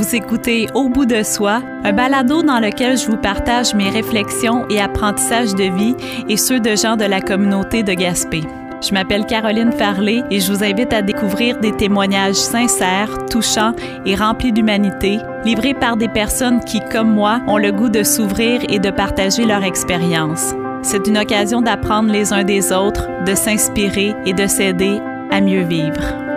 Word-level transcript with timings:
Vous 0.00 0.16
écoutez 0.16 0.66
Au 0.74 0.88
bout 0.88 1.04
de 1.04 1.22
soi, 1.22 1.60
un 1.84 1.92
balado 1.92 2.42
dans 2.42 2.58
lequel 2.58 2.96
je 2.96 3.06
vous 3.06 3.18
partage 3.18 3.74
mes 3.74 3.90
réflexions 3.90 4.66
et 4.70 4.80
apprentissages 4.80 5.54
de 5.54 5.64
vie 5.64 5.94
et 6.26 6.38
ceux 6.38 6.58
de 6.58 6.74
gens 6.74 6.96
de 6.96 7.04
la 7.04 7.20
communauté 7.20 7.82
de 7.82 7.92
Gaspé. 7.92 8.40
Je 8.80 8.94
m'appelle 8.94 9.26
Caroline 9.26 9.72
Farley 9.72 10.22
et 10.30 10.40
je 10.40 10.50
vous 10.50 10.64
invite 10.64 10.94
à 10.94 11.02
découvrir 11.02 11.60
des 11.60 11.76
témoignages 11.76 12.36
sincères, 12.36 13.26
touchants 13.26 13.74
et 14.06 14.14
remplis 14.14 14.52
d'humanité, 14.52 15.18
livrés 15.44 15.74
par 15.74 15.98
des 15.98 16.08
personnes 16.08 16.60
qui, 16.64 16.80
comme 16.80 17.12
moi, 17.12 17.42
ont 17.46 17.58
le 17.58 17.70
goût 17.70 17.90
de 17.90 18.02
s'ouvrir 18.02 18.62
et 18.70 18.78
de 18.78 18.90
partager 18.90 19.44
leur 19.44 19.64
expérience. 19.64 20.54
C'est 20.80 21.08
une 21.08 21.18
occasion 21.18 21.60
d'apprendre 21.60 22.10
les 22.10 22.32
uns 22.32 22.44
des 22.44 22.72
autres, 22.72 23.06
de 23.26 23.34
s'inspirer 23.34 24.14
et 24.24 24.32
de 24.32 24.46
s'aider 24.46 24.98
à 25.30 25.42
mieux 25.42 25.64
vivre. 25.64 26.29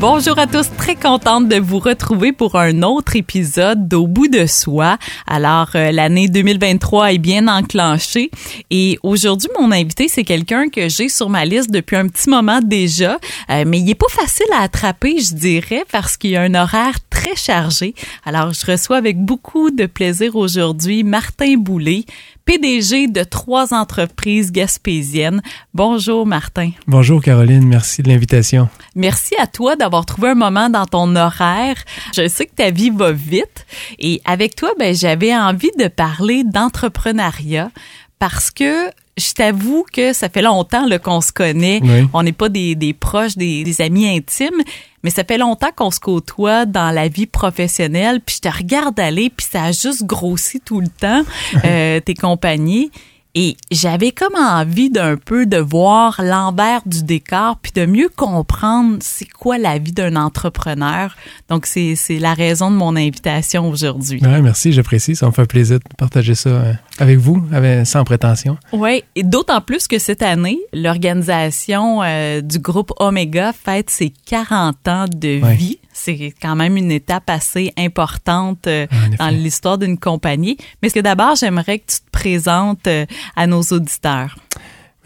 Bonjour 0.00 0.38
à 0.38 0.46
tous, 0.46 0.68
très 0.76 0.94
contente 0.94 1.48
de 1.48 1.56
vous 1.56 1.80
retrouver 1.80 2.30
pour 2.32 2.54
un 2.54 2.82
autre 2.82 3.16
épisode 3.16 3.88
d'Au 3.88 4.06
bout 4.06 4.28
de 4.28 4.46
soi. 4.46 4.96
Alors, 5.26 5.70
euh, 5.74 5.90
l'année 5.90 6.28
2023 6.28 7.14
est 7.14 7.18
bien 7.18 7.48
enclenchée 7.48 8.30
et 8.70 8.96
aujourd'hui, 9.02 9.48
mon 9.58 9.72
invité, 9.72 10.06
c'est 10.06 10.22
quelqu'un 10.22 10.68
que 10.68 10.88
j'ai 10.88 11.08
sur 11.08 11.28
ma 11.28 11.44
liste 11.44 11.72
depuis 11.72 11.96
un 11.96 12.06
petit 12.06 12.30
moment 12.30 12.60
déjà, 12.62 13.18
euh, 13.50 13.64
mais 13.66 13.80
il 13.80 13.90
est 13.90 13.96
pas 13.96 14.06
facile 14.08 14.46
à 14.52 14.62
attraper, 14.62 15.18
je 15.18 15.34
dirais, 15.34 15.84
parce 15.90 16.16
qu'il 16.16 16.30
y 16.30 16.36
a 16.36 16.42
un 16.42 16.54
horaire 16.54 16.98
très 17.10 17.34
chargé. 17.34 17.96
Alors, 18.24 18.52
je 18.52 18.70
reçois 18.70 18.98
avec 18.98 19.18
beaucoup 19.18 19.72
de 19.72 19.86
plaisir 19.86 20.36
aujourd'hui 20.36 21.02
Martin 21.02 21.56
Boulay, 21.56 22.04
PDG 22.48 23.08
de 23.08 23.24
trois 23.24 23.74
entreprises 23.74 24.52
gaspésiennes. 24.52 25.42
Bonjour 25.74 26.24
Martin. 26.24 26.70
Bonjour 26.86 27.20
Caroline, 27.20 27.66
merci 27.66 28.02
de 28.02 28.08
l'invitation. 28.08 28.70
Merci 28.94 29.34
à 29.38 29.46
toi 29.46 29.76
d'avoir 29.76 30.06
trouvé 30.06 30.30
un 30.30 30.34
moment 30.34 30.70
dans 30.70 30.86
ton 30.86 31.14
horaire. 31.14 31.76
Je 32.16 32.26
sais 32.26 32.46
que 32.46 32.54
ta 32.54 32.70
vie 32.70 32.88
va 32.88 33.12
vite 33.12 33.66
et 33.98 34.22
avec 34.24 34.56
toi, 34.56 34.70
ben, 34.78 34.94
j'avais 34.94 35.36
envie 35.36 35.72
de 35.78 35.88
parler 35.88 36.42
d'entrepreneuriat 36.42 37.70
parce 38.18 38.50
que 38.50 38.92
je 39.18 39.32
t'avoue 39.32 39.84
que 39.92 40.12
ça 40.14 40.30
fait 40.30 40.40
longtemps 40.42 40.86
qu'on 41.02 41.20
se 41.20 41.32
connaît. 41.32 41.82
On 42.14 42.22
n'est 42.22 42.32
pas 42.32 42.48
des, 42.48 42.96
proches, 42.98 43.36
des, 43.36 43.80
amis 43.82 44.08
intimes, 44.08 44.62
mais 45.02 45.10
ça 45.10 45.24
fait 45.24 45.38
longtemps 45.38 45.70
qu'on 45.74 45.90
se 45.90 46.00
côtoie 46.00 46.66
dans 46.66 46.90
la 46.90 47.08
vie 47.08 47.26
professionnelle. 47.26 48.20
Puis 48.20 48.36
je 48.42 48.48
te 48.48 48.56
regarde 48.56 48.98
aller, 48.98 49.30
puis 49.30 49.46
ça 49.50 49.64
a 49.64 49.72
juste 49.72 50.04
grossi 50.04 50.60
tout 50.60 50.80
le 50.80 50.88
temps, 50.88 51.22
euh, 51.64 52.00
tes 52.00 52.14
compagnies. 52.14 52.90
Et 53.34 53.56
j'avais 53.70 54.10
comme 54.10 54.34
envie 54.34 54.90
d'un 54.90 55.16
peu 55.16 55.46
de 55.46 55.58
voir 55.58 56.20
l'envers 56.24 56.80
du 56.86 57.04
décor, 57.04 57.58
puis 57.62 57.72
de 57.72 57.86
mieux 57.86 58.08
comprendre 58.08 58.96
c'est 59.00 59.28
quoi 59.28 59.58
la 59.58 59.78
vie 59.78 59.92
d'un 59.92 60.16
entrepreneur. 60.16 61.14
Donc, 61.48 61.66
c'est 61.66 61.96
la 62.18 62.34
raison 62.34 62.70
de 62.70 62.76
mon 62.76 62.96
invitation 62.96 63.68
aujourd'hui. 63.68 64.20
Ouais, 64.24 64.40
merci, 64.40 64.72
j'apprécie. 64.72 65.14
Ça 65.14 65.26
me 65.26 65.32
fait 65.32 65.46
plaisir 65.46 65.78
de 65.78 65.84
partager 65.96 66.34
ça 66.34 66.48
euh, 66.48 66.72
avec 66.98 67.18
vous, 67.18 67.42
avec, 67.52 67.86
sans 67.86 68.04
prétention. 68.04 68.56
Oui, 68.72 69.02
et 69.14 69.22
d'autant 69.22 69.60
plus 69.60 69.88
que 69.88 69.98
cette 69.98 70.22
année, 70.22 70.58
l'organisation 70.72 72.02
euh, 72.02 72.40
du 72.40 72.58
groupe 72.58 72.92
Omega 72.98 73.52
fête 73.52 73.90
ses 73.90 74.12
40 74.26 74.88
ans 74.88 75.04
de 75.08 75.40
vie 75.54 75.78
c'est 75.98 76.32
quand 76.40 76.56
même 76.56 76.76
une 76.76 76.92
étape 76.92 77.28
assez 77.28 77.72
importante 77.76 78.66
euh, 78.66 78.86
dans 79.18 79.28
l'histoire 79.28 79.78
d'une 79.78 79.98
compagnie. 79.98 80.56
Mais 80.80 80.86
est-ce 80.86 80.94
que 80.94 81.00
d'abord, 81.00 81.34
j'aimerais 81.34 81.80
que 81.80 81.86
tu 81.92 81.98
te 81.98 82.10
présentes 82.10 82.86
euh, 82.86 83.04
à 83.36 83.46
nos 83.46 83.62
auditeurs? 83.62 84.36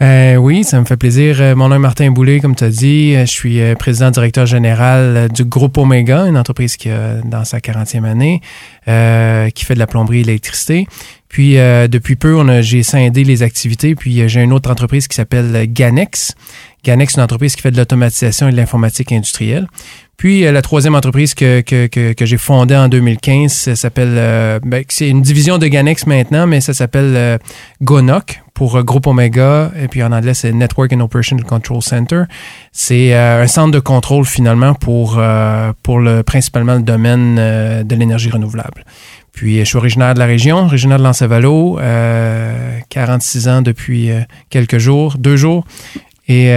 Euh, 0.01 0.35
oui, 0.35 0.63
ça 0.63 0.79
me 0.79 0.85
fait 0.85 0.97
plaisir. 0.97 1.55
Mon 1.55 1.69
nom 1.69 1.75
est 1.75 1.79
Martin 1.79 2.11
Boulay, 2.11 2.39
comme 2.39 2.55
tu 2.55 2.63
as 2.63 2.69
dit. 2.69 3.13
Je 3.13 3.25
suis 3.25 3.59
président 3.75 4.11
directeur 4.11 4.45
général 4.45 5.29
du 5.31 5.45
groupe 5.45 5.77
Omega, 5.77 6.25
une 6.25 6.37
entreprise 6.37 6.75
qui 6.75 6.89
a 6.89 7.21
dans 7.23 7.45
sa 7.45 7.59
40e 7.59 8.03
année, 8.03 8.41
qui 8.85 9.65
fait 9.65 9.75
de 9.75 9.79
la 9.79 9.87
plomberie 9.87 10.21
et 10.21 10.23
l'électricité. 10.23 10.87
Puis 11.33 11.55
depuis 11.55 12.15
peu, 12.15 12.61
j'ai 12.61 12.83
scindé 12.83 13.23
les 13.23 13.41
activités. 13.41 13.95
Puis 13.95 14.29
j'ai 14.29 14.41
une 14.41 14.53
autre 14.53 14.69
entreprise 14.69 15.07
qui 15.07 15.15
s'appelle 15.15 15.65
Ganex. 15.67 16.35
Ganex, 16.83 17.13
c'est 17.13 17.19
une 17.19 17.23
entreprise 17.23 17.55
qui 17.55 17.61
fait 17.61 17.71
de 17.71 17.77
l'automatisation 17.77 18.49
et 18.49 18.51
de 18.51 18.57
l'informatique 18.57 19.11
industrielle. 19.11 19.67
Puis 20.17 20.45
euh, 20.45 20.51
la 20.51 20.61
troisième 20.61 20.95
entreprise 20.95 21.33
que, 21.33 21.61
que, 21.61 21.87
que, 21.87 22.13
que 22.13 22.25
j'ai 22.25 22.37
fondée 22.37 22.75
en 22.75 22.87
2015, 22.87 23.51
ça 23.51 23.75
s'appelle, 23.75 24.15
euh, 24.17 24.59
ben, 24.63 24.83
c'est 24.89 25.09
une 25.09 25.21
division 25.21 25.57
de 25.57 25.67
Ganex 25.67 26.05
maintenant, 26.07 26.45
mais 26.45 26.61
ça 26.61 26.73
s'appelle 26.73 27.13
euh, 27.15 27.37
GONOC 27.81 28.41
pour 28.53 28.83
Groupe 28.83 29.07
Omega, 29.07 29.71
et 29.81 29.87
puis 29.87 30.03
en 30.03 30.11
anglais 30.11 30.35
c'est 30.35 30.51
Network 30.51 30.93
and 30.93 30.99
Operation 30.99 31.37
Control 31.37 31.81
Center. 31.81 32.23
C'est 32.71 33.11
un 33.15 33.47
centre 33.47 33.71
de 33.71 33.79
contrôle 33.79 34.25
finalement 34.25 34.75
pour, 34.75 35.19
pour 35.81 35.99
le, 35.99 36.21
principalement 36.21 36.75
le 36.75 36.83
domaine 36.83 37.35
de 37.83 37.95
l'énergie 37.95 38.29
renouvelable. 38.29 38.85
Puis 39.33 39.59
je 39.59 39.63
suis 39.63 39.77
originaire 39.77 40.13
de 40.13 40.19
la 40.19 40.25
région, 40.25 40.59
originaire 40.59 40.99
de 40.99 41.03
Lancevalo, 41.03 41.79
46 42.89 43.47
ans 43.47 43.61
depuis 43.61 44.11
quelques 44.49 44.77
jours, 44.77 45.17
deux 45.17 45.35
jours, 45.35 45.65
et 46.27 46.53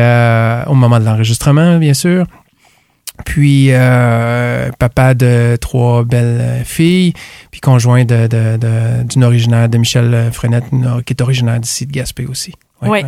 au 0.66 0.74
moment 0.74 1.00
de 1.00 1.04
l'enregistrement 1.04 1.78
bien 1.78 1.94
sûr. 1.94 2.26
Puis 3.24 3.68
euh, 3.70 4.70
papa 4.78 5.14
de 5.14 5.56
trois 5.60 6.04
belles 6.04 6.62
filles, 6.64 7.14
puis 7.50 7.60
conjoint 7.60 8.04
d'une 8.04 8.28
de, 8.28 9.24
originaire 9.24 9.68
de 9.68 9.78
Michel 9.78 10.30
Frenette, 10.32 10.64
qui 11.06 11.12
est 11.12 11.22
originaire 11.22 11.58
d'ici 11.58 11.86
de 11.86 11.92
Gaspé 11.92 12.26
aussi. 12.26 12.52
oui. 12.82 13.02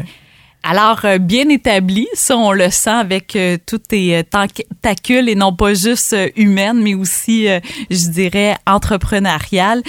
Alors, 0.63 1.05
euh, 1.05 1.19
bien 1.19 1.49
établi, 1.49 2.09
ça, 2.15 2.37
on 2.37 2.53
le 2.53 2.71
sent 2.71 2.91
avec 2.91 3.37
euh, 3.37 3.57
toutes 3.65 3.89
tes 3.89 4.23
tentacules 4.25 5.29
et 5.29 5.35
non 5.35 5.55
pas 5.55 5.75
juste 5.75 6.15
humaines, 6.37 6.81
mais 6.83 6.95
aussi, 6.95 7.47
je 7.91 8.11
dirais, 8.11 8.57
entrepreneuriales. 8.67 9.83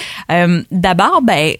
D'abord, 0.71 1.21
ben, 1.21 1.55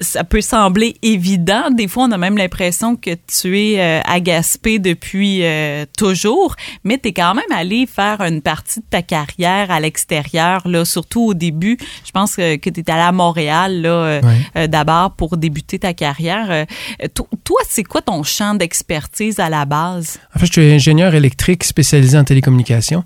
ça 0.00 0.24
peut 0.24 0.40
sembler 0.40 0.96
évident. 1.02 1.70
Des 1.70 1.86
fois, 1.86 2.04
on 2.04 2.12
a 2.12 2.18
même 2.18 2.38
l'impression 2.38 2.96
que 2.96 3.10
tu 3.26 3.58
es 3.58 3.80
euh, 3.80 4.00
agacé 4.04 4.78
depuis 4.78 5.44
euh, 5.44 5.84
toujours, 5.96 6.56
mais 6.84 6.98
tu 6.98 7.08
es 7.08 7.12
quand 7.12 7.34
même 7.34 7.52
allé 7.54 7.86
faire 7.86 8.20
une 8.22 8.40
partie 8.40 8.80
de 8.80 8.84
ta 8.88 9.02
carrière 9.02 9.70
à 9.70 9.78
l'extérieur, 9.78 10.66
là, 10.66 10.84
surtout 10.84 11.26
au 11.26 11.34
début. 11.34 11.76
Je 12.04 12.10
pense 12.10 12.36
que, 12.36 12.56
que 12.56 12.70
tu 12.70 12.80
es 12.80 12.90
allé 12.90 13.02
à 13.02 13.12
Montréal 13.12 13.82
là, 13.82 14.20
euh, 14.56 14.66
d'abord 14.66 15.12
pour 15.12 15.36
débuter 15.36 15.78
ta 15.78 15.92
carrière. 15.92 16.66
toi, 17.14 17.60
c'est 17.68 17.84
quoi 17.84 18.00
ton 18.00 18.22
champ 18.22 18.54
d'expertise 18.54 19.38
à 19.38 19.50
la 19.50 19.66
base? 19.66 20.18
En 20.34 20.38
fait, 20.38 20.46
je 20.46 20.52
suis 20.52 20.72
ingénieur 20.72 21.14
électrique 21.14 21.64
spécialisé 21.64 22.16
en 22.16 22.24
télécommunications 22.24 23.04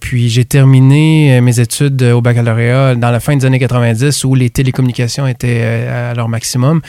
puis 0.00 0.28
j'ai 0.28 0.44
terminé 0.44 1.36
euh, 1.36 1.42
mes 1.42 1.60
études 1.60 2.02
au 2.02 2.22
baccalauréat 2.22 2.94
dans 2.94 3.10
la 3.10 3.20
fin 3.20 3.36
des 3.36 3.44
années 3.44 3.58
90 3.58 4.24
où 4.24 4.34
les 4.34 4.50
télécommunications 4.50 5.26
étaient 5.26 5.60
euh, 5.62 6.12
à 6.12 6.14
leur 6.14 6.28
maximum. 6.28 6.80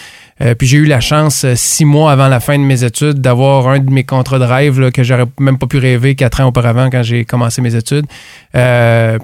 Euh, 0.41 0.56
puis 0.56 0.68
j'ai 0.68 0.78
eu 0.78 0.85
la 0.85 1.02
chance, 1.02 1.46
six 1.56 1.85
mois 1.85 2.12
avant 2.12 2.28
la 2.28 2.40
fin 2.40 2.57
de 2.57 2.63
mes 2.63 2.84
études, 2.84 3.19
d'avoir 3.19 3.68
un 3.68 3.79
de 3.79 3.91
mes 3.91 4.03
contrats 4.03 4.40
de 4.40 4.46
rêve 4.46 4.91
que 4.91 5.03
j'aurais 5.03 5.25
même 5.40 5.57
pas 5.57 5.68
pu 5.68 5.78
rêver 5.78 6.16
quatre 6.16 6.41
ans 6.41 6.47
auparavant 6.47 6.90
quand 6.90 7.03
j'ai 7.03 7.25
commencé 7.25 7.62
mes 7.62 7.75
études. 7.75 8.06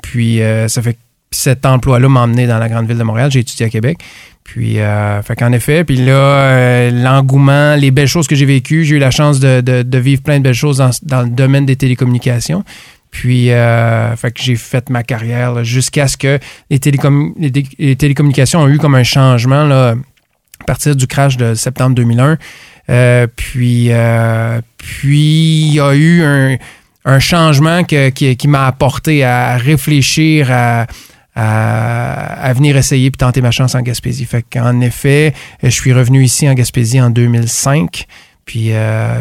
puis 0.01 0.41
ça 0.67 0.81
fait 0.81 0.97
cet 1.31 1.65
emploi-là 1.67 2.09
m'a 2.09 2.21
emmené 2.21 2.47
dans 2.47 2.57
la 2.57 2.67
grande 2.69 2.87
ville 2.87 2.97
de 2.97 3.03
Montréal. 3.03 3.29
J'ai 3.31 3.41
étudié 3.41 3.67
à 3.67 3.69
Québec. 3.69 3.99
Puis, 4.43 4.79
euh, 4.79 5.21
fait 5.21 5.35
qu'en 5.35 5.51
effet, 5.51 5.83
puis 5.83 5.97
là, 5.97 6.89
l'engouement, 6.89 7.75
les 7.75 7.91
belles 7.91 8.07
choses 8.07 8.27
que 8.27 8.35
j'ai 8.35 8.45
vécues, 8.45 8.83
j'ai 8.83 8.95
eu 8.95 8.99
la 8.99 9.11
chance 9.11 9.39
de, 9.39 9.99
vivre 9.99 10.23
plein 10.23 10.39
de 10.39 10.43
belles 10.43 10.55
choses 10.55 10.83
dans, 11.03 11.21
le 11.21 11.29
domaine 11.29 11.67
des 11.67 11.75
télécommunications. 11.75 12.63
Puis, 13.11 13.51
euh, 13.51 14.15
fait 14.15 14.31
que 14.31 14.41
j'ai 14.41 14.55
fait 14.55 14.89
ma 14.89 15.03
carrière 15.03 15.63
jusqu'à 15.63 16.07
ce 16.07 16.17
que 16.17 16.39
les, 16.69 16.79
télécommunications 16.79 18.61
ont 18.61 18.67
eu 18.67 18.77
comme 18.77 18.95
un 18.95 19.03
changement 19.03 19.63
là, 19.63 19.95
à 20.61 20.63
partir 20.65 20.95
du 20.95 21.07
crash 21.07 21.37
de 21.37 21.53
septembre 21.55 21.95
2001. 21.95 22.37
Euh, 22.89 23.27
puis, 23.35 23.87
euh, 23.91 24.61
puis, 24.77 25.67
il 25.67 25.73
y 25.73 25.79
a 25.79 25.93
eu 25.95 26.23
un, 26.23 27.19
changement 27.19 27.83
qui, 27.83 28.47
m'a 28.47 28.67
apporté 28.67 29.23
à 29.23 29.57
réfléchir 29.57 30.49
à, 30.51 30.85
venir 32.53 32.77
essayer 32.77 33.09
puis 33.09 33.17
tenter 33.17 33.41
ma 33.41 33.51
chance 33.51 33.73
en 33.73 33.81
Gaspésie. 33.81 34.25
Fait 34.25 34.43
qu'en 34.43 34.81
effet, 34.81 35.33
je 35.63 35.69
suis 35.69 35.93
revenu 35.93 36.23
ici 36.23 36.47
en 36.47 36.53
Gaspésie 36.53 37.01
en 37.01 37.09
2005. 37.09 38.05
Puis, 38.45 38.71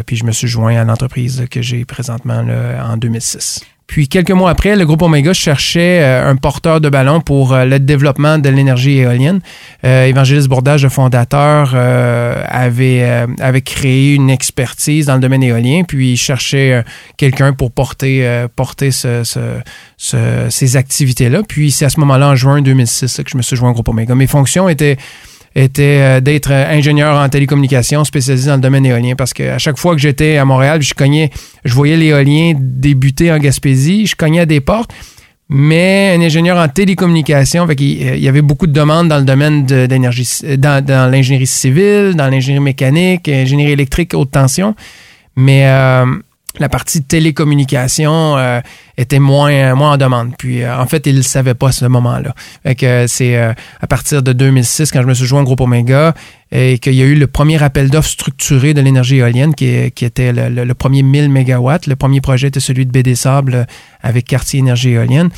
puis 0.05 0.15
je 0.15 0.23
me 0.23 0.31
suis 0.31 0.47
joint 0.47 0.79
à 0.79 0.83
l'entreprise 0.83 1.45
que 1.49 1.63
j'ai 1.63 1.85
présentement 1.85 2.45
en 2.83 2.97
2006 2.97 3.61
Puis 3.89 4.07
quelques 4.07 4.29
mois 4.29 4.51
après, 4.51 4.75
le 4.75 4.85
groupe 4.85 5.01
Omega 5.01 5.33
cherchait 5.33 6.03
euh, 6.03 6.29
un 6.29 6.35
porteur 6.35 6.79
de 6.79 6.89
ballon 6.89 7.21
pour 7.21 7.53
euh, 7.53 7.65
le 7.65 7.79
développement 7.79 8.37
de 8.37 8.47
l'énergie 8.47 8.99
éolienne. 8.99 9.39
Euh, 9.83 10.05
Évangéliste 10.05 10.47
Bourdage, 10.47 10.83
le 10.83 10.89
fondateur, 10.89 11.73
avait, 11.73 13.25
avait 13.39 13.61
créé 13.61 14.13
une 14.13 14.29
expertise 14.29 15.07
dans 15.07 15.15
le 15.15 15.19
domaine 15.19 15.41
éolien, 15.41 15.81
puis 15.87 16.11
il 16.11 16.17
cherchait 16.17 16.83
quelqu'un 17.17 17.53
pour 17.53 17.71
porter, 17.71 18.45
porter 18.55 18.91
ce, 18.91 19.23
ces 19.97 20.77
activités-là. 20.77 21.41
Puis 21.47 21.71
c'est 21.71 21.85
à 21.85 21.89
ce 21.89 21.99
moment-là, 22.01 22.29
en 22.29 22.35
juin 22.35 22.61
2006, 22.61 23.21
que 23.23 23.31
je 23.31 23.37
me 23.37 23.41
suis 23.41 23.55
joint 23.55 23.71
au 23.71 23.73
groupe 23.73 23.89
Omega. 23.89 24.13
Mes 24.13 24.27
fonctions 24.27 24.69
étaient 24.69 24.97
était 25.55 25.99
euh, 26.01 26.19
d'être 26.19 26.51
ingénieur 26.51 27.15
en 27.15 27.27
télécommunication 27.29 28.03
spécialisé 28.03 28.49
dans 28.49 28.55
le 28.55 28.61
domaine 28.61 28.85
éolien. 28.85 29.15
Parce 29.15 29.33
qu'à 29.33 29.57
chaque 29.57 29.77
fois 29.77 29.95
que 29.95 30.01
j'étais 30.01 30.37
à 30.37 30.45
Montréal, 30.45 30.81
je 30.81 30.93
cognais, 30.93 31.29
je 31.65 31.73
voyais 31.73 31.97
l'éolien 31.97 32.53
débuter 32.57 33.31
en 33.31 33.37
Gaspésie, 33.37 34.07
je 34.07 34.15
cognais 34.15 34.41
à 34.41 34.45
des 34.45 34.61
portes, 34.61 34.91
mais 35.49 36.15
un 36.15 36.21
ingénieur 36.21 36.57
en 36.57 36.67
télécommunication, 36.67 37.65
fait 37.65 37.79
il, 37.81 38.19
y 38.19 38.27
avait 38.27 38.43
beaucoup 38.43 38.67
de 38.67 38.71
demandes 38.71 39.07
dans 39.07 39.17
le 39.17 39.25
domaine 39.25 39.65
d'énergie, 39.65 40.29
dans, 40.57 40.83
dans 40.83 41.11
l'ingénierie 41.11 41.47
civile, 41.47 42.13
dans 42.15 42.27
l'ingénierie 42.27 42.63
mécanique, 42.63 43.27
ingénierie 43.27 43.71
électrique 43.71 44.13
haute 44.13 44.29
tension, 44.29 44.75
mais 45.35 45.65
euh, 45.65 46.05
la 46.57 46.69
partie 46.69 47.03
télécommunication 47.03 48.37
euh, 48.37 48.59
était 48.97 49.19
moins, 49.19 49.75
moins 49.75 49.93
en 49.93 49.97
demande. 49.97 50.33
Puis, 50.37 50.63
euh, 50.63 50.77
en 50.77 50.87
fait, 50.87 51.05
il 51.05 51.13
ne 51.13 51.17
le 51.17 51.23
savait 51.23 51.53
pas 51.53 51.69
à 51.69 51.71
ce 51.71 51.85
moment-là. 51.85 52.33
que 52.75 53.05
c'est 53.07 53.37
euh, 53.37 53.53
à 53.81 53.87
partir 53.87 54.23
de 54.23 54.33
2006, 54.33 54.91
quand 54.91 55.01
je 55.01 55.07
me 55.07 55.13
suis 55.13 55.25
joint 55.25 55.41
au 55.41 55.43
groupe 55.43 55.61
Omega, 55.61 56.13
et 56.51 56.79
qu'il 56.79 56.95
y 56.95 57.03
a 57.03 57.05
eu 57.05 57.15
le 57.15 57.27
premier 57.27 57.61
appel 57.61 57.91
d'offres 57.91 58.09
structuré 58.09 58.73
de 58.73 58.81
l'énergie 58.81 59.17
éolienne, 59.17 59.53
qui, 59.53 59.67
était 59.67 60.33
le, 60.33 60.73
premier 60.73 61.03
1000 61.03 61.29
MW. 61.29 61.71
Le 61.87 61.95
premier 61.95 62.21
projet 62.21 62.47
était 62.47 62.59
celui 62.59 62.85
de 62.87 62.91
BD 62.91 63.13
Sable 63.13 63.67
avec 64.01 64.25
Quartier 64.25 64.59
Énergie 64.59 64.91
éolienne. 64.91 65.29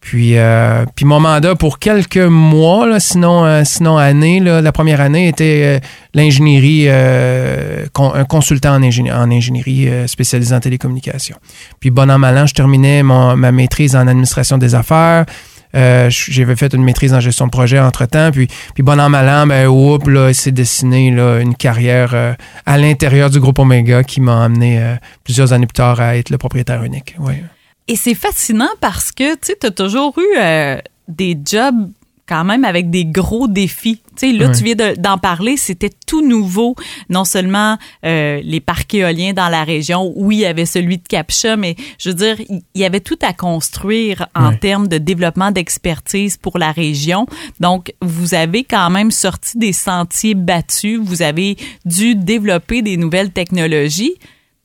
Puis, 0.00 0.38
euh, 0.38 0.86
puis 0.94 1.04
mon 1.04 1.20
mandat 1.20 1.54
pour 1.54 1.78
quelques 1.78 2.16
mois, 2.16 2.98
sinon, 3.00 3.44
euh, 3.44 3.62
sinon 3.64 3.98
année, 3.98 4.40
la 4.40 4.72
première 4.72 5.00
année 5.00 5.28
était 5.28 5.62
euh, 5.62 5.86
l'ingénierie, 6.14 6.88
un 6.88 8.24
consultant 8.24 8.74
en, 8.74 8.82
ingénierie, 9.30 9.88
spécialisé 10.08 10.54
en 10.54 10.60
télécommunications. 10.60 11.36
Puis 11.80 11.90
bon 11.90 12.10
an, 12.10 12.18
mal 12.18 12.38
an, 12.38 12.46
je 12.46 12.54
terminais 12.54 13.02
ma 13.02 13.52
maîtrise 13.52 13.94
en 13.94 14.06
administration 14.06 14.56
des 14.56 14.74
affaires. 14.74 15.26
J'avais 15.74 16.56
fait 16.56 16.72
une 16.72 16.82
maîtrise 16.82 17.12
en 17.12 17.20
gestion 17.20 17.46
de 17.46 17.50
projet 17.50 17.78
entre-temps. 17.78 18.30
Puis, 18.32 18.48
puis 18.74 18.82
bon 18.82 18.98
an, 18.98 19.10
mal 19.10 19.28
an, 19.28 19.46
ben, 19.46 19.68
oups, 19.68 20.08
là, 20.08 20.32
s'est 20.32 20.50
dessiné 20.50 21.10
là, 21.10 21.40
une 21.40 21.54
carrière 21.54 22.36
à 22.64 22.78
l'intérieur 22.78 23.28
du 23.28 23.38
groupe 23.38 23.58
Omega 23.58 24.02
qui 24.02 24.22
m'a 24.22 24.44
amené 24.44 24.96
plusieurs 25.24 25.52
années 25.52 25.66
plus 25.66 25.74
tard 25.74 26.00
à 26.00 26.16
être 26.16 26.30
le 26.30 26.38
propriétaire 26.38 26.82
unique. 26.82 27.14
Ouais. 27.18 27.42
Et 27.90 27.96
c'est 27.96 28.14
fascinant 28.14 28.70
parce 28.80 29.10
que 29.10 29.34
tu 29.34 29.66
as 29.66 29.70
toujours 29.72 30.16
eu 30.16 30.38
euh, 30.38 30.78
des 31.08 31.36
jobs 31.44 31.90
quand 32.28 32.44
même 32.44 32.64
avec 32.64 32.88
des 32.88 33.04
gros 33.04 33.48
défis. 33.48 34.00
Tu 34.16 34.30
sais, 34.30 34.32
là, 34.32 34.50
tu 34.50 34.62
viens 34.62 34.76
d'en 34.96 35.18
parler, 35.18 35.56
c'était 35.56 35.90
tout 36.06 36.24
nouveau. 36.24 36.76
Non 37.08 37.24
seulement 37.24 37.78
euh, 38.06 38.40
les 38.44 38.60
parcs 38.60 38.94
éoliens 38.94 39.32
dans 39.32 39.48
la 39.48 39.64
région, 39.64 40.12
oui, 40.14 40.36
il 40.36 40.40
y 40.42 40.46
avait 40.46 40.66
celui 40.66 40.98
de 40.98 41.02
Capcha, 41.02 41.56
mais 41.56 41.74
je 41.98 42.10
veux 42.10 42.14
dire, 42.14 42.36
il 42.48 42.80
y 42.80 42.84
avait 42.84 43.00
tout 43.00 43.18
à 43.22 43.32
construire 43.32 44.28
en 44.36 44.54
termes 44.54 44.86
de 44.86 44.98
développement 44.98 45.50
d'expertise 45.50 46.36
pour 46.36 46.58
la 46.58 46.70
région. 46.70 47.26
Donc, 47.58 47.92
vous 48.00 48.34
avez 48.34 48.62
quand 48.62 48.90
même 48.90 49.10
sorti 49.10 49.58
des 49.58 49.72
sentiers 49.72 50.36
battus, 50.36 51.00
vous 51.02 51.22
avez 51.22 51.56
dû 51.84 52.14
développer 52.14 52.82
des 52.82 52.96
nouvelles 52.96 53.32
technologies. 53.32 54.14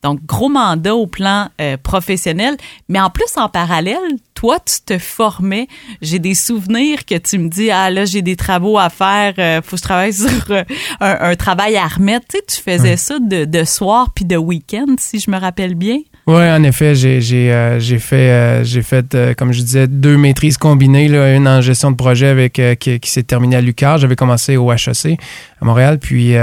Donc, 0.05 0.23
gros 0.23 0.49
mandat 0.49 0.95
au 0.95 1.07
plan 1.07 1.49
euh, 1.59 1.77
professionnel. 1.81 2.57
Mais 2.89 2.99
en 2.99 3.09
plus, 3.09 3.37
en 3.37 3.49
parallèle, 3.49 3.97
toi, 4.35 4.59
tu 4.59 4.75
te 4.85 4.99
formais. 4.99 5.67
J'ai 5.99 6.19
des 6.19 6.35
souvenirs 6.35 7.05
que 7.05 7.15
tu 7.15 7.39
me 7.39 7.49
dis, 7.49 7.71
ah 7.71 7.89
là, 7.89 8.05
j'ai 8.05 8.21
des 8.21 8.35
travaux 8.35 8.77
à 8.77 8.91
faire, 8.91 9.33
euh, 9.39 9.63
faut 9.63 9.71
que 9.71 9.77
je 9.77 9.81
travaille 9.81 10.13
sur 10.13 10.51
euh, 10.51 10.63
un, 10.99 11.35
travail 11.35 11.75
à 11.75 11.87
remettre. 11.87 12.27
Tu, 12.29 12.37
sais, 12.37 12.43
tu 12.47 12.61
faisais 12.61 12.97
ça 12.97 13.15
de, 13.19 13.63
soir 13.63 14.11
puis 14.13 14.25
de 14.25 14.37
week-end, 14.37 14.93
si 14.99 15.19
je 15.19 15.31
me 15.31 15.39
rappelle 15.39 15.73
bien. 15.73 15.97
Oui, 16.27 16.51
en 16.51 16.61
effet, 16.61 16.93
j'ai 16.93 17.19
fait, 17.99 18.63
j'ai 18.63 18.83
fait 18.83 19.35
comme 19.35 19.53
je 19.53 19.61
disais, 19.61 19.87
deux 19.87 20.17
maîtrises 20.17 20.57
combinées, 20.57 21.07
là, 21.07 21.33
une 21.35 21.47
en 21.47 21.61
gestion 21.61 21.89
de 21.89 21.95
projet 21.95 22.27
avec 22.27 22.61
qui, 22.79 23.09
s'est 23.09 23.23
terminée 23.23 23.55
à 23.55 23.61
l'UQAR. 23.61 23.97
J'avais 23.97 24.15
commencé 24.15 24.55
au 24.55 24.71
HEC 24.71 25.19
à 25.59 25.65
Montréal, 25.65 25.97
puis 25.97 26.35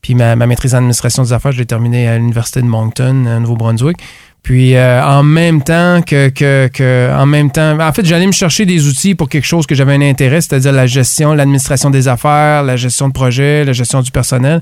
puis 0.00 0.14
ma, 0.14 0.36
maîtrise 0.36 0.74
en 0.74 0.78
administration 0.78 1.22
des 1.22 1.32
affaires, 1.32 1.52
je 1.52 1.58
l'ai 1.58 1.66
terminée 1.66 2.08
à 2.08 2.16
l'Université 2.16 2.60
de 2.60 2.66
Moncton, 2.66 3.26
au 3.26 3.40
Nouveau-Brunswick. 3.40 3.96
Puis 4.42 4.76
euh, 4.76 5.04
en 5.04 5.22
même 5.22 5.62
temps 5.62 6.00
que, 6.00 6.28
que, 6.30 7.12
en 7.14 7.26
même 7.26 7.50
temps, 7.50 7.78
en 7.78 7.92
fait, 7.92 8.06
j'allais 8.06 8.26
me 8.26 8.32
chercher 8.32 8.64
des 8.64 8.86
outils 8.86 9.14
pour 9.14 9.28
quelque 9.28 9.44
chose 9.44 9.66
que 9.66 9.74
j'avais 9.74 9.94
un 9.94 10.00
intérêt, 10.00 10.40
c'est-à-dire 10.40 10.72
la 10.72 10.86
gestion, 10.86 11.34
l'administration 11.34 11.90
des 11.90 12.08
affaires, 12.08 12.62
la 12.62 12.76
gestion 12.76 13.08
de 13.08 13.12
projet, 13.12 13.64
la 13.64 13.72
gestion 13.72 14.00
du 14.00 14.10
personnel. 14.10 14.60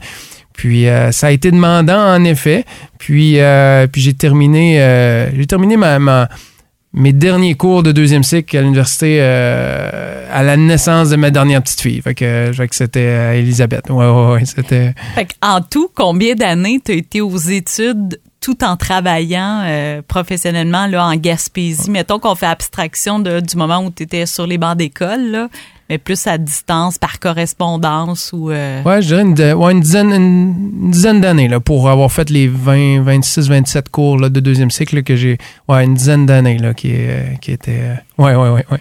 Puis 0.55 0.89
euh, 0.89 1.13
ça 1.13 1.29
a 1.29 1.31
été 1.31 1.51
demandant 1.51 2.01
en 2.01 2.25
effet. 2.25 2.65
Puis 2.99 3.39
euh, 3.39 3.87
puis 3.87 4.01
j'ai 4.01 4.15
terminé 4.15 4.79
j'ai 5.37 5.47
terminé 5.47 5.77
ma 5.77 6.29
mes 6.97 7.13
derniers 7.13 7.55
cours 7.55 7.83
de 7.83 7.93
deuxième 7.93 8.25
cycle 8.25 8.57
à 8.57 8.63
l'université 8.63 9.19
euh, 9.21 10.27
à 10.33 10.43
la 10.43 10.57
naissance 10.57 11.11
de 11.11 11.17
ma 11.17 11.31
dernière 11.31 11.63
petite 11.63 11.81
fille. 11.81 12.01
Fait 12.01 12.15
que, 12.15 12.51
que 12.51 12.75
c'était 12.75 13.01
euh, 13.01 13.39
Elisabeth. 13.39 13.91
Ouais, 13.91 14.07
ouais, 14.09 14.33
ouais, 14.33 14.45
c'était. 14.47 14.95
Fait 15.15 15.29
en 15.43 15.61
tout, 15.61 15.91
combien 15.95 16.35
d'années 16.35 16.81
tu 16.85 16.93
as 16.93 16.95
été 16.95 17.21
aux 17.21 17.37
études 17.37 18.19
tout 18.41 18.65
en 18.65 18.77
travaillant 18.77 19.63
euh, 19.65 20.03
professionnellement 20.07 20.87
là, 20.87 21.07
en 21.07 21.17
Gaspésie? 21.17 21.91
Mettons 21.91 22.19
qu'on 22.19 22.35
fait 22.35 22.47
abstraction 22.47 23.19
de, 23.19 23.41
du 23.41 23.57
moment 23.57 23.85
où 23.85 23.91
tu 23.91 24.05
étais 24.05 24.25
sur 24.25 24.47
les 24.47 24.57
bancs 24.57 24.77
d'école. 24.77 25.49
Mais 25.89 25.99
plus 25.99 26.27
à 26.27 26.37
distance, 26.39 26.99
par 26.99 27.21
correspondance 27.21 28.33
ou... 28.33 28.51
Euh... 28.51 28.83
Ouais, 28.83 29.03
je 29.03 29.15
dirais 29.15 29.53
une, 29.71 29.81
dizaine, 29.81 30.13
une 30.13 30.91
dizaine 30.91 31.21
d'années 31.21 31.49
là, 31.49 31.61
pour 31.61 31.89
avoir 31.89 32.11
fait 32.11 32.29
les 32.31 32.49
20, 32.49 33.03
26, 33.03 33.49
27 33.49 33.89
cours 33.89 34.19
là, 34.19 34.29
de 34.29 34.41
deuxième 34.41 34.71
cycle 34.71 35.03
que 35.03 35.17
j'ai... 35.17 35.39
Ouais, 35.69 35.85
une 35.85 35.95
dizaine 35.95 36.27
d'années 36.27 36.59
là, 36.59 36.75
qui, 36.75 36.93
qui 37.41 37.53
était... 37.53 37.81
Euh, 37.81 38.23
ouais, 38.23 38.35
ouais, 38.35 38.51
ouais, 38.51 38.65
ouais. 38.71 38.81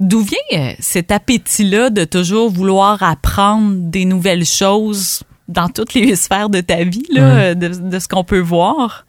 D'où 0.00 0.20
vient 0.20 0.38
euh, 0.52 0.72
cet 0.78 1.10
appétit-là 1.10 1.90
de 1.90 2.04
toujours 2.04 2.50
vouloir 2.50 3.02
apprendre 3.02 3.74
des 3.76 4.04
nouvelles 4.04 4.44
choses 4.44 5.22
dans 5.48 5.68
toutes 5.68 5.94
les 5.94 6.16
sphères 6.16 6.50
de 6.50 6.60
ta 6.60 6.84
vie, 6.84 7.06
là, 7.10 7.54
de, 7.54 7.68
de 7.68 7.98
ce 7.98 8.08
qu'on 8.08 8.24
peut 8.24 8.40
voir? 8.40 9.05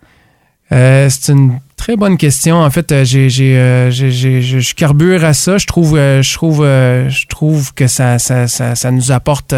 Euh, 0.72 1.08
c'est 1.10 1.32
une 1.32 1.60
très 1.76 1.96
bonne 1.96 2.18
question. 2.18 2.58
En 2.58 2.70
fait, 2.70 2.92
euh, 2.92 3.06
j'ai, 3.06 3.30
j'ai, 3.30 3.58
euh, 3.58 3.92
je 3.92 4.74
carbure 4.76 5.24
à 5.24 5.34
ça. 5.34 5.58
Je 5.58 5.66
trouve, 5.66 5.96
je 5.96 6.34
trouve, 6.34 6.66
je 6.66 7.28
trouve 7.28 7.74
que 7.74 7.88
ça, 7.88 8.20
ça, 8.20 8.48
ça, 8.48 8.76
ça, 8.76 8.92
nous 8.92 9.12
apporte, 9.12 9.54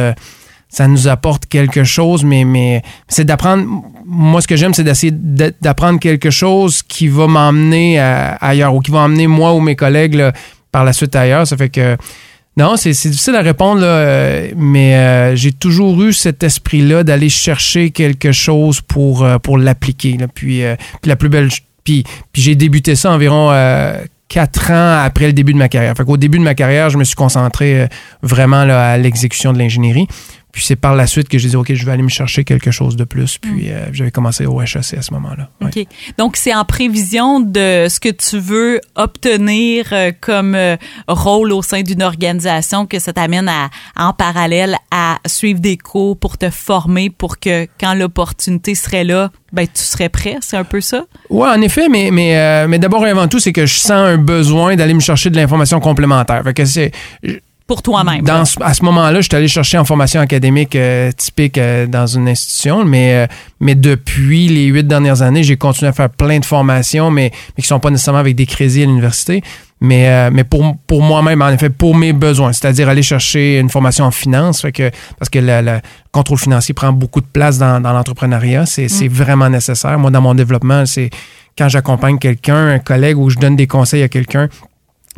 ça 0.70 0.88
nous 0.88 1.08
apporte 1.08 1.46
quelque 1.48 1.84
chose, 1.84 2.24
mais, 2.24 2.46
mais 2.46 2.84
c'est 3.08 3.26
d'apprendre. 3.26 3.66
Moi, 4.06 4.42
ce 4.42 4.48
que 4.48 4.56
j'aime, 4.56 4.74
c'est 4.74 4.84
d'essayer 4.84 5.14
d'apprendre 5.14 6.00
quelque 6.00 6.30
chose 6.30 6.84
qui 6.84 7.08
va 7.08 7.28
m'emmener 7.28 8.00
ailleurs 8.00 8.74
ou 8.76 8.80
qui 8.80 8.92
va 8.92 9.00
emmener 9.00 9.28
moi 9.28 9.54
ou 9.54 9.60
mes 9.60 9.76
collègues 9.76 10.32
par 10.72 10.84
la 10.84 10.94
suite 10.94 11.16
ailleurs. 11.16 11.48
Ça 11.48 11.58
fait 11.58 11.70
que 11.70 11.98
non, 12.58 12.76
c'est 12.76 12.92
difficile 12.92 13.36
à 13.36 13.42
répondre, 13.42 13.82
euh, 13.84 14.50
mais 14.58 14.96
euh, 14.96 15.36
j'ai 15.36 15.54
toujours 15.54 16.02
eu 16.04 16.12
cet 16.12 16.44
esprit-là 16.44 17.04
d'aller 17.04 17.30
chercher 17.30 17.92
quelque 17.92 18.34
chose 18.34 18.82
pour, 18.82 19.24
euh, 19.24 19.38
l'appliquer. 19.58 20.18
Puis, 20.34 20.62
la 21.06 21.16
plus 21.16 21.30
belle. 21.30 21.50
Puis, 21.86 22.04
j'ai 22.34 22.56
débuté 22.56 22.96
ça 22.96 23.12
environ 23.12 23.50
quatre 24.28 24.72
ans 24.72 25.02
après 25.04 25.28
le 25.28 25.34
début 25.34 25.54
de 25.54 25.58
ma 25.58 25.70
carrière. 25.70 25.96
Fait 25.96 26.04
qu'au 26.04 26.18
début 26.18 26.38
de 26.38 26.44
ma 26.44 26.54
carrière, 26.54 26.90
je 26.90 26.98
me 26.98 27.04
suis 27.04 27.16
concentré 27.16 27.88
vraiment 28.22 28.66
là, 28.66 28.92
à 28.92 28.98
l'exécution 28.98 29.54
de 29.54 29.58
l'ingénierie. 29.58 30.08
Puis 30.52 30.64
c'est 30.64 30.76
par 30.76 30.96
la 30.96 31.06
suite 31.06 31.30
que 31.30 31.38
j'ai 31.38 31.50
dit, 31.50 31.56
OK, 31.56 31.74
je 31.74 31.86
vais 31.86 31.92
aller 31.92 32.04
me 32.04 32.10
chercher 32.10 32.44
quelque 32.44 32.72
chose 32.72 32.96
de 32.96 33.04
plus. 33.04 33.38
Puis 33.38 33.68
mm. 33.68 33.72
euh, 33.72 33.86
j'avais 33.92 34.12
commencé 34.12 34.46
au 34.48 34.60
HEC 34.62 34.76
à 34.76 35.02
ce 35.02 35.14
moment-là. 35.14 35.50
OK. 35.62 35.86
Donc, 36.18 36.38
c'est 36.38 36.56
en 36.56 36.66
prévision 36.66 37.40
de 37.40 37.88
ce 37.88 38.00
que 38.00 38.10
tu 38.10 38.40
veux 38.40 38.82
obtenir 38.96 39.90
euh, 39.92 40.12
comme 40.20 40.56
euh, 40.56 40.76
rôle 41.08 41.52
au 41.52 41.62
sein 41.62 41.84
d'une 41.84 42.02
organisation 42.02 42.88
que 42.88 42.98
ça 42.98 43.14
t'amène 43.14 43.48
à, 43.48 43.70
en 43.96 44.12
parallèle 44.14 44.76
à 44.90 45.20
suivre 45.28 45.60
des 45.60 45.78
cours 45.78 46.18
pour 46.18 46.38
te 46.38 46.50
former 46.50 47.12
pour 47.12 47.40
que 47.40 47.68
quand 47.80 47.94
l'opportunité 47.94 48.74
serait 48.74 49.04
là, 49.04 49.32
ben, 49.54 49.68
tu 49.68 49.84
serais 49.84 50.10
prêt. 50.10 50.38
C'est 50.42 50.58
un 50.58 50.64
peu 50.64 50.82
ça? 50.82 51.06
Oui, 51.30 51.48
en 51.48 51.62
effet, 51.62 51.90
mais, 51.90 52.10
mais, 52.12 52.68
mais 52.68 52.80
d'abord 52.80 53.06
et 53.06 53.10
avant 53.10 53.28
tout, 53.28 53.40
c'est 53.40 53.54
que 53.54 53.66
je 53.66 53.76
sens 53.76 53.92
un 53.92 54.18
besoin 54.18 54.76
d'aller 54.76 54.94
me 54.94 55.00
chercher 55.00 55.30
de 55.30 55.36
l'information 55.36 55.80
complémentaire. 55.80 56.44
Fait 56.44 56.54
que 56.54 56.66
c'est 56.66 56.92
pour 57.70 57.84
toi-même. 57.84 58.28
à 58.28 58.74
ce 58.74 58.84
moment-là, 58.84 59.22
je 59.22 59.28
suis 59.28 59.36
allé 59.36 59.48
chercher 59.48 59.78
en 59.78 59.86
formation 59.86 60.20
académique 60.20 60.76
euh, 60.76 61.12
typique 61.12 61.56
euh, 61.60 61.86
dans 61.86 62.08
une 62.08 62.28
institution, 62.28 62.84
mais, 62.84 63.14
euh, 63.14 63.28
mais 63.60 63.76
depuis 63.76 64.48
les 64.48 64.66
huit 64.66 64.88
dernières 64.88 65.22
années, 65.22 65.44
j'ai 65.44 65.56
continué 65.56 65.88
à 65.88 65.94
faire 65.94 66.10
plein 66.10 66.40
de 66.40 66.46
formations, 66.46 67.12
mais, 67.12 67.32
mais 67.56 67.62
qui 67.62 67.68
sont 67.68 67.80
pas 67.80 67.92
nécessairement 67.92 68.22
avec 68.22 68.36
des 68.36 68.48
crédits 68.48 68.82
à 68.82 68.86
l'université, 68.88 69.44
mais, 69.82 70.32
mais 70.32 70.44
pour, 70.44 70.78
pour 70.88 71.04
moi-même, 71.04 71.44
en 71.44 71.50
effet, 71.50 71.70
pour 71.70 71.96
mes 71.96 72.12
besoins, 72.12 72.54
c'est-à-dire 72.54 72.90
aller 72.90 73.04
chercher 73.04 73.60
une 73.60 73.70
formation 73.70 74.04
en 74.04 74.12
finance, 74.12 74.64
fait 74.64 74.72
que, 74.72 74.90
parce 75.20 75.30
que 75.30 75.38
le 75.38 75.80
contrôle 76.12 76.40
financier 76.40 76.74
prend 76.74 76.92
beaucoup 76.92 77.22
de 77.22 77.28
place 77.32 77.60
dans, 77.60 77.80
dans 77.80 77.94
l'entrepreneuriat, 77.94 78.66
c'est 78.66 78.88
mm. 78.88 79.08
vraiment 79.10 79.48
nécessaire. 79.48 80.00
Moi, 80.00 80.10
dans 80.10 80.22
mon 80.22 80.34
développement, 80.34 80.88
c'est 80.88 81.12
quand 81.56 81.70
j'accompagne 81.70 82.18
quelqu'un, 82.18 82.68
un 82.68 82.80
collègue, 82.80 83.18
ou 83.18 83.30
je 83.30 83.38
donne 83.38 83.56
des 83.56 83.68
conseils 83.68 84.02
à 84.02 84.08
quelqu'un, 84.08 84.50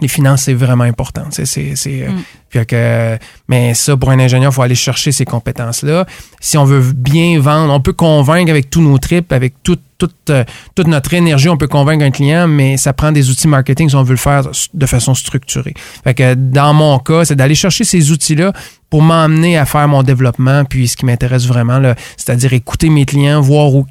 les 0.01 0.07
finances, 0.07 0.43
c'est 0.43 0.53
vraiment 0.53 0.83
important. 0.83 1.25
C'est, 1.29 1.45
c'est, 1.45 2.07
mm. 2.07 2.65
que, 2.65 3.17
mais 3.47 3.73
ça, 3.75 3.95
pour 3.95 4.09
un 4.09 4.19
ingénieur, 4.19 4.51
il 4.51 4.55
faut 4.55 4.63
aller 4.63 4.75
chercher 4.75 5.11
ces 5.11 5.25
compétences-là. 5.25 6.05
Si 6.39 6.57
on 6.57 6.65
veut 6.65 6.91
bien 6.93 7.39
vendre, 7.39 7.71
on 7.71 7.79
peut 7.79 7.93
convaincre 7.93 8.49
avec 8.49 8.69
tous 8.69 8.81
nos 8.81 8.97
tripes, 8.97 9.31
avec 9.31 9.61
toute, 9.61 9.81
toute, 9.99 10.29
euh, 10.31 10.43
toute 10.73 10.87
notre 10.87 11.13
énergie, 11.13 11.49
on 11.49 11.57
peut 11.57 11.67
convaincre 11.67 12.03
un 12.03 12.11
client, 12.11 12.47
mais 12.47 12.77
ça 12.77 12.93
prend 12.93 13.11
des 13.11 13.29
outils 13.29 13.47
marketing 13.47 13.89
si 13.89 13.95
on 13.95 14.03
veut 14.03 14.13
le 14.13 14.17
faire 14.17 14.49
de 14.73 14.85
façon 14.87 15.13
structurée. 15.13 15.75
Fait 16.03 16.15
que 16.15 16.33
dans 16.33 16.73
mon 16.73 16.97
cas, 16.97 17.25
c'est 17.25 17.35
d'aller 17.35 17.55
chercher 17.55 17.83
ces 17.83 18.11
outils-là 18.11 18.53
pour 18.91 19.01
m'emmener 19.01 19.57
à 19.57 19.65
faire 19.65 19.87
mon 19.87 20.03
développement, 20.03 20.65
puis 20.65 20.89
ce 20.89 20.97
qui 20.97 21.05
m'intéresse 21.05 21.47
vraiment, 21.47 21.81
c'est-à-dire 22.17 22.51
écouter 22.51 22.89
mes 22.89 23.05
clients, 23.05 23.39
voir 23.39 23.73
où, 23.73 23.87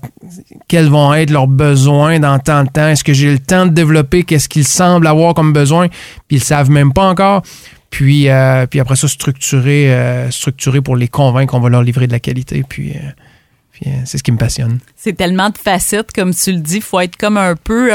quels 0.68 0.88
vont 0.88 1.14
être 1.14 1.30
leurs 1.30 1.48
besoins 1.48 2.20
dans 2.20 2.38
tant 2.38 2.64
de 2.64 2.68
temps. 2.68 2.86
Est-ce 2.86 3.02
que 3.02 3.14
j'ai 3.14 3.32
le 3.32 3.38
temps 3.38 3.64
de 3.64 3.70
développer? 3.70 4.24
Qu'est-ce 4.24 4.48
qu'ils 4.48 4.66
semblent 4.66 5.06
avoir 5.06 5.32
comme 5.32 5.54
besoin, 5.54 5.88
puis 6.28 6.36
ils 6.36 6.44
savent 6.44 6.70
même 6.70 6.92
pas 6.92 7.08
encore. 7.08 7.42
Puis, 7.88 8.28
euh, 8.28 8.66
puis 8.66 8.78
après 8.78 8.94
ça, 8.94 9.08
structurer, 9.08 9.92
euh, 9.92 10.30
structurer 10.30 10.82
pour 10.82 10.96
les 10.96 11.08
convaincre 11.08 11.52
qu'on 11.52 11.60
va 11.60 11.70
leur 11.70 11.82
livrer 11.82 12.06
de 12.06 12.12
la 12.12 12.20
qualité. 12.20 12.62
Puis, 12.68 12.92
euh, 12.92 13.90
c'est 14.04 14.18
ce 14.18 14.22
qui 14.22 14.32
me 14.32 14.36
passionne. 14.36 14.80
C'est 14.96 15.16
tellement 15.16 15.48
de 15.48 15.56
facettes, 15.56 16.12
comme 16.12 16.34
tu 16.34 16.52
le 16.52 16.58
dis. 16.58 16.76
Il 16.76 16.82
faut 16.82 17.00
être 17.00 17.16
comme 17.16 17.38
un 17.38 17.56
peu 17.56 17.90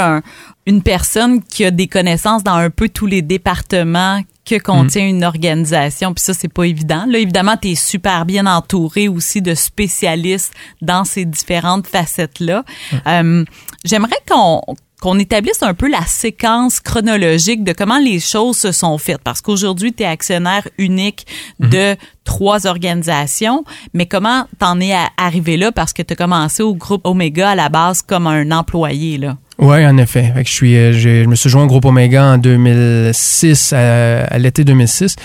une 0.65 0.81
personne 0.81 1.43
qui 1.43 1.63
a 1.63 1.69
des 1.69 1.85
connaissances 1.85 2.43
dans 2.43 2.55
un 2.55 2.71
peu 2.71 2.89
tous 2.89 3.05
les 3.05 3.21
départements 3.21 4.21
que 4.46 4.60
contient 4.60 5.08
une 5.08 5.24
organisation. 5.24 6.14
Puis 6.14 6.24
ça, 6.24 6.34
c'est 6.34 6.52
pas 6.52 6.64
évident. 6.64 7.06
Là, 7.08 7.18
évidemment, 7.18 7.58
tu 7.58 7.70
es 7.70 7.75
super 7.75 8.25
bien 8.25 8.46
entouré 8.46 9.08
aussi 9.08 9.42
de 9.42 9.56
spécialistes 9.56 10.54
dans 10.82 11.04
ces 11.04 11.25
différentes 11.25 11.88
facettes-là. 11.88 12.64
Euh, 13.08 13.44
j'aimerais 13.84 14.20
qu'on 14.30 14.62
qu'on 15.02 15.20
établisse 15.20 15.62
un 15.62 15.74
peu 15.74 15.88
la 15.88 16.04
séquence 16.06 16.80
chronologique 16.80 17.64
de 17.64 17.74
comment 17.74 18.00
les 18.00 18.20
choses 18.20 18.58
se 18.58 18.72
sont 18.72 18.98
faites. 18.98 19.22
Parce 19.22 19.42
qu'aujourd'hui, 19.42 19.94
tu 19.94 20.02
es 20.02 20.06
actionnaire 20.06 20.68
unique 20.80 21.28
mhm. 21.60 21.70
de 21.70 21.96
trois 22.24 22.66
organisations, 22.66 23.66
mais 23.94 24.08
comment 24.08 24.48
t'en 24.58 24.80
es 24.80 24.96
arrivé 25.18 25.58
là? 25.58 25.72
Parce 25.72 25.94
que 25.94 26.02
tu 26.02 26.14
as 26.14 26.16
commencé 26.16 26.64
au 26.64 26.74
groupe 26.74 27.06
Omega 27.06 27.52
à 27.52 27.56
la 27.56 27.70
base 27.70 28.02
comme 28.02 28.25
un 28.25 28.50
employé, 28.52 29.18
là. 29.18 29.38
Oui, 29.57 29.85
en 29.85 29.97
effet. 29.97 30.33
je, 30.45 30.51
suis, 30.51 30.75
euh, 30.75 30.91
je, 30.93 31.25
me 31.25 31.35
suis 31.35 31.50
joint 31.50 31.63
au 31.63 31.67
groupe 31.67 31.85
Omega 31.85 32.25
en 32.25 32.38
2006, 32.38 33.74
à, 33.74 34.38
l'été 34.38 34.63
2006. 34.65 35.15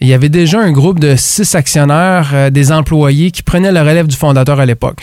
Il 0.00 0.08
y 0.08 0.14
avait 0.14 0.28
déjà 0.28 0.60
un 0.60 0.72
groupe 0.72 0.98
de 0.98 1.14
six 1.16 1.54
actionnaires, 1.54 2.30
euh, 2.34 2.50
des 2.50 2.72
employés 2.72 3.30
qui 3.30 3.42
prenaient 3.42 3.70
le 3.70 3.80
relève 3.80 4.06
du 4.08 4.16
fondateur 4.16 4.58
à 4.58 4.66
l'époque. 4.66 5.00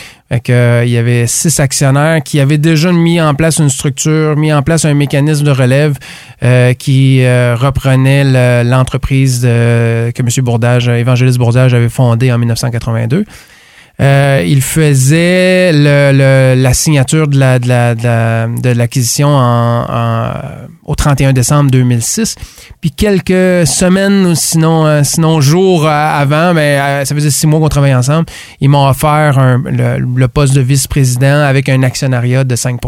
Euh, 0.49 0.83
il 0.85 0.91
y 0.91 0.97
avait 0.97 1.25
six 1.27 1.59
actionnaires 1.59 2.21
qui 2.23 2.39
avaient 2.39 2.57
déjà 2.57 2.91
mis 2.91 3.21
en 3.21 3.33
place 3.33 3.59
une 3.59 3.69
structure, 3.69 4.35
mis 4.35 4.51
en 4.53 4.61
place 4.61 4.85
un 4.85 4.93
mécanisme 4.93 5.45
de 5.45 5.51
relève 5.51 5.97
qui 6.77 7.21
reprenait 7.25 8.63
l'entreprise 8.63 9.41
que 9.41 10.21
M. 10.21 10.43
Bourdage, 10.43 10.87
Évangéliste 10.87 11.37
Bourdage, 11.37 11.73
avait 11.73 11.89
fondée 11.89 12.31
en 12.31 12.37
1982. 12.37 13.25
Euh, 14.01 14.43
il 14.47 14.61
faisait 14.61 15.71
le, 15.73 16.53
la 16.55 16.73
signature 16.73 17.27
de 17.27 17.37
la, 17.37 17.59
de 17.59 17.67
la, 17.67 17.95
de 17.95 18.69
l'acquisition 18.69 19.27
en, 19.27 19.85
au 20.85 20.95
31 20.95 21.33
décembre 21.33 21.69
2006. 21.69 22.35
Puis 22.79 22.91
quelques 22.91 23.67
semaines 23.67 24.35
sinon, 24.35 24.85
euh, 24.85 25.03
sinon 25.03 25.41
jours 25.41 25.87
avant, 25.87 26.53
mais 26.53 26.77
ben, 26.77 27.05
ça 27.05 27.13
faisait 27.13 27.29
six 27.29 27.45
mois 27.45 27.59
qu'on 27.59 27.67
travaillait 27.67 27.95
ensemble, 27.95 28.27
ils 28.61 28.69
m'ont 28.69 28.87
offert 28.87 29.59
le, 29.65 30.27
poste 30.27 30.53
de 30.53 30.61
vice-président 30.61 31.41
avec 31.41 31.67
un 31.67 31.83
actionnariat 31.83 32.43
de 32.43 32.55
5 32.55 32.79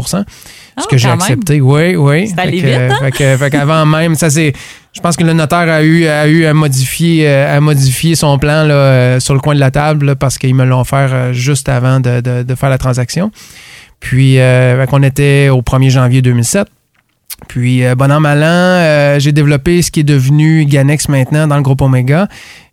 ce 0.78 0.86
que 0.86 0.96
j'ai 0.96 1.08
accepté. 1.08 1.60
Oui, 1.60 1.96
oui. 1.96 2.28
C'est 2.28 2.40
allé 2.40 2.60
vite, 2.60 2.92
hein? 3.00 3.10
fait, 3.12 3.50
qu'avant 3.50 3.84
même, 3.86 4.14
ça 4.14 4.30
c'est. 4.30 4.52
Je 4.94 5.00
pense 5.00 5.16
que 5.16 5.24
le 5.24 5.32
notaire 5.32 5.70
a 5.70 5.82
eu, 5.82 6.06
a 6.06 6.28
eu 6.28 6.44
à 6.44 6.52
modifier, 6.52 7.26
euh, 7.26 7.56
à 7.56 7.60
modifier 7.60 8.14
son 8.14 8.38
plan 8.38 8.64
là, 8.64 8.74
euh, 8.74 9.20
sur 9.20 9.32
le 9.32 9.40
coin 9.40 9.54
de 9.54 9.60
la 9.60 9.70
table 9.70 10.16
parce 10.16 10.36
qu'ils 10.36 10.54
me 10.54 10.64
l'ont 10.64 10.80
offert 10.80 11.10
euh, 11.12 11.32
juste 11.32 11.70
avant 11.70 11.98
de, 11.98 12.20
de, 12.20 12.54
faire 12.54 12.68
la 12.68 12.76
transaction. 12.76 13.30
Puis, 14.00 14.38
euh, 14.38 14.84
on 14.92 15.02
était 15.02 15.48
au 15.48 15.62
1er 15.62 15.88
janvier 15.88 16.20
2007. 16.20 16.68
Puis, 17.48 17.82
bon 17.96 18.12
an, 18.12 18.20
mal 18.20 18.44
an, 18.44 19.18
j'ai 19.18 19.32
développé 19.32 19.82
ce 19.82 19.90
qui 19.90 20.00
est 20.00 20.04
devenu 20.04 20.64
Ganex 20.64 21.08
maintenant 21.08 21.48
dans 21.48 21.56
le 21.56 21.62
groupe 21.62 21.80
Omega. 21.80 22.28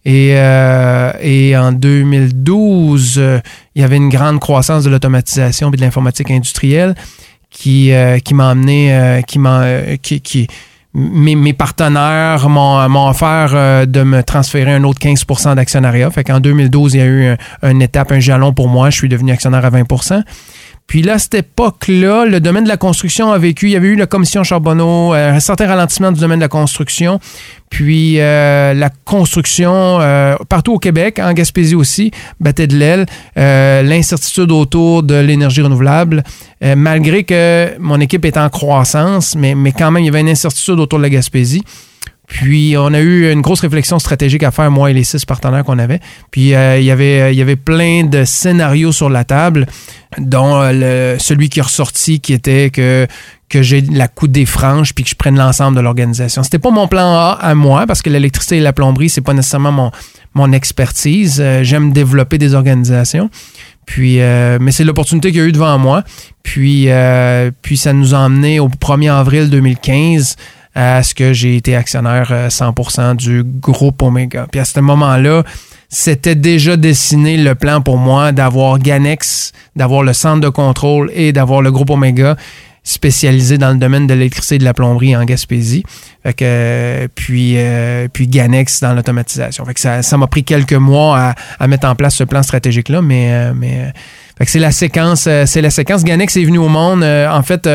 Et, 0.06 0.30
et 0.30 1.58
en 1.58 1.72
2012, 1.72 3.42
il 3.76 3.82
y 3.82 3.84
avait 3.84 3.98
une 3.98 4.10
grande 4.10 4.40
croissance 4.40 4.84
de 4.84 4.92
l'automatisation 4.92 5.72
et 5.72 5.78
de 5.78 5.82
l'informatique 5.82 6.30
industrielle 6.30 6.94
qui, 7.60 7.92
euh, 7.92 8.20
qui 8.20 8.34
m'a 8.34 8.52
amené, 8.52 8.96
euh, 8.96 9.22
qui 9.22 9.38
m'a, 9.38 9.64
euh, 9.64 9.98
qui, 10.02 10.22
qui 10.22 10.48
mes, 10.94 11.36
mes, 11.36 11.52
partenaires 11.52 12.48
m'ont, 12.48 13.10
offert 13.10 13.86
de 13.86 14.04
me 14.04 14.24
transférer 14.24 14.74
un 14.74 14.84
autre 14.86 15.00
15% 15.00 15.56
d'actionnariat. 15.56 16.10
Fait 16.10 16.24
qu'en 16.24 16.40
2012, 16.40 16.94
il 16.94 16.98
y 16.98 17.02
a 17.02 17.06
eu 17.06 17.36
une 17.62 17.82
étape, 17.82 18.14
un 18.14 18.20
jalon 18.20 18.54
pour 18.54 18.70
moi. 18.70 18.90
Je 18.90 18.96
suis 18.96 19.10
devenu 19.10 19.32
actionnaire 19.32 19.66
à 19.66 19.70
20 19.70 19.84
puis 20.90 21.04
là, 21.04 21.20
cette 21.20 21.36
époque-là, 21.36 22.26
le 22.26 22.40
domaine 22.40 22.64
de 22.64 22.68
la 22.68 22.76
construction 22.76 23.32
a 23.32 23.38
vécu, 23.38 23.68
il 23.68 23.74
y 23.74 23.76
avait 23.76 23.90
eu 23.90 23.96
la 23.96 24.08
commission 24.08 24.44
Charbonneau, 24.44 25.14
euh, 25.14 25.34
un 25.34 25.40
certain 25.40 25.68
ralentissement 25.68 26.12
du 26.12 26.20
domaine 26.20 26.40
de 26.40 26.44
la 26.44 26.50
construction, 26.50 27.20
puis 27.70 28.20
euh, 28.20 28.74
la 28.74 28.90
construction 28.90 30.02
euh, 30.02 30.36
partout 30.50 30.74
au 30.74 30.80
Québec, 30.80 31.20
en 31.20 31.32
Gaspésie 31.34 31.76
aussi, 31.76 32.10
battait 32.40 32.66
de 32.66 32.76
l'aile, 32.76 33.06
l'incertitude 33.36 34.52
autour 34.52 35.04
de 35.04 35.14
l'énergie 35.14 35.62
renouvelable, 35.62 36.24
malgré 36.76 37.24
que 37.24 37.78
mon 37.78 38.00
équipe 38.00 38.26
est 38.26 38.38
en 38.38 38.50
croissance, 38.50 39.36
mais, 39.36 39.54
mais 39.54 39.72
quand 39.72 39.92
même, 39.92 40.02
il 40.02 40.08
y 40.08 40.10
avait 40.10 40.22
une 40.22 40.30
incertitude 40.30 40.80
autour 40.80 40.98
de 40.98 41.04
la 41.04 41.12
Gaspésie. 41.12 41.62
Puis 42.30 42.76
on 42.78 42.94
a 42.94 43.00
eu 43.02 43.30
une 43.32 43.42
grosse 43.42 43.62
réflexion 43.62 43.98
stratégique 43.98 44.44
à 44.44 44.52
faire, 44.52 44.70
moi 44.70 44.92
et 44.92 44.94
les 44.94 45.04
six 45.04 45.26
partenaires 45.26 45.64
qu'on 45.66 45.80
avait. 45.80 46.00
Puis 46.30 46.54
euh, 46.54 46.80
il, 46.80 46.86
y 46.86 46.92
avait, 46.92 47.34
il 47.34 47.38
y 47.38 47.42
avait 47.42 47.56
plein 47.56 48.04
de 48.04 48.24
scénarios 48.24 48.92
sur 48.92 49.10
la 49.10 49.24
table, 49.24 49.66
dont 50.20 50.62
euh, 50.62 51.18
celui 51.18 51.50
qui 51.50 51.60
est 51.60 51.64
ressorti, 51.64 52.22
qui 52.22 52.32
était 52.32 52.70
que 52.70 53.08
que 53.50 53.64
j'ai 53.64 53.82
la 53.82 54.08
coupe 54.08 54.32
des 54.32 54.46
franges 54.46 54.94
puis 54.94 55.04
que 55.04 55.10
je 55.10 55.16
prenne 55.16 55.36
l'ensemble 55.36 55.76
de 55.76 55.82
l'organisation. 55.82 56.44
C'était 56.44 56.60
pas 56.60 56.70
mon 56.70 56.88
plan 56.88 57.16
A 57.16 57.32
à 57.42 57.56
moi 57.56 57.88
parce 57.88 58.04
que 58.04 58.12
l'électricité 58.12 58.58
et 58.58 58.62
la 58.62 58.74
plomberie 58.74 59.10
c'est 59.10 59.22
pas 59.22 59.34
nécessairement 59.34 59.72
mon 59.72 59.92
mon 60.36 60.52
expertise. 60.52 61.40
Euh, 61.44 61.64
j'aime 61.64 61.92
développer 61.92 62.38
des 62.38 62.54
organisations. 62.54 63.32
Puis, 63.88 64.20
mais 64.20 64.72
c'est 64.72 64.84
l'opportunité 64.84 65.32
qu'il 65.32 65.40
y 65.40 65.44
a 65.44 65.48
eu 65.48 65.52
devant 65.52 65.80
moi. 65.80 66.04
Puis, 66.44 66.90
puis 67.64 67.76
ça 67.76 67.92
nous 67.92 68.14
a 68.14 68.20
emmené 68.20 68.60
au 68.60 68.70
1er 68.70 69.12
avril 69.12 69.50
2015 69.50 70.36
à 70.76 71.04
ce 71.04 71.14
que 71.14 71.34
j'ai 71.34 71.56
été 71.56 71.76
actionnaire 71.76 72.32
100% 72.50 73.00
euh, 73.00 73.14
du 73.16 73.44
groupe 73.44 74.02
Omega. 74.02 74.48
Puis 74.52 74.60
à 74.60 74.66
ce 74.66 74.80
moment-là, 74.80 75.44
c'était 75.90 76.36
déjà 76.36 76.78
dessiné 76.78 77.38
le 77.38 77.56
plan 77.56 77.82
pour 77.82 77.98
moi 77.98 78.32
d'avoir 78.32 78.78
Ganex, 78.78 79.52
d'avoir 79.76 80.04
le 80.04 80.14
centre 80.14 80.42
de 80.42 80.50
contrôle 80.50 81.12
et 81.14 81.34
d'avoir 81.34 81.62
le 81.62 81.72
groupe 81.72 81.90
Omega 81.90 82.36
spécialisé 82.84 83.58
dans 83.58 83.72
le 83.72 83.78
domaine 83.78 84.08
de 84.08 84.14
l'électricité 84.14 84.56
et 84.56 84.58
de 84.60 84.64
la 84.64 84.74
plomberie 84.74 85.16
en 85.16 85.26
Gaspésie. 85.26 85.84
Fait 86.24 86.34
que, 86.34 87.08
puis, 87.14 87.54
euh, 87.58 88.08
puis 88.12 88.28
Ganex 88.28 88.80
dans 88.80 88.94
l'automatisation. 88.94 89.66
Fait 89.66 89.74
que 89.74 89.80
ça, 89.80 90.02
ça 90.02 90.18
m'a 90.18 90.28
pris 90.28 90.44
quelques 90.44 90.74
mois 90.74 91.36
à, 91.60 91.68
mettre 91.68 91.88
en 91.88 91.96
place 91.96 92.16
ce 92.16 92.24
plan 92.24 92.42
stratégique-là, 92.42 93.02
mais, 93.02 93.32
euh, 93.32 93.54
mais 93.56 93.92
c'est 94.44 94.60
la 94.60 94.72
séquence, 94.72 95.28
c'est 95.46 95.62
la 95.62 95.70
séquence. 95.70 96.04
Ganex 96.04 96.38
est 96.38 96.46
venu 96.46 96.58
au 96.58 96.70
monde. 96.70 97.04
en 97.04 97.44
fait, 97.44 97.68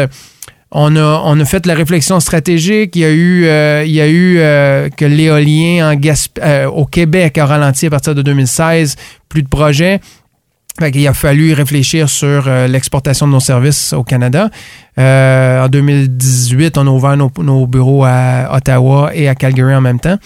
on 0.77 0.97
a, 0.97 1.23
on 1.25 1.39
a 1.39 1.45
fait 1.45 1.67
la 1.67 1.75
réflexion 1.75 2.19
stratégique. 2.19 2.97
Il 2.97 3.03
y 3.03 3.05
a 3.05 3.13
eu, 3.13 3.47
euh, 3.47 3.85
il 3.87 3.93
y 3.93 4.01
a 4.01 4.09
eu 4.09 4.39
euh, 4.39 4.89
que 4.91 5.05
l'éolien 5.05 5.93
en 5.93 6.01
euh, 6.43 6.67
au 6.67 6.85
Québec 6.85 7.39
a 7.39 7.47
ralenti 7.47 7.87
à 7.87 7.91
partir 7.91 8.17
de 8.17 8.23
2016, 8.23 8.97
plus 9.29 9.45
de 9.45 9.49
projets. 9.49 10.01
il 10.81 11.07
a 11.07 11.15
fallu 11.15 11.53
réfléchir 11.53 12.09
sur 12.09 12.51
l'exportation 12.69 13.29
de 13.29 13.33
nos 13.33 13.41
services 13.41 13.93
au 13.93 14.03
Canada. 14.03 14.51
en 14.99 15.69
2018, 15.69 16.77
on 16.77 16.89
a 16.89 16.91
ouvert 16.91 17.17
nos, 17.17 17.67
bureaux 17.69 18.05
à 18.05 18.51
Ottawa 18.53 19.13
et 19.15 19.29
à 19.29 19.37
Calgary 19.37 19.77
en 19.77 19.81
même 19.81 20.01
temps. 20.01 20.19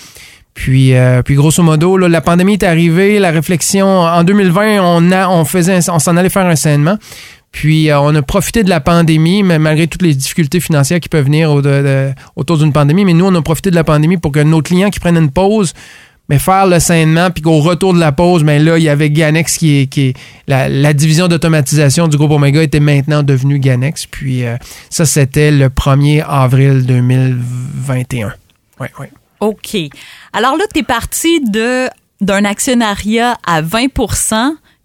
Puis, 0.55 0.95
puis 1.25 1.35
grosso 1.35 1.62
modo, 1.62 1.99
la 1.99 2.21
pandémie 2.23 2.55
est 2.55 2.64
arrivée, 2.64 3.19
la 3.19 3.31
réflexion 3.31 3.87
en 3.87 4.25
2020, 4.25 4.81
on 4.81 5.12
a, 5.12 5.28
on 5.28 5.45
faisait, 5.45 5.78
on 5.90 5.99
s'en 5.99 6.17
allait 6.17 6.31
faire 6.31 6.47
un 6.47 6.57
saignement. 6.57 6.97
Puis 7.52 7.90
euh, 7.90 8.00
on 8.00 8.14
a 8.14 8.23
profité 8.23 8.62
de 8.62 8.69
la 8.69 8.81
pandémie, 8.81 9.43
mais 9.43 9.59
malgré 9.59 9.87
toutes 9.87 10.02
les 10.02 10.14
difficultés 10.14 10.61
financières 10.61 11.00
qui 11.00 11.09
peuvent 11.09 11.25
venir 11.25 11.50
autour 12.37 12.59
d'une 12.59 12.73
pandémie, 12.73 13.05
mais 13.05 13.14
nous, 13.14 13.26
on 13.26 13.35
a 13.35 13.43
profité 13.43 13.71
de 13.71 13.75
la 13.75 13.85
pandémie 13.85 14.17
pour 14.17 14.33
que 14.33 14.40
nos 14.40 14.62
clients 14.62 14.90
qui 14.90 15.00
prennent 15.00 15.17
une 15.17 15.31
pause, 15.31 15.73
mais 16.28 16.38
faire 16.38 16.67
le 16.67 16.78
sainement, 16.78 17.31
puis 17.31 17.43
qu'au 17.43 17.61
retour 17.61 17.95
de 17.95 17.99
la 17.99 18.12
pause, 18.12 18.45
mais 18.45 18.59
là, 18.59 18.76
il 18.76 18.85
y 18.85 18.88
avait 18.88 19.11
Ganex 19.11 19.57
qui 19.57 19.81
est, 19.81 19.87
qui 19.87 20.12
la, 20.47 20.93
division 20.93 21.26
d'automatisation 21.26 22.07
du 22.07 22.19
groupe 22.19 22.33
Omega 22.33 22.62
était 22.62 22.81
maintenant 22.81 23.23
devenue 23.23 23.59
Ganex. 23.59 24.07
Puis 24.07 24.45
euh, 24.45 24.57
ça, 24.90 25.07
c'était 25.07 25.50
le 25.50 25.69
1er 25.69 26.25
avril 26.28 26.85
2021. 26.85 28.35
Oui, 28.81 28.88
oui. 29.00 29.07
OK. 29.40 29.76
Alors 30.33 30.57
là, 30.57 30.64
tu 30.73 30.81
es 30.81 30.83
parti 30.83 31.40
d'un 32.21 32.45
actionnariat 32.45 33.38
à 33.47 33.62
20 33.62 33.87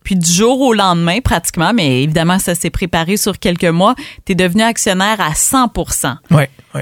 Puis 0.04 0.16
du 0.16 0.32
jour 0.32 0.60
au 0.62 0.74
lendemain, 0.74 1.20
pratiquement, 1.22 1.74
mais 1.74 2.04
évidemment, 2.04 2.40
ça 2.40 2.56
s'est 2.56 2.70
préparé 2.70 3.18
sur 3.18 3.40
quelques 3.40 3.64
mois, 3.64 3.96
tu 4.26 4.34
es 4.34 4.36
devenu 4.36 4.64
actionnaire 4.64 5.20
à 5.22 5.32
100% 5.32 6.16
Oui, 6.32 6.44
oui. 6.76 6.82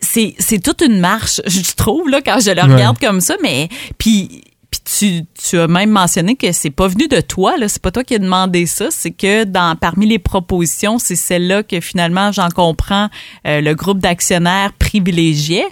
C'est, 0.00 0.34
c'est 0.38 0.58
toute 0.58 0.82
une 0.82 0.98
marche, 0.98 1.40
je 1.46 1.74
trouve, 1.74 2.08
là, 2.08 2.20
quand 2.20 2.40
je 2.40 2.50
le 2.50 2.62
regarde 2.62 2.98
comme 2.98 3.20
ça, 3.20 3.36
mais 3.42 3.68
puis 3.98 4.42
puis 4.72 4.80
tu, 4.84 5.26
tu, 5.34 5.58
as 5.58 5.68
même 5.68 5.90
mentionné 5.90 6.34
que 6.34 6.50
c'est 6.50 6.70
pas 6.70 6.88
venu 6.88 7.06
de 7.06 7.20
toi, 7.20 7.58
là, 7.58 7.68
c'est 7.68 7.82
pas 7.82 7.90
toi 7.90 8.04
qui 8.04 8.14
as 8.14 8.18
demandé 8.18 8.64
ça, 8.64 8.90
c'est 8.90 9.10
que 9.10 9.44
dans 9.44 9.76
parmi 9.76 10.06
les 10.06 10.18
propositions, 10.18 10.98
c'est 10.98 11.14
celle-là 11.14 11.62
que 11.62 11.78
finalement 11.80 12.32
j'en 12.32 12.48
comprends 12.48 13.10
euh, 13.46 13.60
le 13.60 13.74
groupe 13.74 13.98
d'actionnaires 13.98 14.72
privilégié. 14.78 15.62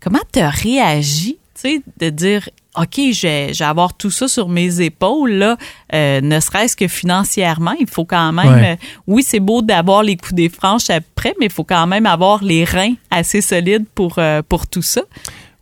Comment 0.00 0.20
tu 0.34 0.40
as 0.40 0.50
réagi, 0.50 1.38
tu 1.54 1.60
sais, 1.62 1.82
de 1.96 2.10
dire 2.10 2.50
OK, 2.76 3.12
je 3.12 3.26
vais, 3.26 3.62
avoir 3.62 3.94
tout 3.94 4.10
ça 4.10 4.28
sur 4.28 4.48
mes 4.48 4.80
épaules, 4.80 5.32
là, 5.32 5.56
euh, 5.94 6.20
ne 6.20 6.40
serait-ce 6.40 6.76
que 6.76 6.88
financièrement. 6.88 7.74
Il 7.80 7.88
faut 7.88 8.04
quand 8.04 8.32
même. 8.32 8.64
Euh, 8.64 8.76
oui, 9.06 9.22
c'est 9.22 9.40
beau 9.40 9.62
d'avoir 9.62 10.02
les 10.02 10.16
coups 10.16 10.34
des 10.34 10.48
franches 10.48 10.90
après, 10.90 11.34
mais 11.40 11.46
il 11.46 11.52
faut 11.52 11.64
quand 11.64 11.86
même 11.86 12.06
avoir 12.06 12.44
les 12.44 12.64
reins 12.64 12.94
assez 13.10 13.40
solides 13.40 13.86
pour, 13.94 14.18
pour 14.48 14.66
tout 14.66 14.82
ça. 14.82 15.02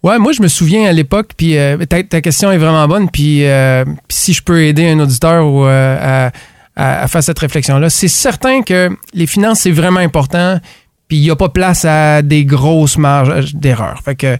Ouais, 0.05 0.19
moi 0.19 0.33
je 0.33 0.43
me 0.43 0.49
souviens 0.49 0.87
à 0.87 0.93
l'époque, 0.93 1.31
puis 1.35 1.57
euh, 1.57 1.79
ta, 1.87 2.03
question 2.21 2.53
est 2.53 2.59
vraiment 2.59 2.87
bonne, 2.87 3.09
puis 3.09 3.47
euh, 3.47 3.87
si 4.11 4.35
je 4.35 4.43
peux 4.43 4.63
aider 4.63 4.87
un 4.87 5.01
auditeur 5.01 5.47
ou, 5.47 5.65
euh, 5.65 6.29
à, 6.77 7.09
faire 7.09 7.23
cette 7.23 7.39
réflexion-là, 7.39 7.89
c'est 7.89 8.09
certain 8.09 8.61
que 8.61 8.91
les 9.15 9.27
finances 9.27 9.61
c'est 9.61 9.71
vraiment 9.71 10.01
important, 10.01 10.61
puis 11.09 11.17
il 11.17 11.23
n'y 11.23 11.31
a 11.31 11.37
pas 11.37 11.49
place 11.49 11.87
à 11.87 12.21
des 12.21 12.45
grosses 12.45 12.99
marges 12.99 13.55
d'erreur. 13.55 14.03
Fait 14.05 14.15
que, 14.15 14.37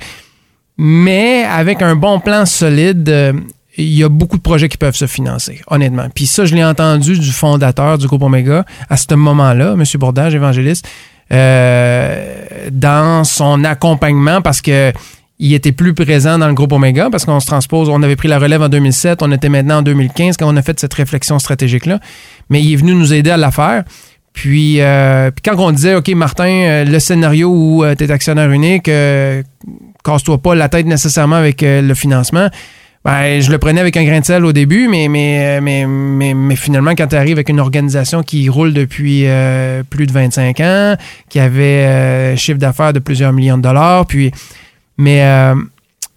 mais 0.77 1.45
avec 1.45 1.83
un 1.83 1.97
bon 1.97 2.21
plan 2.21 2.47
solide, 2.47 3.35
il 3.77 3.93
y 3.93 4.05
a 4.05 4.09
beaucoup 4.09 4.37
de 4.37 4.43
projets 4.43 4.69
qui 4.69 4.77
peuvent 4.77 4.97
se 4.97 5.07
financer, 5.07 5.61
honnêtement. 5.69 6.09
Puis 6.15 6.27
ça, 6.27 6.45
je 6.45 6.55
l'ai 6.55 6.65
entendu 6.65 7.19
du 7.19 7.33
fondateur 7.33 7.99
du 7.99 8.07
groupe 8.07 8.23
Omega 8.23 8.65
à 8.89 8.97
ce 8.97 9.15
moment-là, 9.15 9.73
M. 9.73 9.85
Bourdage, 9.99 10.35
évangéliste, 10.35 10.89
dans 11.31 13.25
son 13.25 13.65
accompagnement, 13.65 14.43
parce 14.43 14.61
que 14.61 14.93
il 15.39 15.53
était 15.53 15.73
plus 15.73 15.95
présent 15.95 16.39
dans 16.39 16.47
le 16.47 16.55
groupe 16.55 16.73
Omega 16.73 17.09
parce 17.11 17.25
qu'on 17.25 17.41
se 17.41 17.47
transpose, 17.47 17.89
on 17.89 18.03
avait 18.03 18.17
pris 18.17 18.29
la 18.29 18.39
relève 18.39 18.63
en 18.63 18.69
2007, 18.69 19.23
on 19.23 19.33
était 19.33 19.49
maintenant 19.49 19.79
en 19.79 19.83
2015 19.83 20.37
quand 20.37 20.53
on 20.53 20.57
a 20.57 20.63
fait 20.63 20.79
cette 20.79 20.95
réflexion 20.95 21.39
stratégique-là. 21.39 21.99
Mais 22.51 22.63
il 22.63 22.73
est 22.73 22.77
venu 22.77 22.95
nous 22.95 23.13
aider 23.13 23.31
à 23.31 23.37
la 23.37 23.51
faire. 23.51 23.85
Puis, 24.33 24.81
euh, 24.81 25.31
puis 25.31 25.43
quand 25.45 25.57
on 25.63 25.71
disait, 25.73 25.95
OK, 25.95 26.09
Martin, 26.11 26.49
euh, 26.49 26.85
le 26.85 26.99
scénario 26.99 27.49
où 27.49 27.85
euh, 27.85 27.95
tu 27.95 28.05
es 28.05 28.11
actionnaire 28.11 28.51
unique, 28.51 28.91
casse-toi 30.05 30.39
pas 30.39 30.55
la 30.55 30.69
tête 30.69 30.87
nécessairement 30.87 31.37
avec 31.37 31.63
le 31.63 31.95
financement, 31.95 32.49
ben, 33.05 33.41
je 33.41 33.51
le 33.51 33.59
prenais 33.59 33.81
avec 33.81 33.97
un 33.97 34.05
grain 34.05 34.21
de 34.21 34.25
sel 34.25 34.45
au 34.45 34.53
début, 34.53 34.89
mais, 34.89 35.09
mais, 35.09 36.57
finalement, 36.57 36.93
quand 36.93 37.07
tu 37.09 37.17
arrives 37.17 37.37
avec 37.37 37.49
une 37.49 37.61
organisation 37.61 38.23
qui 38.23 38.49
roule 38.49 38.73
depuis 38.73 39.27
plus 39.91 40.07
de 40.07 40.13
25 40.13 40.61
ans, 40.61 40.97
qui 41.29 41.39
avait 41.39 42.33
un 42.33 42.37
chiffre 42.37 42.59
d'affaires 42.59 42.93
de 42.93 43.01
plusieurs 43.01 43.33
millions 43.33 43.59
de 43.59 43.63
dollars, 43.63 44.07
puis 44.07 44.33
mais, 44.99 45.25
euh, 45.25 45.55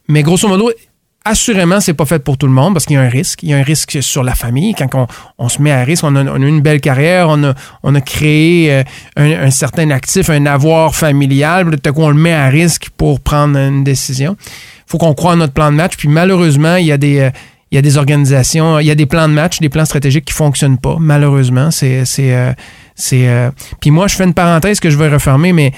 mais 0.08 0.24
grosso 0.24 0.48
modo, 0.48 0.72
assurément, 1.28 1.80
c'est 1.80 1.94
pas 1.94 2.06
fait 2.06 2.20
pour 2.20 2.38
tout 2.38 2.48
le 2.48 2.54
monde 2.54 2.74
parce 2.74 2.86
qu'il 2.86 2.96
y 2.96 3.00
a 3.00 3.02
un 3.02 3.10
risque. 3.10 3.44
Il 3.44 3.50
y 3.50 3.54
a 3.54 3.58
un 3.58 3.64
risque 3.64 4.02
sur 4.02 4.24
la 4.24 4.36
famille. 4.36 4.74
Quand 4.74 5.08
on, 5.38 5.50
se 5.50 5.62
met 5.62 5.72
à 5.72 5.84
risque, 5.84 6.04
on 6.04 6.16
a, 6.16 6.22
une 6.38 6.62
belle 6.62 6.82
carrière, 6.82 7.28
on 7.30 7.44
a, 7.44 7.54
on 7.84 7.94
créé 8.02 8.72
euh, 8.72 8.84
un, 9.16 9.52
certain 9.52 9.90
actif, 9.92 10.30
un 10.30 10.46
avoir 10.46 10.96
familial. 10.96 11.66
Tout 11.66 11.90
à 11.90 11.92
coup, 11.92 12.02
on 12.02 12.10
le 12.10 12.16
met 12.16 12.34
à 12.34 12.48
risque 12.48 12.90
pour 12.98 13.20
prendre 13.20 13.58
une 13.58 13.84
décision. 13.84 14.36
Il 14.40 14.92
faut 14.92 14.98
qu'on 14.98 15.14
croit 15.14 15.34
en 15.34 15.38
notre 15.38 15.54
plan 15.54 15.72
de 15.72 15.76
match. 15.76 15.96
Puis 15.98 16.10
malheureusement, 16.10 16.76
il 16.76 16.86
y 16.86 16.92
a 16.92 16.98
des... 16.98 17.20
Euh, 17.20 17.30
il 17.70 17.76
y 17.76 17.78
a 17.78 17.82
des 17.82 17.98
organisations, 17.98 18.80
il 18.80 18.86
y 18.86 18.92
a 18.92 18.96
des 18.96 19.06
plans 19.06 19.28
de 19.28 19.34
match, 19.34 19.60
des 19.60 19.68
plans 19.68 19.84
stratégiques 19.84 20.24
qui 20.24 20.34
fonctionnent 20.34 20.78
pas. 20.78 20.96
Malheureusement, 21.02 21.70
c'est 21.70 22.06
c'est 22.06 22.56
c'est. 22.96 23.28
Puis 23.82 23.92
moi, 23.92 24.08
je 24.08 24.16
fais 24.16 24.24
une 24.24 24.34
parenthèse 24.34 24.80
que 24.80 24.90
je 24.90 24.96
vais 24.98 25.10
refermer, 25.10 25.52
mais 25.52 25.74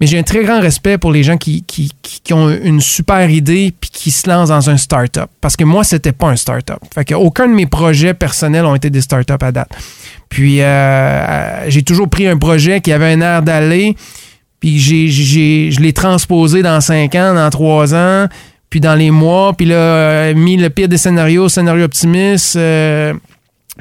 mais 0.00 0.06
j'ai 0.06 0.18
un 0.18 0.22
très 0.24 0.42
grand 0.42 0.60
respect 0.60 0.98
pour 0.98 1.12
les 1.12 1.22
gens 1.22 1.36
qui, 1.36 1.62
qui, 1.62 1.92
qui, 2.02 2.32
ont 2.32 2.50
une 2.50 2.80
super 2.80 3.30
idée 3.30 3.72
puis 3.80 3.90
qui 3.90 4.10
se 4.10 4.28
lancent 4.28 4.48
dans 4.48 4.68
un 4.68 4.76
start-up. 4.76 5.30
Parce 5.40 5.56
que 5.56 5.62
moi, 5.62 5.84
c'était 5.84 6.12
pas 6.12 6.28
un 6.28 6.36
start-up. 6.36 6.78
Fait 6.92 7.14
aucun 7.14 7.46
de 7.46 7.54
mes 7.54 7.66
projets 7.66 8.12
personnels 8.12 8.64
ont 8.64 8.74
été 8.74 8.90
des 8.90 9.00
start-up 9.00 9.42
à 9.42 9.52
date. 9.52 9.70
Puis 10.28 10.62
euh, 10.62 11.70
j'ai 11.70 11.82
toujours 11.82 12.08
pris 12.08 12.26
un 12.26 12.36
projet 12.36 12.80
qui 12.80 12.92
avait 12.92 13.12
un 13.12 13.20
air 13.20 13.42
d'aller, 13.42 13.94
puis 14.58 14.80
j'ai, 14.80 15.08
j'ai, 15.08 15.70
je 15.70 15.80
l'ai 15.80 15.92
transposé 15.92 16.62
dans 16.62 16.80
cinq 16.80 17.14
ans, 17.14 17.34
dans 17.34 17.48
trois 17.50 17.94
ans, 17.94 18.26
puis 18.70 18.80
dans 18.80 18.96
les 18.96 19.12
mois, 19.12 19.52
puis 19.52 19.66
là, 19.66 19.76
euh, 19.76 20.34
mis 20.34 20.56
le 20.56 20.70
pire 20.70 20.88
des 20.88 20.98
scénarios, 20.98 21.48
scénario 21.48 21.84
optimiste. 21.84 22.56
Euh, 22.56 23.14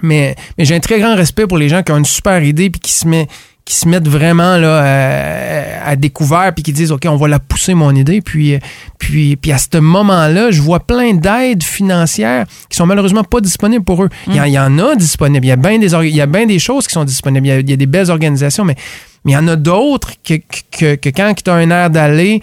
mais, 0.04 0.36
mais 0.58 0.66
j'ai 0.66 0.76
un 0.76 0.80
très 0.80 1.00
grand 1.00 1.16
respect 1.16 1.48
pour 1.48 1.58
les 1.58 1.70
gens 1.70 1.82
qui 1.82 1.92
ont 1.92 1.98
une 1.98 2.06
super 2.06 2.44
idée 2.44 2.70
puis 2.70 2.82
qui 2.82 2.92
se 2.92 3.08
mettent 3.08 3.30
qui 3.65 3.76
se 3.76 3.88
mettent 3.88 4.08
vraiment 4.08 4.58
là, 4.58 4.84
euh, 4.84 5.80
à, 5.86 5.95
découvert 5.95 6.52
puis 6.54 6.63
qui 6.63 6.73
disent 6.73 6.91
OK, 6.91 7.06
on 7.08 7.15
va 7.15 7.28
la 7.28 7.39
pousser 7.39 7.73
mon 7.73 7.95
idée. 7.95 8.21
Puis, 8.21 8.60
puis, 8.99 9.36
puis 9.38 9.52
à 9.52 9.58
ce 9.58 9.78
moment-là, 9.78 10.52
je 10.52 10.62
vois 10.62 10.82
plein 10.82 11.13
d'aides 11.13 11.63
financières 11.63 12.45
qui 12.69 12.76
sont 12.76 12.86
malheureusement 12.86 13.23
pas 13.23 13.39
disponibles 13.39 13.86
pour 13.86 14.04
eux. 14.04 14.10
Il, 14.28 14.36
y, 14.36 14.60
en 14.60 14.80
a 14.80 14.95
disponibles. 14.95 15.45
Il 15.45 15.49
y 15.49 15.54
a 15.54 15.56
bien 15.56 15.80
des, 15.80 15.93
il 15.93 16.15
y 16.15 16.21
a 16.21 16.26
bien 16.26 16.45
des 16.45 16.60
choses 16.60 16.88
qui 16.88 16.93
sont 16.93 17.06
disponibles. 17.06 17.47
Il 17.47 17.69
y 17.69 17.73
a, 17.73 17.78
des 17.78 17.86
belles 17.86 18.12
organisations, 18.12 18.65
mais, 18.65 18.76
mais 19.23 19.32
il 19.32 19.36
y 19.36 19.38
en 19.38 19.47
a 19.47 19.56
d'autres 19.56 20.12
que, 20.23 20.36
que, 20.71 20.95
que 20.95 21.10
quand 21.10 21.34
tu 21.41 21.49
as 21.49 21.54
un 21.54 21.69
air 21.69 21.89
d'aller, 21.89 22.41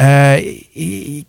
euh, 0.00 0.40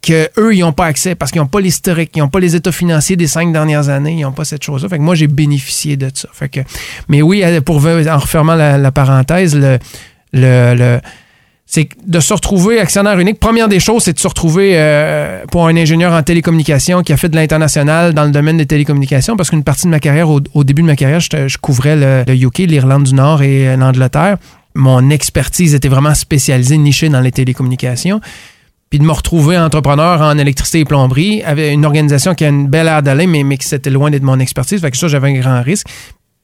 que 0.02 0.30
eux 0.38 0.56
ils 0.56 0.60
n'ont 0.60 0.74
pas 0.74 0.86
accès 0.86 1.16
parce 1.16 1.32
qu'ils 1.32 1.42
n'ont 1.42 1.48
pas 1.48 1.60
l'historique, 1.60 2.12
ils 2.16 2.20
n'ont 2.20 2.30
pas 2.30 2.40
les 2.40 2.56
états 2.56 2.72
financiers 2.72 3.16
des 3.16 3.26
cinq 3.26 3.52
dernières 3.52 3.90
années, 3.90 4.14
ils 4.14 4.22
n'ont 4.22 4.32
pas 4.32 4.46
cette 4.46 4.64
chose-là. 4.64 4.90
Fait 4.90 4.98
que 4.98 5.04
moi 5.04 5.16
j'ai 5.16 5.28
bénéficié 5.28 5.98
de 5.98 6.12
ça. 6.14 6.30
Fait 6.32 6.50
que, 6.50 6.60
mais 7.08 7.22
oui, 7.24 7.42
euh, 7.44 7.62
pour 7.62 7.78
en 7.78 8.18
refermant 8.18 8.56
la, 8.56 8.92
parenthèse, 8.92 9.56
le, 9.56 9.80
le, 10.34 11.00
c'est 11.66 11.90
de 12.06 12.20
se 12.20 12.32
retrouver 12.32 12.80
actionnaire 12.80 13.18
unique. 13.20 13.40
Première 13.40 13.70
des 13.70 13.80
choses, 13.80 14.04
c'est 14.04 14.14
de 14.14 14.20
se 14.20 14.28
retrouver 14.28 14.74
euh, 14.76 15.46
pour 15.52 15.68
un 15.68 15.76
ingénieur 15.76 16.14
en 16.14 16.22
télécommunication 16.22 17.02
qui 17.02 17.12
a 17.12 17.18
fait 17.18 17.30
de 17.30 17.36
l'international 17.36 18.14
dans 18.14 18.26
le 18.26 18.32
domaine 18.32 18.58
des 18.58 18.68
télécommunications, 18.68 19.36
parce 19.36 19.50
qu'une 19.50 19.64
partie 19.64 19.86
de 19.86 19.92
ma 19.92 20.00
carrière, 20.00 20.30
au, 20.30 20.64
début 20.64 20.84
de 20.84 20.88
ma 20.88 20.96
carrière, 20.96 21.20
je, 21.20 21.58
couvrais 21.58 21.96
le, 21.96 22.24
le 22.28 22.36
UK, 22.36 22.60
l'Irlande 22.60 23.04
du 23.04 23.16
Nord 23.16 23.42
et 23.42 23.76
l'Angleterre. 23.78 24.38
Mon 24.76 25.10
expertise 25.10 25.74
était 25.74 25.90
vraiment 25.90 26.14
spécialisée, 26.14 26.78
nichée 26.78 27.10
dans 27.10 27.22
les 27.22 27.32
télécommunications 27.32 28.22
puis 28.90 29.00
de 29.00 29.04
me 29.04 29.12
retrouver 29.12 29.58
entrepreneur 29.58 30.22
en 30.22 30.38
électricité 30.38 30.80
et 30.80 30.86
plomberie, 30.86 31.44
avec 31.44 31.74
une 31.74 31.86
organisation 31.86 32.34
qui 32.34 32.46
a 32.46 32.50
une 32.50 32.68
belle 32.68 32.88
air 32.88 33.04
d'aller, 33.04 33.28
mais, 33.28 33.44
mais 33.44 33.58
qui 33.58 33.68
c'était 33.68 33.90
loin 33.90 34.10
d'être 34.10 34.24
mon 34.24 34.40
expertise. 34.40 34.82
Fait 34.82 34.92
que 34.92 34.98
ça, 34.98 35.08
j'avais 35.08 35.30
un 35.30 35.40
grand 35.40 35.62
risque. 35.62 35.88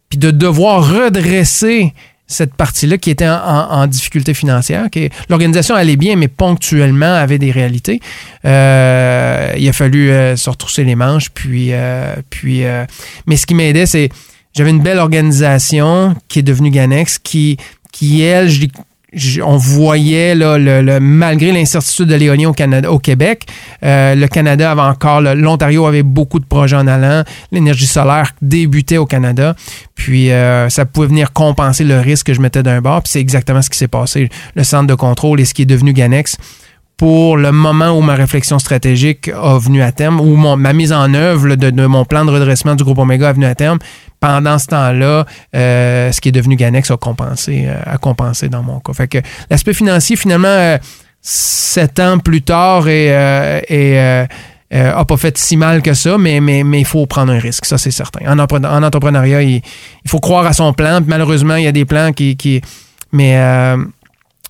Puis 0.10 0.20
de 0.20 0.30
devoir 0.30 0.88
redresser 0.88 1.94
cette 2.28 2.56
partie-là 2.56 2.98
qui 2.98 3.12
était 3.12 3.28
en, 3.28 3.86
difficulté 3.88 4.34
financière. 4.34 4.88
L'organisation 5.30 5.76
allait 5.76 5.96
bien, 5.96 6.16
mais 6.16 6.28
ponctuellement 6.28 7.14
avait 7.14 7.38
des 7.38 7.52
réalités. 7.52 8.00
Euh, 8.46 9.54
il 9.58 9.68
a 9.68 9.74
fallu 9.74 10.10
euh, 10.10 10.36
se 10.36 10.50
retrousser 10.50 10.84
les 10.84 10.96
manches. 10.96 11.30
Puis, 11.30 11.70
euh, 11.72 12.16
puis, 12.30 12.64
mais 13.28 13.38
ce 13.38 13.46
qui 13.46 13.54
m'aidait, 13.54 13.86
c'est 13.86 14.10
j'avais 14.54 14.70
une 14.70 14.82
belle 14.82 15.00
organisation 15.00 16.16
qui 16.28 16.40
est 16.40 16.44
devenue 16.44 16.72
Ganex, 16.72 17.20
qui, 17.20 17.58
qui 17.92 18.22
elle, 18.22 18.50
je 18.50 18.68
on 19.44 19.58
voyait 19.58 20.36
là, 20.36 20.58
le, 20.58 21.00
malgré 21.00 21.52
l'incertitude 21.52 22.08
de 22.08 22.16
l'éolien 22.16 22.50
au 22.50 22.54
Canada, 22.54 22.92
au 22.92 23.00
Québec, 23.00 23.46
euh, 23.84 24.16
le 24.16 24.28
Canada 24.28 24.72
avait 24.72 24.82
encore, 24.82 25.22
l'Ontario 25.22 25.86
avait 25.86 26.04
beaucoup 26.04 26.40
de 26.40 26.46
projets 26.46 26.76
en 26.76 26.88
allant, 26.88 27.24
l'énergie 27.52 27.88
solaire 27.88 28.34
débutait 28.42 28.98
au 28.98 29.06
Canada, 29.06 29.56
puis 29.96 30.32
euh, 30.32 30.70
ça 30.70 30.86
pouvait 30.86 31.08
venir 31.08 31.34
compenser 31.34 31.84
le 31.84 32.00
risque 32.00 32.28
que 32.28 32.34
je 32.34 32.42
mettais 32.42 32.64
d'un 32.64 32.82
bord, 32.82 33.04
puis 33.04 33.12
c'est 33.12 33.22
exactement 33.22 33.62
ce 33.62 33.70
qui 33.70 33.78
s'est 33.78 33.88
passé. 33.88 34.30
Le 34.56 34.64
centre 34.64 34.88
de 34.88 34.96
contrôle 34.96 35.40
et 35.40 35.46
ce 35.46 35.54
qui 35.54 35.62
est 35.62 35.68
devenu 35.68 35.94
Ganex, 35.94 36.38
pour 36.98 37.36
le 37.36 37.52
moment 37.52 37.92
où 37.98 38.02
ma 38.02 38.16
réflexion 38.16 38.58
stratégique 38.58 39.30
a 39.30 39.58
venu 39.58 39.82
à 39.82 39.92
terme, 39.92 40.22
où 40.22 40.36
ma 40.56 40.74
mise 40.74 40.94
en 40.94 41.14
œuvre 41.14 41.56
de, 41.56 41.86
mon 41.86 42.06
plan 42.06 42.24
de 42.24 42.32
redressement 42.32 42.76
du 42.76 42.84
groupe 42.84 43.00
Omega 43.00 43.30
a 43.30 43.34
venu 43.34 43.46
à 43.46 43.56
terme, 43.56 43.80
pendant 44.22 44.58
ce 44.58 44.68
temps-là, 44.68 45.26
euh, 45.56 46.12
ce 46.12 46.22
qui 46.22 46.30
est 46.30 46.32
devenu 46.32 46.56
Ganex 46.56 46.90
a 46.92 46.98
compensé, 46.98 47.66
euh, 47.68 47.76
a 47.86 47.98
compensé 47.98 48.48
dans 48.48 48.64
mon 48.64 48.80
cas. 48.80 48.94
Fait 48.94 49.08
que 49.10 49.18
l'aspect 49.50 49.74
financier, 49.74 50.16
finalement, 50.16 50.48
euh, 50.48 50.78
sept 51.22 52.00
ans 52.00 52.18
plus 52.18 52.42
tard, 52.44 52.88
et, 52.88 53.12
pas 54.70 55.18
fait 55.18 55.38
si 55.38 55.58
mal 55.58 55.82
que 55.82 55.94
ça, 55.94 56.18
mais, 56.18 56.40
mais, 56.40 56.64
mais 56.64 56.80
il 56.80 56.86
faut 56.86 57.06
prendre 57.08 57.34
un 57.34 57.40
risque, 57.40 57.66
ça 57.66 57.78
c'est 57.78 57.92
certain. 57.92 58.26
En, 58.26 58.40
en 58.40 58.84
entrepreneuriat, 58.84 59.42
il, 59.42 59.62
faut 60.08 60.20
croire 60.20 60.46
à 60.46 60.54
son 60.54 60.72
plan. 60.72 61.02
Malheureusement, 61.06 61.58
il 61.58 61.66
y 61.66 61.68
a 61.68 61.74
des 61.74 61.86
plans 61.86 62.14
qui. 62.14 62.38
qui 62.38 62.62
mais 63.12 63.38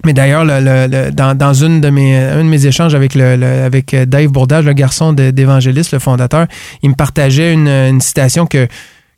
mais 0.05 0.13
d'ailleurs, 0.13 0.45
le, 0.45 1.11
dans, 1.11 1.53
une 1.53 1.81
de 1.81 1.89
mes, 1.89 2.17
un 2.17 2.43
de 2.43 2.49
mes 2.49 2.65
échanges 2.65 2.95
avec, 2.95 3.15
avec 3.15 3.95
Dave 3.95 4.27
Bourdage, 4.27 4.65
le 4.65 4.73
garçon 4.73 5.13
d'évangéliste, 5.13 5.91
le 5.91 5.99
fondateur, 5.99 6.47
il 6.83 6.91
me 6.91 6.95
partageait 6.95 7.53
une, 7.53 7.99
citation 8.01 8.45
que 8.45 8.67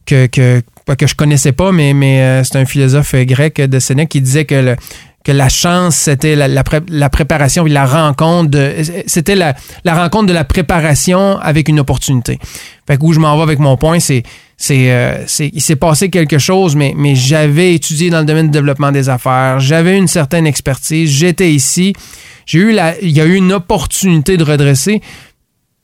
que, 0.05 0.25
que, 0.27 0.61
que 0.97 1.05
je 1.05 1.15
connaissais 1.15 1.51
pas, 1.51 1.73
mais, 1.73 2.21
euh, 2.21 2.41
c'est 2.45 2.57
un 2.57 2.65
philosophe 2.65 3.13
grec 3.13 3.59
de 3.59 3.77
Sénèque 3.77 4.09
qui 4.09 4.21
disait 4.21 4.45
que 4.45 4.75
que 5.25 5.33
la 5.33 5.49
chance, 5.49 5.95
c'était 5.95 6.37
la, 6.37 6.47
la, 6.47 7.09
préparation 7.09 7.65
rencontre. 7.65 8.57
C'était 9.07 9.35
la, 9.35 9.55
la, 9.83 10.01
rencontre 10.01 10.27
de 10.27 10.33
la 10.33 10.45
préparation 10.45 11.37
avec 11.39 11.67
une 11.67 11.81
opportunité. 11.81 12.39
Fait 12.87 12.95
que 12.95 13.03
où 13.03 13.11
je 13.11 13.19
m'en 13.19 13.35
vais 13.35 13.43
avec 13.43 13.59
mon 13.59 13.75
point, 13.75 13.99
c'est 13.99 14.23
c'est, 14.57 15.23
c'est, 15.27 15.49
il 15.53 15.61
s'est 15.61 15.75
passé 15.75 16.09
quelque 16.09 16.39
chose, 16.39 16.75
mais, 16.75 16.93
mais 16.97 17.15
j'avais 17.15 17.75
étudié 17.75 18.09
dans 18.09 18.19
le 18.19 18.25
domaine 18.25 18.47
du 18.47 18.51
développement 18.51 18.91
des 18.91 19.07
affaires, 19.07 19.59
j'avais 19.59 19.97
une 19.97 20.07
certaine 20.07 20.47
expertise, 20.47 21.11
j'étais 21.11 21.51
ici, 21.51 21.93
j'ai 22.47 22.59
eu 22.59 22.71
la, 22.71 22.99
il 23.01 23.11
y 23.11 23.21
a 23.21 23.25
eu 23.25 23.35
une 23.35 23.53
opportunité 23.53 24.35
de 24.37 24.43
redresser. 24.43 25.01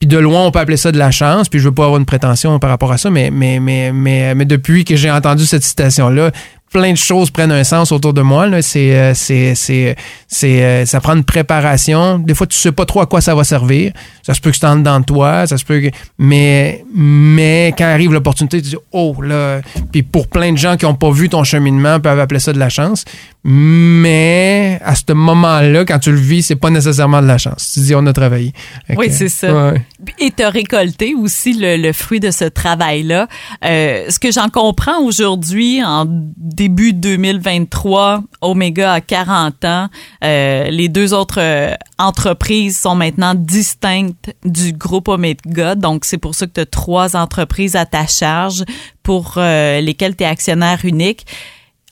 Puis 0.00 0.08
de 0.08 0.18
loin, 0.18 0.44
on 0.44 0.50
peut 0.50 0.58
appeler 0.58 0.76
ça 0.76 0.90
de 0.90 0.98
la 0.98 1.10
chance. 1.10 1.48
Puis 1.48 1.60
je 1.60 1.68
veux 1.68 1.74
pas 1.74 1.84
avoir 1.84 1.98
une 1.98 2.06
prétention 2.06 2.58
par 2.58 2.70
rapport 2.70 2.90
à 2.90 2.98
ça, 2.98 3.10
mais, 3.10 3.30
mais, 3.30 3.60
mais, 3.60 3.92
mais, 3.92 4.34
mais 4.34 4.44
depuis 4.44 4.84
que 4.84 4.96
j'ai 4.96 5.10
entendu 5.10 5.46
cette 5.46 5.62
citation-là, 5.62 6.32
plein 6.74 6.90
de 6.90 6.98
choses 6.98 7.30
prennent 7.30 7.52
un 7.52 7.62
sens 7.62 7.92
autour 7.92 8.12
de 8.12 8.20
moi. 8.20 8.48
C'est, 8.60 9.14
c'est, 9.14 9.54
c'est, 9.54 9.96
c'est, 10.26 10.84
ça 10.84 11.00
prend 11.00 11.14
une 11.14 11.24
préparation. 11.24 12.18
Des 12.18 12.34
fois, 12.34 12.48
tu 12.48 12.58
sais 12.58 12.72
pas 12.72 12.84
trop 12.84 13.00
à 13.00 13.06
quoi 13.06 13.20
ça 13.20 13.32
va 13.34 13.44
servir. 13.44 13.92
Ça 14.22 14.34
se 14.34 14.40
peut 14.40 14.50
que 14.50 14.56
c'est 14.56 14.66
en 14.66 14.76
dedans 14.76 14.98
de 14.98 15.04
toi, 15.04 15.46
ça 15.46 15.54
peut 15.64 15.80
que... 15.80 15.90
Mais, 16.18 16.84
mais 16.92 17.72
quand 17.78 17.84
arrive 17.84 18.12
l'opportunité, 18.12 18.60
tu 18.60 18.70
dis 18.70 18.76
«Oh, 18.92 19.14
là...» 19.22 19.60
Puis 19.92 20.02
pour 20.02 20.26
plein 20.26 20.52
de 20.52 20.58
gens 20.58 20.76
qui 20.76 20.84
n'ont 20.84 20.94
pas 20.94 21.12
vu 21.12 21.28
ton 21.28 21.44
cheminement, 21.44 22.00
peuvent 22.00 22.18
appeler 22.18 22.40
ça 22.40 22.52
de 22.52 22.58
la 22.58 22.68
chance. 22.68 23.04
Mais 23.46 24.80
à 24.82 24.94
ce 24.94 25.12
moment-là, 25.12 25.84
quand 25.84 25.98
tu 25.98 26.10
le 26.10 26.18
vis, 26.18 26.42
c'est 26.42 26.56
pas 26.56 26.70
nécessairement 26.70 27.20
de 27.20 27.26
la 27.26 27.36
chance. 27.36 27.72
Tu 27.74 27.80
dis 27.80 27.94
«On 27.96 28.06
a 28.06 28.12
travaillé.» 28.14 28.54
Oui, 28.96 29.08
c'est 29.10 29.28
ça. 29.28 29.52
Ouais. 29.52 29.82
Et 30.18 30.30
tu 30.30 30.42
as 30.42 30.48
récolté 30.48 31.14
aussi 31.14 31.52
le, 31.52 31.76
le, 31.76 31.92
fruit 31.92 32.20
de 32.20 32.30
ce 32.30 32.44
travail-là. 32.44 33.28
Euh, 33.64 34.06
ce 34.08 34.18
que 34.18 34.32
j'en 34.32 34.48
comprends 34.48 34.98
aujourd'hui, 35.02 35.84
en 35.84 36.06
début 36.08 36.94
2023, 36.94 38.22
Omega 38.40 38.94
a 38.94 39.00
40 39.02 39.64
ans. 39.66 39.88
Euh, 40.24 40.70
les 40.70 40.88
deux 40.88 41.12
autres 41.12 41.40
euh, 41.40 41.74
entreprises 41.98 42.78
sont 42.78 42.94
maintenant 42.94 43.34
distinctes 43.34 44.34
du 44.44 44.72
groupe 44.72 45.08
Omega. 45.08 45.74
Donc, 45.74 46.06
c'est 46.06 46.18
pour 46.18 46.34
ça 46.34 46.46
que 46.46 46.52
tu 46.52 46.60
as 46.60 46.66
trois 46.66 47.14
entreprises 47.14 47.76
à 47.76 47.84
ta 47.84 48.06
charge 48.06 48.64
pour 49.02 49.34
euh, 49.36 49.80
lesquelles 49.80 50.16
tu 50.16 50.24
es 50.24 50.26
actionnaire 50.26 50.80
unique. 50.84 51.26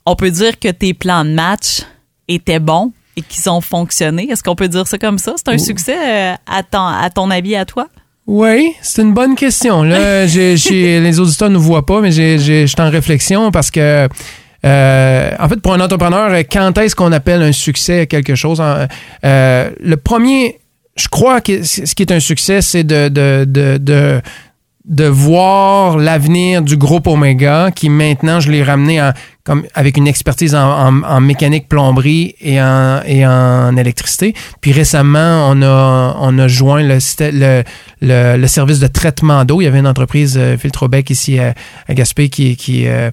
On 0.05 0.17
peut 0.17 0.31
dire 0.31 0.59
que 0.59 0.69
tes 0.69 0.95
plans 0.95 1.25
de 1.25 1.31
match 1.31 1.83
étaient 2.29 2.59
bons 2.59 2.93
et 3.17 3.23
qu'ils 3.23 3.49
ont 3.51 3.61
fonctionné. 3.61 4.29
Est-ce 4.31 4.43
qu'on 4.43 4.57
peut 4.57 4.69
dire 4.69 4.87
ça 4.87 4.99
comme 4.99 5.19
ça? 5.19 5.35
C'est 5.37 5.49
un 5.49 5.59
succès 5.59 5.97
euh, 5.97 6.35
à, 6.47 6.63
ton, 6.63 6.85
à 6.85 7.09
ton 7.11 7.31
avis, 7.31 7.55
à 7.57 7.65
toi? 7.65 7.89
Oui, 8.27 8.73
c'est 8.81 9.03
une 9.03 9.15
bonne 9.15 9.35
question. 9.35 9.83
Là, 9.83 10.25
les 10.27 11.21
auditeurs 11.21 11.51
ne 11.51 11.59
voient 11.59 11.87
pas, 11.87 12.01
mais 12.01 12.13
je 12.13 12.67
suis 12.67 12.81
en 12.81 12.91
réflexion 12.91 13.51
parce 13.51 13.71
que 13.71 14.09
euh, 14.65 15.31
en 15.39 15.49
fait, 15.49 15.61
pour 15.61 15.75
un 15.75 15.81
entrepreneur, 15.81 16.31
quand 16.51 16.79
est-ce 16.79 16.95
qu'on 16.95 17.13
appelle 17.13 17.43
un 17.43 17.53
succès 17.53 18.07
quelque 18.07 18.35
chose? 18.35 18.63
Euh, 19.25 19.71
le 19.81 19.97
premier, 19.97 20.61
je 20.97 21.09
crois 21.09 21.41
que 21.41 21.63
ce 21.65 21.95
qui 21.95 22.03
est 22.03 22.13
un 22.13 22.21
succès, 22.21 22.63
c'est 22.63 22.85
de, 22.85 23.09
de, 23.09 23.45
de, 23.45 23.79
de, 23.79 24.21
de 24.85 25.05
voir 25.05 25.97
l'avenir 25.97 26.61
du 26.63 26.77
groupe 26.77 27.07
Omega, 27.07 27.71
qui 27.71 27.89
maintenant, 27.89 28.41
je 28.41 28.51
l'ai 28.51 28.65
ramené 28.65 29.01
en, 29.01 29.13
comme, 29.45 29.65
avec 29.75 29.97
une 29.97 30.09
expertise 30.09 30.55
en, 30.55 31.21
mécanique 31.21 31.69
plomberie 31.69 32.35
et 32.41 32.61
en, 32.61 33.01
et 33.07 33.25
en 33.27 33.77
électricité. 33.77 34.35
Puis 34.61 34.73
récemment, 34.73 35.49
on 35.51 35.63
a, 35.63 36.17
on 36.19 36.37
a 36.39 36.49
joint 36.49 36.83
le, 36.83 36.99
le, 38.01 38.37
le, 38.37 38.47
service 38.49 38.81
de 38.81 38.89
traitement 38.89 39.45
d'eau. 39.45 39.61
Il 39.61 39.65
y 39.65 39.67
avait 39.69 39.79
une 39.79 39.87
entreprise, 39.87 40.37
euh, 40.37 40.57
Filtrobec, 40.57 41.11
ici 41.11 41.39
à, 41.39 41.55
à 41.87 41.95
Gaspé, 41.95 42.29
qui, 42.29 42.57
qui 42.57 42.89
euh, 42.89 43.11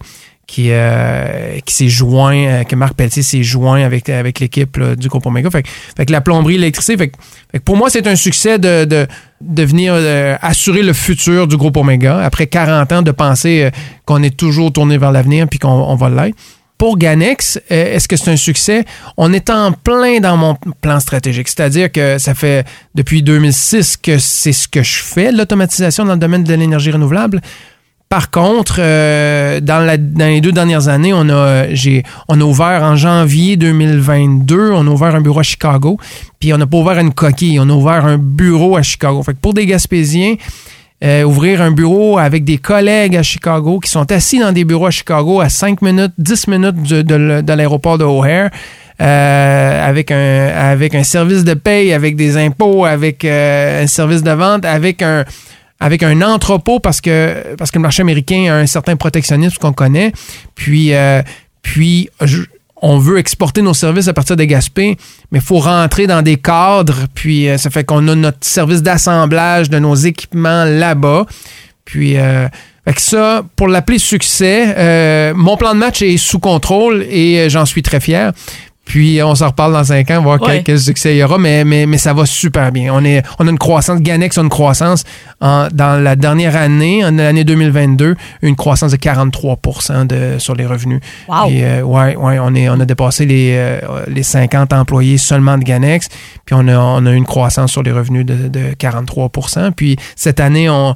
qui, 0.50 0.70
euh, 0.72 1.60
qui 1.64 1.76
s'est 1.76 1.90
joint, 1.90 2.36
euh, 2.36 2.64
que 2.64 2.76
Marc 2.76 2.96
Pelletier 2.96 3.22
s'est 3.22 3.44
joint 3.44 3.84
avec, 3.84 4.10
avec 4.10 4.40
l'équipe 4.40 4.80
du 4.98 5.08
groupe 5.08 5.28
Omega. 5.28 5.52
Fait, 5.52 5.64
fait, 5.96 6.06
que 6.08 6.12
la 6.12 6.22
plomberie, 6.22 6.58
l'électricité, 6.58 6.98
fait, 6.98 7.12
fait, 7.52 7.60
pour 7.60 7.78
moi, 7.78 7.92
c'est 7.92 8.08
un 8.08 8.16
succès 8.16 8.58
de, 8.58 8.84
de, 8.86 9.06
de 9.42 9.64
venir 9.64 9.94
euh, 9.96 10.36
assurer 10.42 10.82
le 10.82 10.94
futur 10.94 11.46
du 11.46 11.56
groupe 11.56 11.78
Omega. 11.78 12.18
Après 12.20 12.48
40 12.48 12.92
ans 12.92 13.02
de 13.04 13.12
penser 13.12 13.62
euh, 13.62 13.70
qu'on 14.06 14.24
est 14.24 14.36
toujours 14.36 14.74
tourné 14.74 14.98
vers 14.98 15.12
l'avenir 15.12 15.48
puis 15.48 15.60
qu'on 15.60 15.70
on 15.70 15.96
va 15.96 16.10
l'être. 16.10 16.36
Pour 16.80 16.98
Ganex, 16.98 17.60
est-ce 17.70 18.08
que 18.08 18.16
c'est 18.16 18.32
un 18.32 18.38
succès? 18.38 18.86
On 19.18 19.34
est 19.34 19.50
en 19.50 19.74
plein 19.74 20.22
dans 20.22 20.38
mon 20.38 20.56
plan 20.80 21.02
stratégique. 21.02 21.50
C'est-à-dire 21.50 21.92
que 21.92 22.18
ça 22.18 22.34
fait 22.34 22.66
depuis 22.96 23.22
2006 23.22 23.98
que 23.98 24.18
c'est 24.18 24.54
ce 24.54 24.66
que 24.66 24.82
je 24.82 25.04
fais, 25.04 25.34
l'automatisation 25.34 26.06
dans 26.06 26.14
le 26.14 26.20
domaine 26.20 26.46
de 26.46 26.54
l'énergie 26.54 26.90
renouvelable. 26.90 27.42
Par 28.10 28.32
contre, 28.32 28.78
euh, 28.80 29.60
dans, 29.60 29.86
la, 29.86 29.98
dans, 29.98 30.26
les 30.26 30.42
deux 30.42 30.52
dernières 30.52 30.88
années, 30.88 31.14
on 31.14 31.30
a, 31.30 31.72
j'ai, 31.76 32.02
on 32.28 32.42
a 32.42 32.44
ouvert 32.44 32.82
en 32.84 32.96
janvier 32.96 33.56
2022, 33.56 34.72
on 34.74 34.88
a 34.88 34.90
ouvert 34.90 35.14
un 35.14 35.22
bureau 35.22 35.42
à 35.42 35.44
Chicago, 35.44 35.98
puis 36.40 36.52
on 36.52 36.58
n'a 36.58 36.66
pas 36.66 36.78
ouvert 36.78 36.98
une 36.98 37.14
coquille, 37.14 37.60
on 37.60 37.70
a 37.70 37.74
ouvert 37.74 38.06
un 38.06 38.18
bureau 38.18 38.78
à 38.78 38.82
Chicago. 38.82 39.22
Fait 39.22 39.34
que 39.34 39.40
pour 39.40 39.54
des 39.54 39.68
Gaspésiens, 39.68 40.38
euh, 41.04 41.24
ouvrir 41.24 41.62
un 41.62 41.70
bureau 41.70 42.18
avec 42.18 42.44
des 42.44 42.58
collègues 42.58 43.16
à 43.16 43.22
Chicago 43.22 43.80
qui 43.80 43.92
sont 43.92 44.12
assis 44.12 44.40
dans 44.40 44.52
des 44.52 44.66
bureaux 44.66 44.88
à 44.88 44.92
Chicago 44.92 45.40
à 45.40 45.48
5 45.48 45.82
minutes, 45.84 46.14
10 46.18 46.48
minutes 46.48 46.82
de, 46.82 47.02
de, 47.04 47.42
de 47.42 47.54
l'aéroport 47.54 48.00
de 48.00 48.06
O'Hare, 48.06 48.50
euh, 49.02 49.88
avec, 49.88 50.12
un, 50.12 50.48
avec 50.48 50.96
un 50.96 51.04
service 51.04 51.46
de 51.46 51.54
paye, 51.54 51.94
avec 51.94 52.16
des 52.18 52.36
impôts, 52.38 52.86
avec 52.86 53.24
euh, 53.24 53.84
un 53.84 53.88
service 53.88 54.24
de 54.24 54.32
vente, 54.32 54.66
avec 54.66 55.02
un 55.02 55.24
avec 55.80 56.04
un 56.04 56.22
entrepôt 56.22 56.80
parce 56.80 57.02
que 57.02 57.56
parce 57.58 57.72
que 57.72 57.78
le 57.78 57.84
marché 57.84 58.02
américain 58.02 58.52
a 58.52 58.56
un 58.56 58.66
certain 58.66 58.96
protectionnisme 58.96 59.58
qu'on 59.58 59.74
connaît. 59.74 60.12
Puis 60.56 60.94
euh, 60.94 61.22
puis 61.62 62.10
on 62.82 62.98
veut 62.98 63.18
exporter 63.18 63.62
nos 63.62 63.74
services 63.74 64.08
à 64.08 64.14
partir 64.14 64.36
de 64.36 64.44
Gaspé, 64.46 64.98
mais 65.32 65.40
il 65.40 65.46
faut 65.46 65.60
rentrer 65.60 66.08
dans 66.08 66.22
des 66.22 66.38
cadres. 66.38 67.08
Puis 67.14 67.50
euh, 67.50 67.58
ça 67.58 67.70
fait 67.70 67.84
qu'on 67.84 68.08
a 68.08 68.16
notre 68.16 68.46
service 68.46 68.82
d'assemblage 68.82 69.70
de 69.70 69.80
nos 69.80 69.96
équipements 69.96 70.66
là-bas. 70.66 71.26
Puis 71.86 72.18
euh, 72.18 72.48
ça, 72.98 73.44
pour 73.56 73.68
l'appeler 73.68 74.00
succès, 74.00 74.74
euh, 74.78 75.34
mon 75.36 75.58
plan 75.58 75.74
de 75.74 75.80
match 75.80 76.02
est 76.02 76.18
sous 76.18 76.40
contrôle 76.40 77.06
et 77.10 77.40
euh, 77.40 77.50
j'en 77.50 77.66
suis 77.66 77.84
très 77.84 78.00
fier. 78.00 78.32
Puis 78.90 79.22
on 79.22 79.36
s'en 79.36 79.50
reparle 79.50 79.74
dans 79.74 79.84
cinq 79.84 80.10
ans, 80.10 80.24
voir 80.24 80.42
ouais. 80.42 80.64
quel, 80.66 80.80
succès 80.80 81.14
il 81.14 81.20
y 81.20 81.24
aura, 81.24 81.38
mais, 81.38 81.64
mais, 81.64 81.86
mais 81.86 82.00
ça 82.00 82.12
va 82.12 82.26
super 82.26 82.72
bien. 82.72 82.92
On, 82.92 83.06
est, 83.06 83.22
on 83.38 83.48
a 83.48 83.52
une 83.52 83.60
croissance, 83.60 84.02
Ganex 84.02 84.36
a 84.40 84.42
une 84.42 84.50
croissance 84.50 85.04
en, 85.42 85.68
dans 85.72 86.04
la 86.04 86.16
dernière 86.16 86.56
année, 86.56 87.06
en 87.06 87.12
l'année 87.12 87.44
2022, 87.44 88.16
une 88.42 88.56
croissance 88.56 88.92
de 88.92 88.98
43 88.98 89.60
de, 90.06 90.40
sur 90.40 90.56
les 90.56 90.66
revenus. 90.66 91.02
Wow. 91.28 91.52
Et, 91.52 91.64
euh, 91.64 91.82
ouais, 91.84 92.16
ouais, 92.16 92.40
on, 92.40 92.56
est, 92.56 92.68
on 92.68 92.80
a 92.80 92.86
dépassé 92.86 93.28
les, 93.28 93.52
euh, 93.54 93.80
les 94.08 94.24
50 94.24 94.74
employés 94.74 95.20
seulement 95.20 95.60
de 95.60 95.64
Ganex, 95.64 96.10
puis 96.46 96.56
on 96.58 96.68
a, 96.68 96.76
on 96.76 97.06
a 97.06 97.12
une 97.12 97.26
croissance 97.26 97.72
sur 97.72 97.84
les 97.84 97.92
revenus 97.92 98.26
de, 98.26 98.48
de 98.48 98.74
43% 98.74 99.72
Puis 99.74 99.98
cette 100.16 100.40
année, 100.40 100.68
on, 100.68 100.96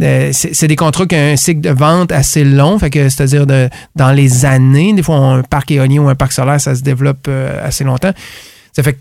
c'est 0.00 0.66
des 0.66 0.76
contrats 0.76 1.06
qui 1.06 1.14
ont 1.14 1.32
un 1.32 1.36
cycle 1.36 1.60
de 1.60 1.70
vente 1.70 2.10
assez 2.12 2.44
long, 2.44 2.78
fait 2.78 2.90
que 2.90 3.08
c'est-à-dire 3.08 3.46
dans 3.46 4.12
les 4.12 4.44
années, 4.44 4.92
des 4.92 5.02
fois 5.02 5.16
un 5.16 5.42
parc 5.42 5.70
éolien 5.70 6.02
ou 6.02 6.08
un 6.08 6.14
parc 6.14 6.32
solaire, 6.32 6.60
ça 6.60 6.74
se 6.74 6.82
développe 6.82 7.26
euh, 7.28 7.64
assez 7.64 7.84
longtemps. 7.84 8.12
Ça 8.72 8.82
fait 8.82 8.94
que 8.94 8.98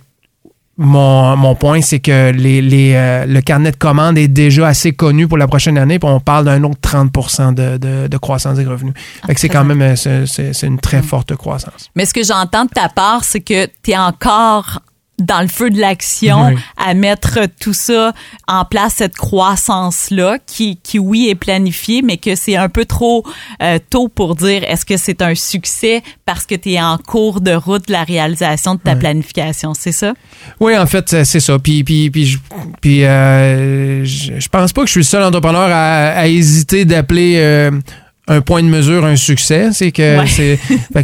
mon, 0.77 1.35
mon 1.35 1.55
point, 1.55 1.81
c'est 1.81 1.99
que 1.99 2.31
les, 2.31 2.61
les, 2.61 2.93
euh, 2.95 3.25
le 3.25 3.41
carnet 3.41 3.71
de 3.71 3.75
commandes 3.75 4.17
est 4.17 4.27
déjà 4.27 4.67
assez 4.67 4.91
connu 4.91 5.27
pour 5.27 5.37
la 5.37 5.47
prochaine 5.47 5.77
année, 5.77 5.99
puis 5.99 6.09
on 6.09 6.19
parle 6.19 6.45
d'un 6.45 6.63
autre 6.63 6.79
30 6.81 7.53
de, 7.53 7.77
de, 7.77 8.07
de, 8.07 8.17
croissance 8.17 8.57
des 8.57 8.65
revenus. 8.65 8.93
Fait 9.25 9.35
que 9.35 9.39
c'est 9.39 9.49
quand 9.49 9.63
même 9.63 9.95
c'est 9.95 10.63
une 10.63 10.79
très 10.79 11.03
forte 11.03 11.35
croissance. 11.35 11.89
Mais 11.95 12.05
ce 12.05 12.13
que 12.13 12.23
j'entends 12.23 12.65
de 12.65 12.71
ta 12.71 12.89
part, 12.89 13.23
c'est 13.23 13.41
que 13.41 13.67
tu 13.83 13.91
es 13.91 13.97
encore 13.97 14.81
dans 15.19 15.41
le 15.41 15.47
feu 15.47 15.69
de 15.69 15.79
l'action 15.79 16.47
oui. 16.47 16.55
à 16.77 16.93
mettre 16.93 17.39
tout 17.59 17.73
ça 17.73 18.13
en 18.47 18.65
place, 18.65 18.95
cette 18.97 19.15
croissance-là, 19.15 20.39
qui, 20.45 20.77
qui, 20.77 20.97
oui, 20.97 21.29
est 21.29 21.35
planifiée, 21.35 22.01
mais 22.01 22.17
que 22.17 22.35
c'est 22.35 22.55
un 22.55 22.69
peu 22.69 22.85
trop 22.85 23.23
euh, 23.61 23.77
tôt 23.89 24.07
pour 24.07 24.35
dire 24.35 24.63
est-ce 24.63 24.85
que 24.85 24.97
c'est 24.97 25.21
un 25.21 25.35
succès 25.35 26.01
parce 26.25 26.45
que 26.45 26.55
tu 26.55 26.71
es 26.71 26.81
en 26.81 26.97
cours 26.97 27.41
de 27.41 27.51
route 27.51 27.87
de 27.87 27.91
la 27.91 28.03
réalisation 28.03 28.75
de 28.75 28.79
ta 28.79 28.93
oui. 28.93 28.99
planification, 28.99 29.73
c'est 29.73 29.91
ça? 29.91 30.13
Oui, 30.59 30.77
en 30.77 30.87
fait, 30.87 31.23
c'est 31.23 31.39
ça. 31.39 31.59
Puis, 31.59 31.83
puis, 31.83 32.09
puis, 32.09 32.37
puis 32.81 33.05
euh, 33.05 34.03
je, 34.03 34.39
je 34.39 34.49
pense 34.49 34.73
pas 34.73 34.81
que 34.81 34.87
je 34.87 34.91
suis 34.91 35.01
le 35.01 35.05
seul 35.05 35.23
entrepreneur 35.23 35.69
à, 35.71 36.09
à 36.09 36.27
hésiter 36.27 36.85
d'appeler 36.85 37.35
euh, 37.37 37.71
un 38.27 38.41
point 38.41 38.63
de 38.63 38.67
mesure, 38.67 39.05
un 39.05 39.15
succès. 39.15 39.69
C'est 39.73 39.91
que 39.91 40.19
ouais. 40.19 40.27
c'est 40.27 40.59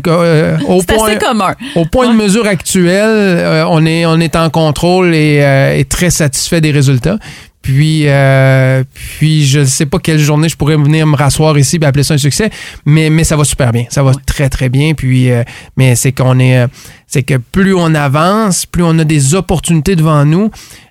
euh, 0.08 0.58
au 0.68 0.82
point 0.84 1.16
commun. 1.16 1.56
Au 1.76 1.86
point 1.86 2.08
ouais. 2.08 2.14
de 2.14 2.18
mesure 2.18 2.46
actuel, 2.46 3.10
euh, 3.10 3.66
on 3.68 3.86
est 3.86 4.06
on 4.06 4.20
est 4.20 4.36
en 4.36 4.50
contrôle 4.50 5.14
et, 5.14 5.42
euh, 5.42 5.78
et 5.78 5.86
très 5.86 6.10
satisfait 6.10 6.62
des 6.62 6.72
résultats. 6.72 7.18
Puis, 7.62 8.08
euh, 8.08 8.84
puis 8.94 9.46
je 9.46 9.60
ne 9.60 9.66
sais 9.66 9.86
pas 9.86 10.00
quelle 10.00 10.18
journée 10.18 10.48
je 10.48 10.56
pourrais 10.56 10.78
venir 10.78 11.06
me 11.06 11.16
rasseoir 11.16 11.58
ici 11.58 11.78
et 11.80 11.86
appeler 11.86 12.04
ça 12.04 12.14
un 12.14 12.18
succès, 12.18 12.50
mais, 12.86 13.10
mais 13.10 13.26
ça 13.26 13.36
va 13.36 13.44
super 13.44 13.72
bien. 13.72 13.86
Ça 13.90 14.02
va 14.02 14.12
ouais. 14.12 14.18
très, 14.26 14.50
très 14.50 14.70
bien. 14.70 14.94
Puis, 14.94 15.30
euh, 15.30 15.44
mais 15.76 15.96
c'est 15.96 16.14
qu'on 16.14 16.40
est, 16.40 16.66
c'est 17.06 17.24
que 17.24 17.36
plus 17.36 17.76
on 17.76 17.94
avance, 17.96 18.66
plus 18.66 18.84
on 18.84 18.98
a 18.98 19.04
des 19.04 19.36
opportunités 19.36 19.96
devant 19.98 20.24
nous 20.26 20.50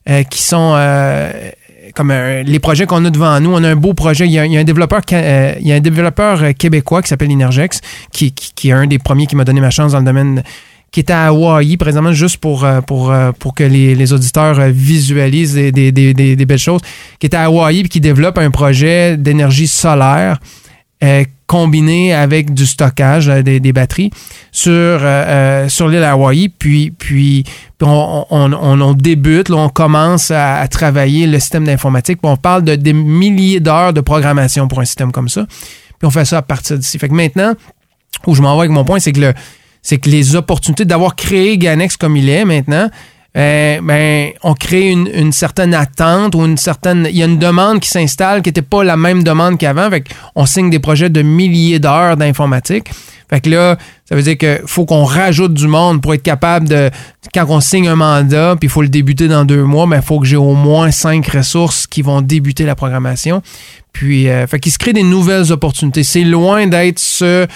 euh, 0.09 0.23
qui 0.25 0.43
sont 0.43 0.75
comme 1.95 2.11
euh, 2.11 2.43
les 2.43 2.59
projets 2.59 2.87
qu'on 2.87 3.05
a 3.05 3.11
devant 3.11 3.41
nous. 3.41 3.53
On 3.53 3.63
a 3.65 3.71
un 3.71 3.77
beau 3.77 3.95
projet. 3.95 4.27
Il 4.27 4.33
y 4.33 4.39
a, 4.39 4.43
un 4.43 4.65
développeur, 4.65 5.03
euh, 5.13 5.55
il 5.61 5.67
y 5.67 5.73
a 5.73 5.77
un 5.77 5.81
développeur 5.81 6.55
québécois 6.59 7.03
qui 7.03 7.09
s'appelle 7.09 7.31
Inergex, 7.31 7.81
qui, 8.13 8.33
qui, 8.33 8.69
est 8.69 8.73
un 8.73 8.87
des 8.87 8.99
premiers 8.99 9.27
qui 9.27 9.37
m'a 9.37 9.45
donné 9.45 9.61
ma 9.61 9.71
chance 9.71 9.93
dans 9.93 10.01
le 10.01 10.05
domaine 10.05 10.43
qui 10.91 11.01
est 11.01 11.11
à 11.11 11.27
Hawaï 11.27 11.77
présentement 11.77 12.13
juste 12.13 12.39
pour, 12.39 12.67
pour, 12.87 13.15
pour 13.39 13.55
que 13.55 13.63
les, 13.63 14.13
auditeurs 14.15 14.59
visualisent 14.71 15.53
des, 15.55 15.71
des, 15.71 16.15
des, 16.15 16.47
belles 16.47 16.59
choses, 16.59 16.81
qui 17.19 17.27
est 17.27 17.35
à 17.35 17.45
Hawaï 17.45 17.81
et 17.81 17.83
qui 17.89 18.01
développe 18.01 18.39
un 18.39 18.51
projet 18.51 19.19
d'énergie 19.19 19.67
solaire 19.67 20.39
euh, 21.05 21.25
combiné 21.49 22.13
avec 22.15 22.53
du 22.55 22.67
stockage 22.67 23.29
euh, 23.29 23.43
des, 23.43 23.73
batteries 23.73 24.11
sur, 24.53 24.71
euh, 24.73 25.69
sur 25.69 25.89
l'île 25.89 26.05
Hawaii. 26.05 26.51
Puis, 26.51 26.93
puis, 26.97 27.43
on, 27.81 28.27
on, 28.31 28.93
débute, 28.93 29.51
on 29.51 29.69
commence 29.71 30.31
à, 30.31 30.69
travailler 30.69 31.27
le 31.27 31.41
système 31.41 31.65
d'informatique. 31.65 32.19
On 32.23 32.37
parle 32.37 32.63
de 32.63 32.77
des 32.77 32.93
milliers 32.93 33.61
d'heures 33.61 33.93
de 33.93 34.01
programmation 34.01 34.69
pour 34.69 34.81
un 34.81 34.85
système 34.85 35.11
comme 35.11 35.29
ça. 35.29 35.47
Puis 35.99 36.07
on 36.07 36.11
fait 36.11 36.27
ça 36.27 36.39
à 36.39 36.43
partir 36.43 36.79
d'ici. 36.79 36.99
Fait 36.99 37.09
que 37.09 37.15
maintenant, 37.15 37.55
où 38.27 38.35
je 38.35 38.43
m'en 38.43 38.55
vais 38.55 38.61
avec 38.61 38.71
mon 38.71 38.85
point, 38.85 39.01
c'est 39.01 39.13
que 39.13 39.21
le, 39.21 39.35
c'est 39.83 39.99
que 39.99 40.11
les 40.11 40.37
opportunités 40.37 40.85
d'avoir 40.85 41.17
créé 41.17 41.57
Ganex 41.57 41.97
comme 41.97 42.17
il 42.17 42.29
est 42.29 42.45
maintenant, 42.45 42.91
euh, 43.39 43.81
ben, 43.81 44.31
on 44.43 44.55
crée 44.55 44.91
une, 44.91 45.33
certaine 45.33 45.73
attente 45.73 46.35
ou 46.35 46.45
une 46.45 46.57
certaine. 46.57 47.07
Il 47.09 47.17
y 47.17 47.23
a 47.23 47.27
une 47.27 47.39
demande 47.39 47.79
qui 47.79 47.89
s'installe 47.89 48.43
qui 48.43 48.49
n'était 48.49 48.63
pas 48.63 48.83
la 48.83 48.97
même 48.97 49.23
demande 49.23 49.59
qu'avant. 49.59 49.89
Fait 49.91 50.05
on 50.35 50.45
signe 50.45 50.71
des 50.71 50.81
projets 50.81 51.09
de 51.09 51.23
milliers 51.23 51.79
d'heures 51.79 52.17
d'informatique. 52.17 52.91
Fait 53.31 53.41
que 53.41 53.51
là, 53.51 53.77
ça 54.09 54.17
veut 54.17 54.23
dire 54.23 54.39
qu'il 54.39 54.63
faut 54.67 54.87
qu'on 54.87 55.05
rajoute 55.05 55.55
du 55.55 55.69
monde 55.69 56.03
pour 56.03 56.15
être 56.15 56.23
capable 56.23 56.69
de. 56.69 56.91
Quand 57.33 57.45
on 57.49 57.61
signe 57.61 57.89
un 57.89 57.95
mandat, 57.95 58.57
puis 58.59 58.69
il 58.69 58.71
faut 58.71 58.83
le 58.83 58.89
débuter 58.89 59.29
dans 59.29 59.45
deux 59.45 59.63
mois, 59.63 59.85
il 59.87 59.91
ben, 59.91 60.03
faut 60.03 60.19
que 60.19 60.27
j'ai 60.27 60.37
au 60.37 60.55
moins 60.55 60.91
cinq 60.91 61.29
ressources 61.29 61.87
qui 61.87 62.03
vont 62.03 62.23
débuter 62.23 62.65
la 62.65 62.75
programmation. 62.75 63.43
Puis, 63.93 64.29
euh, 64.29 64.47
fait 64.47 64.61
qu'il 64.61 64.71
se 64.71 64.79
crée 64.79 64.93
des 64.93 65.03
nouvelles 65.03 65.51
opportunités. 65.51 66.05
C'est 66.05 66.23
loin 66.23 66.67
d'être 66.67 66.99
ce, 66.99 67.47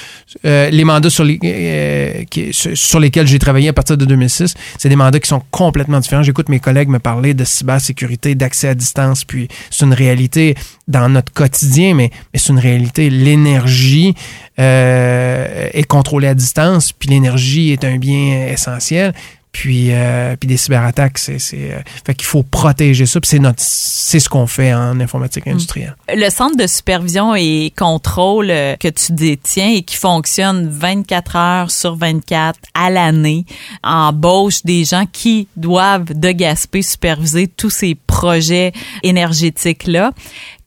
euh, 0.45 0.71
les 0.71 0.85
mandats 0.85 1.11
sur, 1.11 1.25
les, 1.25 1.39
euh, 1.45 2.25
sur 2.51 2.99
lesquels 3.01 3.27
j'ai 3.27 3.39
travaillé 3.39 3.69
à 3.69 3.73
partir 3.73 3.97
de 3.97 4.05
2006. 4.05 4.55
C'est 4.79 4.89
des 4.89 4.97
mandats 4.97 5.21
qui 5.21 5.29
sont 5.29 5.43
complètement 5.51 6.01
différents. 6.01 6.23
J'écoute 6.23 6.49
mes 6.49 6.61
collègues 6.61 6.89
me 6.89 6.99
parler 6.99 7.35
de 7.35 7.45
cybersécurité, 7.45 8.35
d'accès 8.35 8.69
à 8.69 8.75
distance, 8.75 9.25
puis 9.25 9.49
c'est 9.71 9.85
une 9.85 9.95
réalité 9.95 10.55
dans 10.89 11.09
notre 11.09 11.33
quotidien, 11.33 11.95
mais, 11.95 12.11
mais 12.33 12.39
c'est 12.39 12.53
une 12.53 12.59
réalité. 12.59 13.09
L'énergie 13.11 14.15
est 14.59 15.87
contrôlée 15.87 16.29
à 16.29 16.35
distance, 16.35 16.93
puis 16.93 17.09
l'énergie 17.09 17.71
est 17.71 17.85
un 17.85 17.99
bien 17.99 18.49
essentiel. 18.49 19.13
Puis, 19.53 19.89
euh, 19.93 20.35
puis 20.37 20.49
des 20.49 20.57
cyberattaques, 20.57 21.19
c'est, 21.19 21.39
c'est 21.39 21.73
euh, 21.73 21.81
fait 22.07 22.15
qu'il 22.15 22.27
faut 22.27 22.43
protéger 22.43 23.05
ça. 23.05 23.21
Puis 23.21 23.29
c'est 23.29 23.39
notre, 23.39 23.61
c'est 23.61 24.19
ce 24.19 24.31
qu'on 24.31 24.47
fait 24.47 24.73
en 24.73 24.99
informatique 24.99 25.47
industrielle. 25.47 25.95
Le 26.09 26.31
centre 26.31 26.57
de 26.57 26.67
supervision 26.67 27.35
et 27.35 27.71
contrôle 27.77 28.51
euh, 28.51 28.77
que 28.77 28.89
tu 28.89 29.13
détiens 29.13 29.69
et 29.69 29.83
qui 29.83 29.97
fonctionne 29.97 30.69
24 30.71 31.37
heures 31.37 31.71
sur 31.71 31.97
24 31.97 32.59
à 32.73 32.89
l'année 32.89 33.45
embauche 33.85 34.63
des 34.65 34.85
gens 34.85 35.05
qui 35.11 35.49
doivent 35.57 36.15
de 36.15 36.31
Gaspé 36.31 36.81
superviser 36.81 37.47
tous 37.47 37.71
ces 37.71 37.95
projets 37.95 38.73
énergétiques 39.03 39.87
là. 39.87 40.13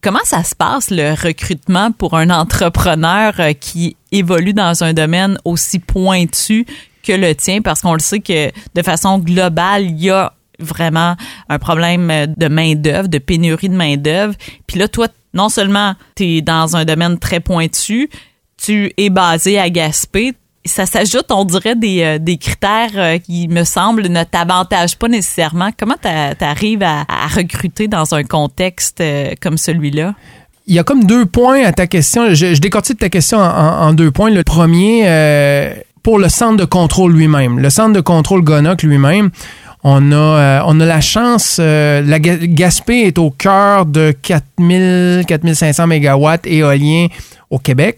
Comment 0.01 0.23
ça 0.23 0.43
se 0.43 0.53
passe 0.53 0.91
le 0.91 1.13
recrutement 1.13 1.91
pour 1.91 2.13
un 2.13 2.29
entrepreneur 2.29 3.33
qui 3.59 3.97
évolue 4.11 4.53
dans 4.53 4.83
un 4.83 4.93
domaine 4.93 5.39
aussi 5.43 5.79
pointu 5.79 6.67
que 7.05 7.13
le 7.13 7.35
tien 7.35 7.61
parce 7.61 7.81
qu'on 7.81 7.93
le 7.93 7.99
sait 7.99 8.19
que 8.19 8.51
de 8.73 8.81
façon 8.81 9.19
globale, 9.19 9.83
il 9.83 10.03
y 10.03 10.09
a 10.09 10.33
vraiment 10.59 11.15
un 11.49 11.59
problème 11.59 12.11
de 12.35 12.47
main-d'œuvre, 12.47 13.07
de 13.09 13.17
pénurie 13.17 13.69
de 13.69 13.75
main-d'œuvre. 13.75 14.33
Puis 14.67 14.79
là, 14.79 14.87
toi, 14.87 15.07
non 15.33 15.49
seulement 15.49 15.95
tu 16.15 16.23
es 16.23 16.41
dans 16.41 16.75
un 16.75 16.85
domaine 16.85 17.19
très 17.19 17.39
pointu, 17.39 18.09
tu 18.57 18.91
es 18.97 19.09
basé 19.09 19.59
à 19.59 19.69
Gaspé, 19.69 20.33
ça 20.65 20.85
s'ajoute, 20.85 21.27
on 21.29 21.45
dirait, 21.45 21.75
des, 21.75 22.01
euh, 22.01 22.17
des 22.19 22.37
critères 22.37 22.91
euh, 22.95 23.17
qui, 23.19 23.47
me 23.47 23.63
semblent, 23.63 24.07
ne 24.07 24.23
t'avantagent 24.23 24.97
pas 24.97 25.07
nécessairement. 25.07 25.69
Comment 25.77 25.95
tu 26.01 26.07
arrives 26.43 26.83
à, 26.83 27.05
recruter 27.27 27.87
dans 27.87 28.13
un 28.15 28.23
contexte 28.23 28.99
euh, 29.01 29.33
comme 29.41 29.57
celui-là? 29.57 30.15
Il 30.67 30.73
y 30.73 30.79
a 30.79 30.83
comme 30.83 31.03
deux 31.03 31.27
points 31.27 31.63
à 31.63 31.71
ta 31.71 31.85
question. 31.85 32.33
Je, 32.33 32.55
je 32.55 32.61
décortique 32.61 32.97
ta 32.97 33.09
question 33.09 33.37
en, 33.37 33.93
deux 33.93 34.09
points. 34.09 34.31
Le 34.31 34.43
premier, 34.43 35.03
pour 36.05 36.19
le 36.19 36.29
centre 36.29 36.57
de 36.57 36.65
contrôle 36.65 37.13
lui-même. 37.13 37.57
Le 37.57 37.71
centre 37.71 37.93
de 37.93 37.99
contrôle 37.99 38.43
GONOC 38.43 38.83
lui-même, 38.83 39.31
on 39.83 40.11
a, 40.11 40.15
euh, 40.15 40.73
la 40.85 41.01
chance, 41.01 41.57
euh, 41.59 42.03
la 42.03 42.19
Gaspé 42.19 43.07
est 43.07 43.17
au 43.17 43.31
cœur 43.31 43.87
de 43.87 44.13
4000, 44.21 45.23
4500 45.27 45.87
mégawatts 45.87 46.45
éoliens 46.45 47.07
au 47.49 47.57
Québec. 47.57 47.97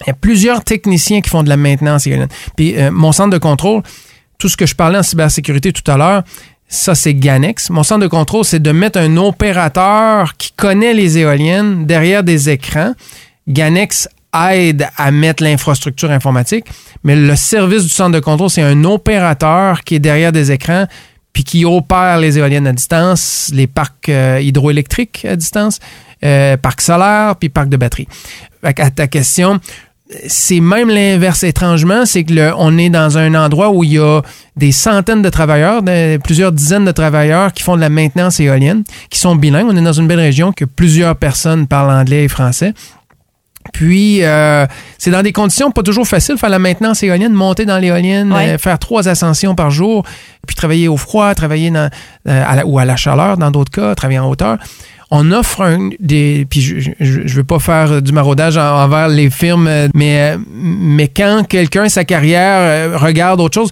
Il 0.00 0.06
y 0.06 0.10
a 0.12 0.14
plusieurs 0.14 0.64
techniciens 0.64 1.20
qui 1.20 1.28
font 1.28 1.42
de 1.42 1.50
la 1.50 1.58
maintenance 1.58 2.06
éolienne. 2.06 2.28
Puis 2.56 2.74
euh, 2.74 2.90
mon 2.90 3.12
centre 3.12 3.34
de 3.34 3.38
contrôle, 3.38 3.82
tout 4.38 4.48
ce 4.48 4.56
que 4.56 4.64
je 4.64 4.74
parlais 4.74 4.96
en 4.96 5.02
cybersécurité 5.02 5.74
tout 5.74 5.90
à 5.90 5.98
l'heure, 5.98 6.22
ça 6.68 6.94
c'est 6.94 7.12
Ganex. 7.12 7.68
Mon 7.68 7.82
centre 7.82 8.00
de 8.00 8.06
contrôle, 8.06 8.46
c'est 8.46 8.62
de 8.62 8.72
mettre 8.72 8.98
un 8.98 9.18
opérateur 9.18 10.38
qui 10.38 10.52
connaît 10.52 10.94
les 10.94 11.18
éoliennes 11.18 11.84
derrière 11.84 12.24
des 12.24 12.48
écrans. 12.48 12.94
Ganex 13.46 14.08
aide 14.50 14.88
à 14.96 15.10
mettre 15.10 15.42
l'infrastructure 15.42 16.10
informatique, 16.10 16.66
mais 17.02 17.16
le 17.16 17.36
service 17.36 17.82
du 17.82 17.88
centre 17.88 18.12
de 18.12 18.20
contrôle, 18.20 18.50
c'est 18.50 18.62
un 18.62 18.84
opérateur 18.84 19.80
qui 19.82 19.96
est 19.96 20.00
derrière 20.00 20.32
des 20.32 20.52
écrans 20.52 20.86
puis 21.34 21.44
qui 21.44 21.64
opère 21.66 22.18
les 22.18 22.38
éoliennes 22.38 22.68
à 22.68 22.72
distance, 22.72 23.50
les 23.52 23.66
parcs 23.66 24.08
euh, 24.08 24.40
hydroélectriques 24.40 25.26
à 25.28 25.36
distance, 25.36 25.80
euh, 26.24 26.56
parcs 26.56 26.80
solaires, 26.80 27.34
puis 27.38 27.50
parcs 27.50 27.68
de 27.68 27.76
batterie. 27.76 28.06
À 28.62 28.72
ta 28.72 29.08
question, 29.08 29.60
c'est 30.26 30.60
même 30.60 30.88
l'inverse 30.88 31.42
étrangement, 31.42 32.06
c'est 32.06 32.24
que 32.24 32.32
le, 32.32 32.52
on 32.56 32.78
est 32.78 32.88
dans 32.88 33.18
un 33.18 33.34
endroit 33.34 33.70
où 33.70 33.82
il 33.84 33.94
y 33.94 33.98
a 33.98 34.22
des 34.56 34.70
centaines 34.70 35.22
de 35.22 35.28
travailleurs, 35.28 35.82
plusieurs 36.22 36.52
dizaines 36.52 36.84
de 36.84 36.92
travailleurs 36.92 37.52
qui 37.52 37.62
font 37.62 37.74
de 37.74 37.80
la 37.80 37.88
maintenance 37.88 38.38
éolienne, 38.38 38.84
qui 39.10 39.18
sont 39.18 39.34
bilingues. 39.34 39.66
On 39.68 39.76
est 39.76 39.82
dans 39.82 39.92
une 39.92 40.06
belle 40.06 40.20
région 40.20 40.52
que 40.52 40.64
plusieurs 40.64 41.16
personnes 41.16 41.66
parlent 41.66 41.90
anglais 41.90 42.24
et 42.24 42.28
français. 42.28 42.74
Puis, 43.72 44.22
euh, 44.22 44.66
c'est 44.98 45.10
dans 45.10 45.22
des 45.22 45.32
conditions 45.32 45.70
pas 45.70 45.82
toujours 45.82 46.06
faciles, 46.06 46.36
faire 46.36 46.50
la 46.50 46.58
maintenance 46.58 47.02
éolienne, 47.02 47.32
monter 47.32 47.64
dans 47.64 47.78
l'éolienne, 47.78 48.32
euh, 48.32 48.58
faire 48.58 48.78
trois 48.78 49.08
ascensions 49.08 49.54
par 49.54 49.70
jour, 49.70 50.04
puis 50.46 50.54
travailler 50.54 50.88
au 50.88 50.96
froid, 50.96 51.34
travailler 51.34 51.70
dans, 51.70 51.90
euh, 52.28 52.44
à 52.46 52.64
ou 52.66 52.78
à 52.78 52.84
la 52.84 52.96
chaleur 52.96 53.36
dans 53.36 53.50
d'autres 53.50 53.72
cas, 53.72 53.94
travailler 53.94 54.18
en 54.18 54.28
hauteur. 54.28 54.58
On 55.10 55.32
offre 55.32 55.62
un, 55.62 55.90
des. 56.00 56.46
Puis 56.48 56.60
je 56.60 56.90
ne 57.10 57.28
veux 57.28 57.44
pas 57.44 57.58
faire 57.58 58.02
du 58.02 58.12
maraudage 58.12 58.56
envers 58.56 59.08
les 59.08 59.30
firmes, 59.30 59.68
mais, 59.94 60.36
mais 60.50 61.08
quand 61.08 61.44
quelqu'un, 61.46 61.88
sa 61.88 62.04
carrière, 62.04 62.98
regarde 63.00 63.40
autre 63.40 63.54
chose, 63.54 63.70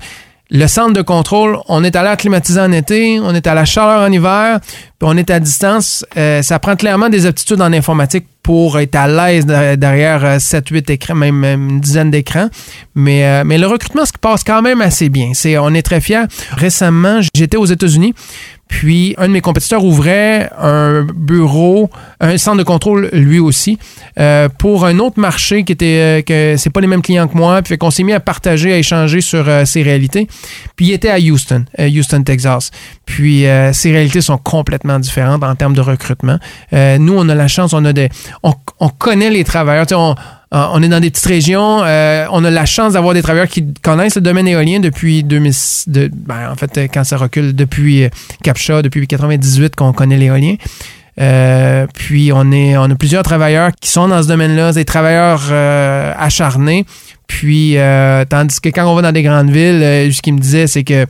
le 0.55 0.67
centre 0.67 0.93
de 0.93 1.01
contrôle, 1.01 1.59
on 1.67 1.83
est 1.83 1.97
à 1.97 2.03
l'air 2.03 2.19
climatisé 2.19 2.61
en 2.61 2.73
été, 2.73 3.19
on 3.21 3.35
est 3.35 3.47
à 3.47 3.55
la 3.55 3.65
chaleur 3.65 4.03
en 4.03 4.13
hiver, 4.13 4.61
puis 4.99 5.09
on 5.11 5.17
est 5.17 5.31
à 5.31 5.41
distance. 5.41 6.05
Euh, 6.19 6.43
ça 6.43 6.59
prend 6.59 6.77
clairement 6.77 7.09
des 7.09 7.25
aptitudes 7.25 7.63
en 7.63 7.73
informatique 7.73 8.27
pour 8.43 8.79
être 8.79 8.95
à 8.95 9.09
l'aise 9.09 9.47
derrière 9.47 10.37
7-8 10.37 10.75
euh, 10.91 10.93
écrans, 10.93 11.15
même 11.15 11.43
une 11.43 11.81
dizaine 11.81 12.11
d'écrans. 12.11 12.51
Mais, 12.95 13.25
euh, 13.25 13.45
le 13.45 13.67
recrutement 13.67 14.05
se 14.05 14.13
passe 14.21 14.45
quand 14.45 14.61
même 14.61 14.83
assez 14.83 15.09
bien. 15.09 15.31
C'est, 15.33 15.57
on 15.57 15.73
est 15.73 15.83
très 15.83 16.03
fiers. 16.03 16.25
Récemment, 16.51 17.21
j'étais 17.35 17.57
aux 17.57 17.65
États-Unis, 17.65 18.13
puis, 18.73 19.15
un 19.19 19.29
de 19.29 19.33
mes 19.35 19.43
compétiteurs 19.43 19.85
ouvrait 19.85 20.49
un 20.59 21.07
bureau, 21.15 21.91
un 22.21 22.39
centre 22.39 22.57
de 22.57 22.63
contrôle 22.63 23.11
lui 23.13 23.39
aussi, 23.39 23.79
euh, 24.19 24.49
pour 24.49 24.87
un 24.87 24.99
autre 24.99 25.21
marché 25.21 25.63
qui 25.63 25.73
était 25.73 26.21
euh, 26.21 26.23
que 26.23 26.57
c'est 26.57 26.71
pas 26.71 26.81
les 26.81 26.87
mêmes 26.87 27.03
clients 27.03 27.29
que 27.29 27.37
moi. 27.37 27.61
Puis, 27.61 27.77
qu'on 27.77 27.91
s'est 27.91 28.03
mis 28.03 28.15
à 28.15 28.19
partager, 28.19 28.73
à 28.73 28.79
échanger 28.79 29.21
sur 29.21 29.47
euh, 29.47 29.67
ces 29.67 29.83
réalités. 29.83 30.27
Puis, 30.75 30.87
il 30.87 30.93
était 30.93 31.11
à 31.11 31.19
Houston, 31.19 31.67
Houston, 31.79 32.23
Texas. 32.23 32.71
Puis, 33.05 33.45
ces 33.73 33.93
réalités 33.93 34.23
sont 34.23 34.39
complètement 34.39 34.99
différentes 34.99 35.45
en 35.45 35.55
termes 35.55 35.75
de 35.75 35.83
recrutement. 35.83 36.39
nous, 36.73 37.15
on 37.15 37.29
a 37.29 37.35
la 37.35 37.49
chance, 37.49 37.75
on 37.75 37.85
a 37.85 37.93
des, 37.93 38.09
on, 38.43 38.55
on 38.81 38.89
connaît 38.89 39.29
les 39.29 39.45
travailleurs. 39.45 39.87
On, 39.93 40.15
euh, 40.15 40.15
on 40.15 40.15
est 40.53 40.89
dans 40.89 41.01
des 41.01 41.11
petites 41.11 41.27
régions. 41.27 41.83
Euh, 41.83 42.27
on 42.31 42.45
a 42.45 42.51
la 42.51 42.67
chance 42.67 42.93
d'avoir 42.93 43.15
des 43.15 43.23
travailleurs 43.23 43.49
qui 43.49 43.73
connaissent 43.83 44.17
le 44.17 44.21
domaine 44.21 44.47
éolien 44.47 44.81
depuis 44.81 45.23
2000. 45.23 45.53
ben, 45.87 46.51
en 46.51 46.57
fait, 46.57 46.91
quand 46.93 47.05
ça 47.05 47.17
recule 47.17 47.55
depuis 47.55 48.05
euh, 48.05 48.09
CAPCHA, 48.43 48.83
depuis 48.83 49.07
98 49.07 49.75
qu'on 49.77 49.93
connaît 49.93 50.19
l'éolien. 50.19 50.57
puis 51.95 52.33
on 52.35 52.53
est, 52.53 52.77
on 52.77 52.85
a 52.85 52.95
plusieurs 52.95 53.23
travailleurs 53.23 53.71
qui 53.81 53.89
sont 53.89 54.09
dans 54.09 54.23
ce 54.23 54.29
domaine-là, 54.29 54.73
des 54.73 54.85
travailleurs 54.85 55.53
acharnés. 56.19 56.85
Puis 57.27 57.77
tandis 58.29 58.61
que 58.61 58.69
quand 58.69 58.87
on 58.87 58.95
va 58.95 59.03
dans 59.03 59.13
des 59.13 59.23
grandes 59.23 59.51
villes, 59.51 60.13
ce 60.13 60.21
qu'il 60.21 60.35
me 60.35 60.41
disait, 60.41 60.67
c'est 60.67 60.85
que 60.85 61.07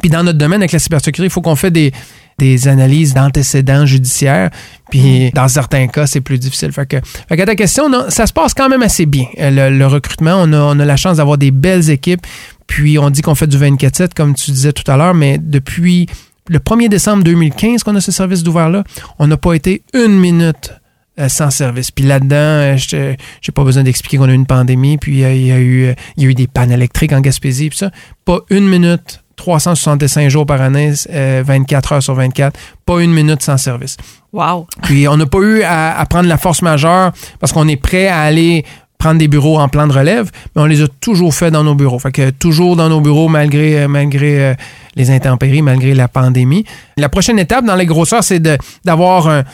puis 0.00 0.10
dans 0.10 0.22
notre 0.22 0.38
domaine 0.38 0.60
avec 0.60 0.72
la 0.72 0.78
cybersécurité, 0.78 1.26
il 1.26 1.30
faut 1.30 1.40
qu'on 1.40 1.56
fait 1.56 1.70
des 1.70 1.92
des 2.38 2.68
analyses 2.68 3.14
d'antécédents 3.14 3.86
judiciaires. 3.86 4.50
Puis 4.90 5.26
mm. 5.26 5.30
dans 5.34 5.48
certains 5.48 5.86
cas, 5.86 6.06
c'est 6.06 6.20
plus 6.20 6.38
difficile. 6.38 6.72
Fait 6.72 6.86
que, 6.86 6.96
fait 7.28 7.44
ta 7.44 7.54
question, 7.54 7.90
ça 8.08 8.26
se 8.26 8.32
passe 8.32 8.54
quand 8.54 8.68
même 8.68 8.82
assez 8.82 9.06
bien. 9.06 9.26
Euh, 9.38 9.70
le, 9.70 9.86
recrutement, 9.86 10.36
on 10.42 10.52
a, 10.52 10.58
on 10.58 10.78
a 10.78 10.84
la 10.84 10.96
chance 10.96 11.16
d'avoir 11.16 11.38
des 11.38 11.50
belles 11.50 11.90
équipes. 11.90 12.26
Puis 12.66 12.98
on 12.98 13.10
dit 13.10 13.22
qu'on 13.22 13.34
fait 13.34 13.46
du 13.46 13.58
24-7, 13.58 14.14
comme 14.14 14.34
tu 14.34 14.50
disais 14.50 14.72
tout 14.72 14.88
à 14.90 14.96
l'heure, 14.96 15.14
mais 15.14 15.38
depuis 15.38 16.06
le 16.48 16.58
1er 16.58 16.88
décembre 16.88 17.24
2015 17.24 17.82
qu'on 17.82 17.94
a 17.94 18.00
ce 18.00 18.12
service 18.12 18.42
d'ouvert-là, 18.42 18.84
on 19.18 19.26
n'a 19.26 19.36
pas 19.36 19.54
été 19.54 19.82
une 19.94 20.18
minute 20.18 20.72
euh, 21.18 21.28
sans 21.28 21.50
service. 21.50 21.90
Puis 21.90 22.04
là-dedans, 22.04 22.36
euh, 22.36 22.76
je 22.76 22.96
n'ai 22.96 23.52
pas 23.54 23.64
besoin 23.64 23.82
d'expliquer 23.82 24.18
qu'on 24.18 24.28
a 24.28 24.32
eu 24.32 24.34
une 24.34 24.46
pandémie, 24.46 24.98
puis 24.98 25.12
il 25.12 25.18
y 25.20 25.24
a, 25.24 25.58
eu, 25.60 25.94
il 26.16 26.22
y 26.22 26.26
a 26.26 26.30
eu 26.30 26.34
des 26.34 26.46
pannes 26.46 26.72
électriques 26.72 27.12
en 27.12 27.20
Gaspésie, 27.20 27.70
puis 27.70 27.78
ça. 27.78 27.90
Pas 28.24 28.40
une 28.50 28.68
minute 28.68 29.22
365 29.36 30.28
jours 30.28 30.46
par 30.46 30.60
année, 30.60 30.92
24 31.08 31.92
heures 31.92 32.02
sur 32.02 32.14
24, 32.14 32.58
pas 32.84 33.00
une 33.00 33.12
minute 33.12 33.42
sans 33.42 33.56
service. 33.56 33.96
Wow. 34.32 34.66
Puis 34.82 35.06
on 35.08 35.16
n'a 35.16 35.26
pas 35.26 35.38
eu 35.38 35.62
à, 35.62 35.98
à, 35.98 36.06
prendre 36.06 36.28
la 36.28 36.38
force 36.38 36.62
majeure 36.62 37.12
parce 37.38 37.52
qu'on 37.52 37.68
est 37.68 37.76
prêt 37.76 38.08
à 38.08 38.20
aller 38.20 38.64
prendre 38.98 39.18
des 39.18 39.28
bureaux 39.28 39.58
en 39.58 39.68
plan 39.68 39.86
de 39.86 39.92
relève, 39.92 40.30
mais 40.54 40.62
on 40.62 40.66
les 40.66 40.82
a 40.82 40.88
toujours 41.00 41.34
fait 41.34 41.50
dans 41.50 41.62
nos 41.62 41.74
bureaux. 41.74 41.98
Fait 41.98 42.12
que 42.12 42.30
toujours 42.30 42.76
dans 42.76 42.88
nos 42.88 43.00
bureaux 43.00 43.28
malgré, 43.28 43.86
malgré 43.86 44.54
les 44.96 45.10
intempéries, 45.10 45.62
malgré 45.62 45.94
la 45.94 46.08
pandémie. 46.08 46.64
La 46.96 47.08
prochaine 47.08 47.38
étape 47.38 47.64
dans 47.64 47.76
les 47.76 47.86
grosseurs, 47.86 48.24
c'est 48.24 48.42
d'avoir 48.84 49.28
un 49.28 49.44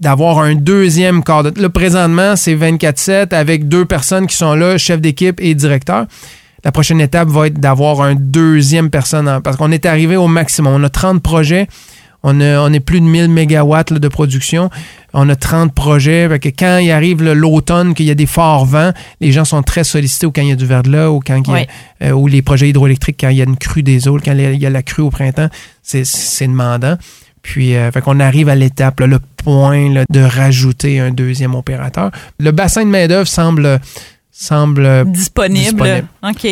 d'avoir 0.00 0.40
un 0.40 0.54
deuxième 0.54 1.22
cadre. 1.22 1.50
Là, 1.56 1.68
présentement, 1.68 2.36
c'est 2.36 2.54
24-7 2.54 3.34
avec 3.34 3.68
deux 3.68 3.84
personnes 3.84 4.26
qui 4.26 4.36
sont 4.36 4.54
là, 4.54 4.76
chef 4.76 5.00
d'équipe 5.00 5.40
et 5.40 5.54
directeur. 5.54 6.06
La 6.64 6.72
prochaine 6.72 7.00
étape 7.00 7.28
va 7.28 7.46
être 7.46 7.60
d'avoir 7.60 8.00
un 8.00 8.14
deuxième 8.14 8.90
personne 8.90 9.40
parce 9.44 9.56
qu'on 9.56 9.70
est 9.70 9.84
arrivé 9.86 10.16
au 10.16 10.26
maximum. 10.26 10.74
On 10.74 10.82
a 10.82 10.88
30 10.88 11.22
projets. 11.22 11.68
On, 12.26 12.40
a, 12.40 12.58
on 12.60 12.72
est 12.72 12.80
plus 12.80 13.00
de 13.00 13.04
1000 13.04 13.28
mégawatts 13.28 13.92
de 13.92 14.08
production. 14.08 14.70
On 15.12 15.28
a 15.28 15.36
30 15.36 15.74
projets. 15.74 16.26
que 16.40 16.48
quand 16.48 16.78
il 16.78 16.90
arrive 16.90 17.22
l'automne, 17.22 17.92
qu'il 17.92 18.06
y 18.06 18.10
a 18.10 18.14
des 18.14 18.24
forts 18.24 18.64
vents, 18.64 18.92
les 19.20 19.30
gens 19.30 19.44
sont 19.44 19.62
très 19.62 19.84
sollicités 19.84 20.24
ou 20.24 20.32
quand 20.32 20.40
il 20.40 20.48
y 20.48 20.52
a 20.52 20.56
du 20.56 20.64
verglas 20.64 21.10
ou 21.10 21.20
quand 21.20 21.42
il 21.46 21.52
y 21.52 21.54
a, 21.54 21.66
euh, 22.08 22.12
ou 22.12 22.26
les 22.26 22.40
projets 22.40 22.70
hydroélectriques, 22.70 23.18
quand 23.20 23.28
il 23.28 23.36
y 23.36 23.42
a 23.42 23.44
une 23.44 23.58
crue 23.58 23.82
des 23.82 24.08
eaux, 24.08 24.18
quand 24.24 24.32
il 24.32 24.58
y 24.58 24.66
a 24.66 24.70
la 24.70 24.82
crue 24.82 25.02
au 25.02 25.10
printemps, 25.10 25.48
c'est 25.82 26.46
demandant. 26.46 26.96
Puis, 27.42 27.76
euh, 27.76 27.92
fait 27.92 28.00
qu'on 28.00 28.20
arrive 28.20 28.48
à 28.48 28.54
l'étape, 28.54 29.00
le 29.00 29.18
point 29.36 30.04
de 30.08 30.20
rajouter 30.20 30.98
un 30.98 31.10
deuxième 31.10 31.54
opérateur. 31.54 32.10
Le 32.40 32.52
bassin 32.52 32.86
de 32.86 32.90
main-d'œuvre 32.90 33.28
semble 33.28 33.80
semble 34.34 35.04
disponible. 35.06 36.04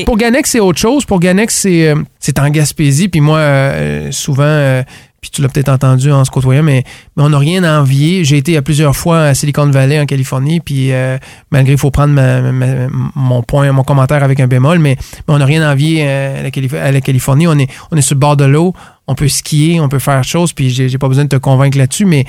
Pour 0.07 0.17
Ganex, 0.17 0.51
c'est 0.51 0.61
autre 0.61 0.79
chose. 0.79 1.05
Pour 1.05 1.19
Ganex, 1.19 1.55
c'est 1.55 1.89
euh, 1.89 1.97
en 2.39 2.49
Gaspésie. 2.49 3.09
Puis 3.09 3.21
moi, 3.21 3.39
euh, 3.39 4.13
souvent, 4.13 4.45
euh, 4.45 4.85
puis 5.21 5.31
tu 5.31 5.43
l'as 5.43 5.49
peut-être 5.49 5.69
entendu 5.69 6.13
en 6.13 6.25
se 6.25 6.31
côtoyant, 6.31 6.63
mais, 6.63 6.85
mais 7.17 7.25
on 7.25 7.31
n'a 7.31 7.39
rien 7.39 7.65
à 7.65 7.81
envier. 7.81 8.25
J'ai 8.25 8.37
été 8.37 8.57
à 8.57 8.63
plusieurs 8.63 8.95
fois 8.95 9.25
à 9.25 9.35
Silicon 9.35 9.69
Valley, 9.69 9.99
en 10.01 10.07
Californie, 10.07 10.61
puis 10.61 10.91
malgré, 11.51 11.73
il 11.73 11.79
faut 11.79 11.91
prendre 11.91 12.15
mon 13.15 13.43
point, 13.43 13.71
mon 13.73 13.85
commentaire 13.85 14.23
avec 14.23 14.39
un 14.41 14.47
bémol, 14.47 14.79
mais, 14.79 14.97
on 15.29 15.39
n'a 15.39 15.45
rien 15.45 15.63
à 15.63 15.73
envier 15.73 16.09
à 16.09 16.43
la, 16.43 16.85
à 16.85 16.93
la, 16.93 17.01
Californie. 17.01 17.47
On 17.47 17.59
est, 17.59 17.71
on 17.91 17.97
est 17.97 18.03
sur 18.03 18.15
le 18.15 18.21
bord 18.21 18.37
de 18.37 18.45
l'eau, 18.45 18.75
on 19.07 19.15
peut 19.15 19.29
skier, 19.29 19.81
on 19.81 19.89
peut 19.89 20.01
faire 20.01 20.25
choses, 20.25 20.53
puis 20.53 20.71
j'ai 20.71 20.99
pas 20.99 21.09
besoin 21.09 21.25
de 21.25 21.29
te 21.29 21.37
convaincre 21.37 21.79
là-dessus, 21.79 22.05
mais 22.05 22.27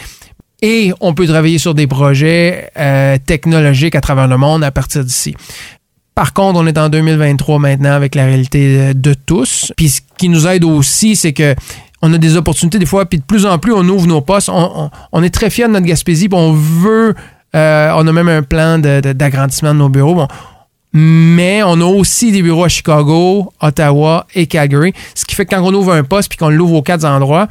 et 0.63 0.93
on 1.01 1.13
peut 1.13 1.27
travailler 1.27 1.57
sur 1.57 1.75
des 1.75 1.87
projets 1.87 2.71
euh, 2.79 3.17
technologiques 3.23 3.95
à 3.95 4.01
travers 4.01 4.27
le 4.27 4.37
monde 4.37 4.63
à 4.63 4.71
partir 4.71 5.03
d'ici. 5.03 5.35
Par 6.15 6.31
contre, 6.31 6.57
on 6.57 6.65
est 6.65 6.77
en 6.77 6.87
2023 6.87 7.59
maintenant 7.59 7.91
avec 7.91 8.15
la 8.15 8.25
réalité 8.25 8.93
de 8.93 9.13
tous. 9.13 9.73
Puis 9.75 9.89
ce 9.89 10.01
qui 10.17 10.29
nous 10.29 10.47
aide 10.47 10.63
aussi, 10.63 11.17
c'est 11.17 11.33
que 11.33 11.53
on 12.01 12.13
a 12.13 12.17
des 12.17 12.37
opportunités 12.37 12.79
des 12.79 12.85
fois, 12.85 13.05
puis 13.05 13.19
de 13.19 13.23
plus 13.23 13.45
en 13.45 13.57
plus, 13.57 13.73
on 13.73 13.87
ouvre 13.87 14.07
nos 14.07 14.21
postes. 14.21 14.49
On, 14.49 15.23
est 15.23 15.29
très 15.29 15.49
fiers 15.49 15.67
de 15.67 15.71
notre 15.71 15.85
Gaspésie, 15.85 16.29
puis 16.29 16.37
on 16.37 16.53
veut, 16.53 17.13
euh, 17.55 17.91
on 17.95 18.07
a 18.07 18.11
même 18.11 18.27
un 18.27 18.43
plan 18.43 18.77
d'agrandissement 18.77 19.73
de, 19.73 19.79
nos 19.79 19.89
bureaux. 19.89 20.27
mais 20.93 21.61
on 21.63 21.79
a 21.79 21.85
aussi 21.85 22.31
des 22.31 22.41
bureaux 22.41 22.65
à 22.65 22.69
Chicago, 22.69 23.51
Ottawa 23.61 24.27
et 24.35 24.47
Calgary. 24.47 24.93
Ce 25.15 25.25
qui 25.25 25.33
fait 25.33 25.45
que 25.45 25.55
quand 25.55 25.61
on 25.63 25.73
ouvre 25.73 25.93
un 25.93 26.03
poste 26.03 26.29
puis 26.29 26.37
qu'on 26.37 26.49
l'ouvre 26.49 26.75
aux 26.75 26.81
quatre 26.81 27.05
endroits, 27.05 27.47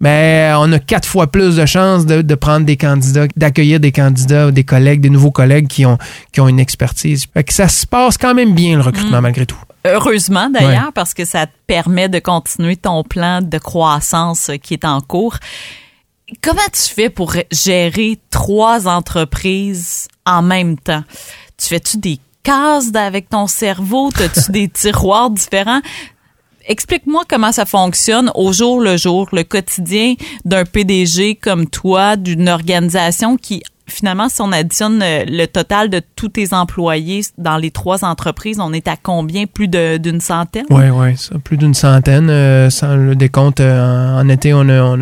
mais 0.00 0.52
on 0.56 0.72
a 0.72 0.78
quatre 0.78 1.08
fois 1.08 1.26
plus 1.26 1.56
de 1.56 1.66
chances 1.66 2.06
de, 2.06 2.34
prendre 2.34 2.66
des 2.66 2.76
candidats, 2.76 3.26
d'accueillir 3.36 3.80
des 3.80 3.92
candidats, 3.92 4.50
des 4.50 4.64
collègues, 4.64 5.00
des 5.00 5.10
nouveaux 5.10 5.30
collègues 5.30 5.68
qui 5.68 5.86
ont, 5.86 5.98
qui 6.32 6.40
ont 6.40 6.48
une 6.48 6.60
expertise. 6.60 7.26
Fait 7.32 7.44
que 7.44 7.54
ça 7.54 7.68
se 7.68 7.86
passe 7.86 8.18
quand 8.18 8.34
même 8.34 8.54
bien, 8.54 8.76
le 8.76 8.82
recrutement, 8.82 9.18
mm. 9.18 9.22
malgré 9.22 9.46
tout. 9.46 9.58
Heureusement, 9.86 10.50
d'ailleurs, 10.50 10.92
parce 10.92 11.14
que 11.14 11.24
ça 11.24 11.46
te 11.46 11.52
permet 11.66 12.08
de 12.08 12.18
continuer 12.18 12.76
ton 12.76 13.04
plan 13.04 13.40
de 13.40 13.58
croissance 13.58 14.50
qui 14.62 14.74
est 14.74 14.84
en 14.84 15.00
cours. 15.00 15.36
Comment 16.42 16.58
tu 16.72 16.92
fais 16.92 17.08
pour 17.08 17.34
gérer 17.52 18.18
trois 18.30 18.88
entreprises 18.88 20.08
en 20.24 20.42
même 20.42 20.76
temps? 20.76 21.04
Tu 21.56 21.68
fais-tu 21.68 21.98
des 21.98 22.18
cases 22.42 22.92
avec 22.94 23.28
ton 23.28 23.46
cerveau? 23.46 24.10
As-tu 24.18 24.50
des 24.50 24.68
tiroirs 24.68 25.30
différents? 25.30 25.80
Explique-moi 26.66 27.22
comment 27.28 27.52
ça 27.52 27.64
fonctionne 27.64 28.30
au 28.34 28.52
jour 28.52 28.80
le 28.80 28.96
jour, 28.96 29.28
le 29.32 29.42
quotidien 29.44 30.14
d'un 30.44 30.64
PDG 30.64 31.36
comme 31.36 31.66
toi, 31.66 32.16
d'une 32.16 32.48
organisation 32.48 33.36
qui 33.36 33.62
finalement, 33.88 34.28
si 34.28 34.42
on 34.42 34.52
additionne 34.52 34.98
le, 35.00 35.46
total 35.46 35.90
de 35.90 36.00
tous 36.16 36.30
tes 36.30 36.52
employés 36.52 37.22
dans 37.38 37.56
les 37.56 37.70
trois 37.70 38.04
entreprises, 38.04 38.58
on 38.60 38.72
est 38.72 38.88
à 38.88 38.96
combien? 39.00 39.46
Plus 39.46 39.68
d'une 39.68 40.20
centaine? 40.20 40.66
Oui, 40.70 40.88
oui, 40.92 41.14
plus 41.44 41.56
d'une 41.56 41.74
centaine. 41.74 42.28
Euh, 42.28 42.68
sans 42.70 42.96
le 42.96 43.14
décompte, 43.14 43.60
euh, 43.60 44.20
en, 44.20 44.28
été, 44.28 44.52
on, 44.52 44.68
a, 44.68 44.82
on, 44.82 45.00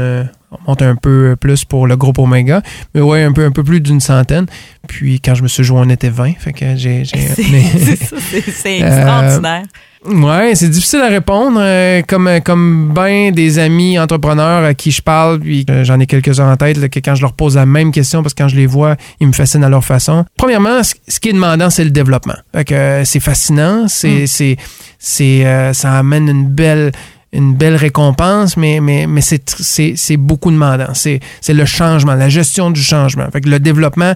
monte 0.66 0.82
un 0.82 0.96
peu 0.96 1.36
plus 1.38 1.64
pour 1.64 1.86
le 1.86 1.96
groupe 1.96 2.18
Omega. 2.18 2.62
Mais 2.94 3.00
oui, 3.00 3.22
un 3.22 3.32
peu, 3.32 3.44
un 3.44 3.52
peu 3.52 3.64
plus 3.64 3.80
d'une 3.80 4.00
centaine. 4.00 4.46
Puis 4.86 5.20
quand 5.20 5.34
je 5.34 5.42
me 5.42 5.48
suis 5.48 5.64
joué, 5.64 5.78
on 5.80 5.88
était 5.88 6.10
20. 6.10 6.34
Fait 6.38 6.52
que 6.52 6.76
j'ai. 6.76 7.04
C'est 7.06 8.78
extraordinaire. 8.78 9.64
Ouais, 10.06 10.54
c'est 10.54 10.68
difficile 10.68 11.00
à 11.00 11.08
répondre. 11.08 11.58
Euh, 11.60 12.02
comme 12.06 12.28
comme 12.44 12.92
ben 12.92 13.32
des 13.32 13.58
amis 13.58 13.98
entrepreneurs 13.98 14.62
à 14.62 14.74
qui 14.74 14.90
je 14.90 15.00
parle, 15.00 15.40
puis 15.40 15.64
euh, 15.70 15.82
j'en 15.82 15.98
ai 15.98 16.06
quelques-uns 16.06 16.52
en 16.52 16.56
tête, 16.56 16.88
que 16.90 17.00
quand 17.00 17.14
je 17.14 17.22
leur 17.22 17.32
pose 17.32 17.56
la 17.56 17.64
même 17.64 17.90
question, 17.90 18.22
parce 18.22 18.34
que 18.34 18.42
quand 18.42 18.48
je 18.48 18.56
les 18.56 18.66
vois, 18.66 18.96
ils 19.20 19.26
me 19.26 19.32
fascinent 19.32 19.64
à 19.64 19.70
leur 19.70 19.84
façon. 19.84 20.26
Premièrement, 20.36 20.82
ce, 20.82 21.20
qui 21.20 21.30
est 21.30 21.32
demandant, 21.32 21.70
c'est 21.70 21.84
le 21.84 21.90
développement. 21.90 22.36
Fait 22.54 22.64
que 22.64 22.74
euh, 22.74 23.04
c'est 23.04 23.20
fascinant, 23.20 23.88
c'est 23.88 24.24
mm. 24.24 24.26
c'est 24.26 24.56
c'est 24.98 25.72
ça 25.72 25.98
amène 25.98 26.28
une 26.28 26.48
belle 26.48 26.92
une 27.34 27.54
belle 27.54 27.76
récompense, 27.76 28.56
mais, 28.56 28.80
mais, 28.80 29.06
mais 29.06 29.20
c'est, 29.20 30.16
beaucoup 30.16 30.50
demandant. 30.50 30.94
C'est, 30.94 31.20
le 31.48 31.64
changement, 31.64 32.14
la 32.14 32.28
gestion 32.28 32.70
du 32.70 32.82
changement. 32.82 33.26
Fait 33.32 33.40
que 33.40 33.48
le 33.48 33.58
développement, 33.58 34.14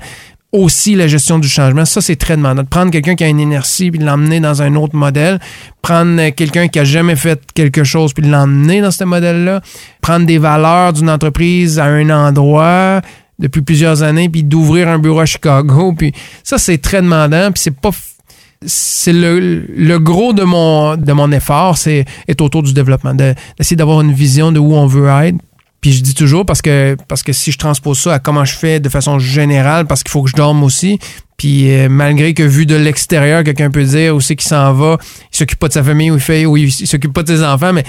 aussi 0.52 0.94
la 0.94 1.08
gestion 1.08 1.38
du 1.38 1.48
changement. 1.48 1.84
Ça, 1.84 2.00
c'est 2.00 2.16
très 2.16 2.36
demandant. 2.36 2.62
De 2.62 2.68
prendre 2.68 2.90
quelqu'un 2.90 3.14
qui 3.16 3.24
a 3.24 3.28
une 3.28 3.40
inertie 3.40 3.90
puis 3.90 4.00
l'emmener 4.00 4.40
dans 4.40 4.62
un 4.62 4.74
autre 4.76 4.96
modèle. 4.96 5.40
Prendre 5.82 6.30
quelqu'un 6.30 6.68
qui 6.68 6.78
a 6.78 6.84
jamais 6.84 7.16
fait 7.16 7.40
quelque 7.54 7.84
chose 7.84 8.14
puis 8.14 8.24
l'emmener 8.24 8.80
dans 8.80 8.90
ce 8.90 9.04
modèle-là. 9.04 9.60
Prendre 10.00 10.24
des 10.24 10.38
valeurs 10.38 10.94
d'une 10.94 11.10
entreprise 11.10 11.78
à 11.78 11.84
un 11.84 12.08
endroit 12.08 13.02
depuis 13.38 13.62
plusieurs 13.62 14.02
années 14.02 14.28
puis 14.28 14.42
d'ouvrir 14.42 14.88
un 14.88 14.98
bureau 14.98 15.20
à 15.20 15.26
Chicago. 15.26 15.92
Puis 15.98 16.12
ça, 16.42 16.58
c'est 16.58 16.78
très 16.78 17.02
demandant 17.02 17.52
puis 17.52 17.62
c'est 17.62 17.76
pas 17.76 17.90
c'est 18.64 19.12
le, 19.12 19.98
gros 19.98 20.32
de 20.32 20.42
mon, 20.42 21.32
effort, 21.32 21.78
c'est 21.78 22.04
est 22.26 22.40
autour 22.40 22.62
du 22.62 22.72
développement, 22.72 23.14
d'essayer 23.14 23.76
d'avoir 23.76 24.00
une 24.00 24.12
vision 24.12 24.52
de 24.52 24.58
où 24.58 24.74
on 24.74 24.86
veut 24.86 25.08
être, 25.08 25.36
puis 25.80 25.92
je 25.92 26.02
dis 26.02 26.14
toujours 26.14 26.44
parce 26.44 26.60
que 26.60 26.96
si 27.30 27.52
je 27.52 27.58
transpose 27.58 27.98
ça 27.98 28.14
à 28.14 28.18
comment 28.18 28.44
je 28.44 28.54
fais 28.54 28.80
de 28.80 28.88
façon 28.88 29.18
générale, 29.18 29.86
parce 29.86 30.02
qu'il 30.02 30.10
faut 30.10 30.22
que 30.22 30.30
je 30.30 30.36
dorme 30.36 30.64
aussi. 30.64 30.98
Puis 31.36 31.70
euh, 31.70 31.88
malgré 31.88 32.34
que 32.34 32.42
vu 32.42 32.66
de 32.66 32.74
l'extérieur, 32.74 33.44
quelqu'un 33.44 33.70
peut 33.70 33.84
dire 33.84 34.20
c'est 34.20 34.34
qu'il 34.34 34.48
s'en 34.48 34.72
va, 34.72 34.98
il 35.32 35.36
s'occupe 35.36 35.60
pas 35.60 35.68
de 35.68 35.72
sa 35.72 35.84
famille 35.84 36.10
ou 36.10 36.14
il 36.14 36.20
fait 36.20 36.46
ou 36.46 36.56
il 36.56 36.72
s'occupe 36.72 37.12
pas 37.12 37.22
de 37.22 37.28
ses 37.28 37.44
enfants, 37.44 37.72
mais 37.72 37.84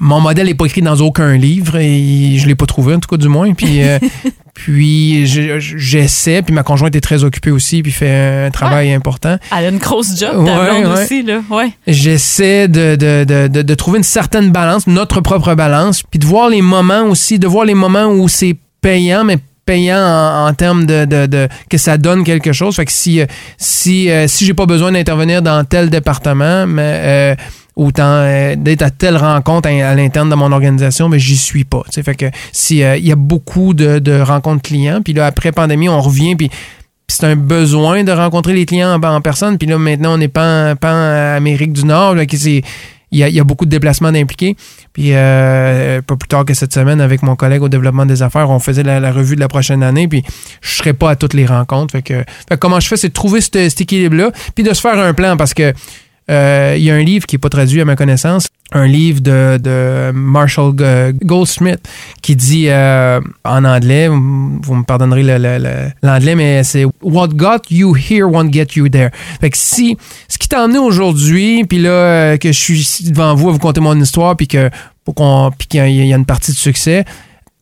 mon 0.00 0.20
modèle 0.20 0.46
n'est 0.46 0.54
pas 0.54 0.66
écrit 0.66 0.82
dans 0.82 0.96
aucun 0.96 1.36
livre 1.36 1.76
et 1.76 2.36
je 2.38 2.46
l'ai 2.46 2.54
pas 2.54 2.66
trouvé 2.66 2.94
en 2.94 2.98
tout 2.98 3.08
cas 3.08 3.16
du 3.16 3.28
moins. 3.28 3.52
Puis 3.54 3.82
euh, 3.82 3.98
puis 4.54 5.26
j'essaie, 5.26 6.42
puis 6.42 6.54
ma 6.54 6.62
conjointe 6.62 6.94
est 6.94 7.00
très 7.00 7.24
occupée 7.24 7.50
aussi, 7.50 7.82
puis 7.82 7.92
fait 7.92 8.46
un 8.46 8.50
travail 8.50 8.92
important. 8.92 9.38
Elle 9.56 9.66
a 9.66 9.68
une 9.68 9.78
grosse 9.78 10.18
job, 10.18 10.44
ta 10.44 10.92
aussi 10.92 11.22
là, 11.22 11.40
ouais. 11.50 11.72
J'essaie 11.86 12.68
de, 12.68 12.96
de, 12.96 13.24
de, 13.24 13.62
de, 13.62 13.74
trouver 13.74 13.98
une 13.98 14.04
certaine 14.04 14.50
balance, 14.50 14.86
notre 14.86 15.20
propre 15.20 15.54
balance, 15.54 16.02
puis 16.02 16.18
de 16.18 16.26
voir 16.26 16.48
les 16.48 16.62
moments 16.62 17.04
aussi, 17.04 17.38
de 17.38 17.46
voir 17.46 17.64
les 17.64 17.74
moments 17.74 18.06
où 18.06 18.28
c'est 18.28 18.56
payant, 18.80 19.24
mais 19.24 19.38
payant 19.64 20.46
en, 20.46 20.52
termes 20.54 20.86
de, 20.86 21.04
de, 21.04 21.26
de, 21.26 21.48
que 21.70 21.78
ça 21.78 21.96
donne 21.96 22.24
quelque 22.24 22.52
chose. 22.52 22.76
Fait 22.76 22.84
que 22.84 22.92
si 22.92 23.20
si 23.56 24.10
euh, 24.10 24.26
si 24.28 24.44
j'ai 24.44 24.54
pas 24.54 24.66
besoin 24.66 24.92
d'intervenir 24.92 25.40
dans 25.40 25.64
tel 25.64 25.88
département, 25.88 26.66
mais 26.66 27.00
euh, 27.04 27.34
autant 27.76 28.02
euh, 28.04 28.54
d'être 28.56 28.82
à 28.82 28.90
telle 28.90 29.16
rencontre 29.16 29.68
à, 29.68 29.94
l'interne 29.94 30.28
de 30.28 30.34
mon 30.34 30.52
organisation, 30.52 31.08
mais 31.08 31.18
j'y 31.18 31.36
suis 31.36 31.64
pas. 31.64 31.82
Fait 31.90 32.14
que 32.14 32.26
si 32.52 32.82
euh, 32.82 32.96
il 32.96 33.06
y 33.06 33.12
a 33.12 33.16
beaucoup 33.16 33.74
de, 33.74 34.20
rencontres 34.20 34.62
clients, 34.62 35.00
puis 35.02 35.12
là 35.12 35.26
après 35.26 35.52
pandémie, 35.52 35.88
on 35.88 36.00
revient 36.00 36.36
puis 36.36 36.50
c'est 37.08 37.26
un 37.26 37.36
besoin 37.36 38.04
de 38.04 38.12
rencontrer 38.12 38.54
les 38.54 38.64
clients 38.64 39.00
en, 39.02 39.20
personne. 39.20 39.58
Puis 39.58 39.66
là, 39.68 39.76
maintenant, 39.76 40.14
on 40.14 40.18
n'est 40.18 40.28
pas, 40.28 40.74
en 40.82 41.36
Amérique 41.36 41.74
du 41.74 41.84
Nord, 41.84 42.14
là, 42.14 42.24
il 42.24 43.18
y, 43.18 43.22
a, 43.22 43.28
y 43.28 43.38
a 43.38 43.44
beaucoup 43.44 43.66
de 43.66 43.70
déplacements 43.70 44.10
d'impliqués. 44.10 44.56
Puis 44.94 45.10
euh, 45.12 46.00
pas 46.00 46.16
plus 46.16 46.28
tard 46.28 46.46
que 46.46 46.54
cette 46.54 46.72
semaine, 46.72 47.02
avec 47.02 47.22
mon 47.22 47.36
collègue 47.36 47.62
au 47.62 47.68
développement 47.68 48.06
des 48.06 48.22
affaires, 48.22 48.48
on 48.48 48.58
faisait 48.58 48.82
la, 48.82 49.12
revue 49.12 49.34
de 49.34 49.40
la 49.40 49.48
prochaine 49.48 49.82
année. 49.82 50.08
Puis 50.08 50.22
je 50.62 50.76
serais 50.76 50.94
pas 50.94 51.10
à 51.10 51.16
toutes 51.16 51.34
les 51.34 51.44
rencontres. 51.44 51.92
Fait 51.92 52.02
que, 52.02 52.24
comment 52.56 52.80
je 52.80 52.88
fais, 52.88 52.96
c'est 52.96 53.08
de 53.08 53.12
trouver 53.12 53.42
cet 53.42 53.78
équilibre-là, 53.78 54.30
puis 54.54 54.64
de 54.64 54.72
se 54.72 54.80
faire 54.80 54.98
un 54.98 55.12
plan 55.12 55.36
parce 55.36 55.52
que 55.52 55.74
euh, 56.32 56.74
il 56.76 56.82
y 56.82 56.90
a 56.90 56.94
un 56.94 57.02
livre 57.02 57.26
qui 57.26 57.36
n'est 57.36 57.40
pas 57.40 57.50
traduit 57.50 57.80
à 57.80 57.84
ma 57.84 57.96
connaissance 57.96 58.48
un 58.72 58.86
livre 58.86 59.20
de, 59.20 59.58
de 59.58 60.12
Marshall 60.12 60.74
Goldsmith 61.22 61.80
qui 62.22 62.36
dit 62.36 62.68
euh, 62.68 63.20
en 63.44 63.64
anglais, 63.64 64.08
vous 64.08 64.74
me 64.74 64.84
pardonnerez 64.84 65.22
l'anglais, 66.02 66.34
mais 66.34 66.64
c'est 66.64 66.84
What 67.02 67.28
got 67.28 67.70
you 67.70 67.94
here 67.94 68.24
won't 68.24 68.52
get 68.52 68.68
you 68.74 68.88
there. 68.88 69.10
Fait 69.40 69.50
que 69.50 69.58
si 69.58 69.96
ce 70.28 70.38
qui 70.38 70.48
t'a 70.48 70.64
emmené 70.64 70.78
aujourd'hui, 70.78 71.64
puis 71.64 71.78
là 71.78 71.90
euh, 71.90 72.36
que 72.36 72.50
je 72.50 72.58
suis 72.58 73.10
devant 73.10 73.34
vous 73.34 73.50
à 73.50 73.52
vous 73.52 73.58
conter 73.58 73.80
mon 73.80 73.98
histoire, 74.00 74.36
puis 74.36 74.48
que 74.48 74.70
pour 75.04 75.14
qu'on 75.14 75.50
puis 75.56 75.68
qu'il 75.68 75.90
y 75.90 76.12
a 76.12 76.16
une 76.16 76.26
partie 76.26 76.52
de 76.52 76.56
succès, 76.56 77.04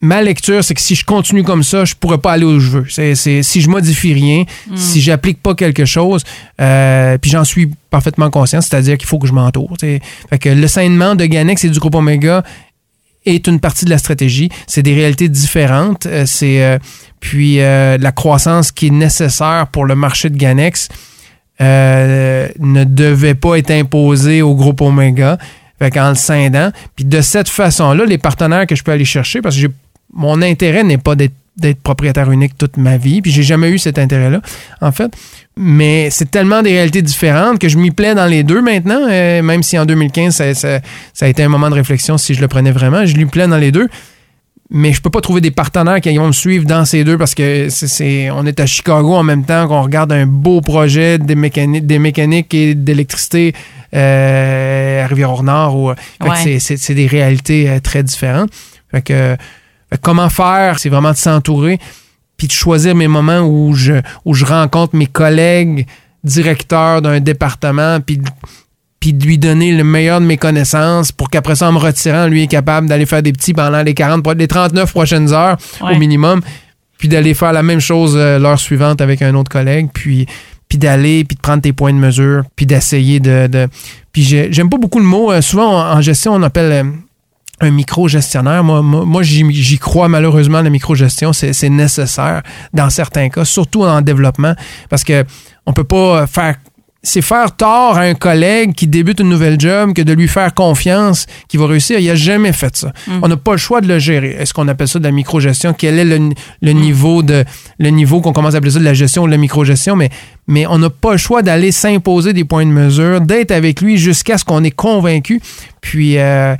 ma 0.01 0.22
lecture, 0.22 0.64
c'est 0.64 0.74
que 0.74 0.80
si 0.80 0.94
je 0.94 1.05
continue 1.05 1.42
comme 1.42 1.62
ça, 1.62 1.84
je 1.84 1.94
pourrais 1.94 2.18
pas 2.18 2.32
aller 2.32 2.44
où 2.44 2.59
je 2.59 2.70
veux. 2.70 2.86
C'est, 2.88 3.14
si 3.42 3.61
je 3.61 3.68
modifie 3.68 4.14
rien, 4.14 4.44
mm. 4.68 4.76
si 4.76 5.01
j'applique 5.01 5.42
pas 5.42 5.55
quelque 5.55 5.84
chose, 5.84 6.24
euh, 6.61 7.18
puis 7.18 7.30
j'en 7.30 7.44
suis 7.44 7.70
parfaitement 7.90 8.30
conscient, 8.30 8.61
c'est-à-dire 8.61 8.96
qu'il 8.96 9.09
faut 9.09 9.18
que 9.18 9.26
je 9.26 9.32
m'entoure. 9.32 9.76
Fait 9.80 10.38
que 10.38 10.48
le 10.48 10.68
saignement 10.68 11.14
de 11.14 11.26
Ganex 11.26 11.64
et 11.64 11.68
du 11.68 11.78
groupe 11.78 11.94
Omega 11.94 12.42
est 13.26 13.46
une 13.46 13.61
partie 13.61 13.84
de 13.84 13.90
la 13.90 13.98
stratégie. 13.98 14.48
C'est 14.66 14.82
des 14.82 14.94
réalités 14.94 15.28
différentes. 15.28 16.07
Euh, 16.07 16.24
c'est 16.24 16.64
euh, 16.64 16.78
puis 17.20 17.57
la 17.57 18.12
croissance 18.12 18.72
qui 18.72 18.86
est 18.86 18.90
nécessaire 18.90 19.66
pour 19.70 19.84
le 19.84 19.94
marché 19.94 20.30
de 20.30 20.38
Ganex 20.38 20.88
ne 21.61 22.84
devait 22.84 23.34
pas 23.34 23.57
être 23.57 23.70
imposée 23.70 24.40
au 24.40 24.55
groupe 24.55 24.80
Omega. 24.80 25.36
Fait 25.78 25.90
qu'en 25.90 26.11
le 26.11 26.14
scindant. 26.14 26.70
Puis 26.96 27.05
de 27.05 27.20
cette 27.20 27.51
façon-là, 27.51 28.07
les 28.07 28.16
partenaires 28.16 28.66
que 28.66 28.74
je 28.74 28.82
peux 28.82 28.92
aller 28.92 29.05
chercher, 29.05 29.42
parce 29.42 29.55
que 29.55 29.61
j'ai 29.62 29.68
mon 30.12 30.42
intérêt 30.42 30.84
n'est 30.84 30.98
pas 30.98 31.14
d'être 31.14 31.82
propriétaire 31.82 32.30
unique 32.30 32.56
toute 32.56 32.76
ma 32.76 32.96
vie, 32.96 33.22
puis 33.22 33.30
j'ai 33.30 33.42
jamais 33.42 33.70
eu 33.70 33.78
cet 33.78 33.98
intérêt-là, 33.98 34.40
en 34.80 34.92
fait. 34.92 35.12
Mais 35.56 36.08
c'est 36.11 36.30
tellement 36.30 36.62
des 36.62 36.70
réalités 36.70 37.02
différentes 37.02 37.58
que 37.58 37.68
je 37.68 37.76
m'y 37.76 37.90
plais 37.90 38.14
dans 38.14 38.26
les 38.26 38.42
deux 38.42 38.62
maintenant, 38.62 39.06
euh, 39.11 39.42
même 39.42 39.62
si 39.62 39.78
en 39.78 39.84
2015, 39.84 40.54
ça, 40.54 40.80
a 41.20 41.28
été 41.28 41.42
un 41.42 41.48
moment 41.48 41.68
de 41.68 41.74
réflexion 41.74 42.18
si 42.18 42.34
je 42.34 42.40
le 42.40 42.48
prenais 42.48 42.72
vraiment. 42.72 43.04
Je 43.04 43.14
lui 43.16 43.26
plais 43.26 43.46
dans 43.46 43.58
les 43.58 43.72
deux. 43.72 43.88
Mais 44.72 44.92
je 44.92 45.02
peux 45.02 45.11
pas 45.11 45.20
trouver 45.20 45.40
des 45.40 45.50
partenaires 45.50 46.00
qui 46.00 46.16
vont 46.16 46.28
me 46.28 46.32
suivre 46.32 46.64
dans 46.64 46.84
ces 46.84 47.02
deux 47.02 47.18
parce 47.18 47.34
que 47.34 47.68
c'est, 47.70 48.30
on 48.30 48.46
est 48.46 48.61
à 48.61 48.66
Chicago 48.66 49.14
en 49.14 49.24
même 49.24 49.44
temps 49.44 49.66
qu'on 49.66 49.82
regarde 49.82 50.12
un 50.12 50.26
beau 50.26 50.61
projet 50.61 51.18
des 51.18 51.34
mécaniques, 51.34 51.86
des 51.86 51.98
mécaniques 51.98 52.54
et 52.54 52.76
d'électricité 52.76 53.52
euh, 53.96 55.02
à 55.02 55.08
Rivière-au-Nord. 55.08 55.96
C'est, 56.56 56.94
des 56.94 57.08
réalités 57.08 57.68
euh, 57.68 57.80
très 57.80 58.04
différentes. 58.04 58.50
Fait 58.92 59.02
que 59.02 59.36
comment 60.03 60.28
faire, 60.28 60.78
c'est 60.78 60.88
vraiment 60.88 61.12
de 61.12 61.16
s'entourer, 61.16 61.78
puis 62.36 62.47
de 62.47 62.53
choisir 62.53 62.95
mes 62.95 63.09
moments 63.09 63.41
où 63.41 63.74
je, 63.74 63.95
où 64.24 64.34
je 64.34 64.45
rencontre 64.45 64.97
mes 64.97 65.07
collègues 65.07 65.86
directeurs 66.24 67.03
d'un 67.03 67.20
département, 67.20 68.01
puis 68.01 68.20
puis 69.01 69.14
de 69.14 69.24
lui 69.24 69.38
donner 69.38 69.72
le 69.72 69.82
meilleur 69.82 70.20
de 70.20 70.26
mes 70.26 70.36
connaissances 70.36 71.11
pour 71.11 71.30
qu'après 71.30 71.57
ça, 71.57 71.68
en 71.68 71.72
me 71.72 71.78
retirant, 71.78 72.26
lui 72.26 72.43
est 72.43 72.47
capable 72.47 72.86
d'aller 72.86 73.07
faire 73.07 73.22
des 73.22 73.32
petits 73.32 73.55
pendant 73.55 73.82
les 73.82 73.95
40, 73.95 74.26
les 74.36 74.47
39 74.47 74.91
prochaines 74.93 75.32
heures 75.32 75.57
au 75.80 75.95
minimum, 75.97 76.43
puis 76.99 77.09
d'aller 77.09 77.32
faire 77.32 77.55
la 77.55 77.62
même 77.62 77.80
chose 77.80 78.14
euh, 78.14 78.38
l'heure 78.38 78.59
suivante 78.59 79.01
avec 79.01 79.22
un 79.22 79.34
autre 79.34 79.51
collègue, 79.51 79.88
puis 79.93 80.26
puis 80.68 80.78
d'aller, 80.78 81.24
puis 81.24 81.34
de 81.34 81.41
prendre 81.41 81.61
tes 81.61 81.72
points 81.72 81.93
de 81.93 81.99
mesure, 81.99 82.45
puis 82.55 82.64
d'essayer 82.64 83.18
de, 83.18 83.49
de... 83.49 83.66
Puis 84.12 84.22
j'aime 84.22 84.70
pas 84.70 84.78
beaucoup 84.78 85.01
le 85.01 85.05
mot. 85.05 85.32
Euh, 85.32 85.43
souvent, 85.43 85.80
en 85.80 86.01
gestion, 86.01 86.32
on 86.32 86.43
appelle 86.45 86.72
euh, 86.72 86.91
un 87.61 87.70
micro-gestionnaire. 87.70 88.64
Moi, 88.64 88.82
moi, 88.82 89.22
j'y 89.22 89.78
crois 89.78 90.08
malheureusement, 90.08 90.62
la 90.62 90.70
micro-gestion, 90.70 91.32
c'est 91.32 91.68
nécessaire 91.68 92.42
dans 92.72 92.90
certains 92.90 93.28
cas, 93.28 93.44
surtout 93.44 93.84
en 93.84 94.00
développement, 94.00 94.54
parce 94.88 95.04
que 95.04 95.24
on 95.66 95.72
peut 95.72 95.84
pas 95.84 96.26
faire 96.26 96.56
c'est 97.02 97.22
faire 97.22 97.56
tort 97.56 97.96
à 97.96 98.02
un 98.02 98.14
collègue 98.14 98.74
qui 98.74 98.86
débute 98.86 99.20
une 99.20 99.30
nouvelle 99.30 99.58
job 99.58 99.94
que 99.94 100.02
de 100.02 100.12
lui 100.12 100.28
faire 100.28 100.52
confiance 100.52 101.26
qu'il 101.48 101.58
va 101.58 101.66
réussir. 101.66 101.98
Il 101.98 102.11
a 102.11 102.14
jamais 102.14 102.52
fait 102.52 102.76
ça. 102.76 102.92
Mm. 103.06 103.20
On 103.22 103.28
n'a 103.28 103.36
pas 103.36 103.52
le 103.52 103.58
choix 103.58 103.80
de 103.80 103.88
le 103.88 103.98
gérer. 103.98 104.36
Est-ce 104.38 104.52
qu'on 104.52 104.68
appelle 104.68 104.88
ça 104.88 104.98
de 104.98 105.04
la 105.04 105.11
micro-gestion? 105.11 105.72
Quel 105.72 105.98
est 105.98 106.04
le, 106.04 106.18
mm. 106.18 106.72
niveau 106.72 107.22
de 107.22 107.44
le 107.78 107.90
niveau 107.90 108.20
qu'on 108.20 108.32
commence 108.32 108.54
à 108.54 108.58
appeler 108.58 108.72
ça 108.72 108.78
de 108.78 108.84
la 108.84 108.94
gestion 108.94 109.22
ou 109.22 109.26
de 109.26 109.30
la 109.30 109.38
micro-gestion? 109.38 109.96
Mais, 109.96 110.11
mais 110.46 110.66
on 110.66 110.78
n'a 110.78 110.90
pas 110.90 111.12
le 111.12 111.18
choix 111.18 111.40
d'aller 111.40 111.72
s'imposer 111.72 112.34
des 112.34 112.44
points 112.44 112.66
de 112.66 112.70
mesure, 112.70 113.22
d'être 113.22 113.50
avec 113.50 113.80
lui 113.80 113.96
jusqu'à 113.96 114.36
ce 114.36 114.44
qu'on 114.44 114.62
est 114.62 114.70
convaincu. 114.70 115.40
Puis, 115.80 116.18
euh, 116.18 116.54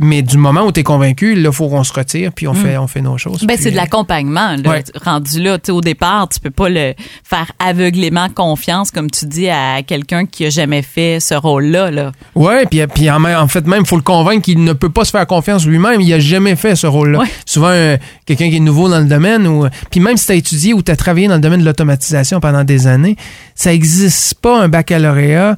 mais 0.00 0.22
du 0.22 0.36
moment 0.36 0.62
où 0.62 0.72
tu 0.72 0.80
es 0.80 0.82
convaincu, 0.82 1.34
il 1.36 1.52
faut 1.52 1.68
qu'on 1.68 1.84
se 1.84 1.92
retire, 1.92 2.32
puis 2.32 2.48
on, 2.48 2.52
mm. 2.52 2.56
fait, 2.56 2.78
on 2.78 2.86
fait 2.86 3.00
nos 3.00 3.18
choses. 3.18 3.44
Ben, 3.44 3.56
c'est 3.58 3.70
de 3.70 3.76
l'accompagnement. 3.76 4.56
Rendu 5.02 5.40
là, 5.40 5.58
au 5.68 5.80
départ, 5.80 6.28
tu 6.28 6.40
peux 6.40 6.50
pas 6.50 6.68
le 6.68 6.94
faire 7.24 7.50
aveuglément 7.58 8.28
confiance, 8.28 8.90
comme 8.90 9.10
tu 9.10 9.26
dis, 9.26 9.48
à 9.48 9.82
quelqu'un 9.82 10.26
qui 10.26 10.46
a 10.46 10.50
jamais 10.50 10.82
fait 10.82 11.20
ce 11.20 11.34
rôle-là. 11.34 11.90
Là. 11.90 12.12
Oui, 12.34 12.54
puis, 12.70 12.86
puis 12.86 13.10
en, 13.10 13.48
fait, 13.48 13.66
même, 13.66 13.82
il 13.82 13.86
faut 13.86 13.96
le 13.96 14.02
convaincre 14.02 14.42
qu'il 14.42 14.62
ne 14.62 14.72
peut 14.72 14.90
pas 14.90 15.04
se 15.04 15.10
faire 15.10 15.26
confiance 15.26 15.66
lui-même. 15.66 16.00
Il 16.00 16.12
a 16.12 16.18
jamais 16.18 16.56
fait 16.56 16.76
ce 16.76 16.86
rôle-là. 16.86 17.24
Souvent, 17.44 17.70
euh, 17.70 17.96
quelqu'un 18.24 18.48
qui 18.50 18.56
est 18.56 18.60
nouveau 18.60 18.88
dans 18.88 19.00
le 19.00 19.06
domaine, 19.06 19.46
ou 19.46 19.66
puis 19.90 20.00
même 20.00 20.16
si 20.16 20.26
tu 20.26 20.32
as 20.32 20.36
étudié 20.36 20.74
ou 20.74 20.82
tu 20.82 20.92
as 20.92 20.96
travaillé 20.96 21.28
dans 21.28 21.34
le 21.34 21.40
domaine 21.40 21.60
de 21.60 21.64
l'automatisation 21.64 22.40
pendant 22.40 22.64
des 22.64 22.86
années, 22.86 23.16
ça 23.54 23.70
n'existe 23.70 24.34
pas 24.40 24.60
un 24.60 24.68
baccalauréat 24.68 25.56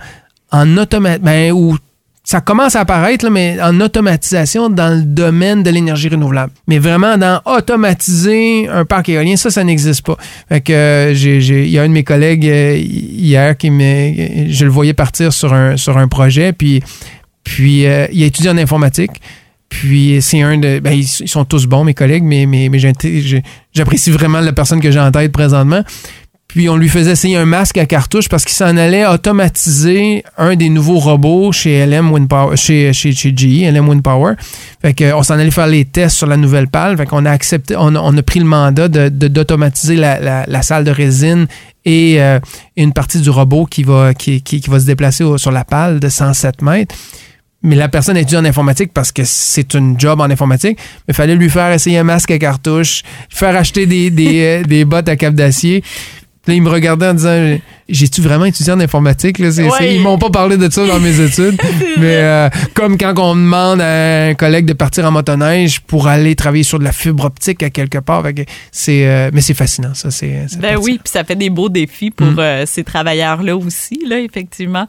en 0.51 0.77
automatisation, 0.77 1.25
ben, 1.25 1.53
ou 1.53 1.77
ça 2.29 2.43
commence 2.43 2.77
à 2.77 2.81
apparaître, 2.81 3.31
mais 3.31 3.57
en 3.59 3.81
automatisation 3.81 4.69
dans 4.69 4.95
le 4.95 5.01
domaine 5.01 5.63
de 5.63 5.71
l'énergie 5.71 6.11
renouvelable. 6.11 6.53
Mais 6.67 6.79
vraiment, 6.79 7.17
dans 7.17 7.41
automatiser 7.47 8.69
un 8.69 8.85
parc 8.85 9.09
éolien, 9.09 9.37
ça, 9.37 9.49
ça 9.49 9.65
n'existe 9.65 10.05
pas. 10.05 10.19
Fait 10.47 10.61
que 10.61 10.71
euh, 10.75 11.13
il 11.15 11.71
y 11.71 11.79
a 11.79 11.85
un 11.85 11.89
de 11.89 11.95
mes 11.95 12.05
collègues 12.05 12.47
euh, 12.47 12.77
hier 12.77 13.57
qui 13.57 13.71
me, 13.71 14.47
je 14.51 14.65
le 14.67 14.71
voyais 14.71 14.93
partir 14.93 15.33
sur 15.33 15.55
un, 15.55 15.79
sur 15.79 15.97
un 15.97 16.07
projet, 16.07 16.53
puis, 16.53 16.83
puis 17.45 17.87
euh, 17.87 18.07
il 18.13 18.23
a 18.23 18.27
étudié 18.27 18.51
en 18.51 18.59
informatique. 18.59 19.13
Puis 19.71 20.19
c'est 20.21 20.43
un 20.43 20.59
de. 20.59 20.81
Ben, 20.81 20.93
ils, 20.93 21.07
sont 21.07 21.47
tous 21.47 21.65
bons, 21.65 21.85
mes 21.85 21.95
collègues, 21.95 22.25
mais, 22.25 22.45
mais 22.45 22.79
j'apprécie 23.73 24.11
vraiment 24.11 24.41
la 24.41 24.53
personne 24.53 24.83
que 24.83 24.91
j'ai 24.91 25.01
en 25.01 25.11
tête 25.11 25.33
présentement. 25.33 25.83
Puis 26.49 26.67
on 26.71 26.79
lui 26.79 26.89
faisait 26.89 27.11
essayer 27.11 27.37
un 27.37 27.45
masque 27.45 27.77
à 27.77 27.85
cartouche 27.85 28.31
parce 28.31 28.43
qu'il 28.43 28.57
s'en 28.57 28.75
allait 28.79 29.05
automatiser 29.05 30.25
un 30.39 30.57
des 30.57 30.71
nouveaux 30.71 30.99
robots 30.99 31.53
chez 31.53 31.85
LM 31.85 32.11
Wind 32.11 32.27
Power, 32.27 32.57
chez, 32.57 32.95
chez, 32.95 33.13
chez 33.13 33.35
GE, 33.37 33.71
LM 33.71 33.87
Wind 33.87 34.03
Power. 34.03 34.33
Fait 34.81 34.95
qu'on 34.95 35.23
s'en 35.23 35.35
allait 35.35 35.51
faire 35.51 35.67
les 35.67 35.85
tests 35.85 36.17
sur 36.17 36.27
la 36.27 36.39
nouvelle 36.39 36.69
pale. 36.69 36.97
Fait 36.97 37.05
qu'on 37.05 37.27
a 37.27 37.31
accepté, 37.31 37.77
on, 37.77 37.95
a 37.95 38.23
pris 38.23 38.41
le 38.41 38.47
mandat 38.47 38.89
de, 38.89 39.11
d'automatiser 39.11 39.97
la, 39.97 40.47
la, 40.47 40.63
salle 40.63 40.85
de 40.85 40.91
résine 40.91 41.49
et 41.85 42.21
euh, 42.23 42.41
une 42.79 42.95
partie 42.95 43.21
du 43.21 43.29
robot 43.29 43.67
qui 43.67 43.83
va, 43.83 44.15
qui, 44.15 44.41
qui, 44.41 44.63
va 44.69 44.81
se 44.81 44.87
déplacer 44.87 45.25
sur 45.37 45.53
la 45.53 45.65
pale 45.65 46.01
de 46.01 46.09
107 46.09 46.63
mètres 46.63 46.95
mais 47.63 47.75
la 47.75 47.89
personne 47.89 48.17
étudie 48.17 48.37
en 48.37 48.45
informatique 48.45 48.93
parce 48.95 49.11
que 49.11 49.23
c'est 49.25 49.75
une 49.75 49.99
job 49.99 50.21
en 50.21 50.31
informatique. 50.31 50.79
Mais 50.79 51.13
il 51.13 51.15
fallait 51.15 51.35
lui 51.35 51.51
faire 51.51 51.73
essayer 51.73 51.99
un 51.99 52.05
masque 52.05 52.31
à 52.31 52.39
cartouche, 52.39 53.03
faire 53.29 53.57
acheter 53.57 53.87
des, 53.87 54.11
des, 54.11 54.43
euh, 54.43 54.63
des 54.63 54.85
bottes 54.85 55.09
à 55.09 55.17
cap 55.17 55.35
d'acier. 55.35 55.83
Là, 56.49 56.55
ils 56.55 56.63
me 56.63 56.71
regardaient 56.71 57.09
en 57.09 57.15
disant 57.15 57.59
J'ai-tu 57.91 58.23
vraiment 58.23 58.47
étudié 58.47 58.73
en 58.73 58.81
informatique 58.81 59.39
là? 59.39 59.51
Ils 59.83 60.01
m'ont 60.01 60.17
pas 60.17 60.31
parlé 60.31 60.57
de 60.57 60.71
ça 60.71 60.87
dans 60.87 60.99
mes 60.99 61.21
études. 61.21 61.61
mais 61.99 62.17
euh, 62.17 62.49
comme 62.73 62.97
quand 62.97 63.13
on 63.19 63.37
demande 63.37 63.83
à 63.83 64.29
un 64.29 64.35
collègue 64.35 64.65
de 64.65 64.73
partir 64.73 65.05
en 65.05 65.11
motoneige 65.11 65.81
pour 65.81 66.09
aller 66.09 66.35
travailler 66.37 66.63
sur 66.63 66.79
de 66.79 66.85
la 66.85 66.93
fibre 66.93 67.27
optique 67.27 67.63
à 67.63 67.69
quelque 67.69 67.99
part. 67.99 68.25
C'est, 68.73 69.07
euh, 69.07 69.31
mais 69.35 69.43
c'est 69.43 69.53
fascinant, 69.53 69.93
ça. 69.93 70.11
C'est, 70.11 70.47
ben 70.59 70.79
oui, 70.79 70.99
puis 71.05 71.13
ça 71.13 71.23
fait 71.23 71.37
des 71.37 71.51
beaux 71.51 71.69
défis 71.69 72.11
pour 72.11 72.27
mm. 72.29 72.39
euh, 72.39 72.67
ces 72.67 72.83
travailleurs-là 72.83 73.55
aussi, 73.55 74.01
là, 74.07 74.19
effectivement. 74.19 74.87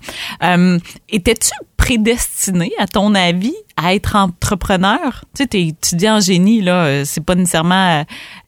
étais-tu 1.10 1.50
prédestiné, 1.76 2.72
à 2.80 2.88
ton 2.88 3.16
avis, 3.16 3.56
à 3.76 3.94
être 3.94 4.16
entrepreneur? 4.16 5.26
Tu 5.36 5.44
sais, 5.44 5.48
t'es 5.48 5.64
étudiant 5.64 6.18
en 6.18 6.20
génie, 6.22 6.62
là, 6.62 7.04
c'est 7.04 7.24
pas 7.24 7.36
nécessairement 7.36 8.06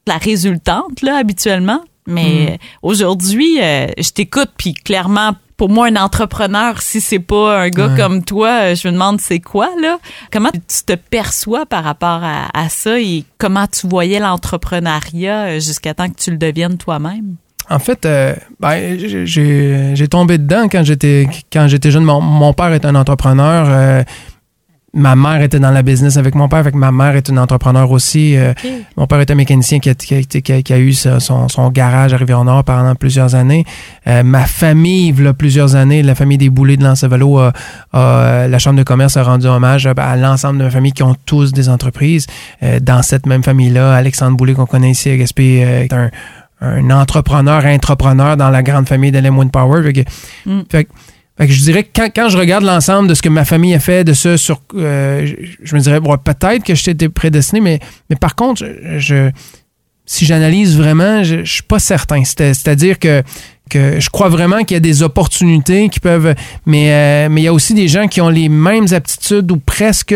la 0.07 0.17
résultante, 0.17 1.01
là, 1.01 1.17
habituellement. 1.17 1.81
Mais 2.07 2.57
mm. 2.59 2.65
aujourd'hui, 2.81 3.61
euh, 3.61 3.87
je 3.97 4.09
t'écoute, 4.09 4.49
puis 4.57 4.73
clairement, 4.73 5.33
pour 5.57 5.69
moi, 5.69 5.87
un 5.87 5.95
entrepreneur, 5.95 6.81
si 6.81 7.01
c'est 7.01 7.19
pas 7.19 7.61
un 7.61 7.69
gars 7.69 7.89
comme 7.95 8.23
toi, 8.23 8.49
euh, 8.61 8.75
je 8.75 8.87
me 8.87 8.93
demande 8.93 9.21
c'est 9.21 9.39
quoi, 9.39 9.69
là? 9.79 9.99
Comment 10.31 10.49
tu 10.51 10.83
te 10.85 10.93
perçois 10.93 11.67
par 11.67 11.83
rapport 11.83 12.21
à, 12.23 12.69
ça 12.69 12.99
et 12.99 13.23
comment 13.37 13.67
tu 13.67 13.87
voyais 13.87 14.19
l'entrepreneuriat 14.19 15.43
euh, 15.43 15.59
jusqu'à 15.59 15.93
temps 15.93 16.09
que 16.09 16.15
tu 16.15 16.31
le 16.31 16.37
deviennes 16.37 16.77
toi-même? 16.77 17.35
En 17.69 17.79
fait, 17.79 18.05
ben, 18.59 18.97
j'ai 19.25 20.07
tombé 20.09 20.37
dedans 20.37 20.67
quand 20.69 20.83
j'étais 20.83 21.27
quand 21.53 21.67
j'étais 21.69 21.89
jeune. 21.89 22.03
Mon, 22.03 22.53
père 22.53 22.73
est 22.73 22.83
un 22.83 22.95
entrepreneur 22.95 24.03
ma 24.93 25.15
mère 25.15 25.41
était 25.41 25.59
dans 25.59 25.71
la 25.71 25.83
business 25.83 26.17
avec 26.17 26.35
mon 26.35 26.49
père, 26.49 26.59
avec 26.59 26.75
ma 26.75 26.91
mère 26.91 27.15
est 27.15 27.29
une 27.29 27.39
entrepreneur 27.39 27.89
aussi. 27.91 28.35
Euh, 28.35 28.53
mon 28.97 29.07
père 29.07 29.21
était 29.21 29.35
mécanicien 29.35 29.79
qui 29.79 29.89
a, 29.89 29.93
qui 29.95 30.73
a, 30.73 30.79
eu 30.79 30.93
son, 30.93 31.47
son, 31.47 31.69
garage 31.69 32.13
à 32.13 32.17
Rivière-Nord 32.17 32.65
pendant 32.65 32.93
plusieurs 32.95 33.35
années. 33.35 33.63
Euh, 34.07 34.23
ma 34.23 34.45
famille, 34.45 35.09
il 35.09 35.23
y 35.23 35.27
a 35.27 35.33
plusieurs 35.33 35.75
années, 35.75 36.03
la 36.03 36.15
famille 36.15 36.37
des 36.37 36.49
Boulets 36.49 36.75
de 36.75 36.83
Lancevalo, 36.83 37.39
a, 37.39 37.53
la 37.93 38.59
Chambre 38.59 38.79
de 38.79 38.83
commerce 38.83 39.15
a 39.15 39.23
rendu 39.23 39.47
hommage 39.47 39.87
à, 39.87 40.15
l'ensemble 40.17 40.59
de 40.59 40.65
ma 40.65 40.69
famille 40.69 40.91
qui 40.91 41.03
ont 41.03 41.15
tous 41.25 41.53
des 41.53 41.69
entreprises. 41.69 42.27
Euh, 42.61 42.79
dans 42.81 43.01
cette 43.01 43.25
même 43.25 43.43
famille-là, 43.43 43.95
Alexandre 43.95 44.35
Boulet 44.35 44.53
qu'on 44.53 44.65
connaît 44.65 44.91
ici 44.91 45.09
à 45.09 45.15
Gaspé 45.15 45.59
est 45.59 45.93
un, 45.93 46.09
un 46.59 46.89
entrepreneur, 46.91 47.65
entrepreneur 47.65 48.35
dans 48.35 48.49
la 48.49 48.61
grande 48.61 48.87
famille 48.87 49.11
de 49.11 49.19
Wind 49.29 49.51
Power. 49.51 49.83
Fait 49.83 49.93
que, 49.93 50.01
mm 50.45 50.63
Fait 50.69 50.83
que 50.83 50.91
je 51.49 51.61
dirais 51.61 51.83
que 51.83 51.89
quand, 51.95 52.09
quand 52.15 52.29
je 52.29 52.37
regarde 52.37 52.63
l'ensemble 52.63 53.07
de 53.07 53.13
ce 53.13 53.21
que 53.21 53.29
ma 53.29 53.45
famille 53.45 53.73
a 53.73 53.79
fait, 53.79 54.03
de 54.03 54.13
ça, 54.13 54.37
sur, 54.37 54.61
euh, 54.75 55.25
je, 55.25 55.35
je 55.63 55.75
me 55.75 55.79
dirais, 55.81 55.99
bon, 55.99 56.15
peut-être 56.17 56.63
que 56.63 56.75
j'étais 56.75 57.09
prédestiné, 57.09 57.61
mais, 57.61 57.79
mais 58.09 58.15
par 58.15 58.35
contre, 58.35 58.63
je, 58.65 58.99
je- 58.99 59.31
si 60.05 60.25
j'analyse 60.25 60.77
vraiment, 60.77 61.23
je, 61.23 61.43
je 61.45 61.51
suis 61.53 61.63
pas 61.63 61.79
certain. 61.79 62.23
C'est- 62.25 62.53
C'est-à-dire 62.53 62.99
que, 62.99 63.23
que 63.69 63.99
je 64.01 64.09
crois 64.09 64.27
vraiment 64.27 64.59
qu'il 64.63 64.75
y 64.75 64.77
a 64.77 64.81
des 64.81 65.01
opportunités 65.03 65.87
qui 65.87 66.01
peuvent. 66.01 66.35
Mais, 66.65 66.91
euh, 66.91 67.29
mais 67.31 67.41
il 67.41 67.43
y 67.45 67.47
a 67.47 67.53
aussi 67.53 67.73
des 67.73 67.87
gens 67.87 68.07
qui 68.07 68.19
ont 68.19 68.27
les 68.27 68.49
mêmes 68.49 68.87
aptitudes 68.91 69.49
ou 69.51 69.57
presque, 69.57 70.13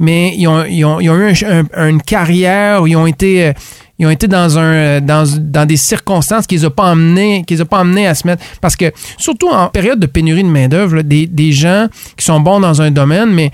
mais 0.00 0.34
ils 0.36 0.48
ont, 0.48 0.64
ils 0.64 0.84
ont, 0.84 0.98
ils 1.00 1.08
ont 1.10 1.16
eu 1.16 1.32
un- 1.44 1.64
un- 1.74 1.88
une 1.88 2.02
carrière 2.02 2.82
où 2.82 2.86
ils 2.88 2.96
ont 2.96 3.06
été. 3.06 3.46
euh, 3.48 3.52
ils 3.98 4.06
ont 4.06 4.10
été 4.10 4.28
dans 4.28 4.58
un 4.58 4.72
euh, 4.72 5.00
dans, 5.00 5.24
dans 5.38 5.66
des 5.66 5.76
circonstances 5.76 6.46
qui 6.46 6.56
les 6.56 6.66
ont 6.66 6.70
pas 6.70 6.90
amenés 6.90 7.44
qui 7.46 7.54
les 7.54 7.62
ont 7.62 7.66
pas 7.66 7.80
à 7.80 8.14
se 8.14 8.26
mettre. 8.26 8.44
Parce 8.60 8.76
que 8.76 8.92
surtout 9.16 9.48
en 9.48 9.68
période 9.68 9.98
de 9.98 10.06
pénurie 10.06 10.42
de 10.42 10.48
main 10.48 10.68
d'œuvre 10.68 11.02
des, 11.02 11.26
des 11.26 11.52
gens 11.52 11.88
qui 12.16 12.24
sont 12.24 12.40
bons 12.40 12.60
dans 12.60 12.82
un 12.82 12.90
domaine 12.90 13.30
mais 13.32 13.50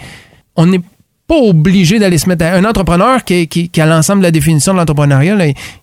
on 0.57 0.67
n'est 0.67 0.81
pas 1.29 1.37
obligé 1.37 1.99
d'aller 1.99 2.19
se 2.19 2.29
mettre 2.29 2.45
à 2.45 2.55
un 2.55 2.65
entrepreneur 2.65 3.25
qui, 3.25 3.47
qui, 3.47 3.81
a 3.81 3.87
l'ensemble 3.87 4.21
de 4.21 4.27
la 4.27 4.31
définition 4.31 4.73
de 4.73 4.79
l'entrepreneuriat 4.79 5.37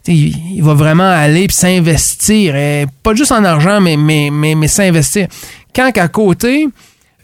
il, 0.08 0.62
va 0.62 0.74
vraiment 0.74 1.10
aller 1.10 1.48
s'investir. 1.50 2.54
Pas 3.02 3.16
juste 3.16 3.32
en 3.32 3.44
argent 3.44 3.80
mais 3.80 3.96
mais 3.98 4.30
mais, 4.32 4.56
mais 4.56 4.68
s'investir. 4.68 5.28
Quand 5.74 5.92
qu'à 5.92 6.08
côté 6.08 6.68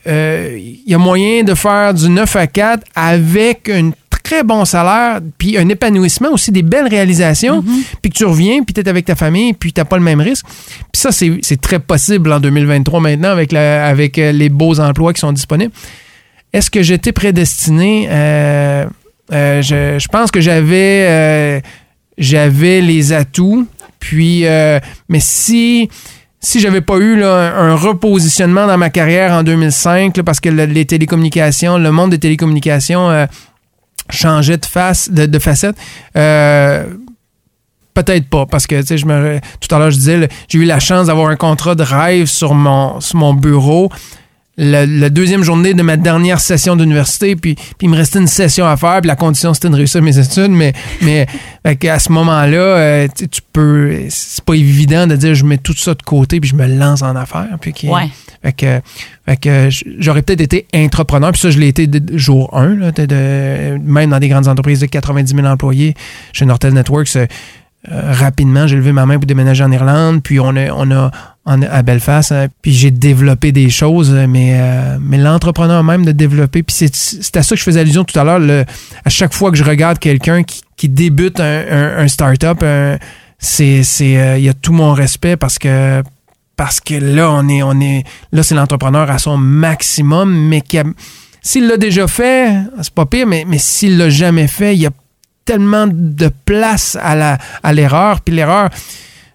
euh, 0.08 0.56
il 0.58 0.90
y 0.90 0.94
a 0.94 1.00
moyen 1.00 1.44
de 1.44 1.56
faire 1.56 1.94
du 1.94 2.10
9 2.10 2.36
à 2.36 2.48
4 2.48 2.84
avec 2.96 3.70
un 3.70 3.90
très 4.26 4.44
bon 4.44 4.66
salaire, 4.66 5.22
puis 5.38 5.58
un 5.58 5.70
épanouissement 5.70 6.32
aussi, 6.32 6.52
des 6.52 6.64
belles 6.64 6.88
réalisations, 6.90 7.64
puis 8.02 8.12
que 8.12 8.18
tu 8.18 8.26
reviens, 8.26 8.64
puis 8.64 8.74
tu 8.74 8.82
es 8.82 8.90
avec 8.90 9.06
ta 9.06 9.16
famille, 9.16 9.54
puis 9.54 9.72
tu 9.72 9.84
pas 9.86 9.98
le 9.98 10.04
même 10.04 10.20
risque. 10.20 10.46
Puis 10.92 11.02
ça, 11.02 11.12
c'est 11.12 11.32
c'est 11.42 11.62
très 11.62 11.80
possible 11.80 12.32
en 12.34 12.40
2023 12.40 13.00
maintenant 13.00 13.30
avec, 13.30 13.52
la, 13.52 13.88
avec 13.88 14.18
euh, 14.18 14.32
les 14.32 14.50
beaux 14.50 14.80
emplois 14.80 15.14
qui 15.14 15.20
sont 15.22 15.32
disponibles. 15.32 15.72
Est-ce 16.52 16.70
que 16.72 16.82
j'étais 16.82 17.12
prédestiné? 17.12 18.08
Euh, 18.10 18.86
euh, 19.32 19.62
je, 19.62 19.98
je 20.00 20.08
pense 20.08 20.32
que 20.32 20.42
j'avais 20.42 21.06
euh, 21.08 21.60
j'avais 22.18 22.82
les 22.82 23.14
atouts. 23.14 23.68
Puis, 24.00 24.44
mais 25.10 25.20
si 25.20 25.90
si 26.40 26.60
j'avais 26.60 26.82
pas 26.82 26.98
eu 26.98 27.16
là, 27.18 27.56
un 27.58 27.76
repositionnement 27.76 28.68
dans 28.68 28.78
ma 28.78 28.92
carrière 28.92 29.32
en 29.34 29.42
2005, 29.42 30.16
là, 30.16 30.24
parce 30.24 30.40
que 30.40 30.50
le- 30.50 30.66
les 30.66 30.86
télécommunications, 30.86 31.80
le 31.80 31.92
monde 31.92 32.12
des 32.12 32.20
télécommunications 32.20 33.10
changeait 34.10 34.58
de 34.58 34.66
face, 34.66 35.10
de, 35.10 35.40
facette? 35.40 35.76
euh, 36.16 36.86
Peut-être 37.94 38.28
pas, 38.30 38.46
parce 38.46 38.68
que 38.68 38.84
je 38.86 39.06
me, 39.06 39.40
tout 39.62 39.74
à 39.74 39.80
l'heure, 39.80 39.90
je 39.90 39.96
disais, 39.96 40.28
j'ai 40.50 40.60
eu 40.60 40.66
la 40.66 40.80
chance 40.80 41.08
d'avoir 41.08 41.30
un 41.30 41.38
contrat 41.38 41.76
de 41.76 41.84
rêve 41.84 42.26
sur 42.26 42.54
mon 42.54 43.34
bureau. 43.34 43.90
La, 44.58 44.86
la 44.86 45.10
deuxième 45.10 45.44
journée 45.44 45.74
de 45.74 45.82
ma 45.84 45.98
dernière 45.98 46.40
session 46.40 46.78
d'université, 46.78 47.36
puis, 47.36 47.56
puis 47.56 47.66
il 47.82 47.90
me 47.90 47.98
restait 47.98 48.20
une 48.20 48.28
session 48.28 48.66
à 48.66 48.78
faire, 48.78 49.02
puis 49.02 49.10
la 49.10 49.18
condition 49.18 49.54
c'était 49.54 49.70
de 49.70 49.76
réussir 49.76 50.02
mes 50.02 50.18
études, 50.18 50.52
mais, 50.52 50.72
mais 51.02 51.28
qu'à 51.80 52.00
ce 52.00 52.10
moment-là, 52.14 52.58
euh, 52.58 53.08
tu 53.18 53.42
peux. 53.52 53.98
C'est 54.10 54.46
pas 54.46 54.54
évident 54.54 55.08
de 55.08 55.18
dire 55.18 55.36
je 55.36 55.44
mets 55.44 55.58
tout 55.58 55.76
ça 55.76 55.94
de 55.94 56.02
côté, 56.04 56.40
puis 56.40 56.50
je 56.50 56.56
me 56.56 56.68
lance 56.68 57.02
en 57.02 57.16
affaires. 57.18 57.50
Puis 57.60 57.74
qui- 57.74 57.90
Ouais. 57.90 58.08
fait 58.42 58.54
que, 58.54 58.82
fait 59.26 59.38
que 59.38 59.70
j'aurais 60.00 60.22
peut-être 60.22 60.40
été 60.42 60.68
entrepreneur, 60.74 61.32
puis 61.34 61.42
ça, 61.42 61.50
je 61.50 61.60
l'ai 61.60 61.68
été 61.68 61.88
de 61.88 62.18
jour 62.18 62.50
1, 62.58 62.76
là, 62.78 62.92
de- 62.94 63.06
de- 63.06 63.78
même 63.84 64.10
dans 64.12 64.20
des 64.20 64.30
grandes 64.30 64.48
entreprises 64.48 64.80
de 64.80 64.86
90 64.86 65.36
000 65.36 65.46
employés. 65.48 65.96
Chez 66.32 66.46
Nortel 66.46 66.74
Networks, 66.74 67.18
euh, 67.18 67.26
rapidement, 67.92 68.68
j'ai 68.68 68.78
levé 68.78 68.94
ma 68.94 69.06
main 69.06 69.16
pour 69.16 69.26
déménager 69.26 69.66
en 69.66 69.72
Irlande, 69.74 70.22
puis 70.24 70.40
on 70.40 70.56
a, 70.56 70.72
on 70.72 70.90
a 70.92 71.12
en- 71.46 71.62
à 71.62 71.82
Belfast, 71.84 72.32
euh, 72.32 72.48
puis 72.62 72.74
j'ai 72.74 72.92
développé 72.92 73.52
des 73.52 73.70
choses, 73.70 74.12
euh, 74.14 74.26
mais, 74.28 74.54
euh, 74.60 74.98
mais 75.00 75.18
l'entrepreneur 75.18 75.84
même 75.84 76.04
de 76.06 76.12
développer, 76.12 76.64
puis 76.64 76.76
c'est 76.76 77.38
à 77.38 77.44
ça 77.44 77.56
que 77.56 77.60
je 77.60 77.64
faisais 77.64 77.80
allusion 77.80 78.04
tout 78.04 78.18
à 78.20 78.24
l'heure, 78.24 78.66
à 79.06 79.10
chaque 79.10 79.34
fois 79.34 79.52
que 79.52 79.58
je 79.58 79.64
regarde 79.64 80.00
quelqu'un 80.00 80.44
qui, 80.44 80.62
qui 80.76 80.90
débute 80.90 81.40
un, 81.40 81.98
un, 82.00 82.08
start-up, 82.08 82.64
un- 82.64 82.98
c'est, 83.38 83.84
euh, 84.02 84.38
il 84.38 84.44
y 84.44 84.50
a 84.50 84.54
tout 84.54 84.74
mon 84.74 84.94
respect 84.94 85.38
parce 85.38 85.60
que 85.60 86.02
parce 86.58 86.80
que 86.80 86.94
là, 86.96 87.30
on 87.32 87.48
est, 87.50 87.62
on 87.64 87.80
est, 87.82 88.06
là, 88.32 88.42
c'est 88.42 88.56
l'entrepreneur 88.56 89.12
à 89.12 89.18
son 89.18 89.36
maximum, 89.38 90.34
mais 90.48 90.62
qui 90.62 90.80
s'il 91.42 91.68
l'a 91.68 91.76
déjà 91.78 92.08
fait, 92.08 92.54
c'est 92.82 92.94
pas 92.94 93.06
pire, 93.06 93.28
mais, 93.28 93.44
mais 93.46 93.58
s'il 93.60 93.98
l'a 93.98 94.10
jamais 94.10 94.48
fait, 94.48 94.74
il 94.74 94.82
y 94.82 94.86
a 94.86 94.92
tellement 95.44 95.86
de 95.86 96.32
place 96.46 96.98
à 97.02 97.14
la, 97.16 97.38
à 97.62 97.74
l'erreur. 97.74 98.22
Puis 98.22 98.34
l'erreur, 98.34 98.70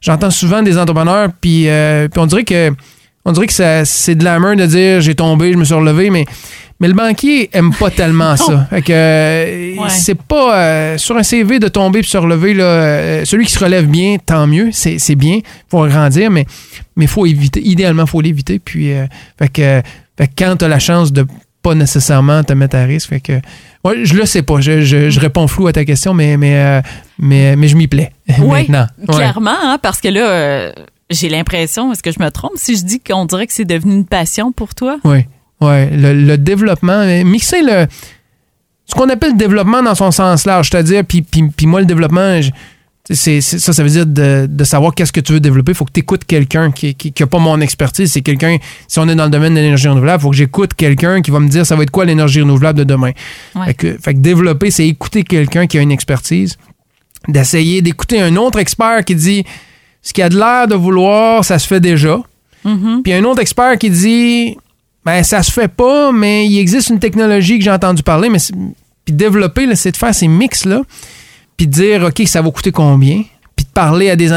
j'entends 0.01 0.31
souvent 0.31 0.63
des 0.63 0.77
entrepreneurs, 0.79 1.29
puis, 1.41 1.69
euh, 1.69 2.09
puis 2.09 2.21
on 2.21 2.27
dirait 2.27 2.45
que, 2.45 2.73
on 3.25 3.33
dirait 3.33 3.47
que 3.47 3.53
ça- 3.53 3.85
c'est 3.85 4.15
de 4.15 4.25
la 4.25 4.39
merde 4.41 4.59
de 4.59 4.67
dire 4.67 5.01
j'ai 5.01 5.15
tombé, 5.15 5.53
je 5.53 5.59
me 5.59 5.65
suis 5.65 5.75
relevé, 5.75 6.11
mais, 6.11 6.25
mais 6.81 6.89
le 6.89 6.95
banquier 6.95 7.51
aime 7.53 7.73
pas 7.75 7.91
tellement 7.91 8.37
ça. 8.37 8.67
Fait 8.71 8.81
que, 8.83 8.93
euh, 8.93 9.77
Ouais. 9.77 9.89
c'est 9.91 10.15
pas 10.21 10.57
euh, 10.59 10.99
sur 10.99 11.17
un 11.17 11.23
CV 11.23 11.59
de 11.59 11.69
tomber 11.69 12.01
puis 12.01 12.09
se 12.11 12.17
relever, 12.19 12.55
là, 12.55 12.65
euh, 12.65 13.25
celui 13.27 13.45
qui 13.45 13.53
se 13.53 13.59
relève 13.63 13.87
bien, 13.87 14.17
tant 14.25 14.47
mieux, 14.47 14.71
c'est, 14.73 14.99
c'est 14.99 15.15
bien, 15.17 15.41
faut 15.71 15.87
grandir, 15.87 16.31
mais 16.31 16.47
mais 16.97 17.07
faut 17.07 17.25
éviter, 17.27 17.61
idéalement, 17.63 18.05
faut 18.07 18.21
l'éviter. 18.21 18.59
Puis, 18.59 18.93
euh, 18.93 19.07
fait 19.39 19.49
que, 19.49 19.83
fait 20.19 20.27
que 20.29 20.33
quand 20.37 20.57
tu 20.57 20.65
as 20.65 20.69
la 20.69 20.79
chance 20.79 21.13
de 21.13 21.27
pas 21.63 21.75
nécessairement 21.75 22.43
te 22.43 22.53
mettre 22.55 22.77
à 22.77 22.85
risque, 22.85 23.11
fait 23.11 23.21
que, 23.21 23.33
ouais, 23.85 24.05
je 24.05 24.15
le 24.15 24.27
sais 24.27 24.43
pas, 24.43 24.61
je, 24.61 24.81
je, 24.83 25.11
je 25.11 25.21
réponds 25.21 25.47
flou 25.49 25.67
à 25.67 25.73
ta 25.73 25.85
question, 25.85 26.15
mais, 26.15 26.37
mais, 26.37 26.57
euh, 26.57 26.81
mais, 27.19 27.57
mais 27.57 27.69
je 27.69 27.77
m'y 27.77 27.87
plais 27.87 28.13
Oui, 28.39 28.67
maintenant. 28.69 28.87
Ouais. 29.09 29.15
clairement, 29.15 29.57
hein, 29.63 29.79
parce 29.83 30.01
que 30.01 30.09
là, 30.09 30.29
euh, 30.31 30.73
j'ai 31.11 31.29
l'impression, 31.29 31.93
est-ce 31.93 32.03
que 32.03 32.13
je 32.13 32.21
me 32.21 32.31
trompe 32.31 32.53
si 32.57 32.77
je 32.77 32.85
dis 32.85 33.01
qu'on 33.01 33.25
dirait 33.25 33.47
que 33.47 33.53
c'est 33.53 33.65
devenu 33.65 33.95
une 33.95 34.07
passion 34.07 34.53
pour 34.53 34.75
toi? 34.75 34.99
Oui, 35.05 35.25
ouais, 35.61 35.91
le, 35.91 36.13
le 36.13 36.39
développement, 36.39 37.05
mixer 37.25 37.63
le 37.63 37.87
ce 38.87 38.95
qu'on 38.97 39.09
appelle 39.09 39.33
le 39.33 39.37
développement 39.39 39.83
dans 39.85 39.95
son 39.95 40.11
sens 40.11 40.45
large, 40.47 40.69
c'est-à-dire, 40.71 41.05
puis, 41.07 41.23
puis, 41.23 41.45
puis 41.57 41.67
moi, 41.67 41.79
le 41.79 41.87
développement, 41.87 42.41
je- 42.43 42.51
c'est, 43.09 43.41
c'est- 43.41 43.59
ça, 43.59 43.73
ça 43.73 43.83
veut 43.83 43.89
dire 43.91 44.07
de, 44.07 44.47
de 44.49 44.65
savoir 44.65 44.95
qu'est-ce 44.95 45.13
que 45.13 45.21
tu 45.21 45.33
veux 45.33 45.41
développer. 45.41 45.73
Il 45.73 45.75
faut 45.75 45.85
que 45.85 45.93
tu 45.93 46.01
écoutes 46.01 46.25
quelqu'un 46.25 46.71
qui 46.71 46.89
n'a 46.89 46.93
qui, 46.95 47.13
pas 47.27 47.39
mon 47.39 47.61
expertise. 47.61 48.13
C'est 48.13 48.21
quelqu'un, 48.21 48.59
si 48.87 48.99
on 48.99 49.09
est 49.09 49.15
dans 49.15 49.25
le 49.25 49.31
domaine 49.31 49.55
de 49.55 49.61
l'énergie 49.61 49.89
renouvelable, 49.89 50.21
il 50.21 50.23
faut 50.23 50.31
que 50.31 50.37
j'écoute 50.37 50.75
quelqu'un 50.75 51.21
qui 51.23 51.31
va 51.31 51.41
me 51.41 51.49
dire 51.49 51.67
ça 51.67 51.77
va 51.77 51.83
être 51.83 51.91
quoi 51.91 52.05
l'énergie 52.05 52.41
renouvelable 52.41 52.79
de 52.79 52.85
demain. 52.85 53.13
Ouais. 53.55 53.67
Fait, 53.67 53.75
que, 53.75 53.99
fait 53.99 54.15
que 54.15 54.19
développer, 54.21 54.71
c'est 54.71 54.87
écouter 54.87 55.25
quelqu'un 55.25 55.67
qui 55.67 55.79
a 55.79 55.81
une 55.83 55.93
expertise, 55.93 56.57
d'essayer 57.29 57.83
d'écouter 57.83 58.21
un 58.21 58.37
autre 58.37 58.59
expert 58.59 59.05
qui 59.05 59.15
dit 59.15 59.45
ce 60.03 60.13
qu'il 60.13 60.23
a 60.25 60.29
de 60.29 60.37
l'air 60.39 60.67
de 60.69 60.75
vouloir, 60.75 61.45
ça 61.45 61.59
se 61.59 61.67
fait 61.67 61.81
déjà. 61.81 62.19
Mhm. 62.65 63.03
Puis 63.03 63.13
un 63.13 63.25
autre 63.25 63.41
expert 63.41 63.77
qui 63.79 63.91
dit 63.91 64.57
ben 65.05 65.23
ça 65.23 65.43
se 65.43 65.51
fait 65.51 65.69
pas, 65.69 66.13
mais 66.13 66.47
il 66.47 66.59
existe 66.59 66.91
une 66.91 66.99
technologie 66.99 67.59
que 67.59 67.65
j'ai 67.65 67.71
entendu 67.71 68.03
parler, 68.03 68.29
mais 68.29 68.39
puis 69.05 69.15
développer, 69.15 69.65
là, 69.67 69.75
c'est 69.75 69.93
de 69.93 69.97
faire 69.97 70.15
ces 70.15 70.29
mix 70.29 70.65
là, 70.67 70.83
puis 71.61 71.67
de 71.67 71.73
dire 71.73 72.05
ok 72.05 72.23
ça 72.25 72.41
va 72.41 72.51
coûter 72.51 72.73
combien, 72.73 73.23
puis 73.55 73.67
de 73.67 73.71
parler 73.75 74.09
à 74.09 74.17
des 74.17 74.33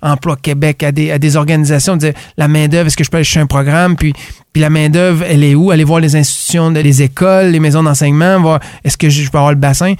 Emploi 0.00 0.36
Québec, 0.36 0.82
à 0.84 0.90
des, 0.90 1.36
organisations, 1.36 1.96
de 1.96 2.00
dire 2.00 2.12
la 2.38 2.48
main 2.48 2.66
d'œuvre, 2.66 2.86
est-ce 2.86 2.96
que 2.96 3.04
je 3.04 3.10
peux 3.10 3.18
aller 3.18 3.24
chercher 3.24 3.40
un 3.40 3.46
programme, 3.46 3.94
puis 3.94 4.14
puis 4.54 4.62
la 4.62 4.70
main 4.70 4.88
d'œuvre, 4.88 5.22
elle 5.28 5.44
est 5.44 5.54
où? 5.54 5.70
Aller 5.70 5.84
voir 5.84 6.00
les 6.00 6.16
institutions, 6.16 6.70
les 6.70 7.02
écoles, 7.02 7.48
les 7.48 7.60
maisons 7.60 7.82
d'enseignement, 7.82 8.40
voir 8.40 8.60
est-ce 8.84 8.96
que 8.96 9.10
je 9.10 9.22
je 9.22 9.30
peux 9.30 9.36
avoir 9.36 9.52
le 9.52 9.58
bassin, 9.58 9.96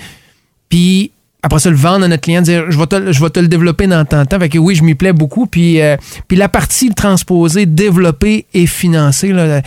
puis 0.71 1.11
après 1.47 1.61
ça, 1.61 1.71
le 1.71 1.77
vendre 1.77 2.05
à 2.05 2.09
notre 2.09 2.23
client, 2.23 2.43
dire 2.43 2.73
je 2.73 2.77
vais 2.77 2.87
te, 2.87 3.13
je 3.13 3.23
vais 3.23 3.31
te 3.31 3.39
le 3.39 3.47
développer 3.47 3.87
dans 3.87 4.05
tant 4.05 4.23
de 4.23 4.27
temps. 4.27 4.41
Fait 4.41 4.49
que 4.49 4.59
oui, 4.59 4.75
je 4.75 4.83
m'y 4.83 4.97
plais 4.97 5.13
beaucoup. 5.13 5.47
Puis, 5.47 5.81
euh, 5.81 5.97
puis 6.27 6.37
la 6.37 6.49
partie 6.49 6.91
transposer, 6.91 7.67
développer 7.67 8.47
et 8.53 8.67
financer, 8.67 9.33
là, 9.33 9.63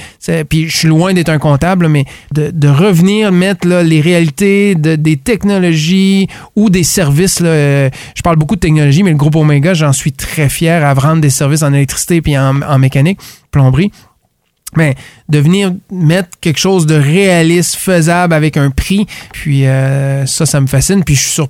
puis 0.50 0.68
je 0.68 0.78
suis 0.78 0.90
loin 0.90 1.14
d'être 1.14 1.30
un 1.30 1.38
comptable, 1.38 1.88
mais 1.88 2.04
de, 2.34 2.68
revenir 2.68 3.32
mettre 3.32 3.66
là, 3.66 3.82
les 3.82 4.02
réalités 4.02 4.76
de, 4.76 4.98
des 4.98 5.16
technologies 5.16 6.28
ou 6.58 6.70
des 6.70 6.84
services. 6.84 7.40
Euh, 7.42 7.90
je 8.14 8.22
parle 8.24 8.36
beaucoup 8.36 8.56
de 8.56 8.60
technologie, 8.60 9.04
mais 9.04 9.12
le 9.12 9.18
groupe 9.18 9.38
Omega, 9.38 9.74
j'en 9.74 9.94
suis 9.94 10.12
très 10.12 10.50
fier 10.50 10.86
à 10.86 10.94
vendre 10.94 11.22
des 11.22 11.30
services 11.30 11.64
en 11.64 11.72
électricité 11.72 12.22
puis 12.22 12.38
en, 12.38 12.78
mécanique, 12.78 13.20
plomberie. 13.52 13.90
Mais 14.76 14.96
de 15.30 15.40
venir 15.40 15.74
mettre 15.90 16.30
quelque 16.42 16.60
chose 16.60 16.86
de 16.86 16.96
réaliste, 16.96 17.76
faisable 17.76 18.34
avec 18.34 18.58
un 18.58 18.70
prix, 18.70 19.08
puis 19.32 19.66
euh, 19.66 20.26
ça, 20.26 20.46
ça 20.46 20.60
me 20.60 20.68
fascine. 20.68 21.06
Puis 21.06 21.16
je 21.16 21.22
suis 21.22 21.42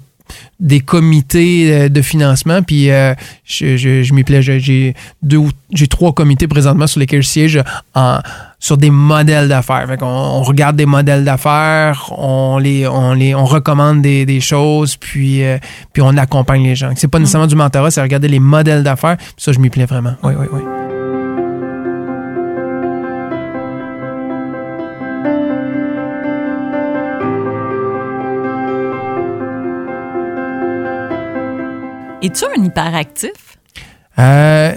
des 0.60 0.80
comités 0.80 1.72
euh, 1.74 1.90
de 1.90 2.02
financement, 2.02 2.62
puis 2.62 2.92
euh, 2.92 3.14
je, 3.46 3.78
je, 3.78 4.04
je 4.04 4.14
m'y 4.14 4.24
plais. 4.24 4.42
J'ai 4.42 4.94
deux, 5.24 5.42
j'ai 5.74 5.88
trois 5.88 6.14
comités 6.14 6.48
présentement 6.48 6.88
sur 6.88 7.00
lesquels 7.00 7.22
je 7.24 7.28
siège 7.28 7.64
en, 7.96 8.20
sur 8.60 8.78
des 8.78 8.90
modèles 8.90 9.48
d'affaires. 9.48 9.86
Fait 9.88 9.98
qu'on- 9.98 10.06
on 10.08 10.44
regarde 10.44 10.76
des 10.76 10.86
modèles 10.86 11.24
d'affaires, 11.24 12.12
on 12.18 12.58
les, 12.58 12.88
on 12.88 13.14
les, 13.14 13.34
on 13.36 13.46
recommande 13.46 14.02
des, 14.02 14.26
des 14.26 14.42
choses, 14.42 14.96
puis, 14.98 15.44
euh, 15.44 15.58
puis 15.94 16.02
on 16.06 16.16
accompagne 16.18 16.64
les 16.64 16.76
gens. 16.76 16.92
C'est 16.96 17.08
pas 17.08 17.20
nécessairement 17.20 17.48
du 17.48 17.56
mentorat, 17.56 17.92
c'est 17.92 18.02
regarder 18.02 18.28
les 18.28 18.40
modèles 18.40 18.84
d'affaires. 18.84 19.18
Ça, 19.38 19.52
je 19.52 19.60
m'y 19.60 19.70
plais 19.70 19.86
vraiment. 19.86 20.16
Oui, 20.24 20.34
oui, 20.38 20.46
oui. 20.52 20.99
Es-tu 32.22 32.44
un 32.58 32.64
hyperactif? 32.64 33.32
Euh, 34.18 34.74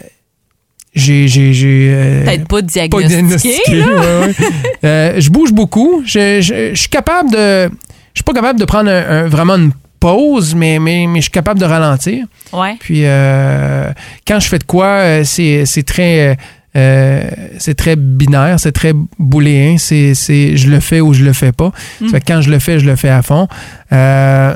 j'ai 0.95 1.27
j'ai 1.27 1.53
j'ai 1.53 1.91
euh, 1.93 2.25
Peut-être 2.25 2.49
pas 2.49 2.57
pas 2.57 2.63
diagnostiqué. 2.63 3.09
diagnostiqué. 3.09 3.77
là. 3.77 3.87
ouais, 3.87 4.27
ouais. 4.27 4.35
Euh, 4.85 5.21
je 5.21 5.31
bouge 5.31 5.53
beaucoup. 5.53 6.03
Je, 6.07 6.41
je- 6.41 6.71
je 6.75 6.79
suis 6.81 6.89
capable 6.89 7.31
de. 7.31 7.69
Je 8.15 8.19
suis 8.19 8.25
pas 8.25 8.33
capable 8.35 8.59
de 8.61 8.65
prendre 8.65 8.91
un- 8.91 9.25
un- 9.25 9.29
vraiment 9.29 9.55
une 9.57 9.73
pause, 10.01 10.55
mais, 10.55 10.79
mais, 10.81 11.07
mais 11.07 11.19
je 11.21 11.23
suis 11.23 11.31
capable 11.31 11.59
de 11.61 11.65
ralentir. 11.65 12.27
Ouais. 12.53 12.77
Puis 12.81 13.03
euh, 13.05 13.91
quand 14.27 14.39
je 14.41 14.49
fais 14.49 14.59
de 14.59 14.65
quoi, 14.65 15.25
c'est 15.25 15.65
c'est 15.67 15.83
très. 15.85 16.37
euh, 16.77 17.23
c'est 17.59 17.75
très 17.75 17.97
binaire, 17.97 18.59
c'est 18.61 18.73
très 18.73 18.93
booléen, 19.19 19.79
c'est 19.79 20.15
c'est 20.15 20.57
je 20.57 20.69
le 20.71 20.81
fais 20.81 21.01
ou 21.01 21.13
je 21.15 21.25
le 21.25 21.33
fais 21.33 21.53
pas. 21.53 21.73
Mm. 22.01 22.07
Ça 22.07 22.13
fait 22.13 22.21
que 22.21 22.27
quand 22.33 22.41
je 22.41 22.51
le 22.51 22.59
fais, 22.59 22.79
je 22.79 22.87
le 22.87 22.97
fais 22.97 23.09
à 23.11 23.23
fond. 23.23 23.49
Euh, 23.93 24.55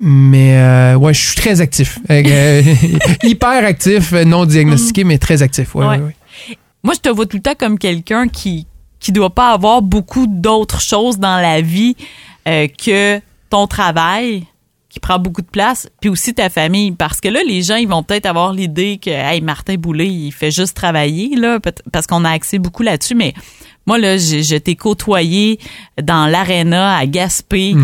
mais 0.00 0.56
euh, 0.56 0.94
ouais, 0.96 1.12
je 1.14 1.20
suis 1.26 1.36
très 1.36 1.60
actif. 1.60 1.98
Euh, 2.10 2.62
hyper 3.24 3.64
actif, 3.64 4.12
non 4.12 4.44
diagnostiqué, 4.44 5.04
mais 5.04 5.18
très 5.18 5.42
actif. 5.42 5.74
Ouais, 5.74 5.84
Mm. 5.84 5.88
Ouais. 5.88 5.96
ouais, 5.98 6.04
ouais. 6.04 6.58
Moi, 6.84 6.94
je 6.94 7.00
te 7.00 7.08
vois 7.08 7.26
tout 7.26 7.36
le 7.36 7.42
temps 7.42 7.54
comme 7.58 7.78
quelqu'un 7.78 8.28
qui 8.28 8.66
qui 9.00 9.12
doit 9.12 9.30
pas 9.34 9.52
avoir 9.52 9.80
beaucoup 9.82 10.26
d'autres 10.26 10.80
choses 10.80 11.18
dans 11.18 11.40
la 11.40 11.60
vie 11.60 11.94
euh, 12.48 12.66
que 12.66 13.20
ton 13.48 13.66
travail 13.68 14.44
qui 14.88 14.98
prend 15.00 15.18
beaucoup 15.20 15.42
de 15.42 15.46
place, 15.46 15.88
puis 16.00 16.08
aussi 16.10 16.34
ta 16.34 16.48
famille. 16.48 16.90
Parce 16.92 17.20
que 17.20 17.28
là, 17.28 17.40
les 17.46 17.62
gens, 17.62 17.76
ils 17.76 17.86
vont 17.86 18.02
peut-être 18.02 18.26
avoir 18.26 18.52
l'idée 18.52 18.98
que 19.00 19.10
hey, 19.10 19.40
Martin 19.40 19.74
Boulay, 19.76 20.08
il 20.08 20.32
fait 20.32 20.50
juste 20.50 20.74
travailler, 20.74 21.36
là, 21.36 21.58
parce 21.92 22.06
qu'on 22.06 22.24
a 22.24 22.30
axé 22.30 22.58
beaucoup 22.58 22.82
là-dessus, 22.82 23.14
mais 23.14 23.34
moi, 23.86 23.98
là, 23.98 24.16
je, 24.16 24.42
je 24.42 24.56
t'ai 24.56 24.74
côtoyé 24.76 25.58
dans 26.02 26.26
l'aréna 26.26 26.96
à 26.96 27.06
Gaspé. 27.06 27.74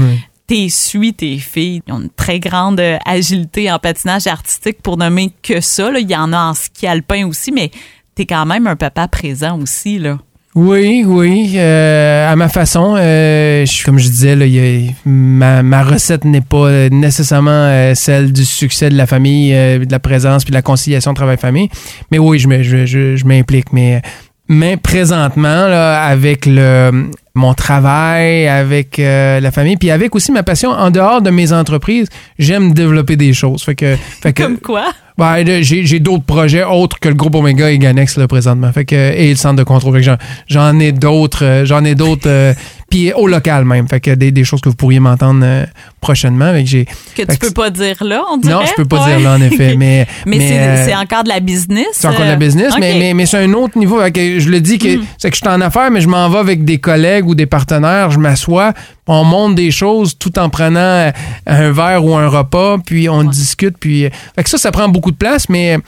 T'es 0.46 0.68
suis 0.68 1.14
tes 1.14 1.38
filles. 1.38 1.80
Ils 1.86 1.92
ont 1.92 2.00
une 2.00 2.10
très 2.10 2.38
grande 2.38 2.78
euh, 2.78 2.98
agilité 3.06 3.70
en 3.72 3.78
patinage 3.78 4.26
artistique 4.26 4.82
pour 4.82 4.98
nommer 4.98 5.30
que 5.42 5.60
ça. 5.62 5.90
Là. 5.90 6.00
Il 6.00 6.10
y 6.10 6.14
en 6.16 6.32
a 6.34 6.38
en 6.38 6.54
ski 6.54 6.86
alpin 6.86 7.26
aussi, 7.26 7.50
mais 7.50 7.70
t'es 8.14 8.26
quand 8.26 8.44
même 8.44 8.66
un 8.66 8.76
papa 8.76 9.08
présent 9.08 9.58
aussi. 9.58 9.98
Là. 9.98 10.18
Oui, 10.54 11.02
oui, 11.06 11.54
euh, 11.56 12.30
à 12.30 12.36
ma 12.36 12.48
façon. 12.50 12.94
Euh, 12.98 13.64
comme 13.86 13.98
je 13.98 14.06
disais, 14.08 14.36
là, 14.36 14.46
y 14.46 14.58
a- 14.88 14.92
ma, 15.06 15.62
ma 15.62 15.82
recette 15.82 16.24
n'est 16.26 16.42
pas 16.42 16.90
nécessairement 16.90 17.92
celle 17.94 18.30
du 18.32 18.44
succès 18.44 18.90
de 18.90 18.96
la 18.96 19.06
famille, 19.06 19.50
de 19.52 19.90
la 19.90 19.98
présence 19.98 20.44
puis 20.44 20.50
de 20.52 20.56
la 20.56 20.62
conciliation 20.62 21.14
travail-famille. 21.14 21.70
Mais 22.12 22.18
oui, 22.18 22.38
je, 22.38 22.62
je, 22.62 23.16
je 23.16 23.24
m'implique. 23.24 23.72
Mais, 23.72 24.02
mais 24.46 24.76
présentement, 24.76 25.66
là, 25.68 26.04
avec 26.04 26.44
le, 26.46 27.10
mon 27.34 27.52
travail, 27.54 28.46
avec 28.46 28.98
euh, 28.98 29.40
la 29.40 29.50
famille, 29.50 29.76
puis 29.76 29.90
avec 29.90 30.14
aussi 30.14 30.30
ma 30.30 30.42
passion 30.44 30.70
en 30.70 30.90
dehors 30.90 31.20
de 31.20 31.30
mes 31.30 31.52
entreprises, 31.52 32.08
j'aime 32.38 32.72
développer 32.72 33.16
des 33.16 33.32
choses. 33.32 33.62
Fait 33.64 33.74
que, 33.74 33.96
fait 34.22 34.32
que 34.32 34.42
Comme 34.44 34.58
quoi? 34.58 34.92
ben, 35.18 35.44
j'ai, 35.62 35.84
j'ai 35.84 35.98
d'autres 36.00 36.24
projets 36.24 36.62
autres 36.64 37.00
que 37.00 37.08
le 37.08 37.14
groupe 37.16 37.34
Omega 37.34 37.70
et 37.70 37.78
Ganex 37.78 38.16
là, 38.18 38.28
présentement. 38.28 38.70
Fait 38.72 38.84
que, 38.84 38.94
et 38.94 39.30
le 39.30 39.36
centre 39.36 39.56
de 39.56 39.64
contrôle. 39.64 40.00
J'en, 40.00 40.16
j'en 40.46 40.78
ai 40.78 40.92
d'autres. 40.92 41.44
euh, 41.44 41.64
j'en 41.64 41.84
ai 41.84 41.94
d'autres. 41.96 42.54
Euh, 42.94 43.12
puis 43.12 43.12
au 43.12 43.26
local 43.26 43.64
même. 43.64 43.88
Fait 43.88 44.00
que 44.00 44.10
des, 44.12 44.30
des 44.30 44.44
choses 44.44 44.60
que 44.60 44.68
vous 44.68 44.74
pourriez 44.74 45.00
m'entendre 45.00 45.40
euh, 45.44 45.64
prochainement. 46.00 46.52
Fait 46.52 46.62
que 46.64 46.68
j'ai, 46.68 46.84
Que 47.16 47.22
tu 47.22 47.26
que 47.38 47.46
peux 47.46 47.50
pas 47.52 47.70
dire 47.70 47.96
là, 48.04 48.22
on 48.30 48.36
dirait? 48.36 48.54
non, 48.54 48.60
je 48.66 48.72
peux 48.74 48.84
pas 48.84 49.04
Ouais. 49.04 49.16
dire 49.16 49.20
là 49.28 49.36
en 49.36 49.40
effet. 49.42 49.74
Mais, 49.76 50.06
Mais, 50.26 50.38
c'est, 50.38 50.58
euh, 50.58 50.84
c'est 50.86 50.94
encore 50.94 51.24
de 51.24 51.28
la 51.28 51.40
business. 51.40 51.86
c'est 51.92 52.06
encore 52.06 52.20
de 52.24 52.30
la 52.30 52.36
business, 52.36 52.74
mais, 52.78 52.96
mais, 52.98 53.14
mais 53.14 53.26
c'est 53.26 53.38
un 53.38 53.52
autre 53.54 53.78
niveau. 53.78 54.00
Fait 54.00 54.12
que 54.12 54.38
je 54.38 54.48
le 54.48 54.60
dis 54.60 54.78
que 54.78 54.96
Mm. 54.98 55.04
c'est 55.18 55.30
que 55.30 55.36
je 55.36 55.40
suis 55.40 55.48
en 55.48 55.60
affaires, 55.60 55.90
mais 55.90 56.00
je 56.00 56.08
m'en 56.08 56.28
vais 56.28 56.38
avec 56.38 56.64
des 56.64 56.78
collègues 56.78 57.26
ou 57.26 57.34
des 57.34 57.46
partenaires. 57.46 58.10
Je 58.10 58.18
m'assois, 58.18 58.72
on 59.06 59.24
monte 59.24 59.54
des 59.54 59.70
choses 59.70 60.16
tout 60.18 60.38
en 60.38 60.48
prenant 60.48 61.10
un 61.46 61.70
verre 61.72 62.04
ou 62.04 62.14
un 62.14 62.28
repas, 62.28 62.78
puis 62.84 63.08
on 63.08 63.18
Ouais. 63.18 63.28
discute. 63.28 63.76
Puis, 63.78 64.08
fait 64.36 64.42
que 64.44 64.50
ça, 64.50 64.58
ça 64.58 64.70
prend 64.70 64.88
beaucoup 64.88 65.10
de 65.10 65.16
place, 65.16 65.48
mais, 65.48 65.78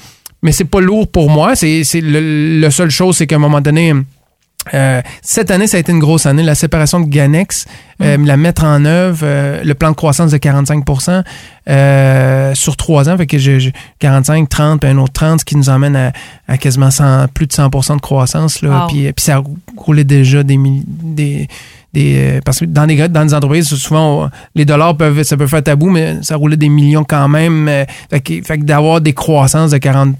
mais 0.42 0.52
c'est 0.52 0.64
pas 0.64 0.80
lourd 0.80 1.06
pour 1.08 1.30
moi. 1.30 1.54
C'est, 1.56 1.84
c'est 1.84 2.00
le, 2.00 2.58
le 2.60 2.70
seule 2.70 2.90
chose, 2.90 3.16
c'est 3.16 3.26
qu'à 3.26 3.36
un 3.36 3.40
moment 3.40 3.60
donné. 3.60 3.92
Euh, 4.74 5.00
cette 5.22 5.50
année, 5.50 5.66
ça 5.66 5.76
a 5.76 5.80
été 5.80 5.92
une 5.92 5.98
grosse 5.98 6.26
année. 6.26 6.42
La 6.42 6.54
séparation 6.54 7.00
de 7.00 7.06
Ganex, 7.06 7.66
euh, 8.02 8.16
la 8.24 8.36
mettre 8.36 8.64
en 8.64 8.84
œuvre, 8.84 9.20
euh, 9.22 9.62
le 9.64 9.74
plan 9.74 9.90
de 9.90 9.96
croissance 9.96 10.30
de 10.30 10.38
45% 10.38 11.22
euh, 11.68 12.54
sur 12.54 12.76
trois 12.76 13.08
ans. 13.08 13.16
Fait 13.16 13.26
que 13.26 13.38
j'ai 13.38 13.60
j'ai 13.60 13.72
45, 13.98 14.48
30, 14.48 14.80
puis 14.80 14.90
un 14.90 14.98
autre 14.98 15.12
30, 15.12 15.40
ce 15.40 15.44
qui 15.44 15.56
nous 15.56 15.68
emmène 15.68 15.96
à, 15.96 16.12
à 16.48 16.58
quasiment 16.58 16.90
100 16.90 17.28
plus 17.34 17.46
de 17.46 17.52
100% 17.52 17.96
de 17.96 18.00
croissance. 18.00 18.62
Là. 18.62 18.82
Wow. 18.82 18.86
Puis, 18.88 19.12
puis 19.12 19.24
ça 19.24 19.42
roulait 19.76 20.04
déjà 20.04 20.42
des... 20.42 20.58
des 21.02 21.48
des, 21.94 22.16
euh, 22.18 22.40
parce 22.44 22.60
que 22.60 22.66
dans 22.66 22.84
les, 22.84 23.08
dans 23.08 23.22
les 23.22 23.32
entreprises, 23.32 23.68
souvent, 23.74 24.24
on- 24.24 24.30
les 24.54 24.66
dollars 24.66 24.98
peuvent, 24.98 25.22
ça 25.22 25.34
peut 25.38 25.46
faire 25.46 25.62
tabou, 25.62 25.88
mais 25.88 26.16
ça 26.20 26.36
roulait 26.36 26.58
des 26.58 26.68
millions 26.68 27.04
quand 27.04 27.26
même. 27.26 27.68
euh, 27.68 27.84
fait 28.10 28.20
que, 28.20 28.42
fait 28.42 28.58
que 28.58 28.64
d'avoir 28.64 29.00
des 29.00 29.14
croissances 29.14 29.70
de 29.70 29.78
40 29.78 30.14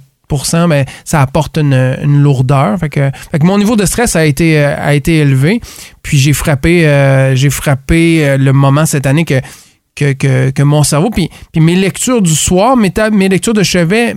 ben, 0.69 0.85
ça 1.05 1.21
apporte 1.21 1.59
une, 1.59 1.97
une 2.03 2.23
lourdeur. 2.23 2.79
Fait 2.79 2.89
que, 2.89 3.11
fait 3.31 3.39
que 3.39 3.47
mon 3.47 3.59
niveau 3.59 3.77
de 3.77 3.87
stress 3.87 4.17
a 4.17 4.25
été, 4.25 4.59
euh, 4.59 4.77
a 4.79 4.95
été 4.95 5.19
élevé. 5.19 5.61
Puis 6.03 6.19
j'ai 6.19 6.33
frappé, 6.33 6.87
euh, 6.87 7.35
j'ai 7.35 7.51
frappé 7.51 8.27
euh, 8.27 8.37
le 8.37 8.53
moment 8.53 8.87
cette 8.87 9.07
année 9.07 9.25
que, 9.25 9.41
que, 9.95 10.13
que, 10.13 10.51
que 10.51 10.63
mon 10.63 10.83
cerveau, 10.83 11.11
puis, 11.11 11.31
puis 11.53 11.61
mes 11.61 11.75
lectures 11.75 12.23
du 12.23 12.35
soir, 12.35 12.77
mes, 12.77 12.93
mes 13.13 13.29
lectures 13.29 13.55
de 13.55 13.63
chevet, 13.63 14.15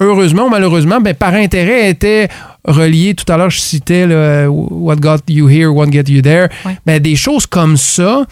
heureusement 0.00 0.46
ou 0.46 0.50
malheureusement, 0.50 1.00
ben, 1.00 1.14
par 1.14 1.34
intérêt, 1.34 1.90
étaient 1.90 2.28
reliées. 2.64 3.14
Tout 3.14 3.30
à 3.32 3.36
l'heure, 3.36 3.50
je 3.50 3.60
citais 3.60 4.06
là, 4.06 4.48
What 4.48 4.96
got 4.96 5.18
you 5.28 5.48
here, 5.48 5.68
what 5.68 5.90
get 5.90 6.04
you 6.08 6.22
there. 6.22 6.48
Ouais. 6.64 6.76
Ben, 6.84 7.00
des 7.00 7.16
choses 7.16 7.46
comme 7.46 7.76
ça 7.76 8.26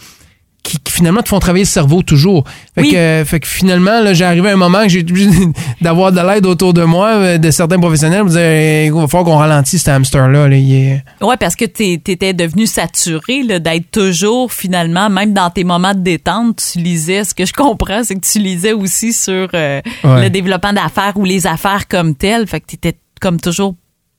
qui, 0.65 0.79
qui 0.79 0.91
finalement 0.91 1.21
te 1.21 1.29
font 1.29 1.39
travailler 1.39 1.63
le 1.63 1.69
cerveau 1.69 2.01
toujours. 2.01 2.43
Fait, 2.73 2.81
Oui. 2.81 2.91
que, 2.91 2.95
euh, 2.97 3.23
fait 3.25 3.39
que 3.39 3.47
finalement, 3.47 4.01
là, 4.01 4.13
j'ai 4.13 4.25
arrivé 4.25 4.49
à 4.49 4.53
un 4.53 4.57
moment 4.57 4.81
que 4.81 4.89
j'ai 4.89 5.01
obligé 5.01 5.29
d'avoir 5.81 6.11
de 6.11 6.19
l'aide 6.19 6.45
autour 6.45 6.73
de 6.73 6.83
moi, 6.83 7.09
euh, 7.15 7.37
de 7.37 7.51
certains 7.51 7.77
professionnels, 7.79 8.21
pour 8.21 8.31
dire 8.31 8.85
il 8.85 8.91
va 8.91 9.07
falloir 9.07 9.23
qu'on 9.25 9.37
ralentisse 9.37 9.83
cet 9.83 9.89
hamster-là. 9.93 10.47
là, 10.47 10.55
il 10.57 10.73
est- 10.73 11.03
Ouais, 11.21 11.37
parce 11.37 11.55
que 11.55 11.65
tu 11.65 11.83
étais 11.83 12.33
devenu 12.33 12.65
saturé 12.65 13.43
d'être 13.59 13.91
toujours, 13.91 14.51
finalement, 14.51 15.09
même 15.09 15.33
dans 15.33 15.49
tes 15.51 15.63
moments 15.63 15.93
de 15.93 15.99
détente, 15.99 16.61
tu 16.73 16.79
lisais, 16.79 17.23
ce 17.23 17.33
que 17.35 17.45
je 17.45 17.53
comprends, 17.53 18.03
c'est 18.03 18.15
que 18.15 18.25
tu 18.25 18.39
lisais 18.39 18.73
aussi 18.73 19.13
sur 19.13 19.47
euh, 19.53 19.81
Ouais. 20.03 20.23
le 20.23 20.29
développement 20.29 20.73
d'affaires 20.73 21.13
ou 21.15 21.25
les 21.25 21.45
affaires 21.47 21.87
comme 21.87 22.15
telles. 22.15 22.47
Fait 22.47 22.59
que 22.59 22.65
tu 22.67 22.75
étais 22.75 22.97
comme 23.21 23.39
toujours 23.39 23.75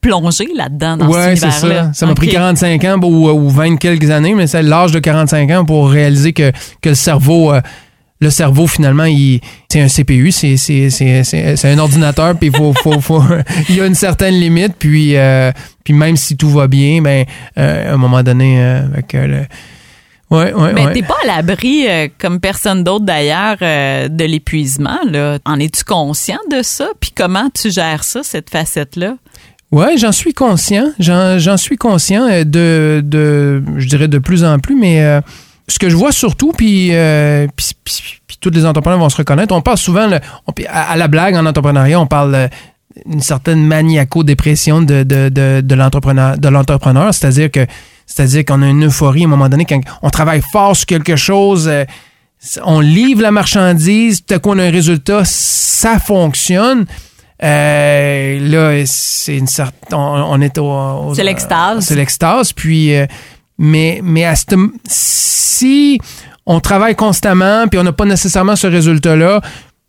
plongé 0.09 0.49
là-dedans, 0.55 0.97
dans 0.97 1.09
ouais, 1.09 1.37
c'est 1.37 1.51
ça. 1.51 1.93
Ça 1.93 2.07
m'a 2.07 2.15
pris 2.15 2.29
Ok. 2.29 2.33
45 2.35 2.85
ans 2.85 2.99
ou, 3.03 3.29
ou 3.29 3.49
20 3.51 3.77
quelques 3.77 4.11
années, 4.11 4.35
mais 4.35 4.47
c'est 4.47 4.63
l'âge 4.63 4.93
de 4.93 4.99
45 4.99 5.51
ans 5.51 5.65
pour 5.65 5.91
réaliser 5.91 6.33
que, 6.33 6.53
que 6.81 6.91
le 6.91 6.95
cerveau. 6.95 7.53
euh, 7.53 7.61
le 8.19 8.31
cerveau, 8.31 8.67
finalement, 8.67 9.05
c'est 9.69 9.81
un 9.83 9.89
CPU, 9.89 10.33
c'est, 10.33 10.57
un 11.65 11.79
ordinateur, 11.79 12.35
puis 12.39 12.49
il 12.49 12.57
faut, 12.57 12.73
faut, 12.73 12.99
faut- 13.03 13.23
il 13.69 13.77
y 13.77 13.81
a 13.83 13.87
une 13.87 13.95
certaine 13.95 14.33
limite, 14.35 14.73
puis, 14.79 15.17
euh, 15.19 15.53
puis 15.85 15.93
même 15.93 16.17
si 16.17 16.35
tout 16.35 16.49
va 16.49 16.67
bien, 16.67 17.03
ben, 17.03 17.27
euh, 17.59 17.91
à 17.91 17.95
un 17.95 17.97
moment 17.99 18.23
donné, 18.23 18.59
euh, 18.59 18.87
avec, 18.87 19.15
euh, 19.15 19.27
le- 19.27 20.35
ouais, 20.35 20.51
ouais, 20.55 20.73
Mais 20.73 20.87
ouais. 20.87 20.93
t'es 20.95 21.03
pas 21.03 21.17
à 21.25 21.27
l'abri, 21.37 21.87
euh, 21.89 22.09
comme 22.19 22.41
personne 22.41 22.83
d'autre 22.85 23.05
d'ailleurs, 23.05 23.59
euh, 23.61 24.09
de 24.09 24.25
l'épuisement. 24.25 24.99
Là. 25.11 25.39
En 25.45 25.61
es-tu 25.61 25.85
conscient 25.85 26.41
de 26.51 26.63
ça? 26.63 26.89
Puis 26.99 27.13
comment 27.15 27.51
tu 27.51 27.71
gères 27.71 28.03
ça, 28.03 28.23
cette 28.23 28.49
facette-là? 28.49 29.17
Ouais, 29.73 29.97
j'en 29.99 30.13
suis 30.13 30.33
conscient. 30.33 30.93
J'en, 30.99 31.57
suis 31.57 31.77
conscient 31.77 32.27
euh, 32.29 32.45
de, 32.45 33.03
de, 33.05 33.63
je 33.77 33.87
dirais 33.89 34.09
de 34.09 34.19
plus 34.19 34.45
en 34.45 34.59
plus, 34.59 34.77
mais 34.77 35.03
euh, 35.03 35.21
ce 35.69 35.79
que 35.79 35.91
je 35.91 35.97
vois 35.97 36.13
surtout, 36.13 36.53
puis, 36.53 36.91
euh, 36.95 37.47
puis, 37.57 37.71
puis- 37.85 38.21
puis 38.27 38.37
tous 38.41 38.51
les 38.51 38.65
entrepreneurs 38.65 38.99
vont 39.01 39.09
se 39.09 39.17
reconnaître, 39.17 39.55
on 39.55 39.63
parle 39.63 39.79
souvent, 39.79 40.09
à, 40.69 40.97
la 40.97 41.09
blague 41.09 41.35
en 41.35 41.47
entrepreneuriat, 41.47 41.99
on 42.01 42.07
parle 42.07 42.35
euh, 42.35 42.49
d'une 43.07 43.21
certaine 43.21 43.65
maniaco-dépression 43.67 44.83
de, 44.83 45.03
de, 45.03 45.29
de, 45.29 45.61
de 45.63 45.75
l'entrepreneur, 45.75 47.13
c'est-à-dire 47.13 47.51
que 47.51 47.67
c'est-à-dire 48.07 48.45
qu'on 48.45 48.63
a 48.63 48.69
une 48.69 48.87
euphorie 48.87 49.23
à 49.23 49.27
un 49.27 49.29
moment 49.31 49.49
donné 49.49 49.65
quand 49.65 49.81
on 50.01 50.11
travaille 50.11 50.43
fort 50.53 50.77
sur 50.77 50.87
quelque 50.87 51.17
chose. 51.17 51.67
euh, 51.67 51.85
on 52.65 52.79
livre 52.79 53.21
la 53.23 53.33
marchandise, 53.33 54.25
tout 54.25 54.33
à 54.35 54.39
coup 54.39 54.51
on 54.51 54.59
a 54.61 54.65
un 54.65 54.71
résultat, 54.71 55.23
ça 55.25 55.99
fonctionne. 55.99 56.87
Euh, 57.43 58.39
là, 58.41 58.83
c'est 58.87 59.37
une 59.37 59.47
certaine. 59.47 59.97
On, 59.99 60.25
on 60.31 60.41
est 60.41 60.57
au. 60.59 60.65
au- 60.71 61.15
C'est 61.15 61.23
l'extase. 61.25 61.85
C'est 61.85 61.95
l'extase. 61.95 62.53
Puis, 62.53 62.95
euh, 62.97 63.07
mais, 63.59 64.01
mais 64.03 64.25
à 64.25 64.35
cette- 64.35 64.55
si 64.89 65.99
on 66.47 66.61
travaille 66.61 66.95
constamment 66.95 67.67
puis 67.69 67.79
on 67.79 67.83
n'a 67.85 67.93
pas 67.93 68.05
nécessairement 68.05 68.57
ce 68.57 68.67
résultat-là, 68.67 69.41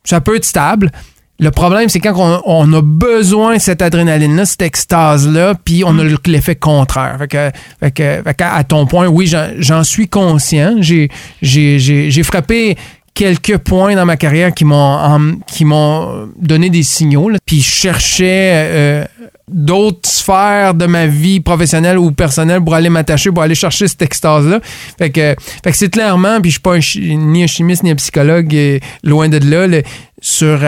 ça 0.03 0.21
peut 0.21 0.35
être 0.35 0.45
stable. 0.45 0.91
Le 1.39 1.51
problème, 1.51 1.87
c'est 1.87 1.99
quand 1.99 2.15
on, 2.17 2.41
on 2.45 2.73
a 2.73 2.81
besoin 2.81 3.57
de 3.57 3.59
cette 3.61 3.83
adrénaline-là, 3.83 4.43
cette 4.45 4.63
extase-là, 4.63 5.53
puis 5.63 5.83
on 5.85 5.99
a 5.99 6.03
le- 6.03 6.17
l'effet 6.25 6.55
contraire. 6.55 7.15
Fait 7.19 7.27
que, 7.27 7.51
fait 7.79 7.91
que- 7.91 8.23
fait 8.23 8.41
à 8.41 8.63
ton 8.63 8.87
point, 8.87 9.05
oui, 9.07 9.27
j'en- 9.27 9.83
suis 9.83 10.07
conscient. 10.07 10.77
J'ai 10.79 11.09
j'ai- 11.43 11.77
j'ai- 11.77 12.09
j'ai 12.09 12.23
frappé 12.23 12.75
quelques 13.17 13.57
points 13.57 13.95
dans 13.95 14.05
ma 14.05 14.15
carrière 14.15 14.53
qui 14.53 14.63
m'ont 14.63 14.75
en- 14.75 15.39
qui 15.47 15.65
m'ont 15.65 16.29
donné 16.39 16.69
des 16.69 16.83
signaux. 16.83 17.31
Puis 17.47 17.61
je 17.61 17.69
cherchais 17.69 18.51
euh, 18.53 19.05
d'autres 19.51 20.07
sphères 20.07 20.75
de 20.75 20.85
ma 20.85 21.07
vie 21.07 21.39
professionnelle 21.39 21.97
ou 21.97 22.11
personnelle 22.11 22.61
pour 22.63 22.75
aller 22.75 22.89
m'attacher, 22.89 23.31
pour 23.31 23.41
aller 23.41 23.55
chercher 23.55 23.87
cette 23.87 24.03
extase-là. 24.03 24.59
Fait 24.99 25.09
que, 25.09 25.35
fait 25.63 25.71
que 25.71 25.77
c'est 25.77 25.89
clairement, 25.89 26.39
puis 26.41 26.51
je 26.51 26.55
suis 26.55 26.61
pas 26.61 26.77
ni 27.17 27.43
un 27.43 27.47
chimiste 27.47 27.81
ni 27.81 27.89
un 27.89 27.95
psychologue, 27.95 28.55
loin 29.03 29.29
de 29.29 29.39
là. 29.39 29.81
sur 30.21 30.59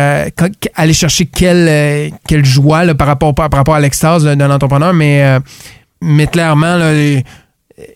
aller 0.76 0.94
chercher 0.94 1.28
quelle, 1.28 2.12
quelle 2.28 2.46
joie 2.46 2.84
là, 2.84 2.96
par, 2.96 3.08
rapport, 3.08 3.36
par, 3.36 3.50
rapport 3.52 3.76
à 3.76 3.80
l'extase 3.80 4.24
d'un 4.24 4.50
entrepreneur, 4.52 4.92
mais, 4.94 5.38
mais 6.02 6.26
clairement, 6.26 6.78
là, 6.78 6.94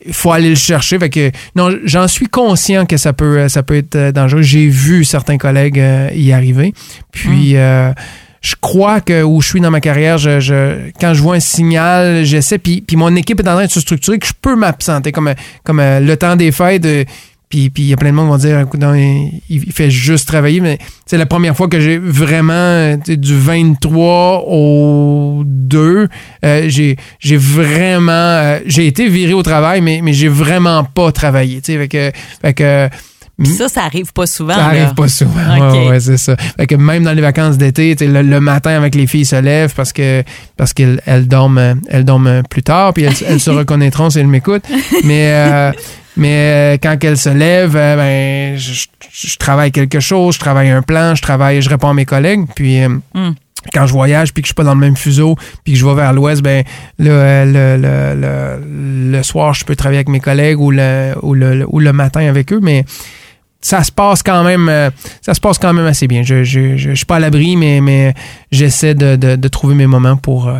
il 0.05 0.13
faut 0.13 0.31
aller 0.31 0.49
le 0.49 0.55
chercher. 0.55 0.99
Fait 0.99 1.09
que, 1.09 1.31
non, 1.55 1.69
j'en 1.84 2.07
suis 2.07 2.27
conscient 2.27 2.86
que 2.86 2.97
ça 2.97 3.13
peut, 3.13 3.47
ça 3.49 3.63
peut 3.63 3.77
être 3.77 4.11
dangereux. 4.11 4.41
J'ai 4.41 4.67
vu 4.67 5.03
certains 5.03 5.38
collègues 5.38 5.84
y 6.13 6.31
arriver. 6.31 6.73
Puis, 7.11 7.55
mm 7.55 7.93
je 8.43 8.55
crois 8.59 8.99
que 8.99 9.23
où 9.23 9.41
je 9.41 9.47
suis 9.47 9.61
dans 9.61 9.71
ma 9.71 9.79
carrière, 9.79 10.17
je, 10.17 10.89
quand 10.99 11.13
je 11.13 11.21
vois 11.21 11.36
un 11.36 11.39
signal, 11.39 12.25
j'essaie, 12.25 12.57
puis, 12.57 12.81
puis 12.81 12.97
mon 12.97 13.15
équipe 13.15 13.39
est 13.39 13.47
en 13.47 13.53
train 13.53 13.65
de 13.65 13.71
se 13.71 13.79
structurer, 13.79 14.19
que 14.19 14.27
je 14.27 14.34
peux 14.39 14.55
m'absenter, 14.57 15.13
comme, 15.13 15.34
comme 15.63 15.79
euh, 15.79 16.01
le 16.01 16.17
temps 16.17 16.36
des 16.36 16.51
fêtes. 16.51 16.86
Euh, 17.55 17.69
puis 17.73 17.83
il 17.83 17.89
y 17.89 17.93
a 17.93 17.97
plein 17.97 18.09
de 18.09 18.15
monde 18.15 18.25
qui 18.25 18.31
vont 18.31 18.37
dire, 18.37 18.59
écoute, 18.59 18.81
il, 19.49 19.71
fait 19.71 19.89
juste 19.89 20.27
travailler, 20.27 20.59
mais 20.59 20.77
c'est 21.05 21.17
la 21.17 21.25
première 21.25 21.55
fois 21.55 21.67
que 21.67 21.79
j'ai 21.79 21.97
vraiment, 21.97 22.97
du 23.07 23.37
23 23.37 24.45
au 24.47 25.43
2, 25.45 26.07
euh, 26.45 26.69
j'ai, 26.69 26.97
vraiment, 27.37 28.57
j'ai 28.65 28.87
été 28.87 29.07
viré 29.07 29.33
au 29.33 29.43
travail, 29.43 29.81
mais, 29.81 30.01
mais 30.03 30.13
j'ai 30.13 30.29
vraiment 30.29 30.83
pas 30.83 31.11
travaillé. 31.11 31.61
Puis 33.38 33.51
ça, 33.51 33.67
ça 33.67 33.84
arrive 33.84 34.13
pas 34.13 34.27
souvent. 34.27 34.53
Ça 34.53 34.65
arrive 34.65 34.93
pas 34.93 35.07
souvent. 35.07 35.31
Ouais, 35.89 35.99
c'est 35.99 36.17
ça. 36.17 36.36
Fait 36.36 36.67
que 36.67 36.75
même 36.75 37.03
dans 37.03 37.13
les 37.13 37.21
vacances 37.21 37.57
d'été, 37.57 37.95
le, 37.99 38.39
matin 38.39 38.71
avec 38.71 38.95
les 38.95 39.07
filles 39.07 39.25
se 39.25 39.36
lèvent 39.36 39.73
parce 39.75 39.91
que 39.91 40.23
parce 40.55 40.73
qu'elles 40.73 41.01
elles 41.05 41.27
dorment, 41.27 41.75
elles 41.89 42.05
dorment 42.05 42.43
plus 42.49 42.63
tard, 42.63 42.93
puis 42.93 43.03
elles, 43.03 43.39
se 43.39 43.49
reconnaîtront 43.49 44.09
si 44.09 44.19
elles 44.19 44.27
m'écoutent. 44.27 44.65
Mais 45.03 45.31
euh, 45.34 45.71
mais 46.15 46.75
euh, 46.75 46.77
quand 46.81 47.03
elles 47.03 47.17
se 47.17 47.29
lèvent, 47.29 47.75
euh, 47.75 47.95
ben 47.95 48.57
je, 48.57 49.38
travaille 49.38 49.71
quelque 49.71 49.99
chose, 49.99 50.36
je 50.36 50.39
travaille 50.39 50.69
un 50.69 50.81
plan, 50.81 51.15
je 51.15 51.21
travaille, 51.21 51.61
je 51.61 51.69
réponds 51.69 51.89
à 51.89 51.93
mes 51.93 52.05
collègues, 52.05 52.45
puis. 52.55 52.79
Hmm. 52.86 53.31
quand 53.73 53.88
je 53.88 53.93
voyage 53.93 54.34
puis 54.34 54.41
que 54.41 54.47
je 54.47 54.49
suis 54.49 54.55
pas 54.55 54.65
dans 54.65 54.73
le 54.73 54.79
même 54.79 54.97
fuseau 54.97 55.38
puis 55.63 55.73
que 55.73 55.79
je 55.79 55.86
vais 55.86 55.95
vers 55.95 56.11
l'ouest 56.11 56.41
ben 56.41 56.65
le, 56.99 57.45
le, 57.45 57.77
le, 57.77 59.11
le, 59.11 59.23
soir 59.23 59.53
je 59.53 59.63
peux 59.63 59.75
travailler 59.75 59.99
avec 59.99 60.09
mes 60.09 60.19
collègues 60.19 60.59
ou 60.59 60.69
le, 60.69 61.13
ou 61.21 61.34
le, 61.34 61.65
ou 61.69 61.79
le 61.79 61.93
matin 61.93 62.27
avec 62.27 62.51
eux 62.51 62.59
mais 62.61 62.84
ça 63.64 63.84
se 63.84 63.91
passe 63.91 64.22
quand 64.22 64.43
même 64.43 64.70
euh, 64.70 64.91
ça 65.22 65.34
se 65.34 65.39
passe 65.39 65.57
quand 65.57 65.74
même 65.74 65.86
assez 65.86 66.07
bien. 66.07 66.22
Je, 66.22 66.43
je, 66.43 66.93
suis 66.93 67.05
pas 67.05 67.16
à 67.16 67.20
l'abri, 67.20 67.55
mais, 67.55 67.82
mais 67.82 68.14
j'essaie 68.51 68.93
de, 68.93 69.47
trouver 69.47 69.74
mes 69.74 69.88
moments 69.88 70.18
pour. 70.18 70.47
Euh, 70.47 70.59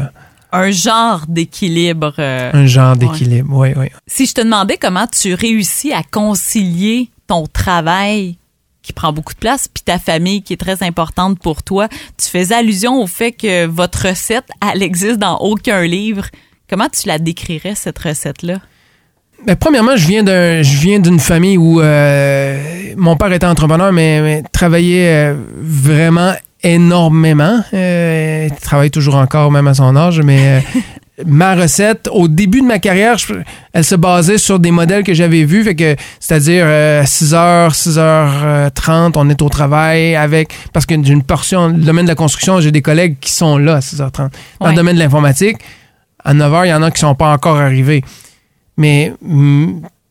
un 0.52 0.72
genre 0.72 1.22
d'équilibre. 1.28 2.14
Euh, 2.20 2.52
un 2.54 2.66
genre 2.66 2.96
d'équilibre, 2.96 3.56
oui, 3.58 3.70
oui. 3.76 3.88
Si 4.08 4.26
je 4.26 4.34
te 4.34 4.42
demandais 4.42 4.78
comment 4.78 5.08
tu 5.08 5.34
réussis 5.34 5.92
à 5.92 6.04
concilier 6.04 7.10
ton 7.28 7.48
travail 7.48 8.38
qui 8.84 8.94
prend 8.94 9.14
beaucoup 9.14 9.34
de 9.34 9.40
place, 9.40 9.68
puis 9.68 9.84
ta 9.84 9.98
famille 9.98 10.44
qui 10.44 10.54
est 10.54 10.58
très 10.58 10.84
importante 10.84 11.40
pour 11.40 11.64
toi, 11.64 11.88
tu 12.18 12.30
faisais 12.30 12.56
allusion 12.56 13.02
au 13.02 13.08
fait 13.08 13.32
que 13.32 13.66
votre 13.66 14.10
recette, 14.10 14.46
elle 14.72 14.84
existe 14.84 15.18
dans 15.18 15.38
aucun 15.38 15.84
livre. 15.84 16.28
Comment 16.70 16.90
tu 16.90 17.08
la 17.08 17.18
décrirais, 17.18 17.76
cette 17.76 17.98
recette-là? 18.00 18.60
Ben, 19.46 19.58
premièrement, 19.58 19.98
je 19.98 20.08
viens 20.08 20.24
d'un, 20.24 20.62
je 20.62 20.78
viens 20.78 21.00
d'une 21.00 21.20
famille 21.20 21.58
où 21.58 21.82
euh, 21.82 22.94
mon 22.96 23.18
père 23.18 23.32
était 23.34 23.46
entrepreneur, 23.46 23.92
mais, 23.92 24.42
travaillait 24.54 25.32
euh, 25.32 25.36
vraiment 25.60 26.34
énormément. 26.64 27.60
Euh, 27.74 28.48
il 28.50 28.56
travaille 28.56 28.90
toujours 28.92 29.16
encore, 29.16 29.52
même 29.52 29.68
à 29.68 29.74
son 29.74 29.98
âge, 29.98 30.22
mais 30.22 30.64
ma 31.26 31.56
recette, 31.56 32.08
au 32.10 32.30
début 32.30 32.62
de 32.62 32.66
ma 32.66 32.80
carrière, 32.80 33.18
elle 33.74 33.84
se 33.84 33.96
basait 33.96 34.38
sur 34.38 34.60
des 34.60 34.72
modèles 34.72 35.04
que 35.04 35.14
j'avais 35.14 35.44
vus, 35.44 35.66
fait 35.66 35.76
que, 35.76 35.98
c'est-à-dire 36.22 36.66
6h, 36.66 37.74
6h30, 37.74 39.12
on 39.16 39.30
est 39.30 39.42
au 39.42 39.50
travail 39.50 40.16
avec, 40.16 40.54
parce 40.72 40.86
que 40.86 40.96
j'ai 41.04 41.12
une 41.12 41.24
portion, 41.24 41.68
le 41.68 41.84
domaine 41.84 42.06
de 42.06 42.12
la 42.12 42.16
construction, 42.16 42.62
j'ai 42.62 42.72
des 42.72 42.82
collègues 42.82 43.18
qui 43.20 43.34
sont 43.34 43.58
là 43.58 43.76
à 43.76 43.80
6h30. 43.80 44.30
Dans 44.62 44.70
le 44.70 44.76
domaine 44.76 44.96
de 44.96 45.02
l'informatique, 45.02 45.58
à 46.24 46.34
9h, 46.34 46.66
il 46.66 46.70
y 46.70 46.74
en 46.74 46.82
a 46.82 46.92
qui 46.92 47.02
sont 47.02 47.16
pas 47.16 47.34
encore 47.34 47.58
arrivés. 47.58 48.06
Mais, 48.78 49.14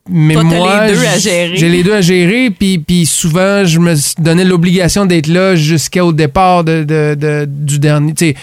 mais 0.09 0.35
moi, 0.35 0.87
j'ai 1.17 1.69
les 1.69 1.83
deux 1.83 1.95
à 1.95 2.01
gérer, 2.01 2.51
puis, 2.51 2.79
puis 2.79 3.07
souvent, 3.07 3.65
je 3.65 3.79
me 3.79 3.95
donnais 4.21 4.45
l'obligation 4.45 5.07
d'être 5.07 5.29
là 5.29 5.55
jusqu'au 5.57 6.13
départ 6.13 6.65
de, 6.65 6.85
de, 6.85 7.45
du 7.47 7.79
dernier. 7.79 8.15
Tu 8.15 8.27
sais, 8.27 8.35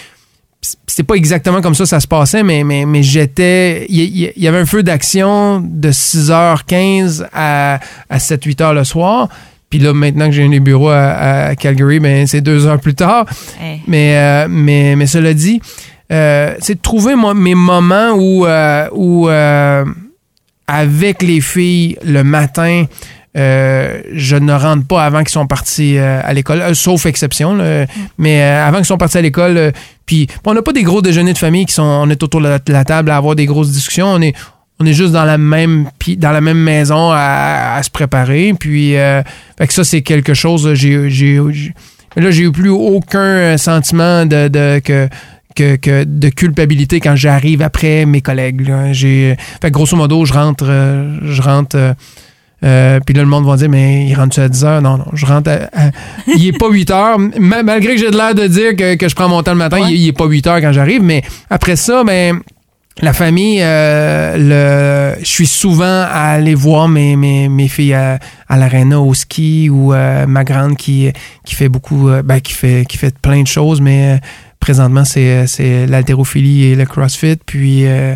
c'est 0.88 1.04
pas 1.04 1.16
exactement 1.16 1.62
comme 1.62 1.76
ça 1.76 1.86
ça 1.86 2.00
se 2.00 2.08
passait, 2.08 2.44
mais, 2.44 2.64
mais, 2.64 2.86
mais 2.86 3.04
j'étais. 3.04 3.86
Il 3.90 4.32
y, 4.36 4.48
avait 4.48 4.60
un 4.60 4.66
feu 4.66 4.84
d'action 4.84 5.62
de 5.62 5.90
6h15 5.90 7.26
à, 7.34 7.80
à 8.10 8.18
7-8h 8.18 8.74
le 8.74 8.84
soir. 8.84 9.30
Puis 9.70 9.80
là, 9.80 9.94
maintenant 9.94 10.26
que 10.26 10.32
j'ai 10.32 10.44
un 10.44 10.60
bureau 10.60 10.90
à, 10.90 11.56
Calgary, 11.56 12.00
ben, 12.00 12.26
c'est 12.26 12.42
deux 12.42 12.66
heures 12.66 12.80
plus 12.80 12.96
tard. 12.96 13.26
Mais, 13.88 14.18
euh, 14.18 14.48
mais, 14.50 14.96
mais 14.96 15.06
cela 15.06 15.34
dit, 15.34 15.62
euh, 16.12 16.56
c'est 16.60 16.76
de 16.76 16.82
trouver 16.82 17.16
moi, 17.16 17.34
mes 17.34 17.56
moments 17.56 18.14
où, 18.14 18.46
euh, 18.48 18.88
où 18.92 19.30
avec 20.70 21.24
les 21.24 21.42
filles 21.42 21.98
le 22.04 22.24
matin. 22.24 22.86
Euh, 23.38 24.02
je 24.14 24.36
ne 24.36 24.52
rentre 24.54 24.86
pas 24.88 25.06
avant 25.06 25.20
qu'ils 25.20 25.30
sont 25.30 25.46
partis 25.46 25.98
euh, 25.98 26.20
à 26.24 26.34
l'école, 26.34 26.62
euh, 26.62 26.74
sauf 26.74 27.06
exception. 27.06 27.58
mais 28.18 28.42
avant 28.42 28.78
qu'ils 28.78 28.86
sont 28.86 28.98
partis 28.98 29.18
à 29.18 29.22
l'école, 29.22 29.72
puis 30.06 30.28
on 30.46 30.54
n'a 30.54 30.62
pas 30.62 30.74
des 30.74 30.84
gros 30.84 31.02
déjeuners 31.02 31.34
de 31.34 31.38
famille 31.38 31.66
qui 31.66 31.74
sont, 31.74 31.84
on 31.84 32.10
est 32.10 32.22
autour 32.24 32.42
de 32.42 32.60
la, 32.68 32.86
table 32.86 33.12
à 33.12 33.18
avoir 33.18 33.36
des 33.36 33.46
grosses 33.46 33.72
discussions. 33.72 34.08
On 34.08 34.22
est, 34.22 34.36
on 34.80 34.86
est 34.86 34.94
juste 34.94 35.14
dans 35.14 35.26
la 35.26 35.38
même, 35.38 35.90
dans 36.18 36.32
la 36.32 36.42
même 36.42 36.58
maison 36.58 37.12
à, 37.12 37.80
se 37.84 37.90
préparer. 37.90 38.54
Puis, 38.60 38.94
que 38.94 39.74
ça 39.74 39.84
c'est 39.84 40.02
quelque 40.02 40.34
chose. 40.34 40.74
J'ai, 40.74 41.10
j'ai, 41.10 41.40
là 42.16 42.32
j'ai 42.32 42.44
eu 42.44 42.52
plus 42.52 42.70
aucun 42.70 43.58
sentiment 43.58 44.26
de, 44.26 44.48
de 44.48 44.80
que 44.80 45.08
que, 45.56 46.04
de 46.04 46.30
culpabilité 46.30 47.00
quand 47.00 47.16
j'arrive 47.16 47.62
après 47.62 48.06
mes 48.06 48.22
collègues. 48.22 48.72
J'ai, 48.92 49.36
fait 49.62 49.72
grosso 49.72 49.96
modo, 49.96 50.26
je 50.26 50.34
rentre, 50.34 50.66
euh, 50.68 51.18
je 51.24 51.42
rentre. 51.42 51.76
Euh, 51.76 51.94
euh, 52.62 53.00
puis 53.06 53.16
là, 53.16 53.22
le 53.22 53.30
monde 53.30 53.46
va 53.46 53.56
dire, 53.56 53.70
mais 53.70 54.06
il 54.06 54.14
rentre-tu 54.16 54.42
à 54.42 54.50
10 54.50 54.66
heures? 54.66 54.82
Non, 54.82 54.98
non, 54.98 55.06
je 55.14 55.26
rentre 55.26 55.50
à, 55.50 55.92
il 56.28 56.48
est 56.48 56.58
pas 56.58 56.70
8 56.72 56.92
heures. 56.92 57.18
Malgré 57.40 57.96
que 57.96 58.02
j'ai 58.02 58.12
de 58.12 58.18
l'air 58.18 58.36
de 58.36 58.48
dire 58.48 58.76
que, 58.76 59.08
je 59.08 59.16
prends 59.16 59.30
mon 59.30 59.42
temps 59.44 59.54
le 59.54 59.58
matin, 59.58 59.80
il, 59.90 60.08
est 60.08 60.14
pas 60.14 60.26
8 60.26 60.48
heures 60.48 60.62
quand 60.62 60.74
j'arrive. 60.74 61.02
Mais 61.02 61.24
après 61.50 61.78
ça, 61.78 62.04
ben, 62.04 62.42
la 63.02 63.14
famille, 63.14 63.62
le, 63.62 65.14
je 65.22 65.26
suis 65.26 65.48
souvent 65.48 65.86
à 65.86 66.32
aller 66.34 66.54
voir 66.54 66.90
mes, 66.90 67.16
mes, 67.16 67.48
mes 67.48 67.70
filles 67.70 67.94
à, 67.94 68.20
à 68.50 68.58
l'aréna 68.58 69.00
au 69.00 69.14
ski 69.14 69.70
ou 69.70 69.94
ma 70.28 70.44
grande 70.44 70.76
qui, 70.76 71.10
qui 71.46 71.56
fait 71.56 71.70
beaucoup, 71.70 72.10
ben, 72.26 72.42
qui 72.42 72.52
fait, 72.52 72.84
qui 72.90 72.98
fait 72.98 73.18
plein 73.18 73.42
de 73.42 73.48
choses, 73.48 73.80
mais 73.80 74.20
présentement, 74.60 75.06
c'est 75.06 75.88
l'haltérophilie 75.88 76.66
et 76.66 76.76
le 76.76 76.86
CrossFit. 76.86 77.38
Puis, 77.46 77.86
euh, 77.86 78.16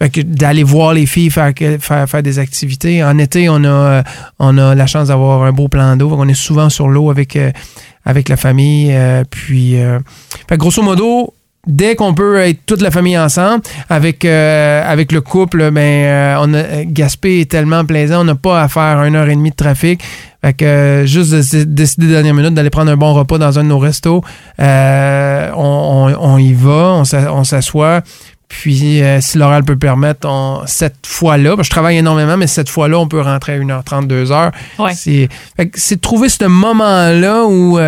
d'aller 0.00 0.62
voir 0.62 0.94
les 0.94 1.06
filles 1.06 1.30
faire, 1.30 1.52
faire, 1.80 2.08
faire, 2.08 2.22
des 2.22 2.38
activités. 2.38 3.02
En 3.02 3.18
été, 3.18 3.48
on 3.48 3.64
a, 3.64 4.04
on 4.38 4.58
a 4.58 4.74
la 4.74 4.86
chance 4.86 5.08
d'avoir 5.08 5.42
un 5.42 5.52
beau 5.52 5.68
plan 5.68 5.96
d'eau. 5.96 6.10
On 6.12 6.28
est 6.28 6.34
souvent 6.34 6.68
sur 6.68 6.88
l'eau 6.88 7.10
avec, 7.10 7.36
euh, 7.36 7.50
avec 8.04 8.28
la 8.28 8.36
famille. 8.36 8.92
Euh, 8.92 9.24
puis, 9.28 9.76
grosso 10.52 10.82
modo, 10.82 11.34
dès 11.68 11.94
qu'on 11.94 12.14
peut 12.14 12.38
être 12.38 12.58
toute 12.66 12.80
la 12.80 12.90
famille 12.90 13.18
ensemble, 13.18 13.62
avec, 13.88 14.24
avec 14.24 15.12
le 15.12 15.20
couple, 15.20 15.70
ben, 15.70 16.36
on 16.40 16.54
a, 16.54 16.84
Gaspé 16.84 17.40
est 17.40 17.50
tellement 17.50 17.84
plaisant, 17.84 18.22
on 18.22 18.24
n'a 18.24 18.34
pas 18.34 18.62
à 18.62 18.68
faire 18.68 19.04
une 19.04 19.14
heure 19.14 19.28
et 19.28 19.36
demie 19.36 19.50
de 19.50 19.56
trafic. 19.56 20.02
Fait 20.40 20.52
que 20.52 20.64
euh, 20.64 21.06
juste 21.06 21.32
de 21.32 21.64
décider 21.64 22.06
dernière 22.06 22.34
minute 22.34 22.54
d'aller 22.54 22.70
prendre 22.70 22.92
un 22.92 22.96
bon 22.96 23.12
repas 23.12 23.38
dans 23.38 23.58
un 23.58 23.64
de 23.64 23.68
nos 23.68 23.78
restos, 23.78 24.22
euh, 24.60 25.50
on, 25.54 26.38
y 26.38 26.52
va, 26.52 27.02
on 27.32 27.44
s'assoit. 27.44 28.02
Puis, 28.46 29.02
euh, 29.02 29.20
si 29.20 29.36
l'oral 29.36 29.64
peut 29.64 29.76
permettre, 29.76 30.26
on, 30.26 30.62
cette 30.66 31.06
fois-là, 31.06 31.56
je 31.60 31.68
travaille 31.68 31.98
énormément, 31.98 32.36
mais 32.36 32.46
cette 32.46 32.68
fois-là, 32.68 32.98
on 32.98 33.08
peut 33.08 33.20
rentrer 33.20 33.54
à 33.54 33.58
1h30, 33.58 34.06
2h. 34.06 34.52
Ouais. 34.78 34.94
C'est, 34.94 35.28
c'est 35.74 36.00
trouver 36.00 36.28
ce 36.28 36.44
moment-là 36.44 37.44
où, 37.44 37.78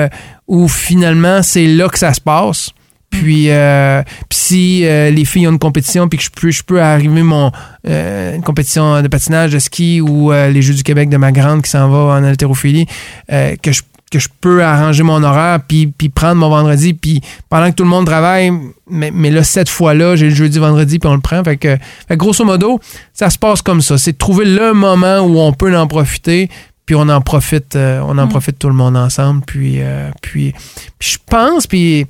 où 0.49 0.69
finalement, 0.69 1.43
c'est 1.43 1.67
là 1.67 1.89
que 1.89 1.99
ça 1.99 2.13
se 2.13 2.21
passe. 2.21 2.71
Puis, 3.11 3.51
euh, 3.51 4.03
puis 4.29 4.39
si 4.39 4.87
euh, 4.87 5.11
les 5.11 5.25
filles 5.25 5.49
ont 5.49 5.53
une 5.53 5.59
compétition, 5.59 6.09
puis 6.09 6.19
que 6.19 6.25
je 6.25 6.31
peux, 6.31 6.51
je 6.51 6.63
peux 6.63 6.81
arriver 6.81 7.23
mon 7.23 7.51
euh, 7.89 8.37
une 8.37 8.43
compétition 8.43 9.03
de 9.03 9.09
patinage, 9.09 9.53
de 9.53 9.59
ski 9.59 10.01
ou 10.01 10.31
les 10.31 10.63
Jeux 10.63 10.75
du 10.75 10.83
Québec 10.83 11.09
de 11.09 11.17
ma 11.17 11.33
grande 11.33 11.63
qui 11.63 11.71
s'en 11.71 11.89
va 11.89 12.15
en 12.15 12.25
haltérophilie, 12.25 12.87
que 13.29 13.73
je 13.73 13.83
que 14.11 14.19
je 14.19 14.29
peux 14.41 14.65
arranger 14.65 15.05
mon 15.05 15.23
horaire 15.23 15.61
puis, 15.69 15.87
puis 15.87 16.09
prendre 16.09 16.35
mon 16.35 16.49
vendredi 16.49 16.95
puis 16.95 17.21
pendant 17.49 17.71
que 17.71 17.77
tout 17.77 17.85
le 17.85 17.89
monde 17.89 18.07
travaille 18.07 18.51
mais, 18.89 19.13
mais 19.15 19.31
là 19.31 19.45
cette 19.45 19.69
fois-là 19.69 20.17
j'ai 20.17 20.31
le 20.31 20.35
jeudi 20.35 20.59
vendredi 20.59 20.99
puis 20.99 21.09
on 21.09 21.15
le 21.15 21.21
prend 21.21 21.45
fait 21.45 21.57
que, 21.57 21.79
fait 22.09 22.17
grosso 22.17 22.45
modo 22.45 22.81
ça 23.15 23.31
se 23.31 23.39
passe 23.39 23.63
comme 23.63 23.81
ça 23.81 23.99
c'est 23.99 24.15
de 24.15 24.19
trouver 24.19 24.47
le 24.47 24.73
moment 24.73 25.21
où 25.21 25.39
on 25.39 25.53
peut 25.53 25.79
en 25.79 25.87
profiter 25.87 26.51
puis 26.87 26.97
on 26.97 27.09
en 27.09 27.21
profite 27.21 27.77
on 27.77 28.19
en 28.19 28.27
mm. 28.27 28.31
profite 28.31 28.59
tout 28.59 28.67
le 28.67 28.75
monde 28.75 28.97
ensemble 28.97 29.43
puis 29.47 29.79
puis, 30.23 30.55
puis 30.99 31.09
je 31.13 31.19
pense 31.25 31.69
puis 31.69 32.05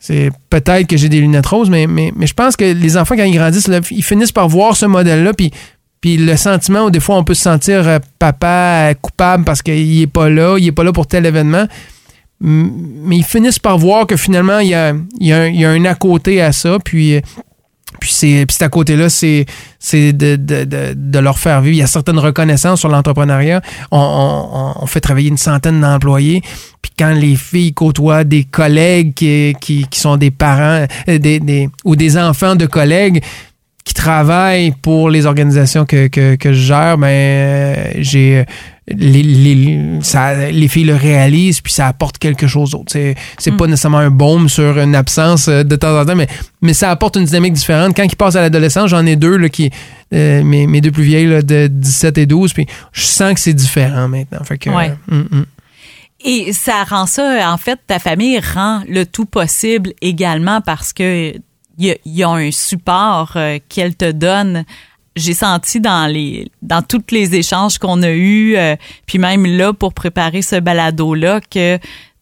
c'est 0.00 0.30
peut-être 0.48 0.86
que 0.86 0.96
j'ai 0.96 1.10
des 1.10 1.20
lunettes 1.20 1.46
roses, 1.46 1.68
mais, 1.68 1.86
mais, 1.86 2.10
je 2.22 2.32
pense 2.32 2.56
que 2.56 2.64
les 2.64 2.96
enfants, 2.96 3.16
quand 3.16 3.24
ils 3.24 3.36
grandissent, 3.36 3.70
ils 3.90 4.02
finissent 4.02 4.32
par 4.32 4.48
voir 4.48 4.74
ce 4.74 4.86
modèle-là, 4.86 5.34
puis, 5.34 5.52
puis 6.00 6.16
le 6.16 6.36
sentiment 6.36 6.86
où 6.86 6.90
des 6.90 7.00
fois 7.00 7.16
on 7.16 7.22
peut 7.22 7.34
se 7.34 7.42
sentir 7.42 7.86
euh, 7.86 7.98
papa 8.18 8.94
coupable 9.00 9.44
parce 9.44 9.60
qu'il 9.60 10.00
est 10.00 10.06
pas 10.06 10.30
là, 10.30 10.56
il 10.58 10.66
est 10.66 10.72
pas 10.72 10.84
là 10.84 10.92
pour 10.92 11.06
tel 11.06 11.26
événement. 11.26 11.66
mais 12.40 13.18
ils 13.18 13.24
finissent 13.24 13.58
par 13.58 13.76
voir 13.76 14.06
que 14.06 14.16
finalement, 14.16 14.60
il 14.60 14.68
y 14.68 14.74
a, 14.74 14.94
y 15.20 15.32
a, 15.32 15.42
un, 15.42 15.46
il 15.48 15.60
y 15.60 15.66
a 15.66 15.70
un 15.70 15.84
à 15.84 15.94
côté 15.94 16.40
à 16.40 16.52
ça. 16.52 16.78
Puis, 16.82 17.20
puis 18.00 18.10
c'est 18.10 18.62
à 18.62 18.68
côté-là, 18.68 19.08
c'est 19.08 19.46
de, 20.12 21.18
leur 21.18 21.38
faire 21.38 21.60
vivre. 21.60 21.76
Il 21.76 21.78
y 21.78 21.82
a 21.82 21.86
certaines 21.86 22.18
reconnaissances 22.18 22.80
sur 22.80 22.88
l'entrepreneuriat. 22.88 23.60
On, 23.90 24.86
fait 24.86 25.00
travailler 25.00 25.28
une 25.28 25.36
centaine 25.36 25.80
d'employés. 25.80 26.42
Puis 26.82 26.90
quand 26.98 27.12
les 27.12 27.36
filles 27.36 27.74
côtoient 27.74 28.24
des 28.24 28.44
collègues 28.44 29.12
qui, 29.14 29.86
sont 29.92 30.16
des 30.16 30.30
parents 30.30 30.86
des, 31.06 31.68
ou 31.84 31.94
des 31.94 32.18
enfants 32.18 32.56
de 32.56 32.66
collègues, 32.66 33.22
qui 33.84 33.94
travaillent 33.94 34.72
pour 34.82 35.10
les 35.10 35.26
organisations 35.26 35.84
que, 35.84 36.06
que, 36.08 36.52
je 36.52 36.52
gère, 36.52 36.98
ben, 36.98 37.08
euh, 37.08 37.74
j'ai 37.98 38.44
les, 38.96 39.22
les, 39.22 39.98
ça, 40.02 40.50
les 40.50 40.68
filles 40.68 40.84
le 40.84 40.96
réalisent, 40.96 41.60
puis 41.60 41.72
ça 41.72 41.86
apporte 41.86 42.18
quelque 42.18 42.46
chose 42.46 42.70
d'autre. 42.70 42.92
C'est, 42.92 43.14
c'est 43.38 43.52
pas 43.52 43.66
mm. 43.66 43.70
nécessairement 43.70 43.98
un 43.98 44.10
baume 44.10 44.48
sur 44.48 44.78
une 44.78 44.94
absence 44.94 45.48
euh, 45.48 45.62
de 45.62 45.76
temps 45.76 45.98
en 45.98 46.04
temps, 46.04 46.16
mais, 46.16 46.28
mais 46.62 46.74
ça 46.74 46.90
apporte 46.90 47.16
une 47.16 47.24
dynamique 47.24 47.52
différente. 47.52 47.96
Quand 47.96 48.04
ils 48.04 48.16
passent 48.16 48.36
à 48.36 48.42
l'adolescence, 48.42 48.90
j'en 48.90 49.06
ai 49.06 49.16
deux, 49.16 49.36
là, 49.36 49.48
qui, 49.48 49.70
euh, 50.12 50.42
mes, 50.42 50.66
mes, 50.66 50.80
deux 50.80 50.90
plus 50.90 51.04
vieilles, 51.04 51.26
là, 51.26 51.42
de 51.42 51.68
17 51.68 52.18
et 52.18 52.26
12, 52.26 52.52
puis 52.52 52.66
je 52.92 53.02
sens 53.02 53.34
que 53.34 53.40
c'est 53.40 53.54
différent 53.54 54.08
maintenant. 54.08 54.42
Fait 54.44 54.58
que, 54.58 54.70
ouais. 54.70 54.92
Mm, 55.08 55.18
mm. 55.18 55.44
Et 56.22 56.52
ça 56.52 56.84
rend 56.84 57.06
ça, 57.06 57.50
en 57.50 57.56
fait, 57.56 57.78
ta 57.86 57.98
famille 57.98 58.38
rend 58.40 58.82
le 58.88 59.06
tout 59.06 59.24
possible 59.24 59.92
également 60.02 60.60
parce 60.60 60.92
que 60.92 61.34
il 61.78 61.96
y, 62.04 62.22
a 62.22 62.28
un 62.28 62.50
support 62.50 63.32
euh, 63.36 63.58
qu'elle 63.68 63.96
te 63.96 64.10
donne. 64.10 64.64
J'ai 65.16 65.34
senti 65.34 65.80
dans 65.80 66.10
les 66.10 66.50
dans 66.62 66.82
tous 66.82 67.10
les 67.10 67.34
échanges 67.34 67.78
qu'on 67.78 68.02
a 68.02 68.10
eus, 68.10 68.56
euh, 68.56 68.76
puis 69.06 69.18
même 69.18 69.44
là 69.44 69.72
pour 69.72 69.92
préparer 69.92 70.42
ce 70.42 70.56
balado 70.60 71.14
là 71.14 71.40
que 71.40 71.78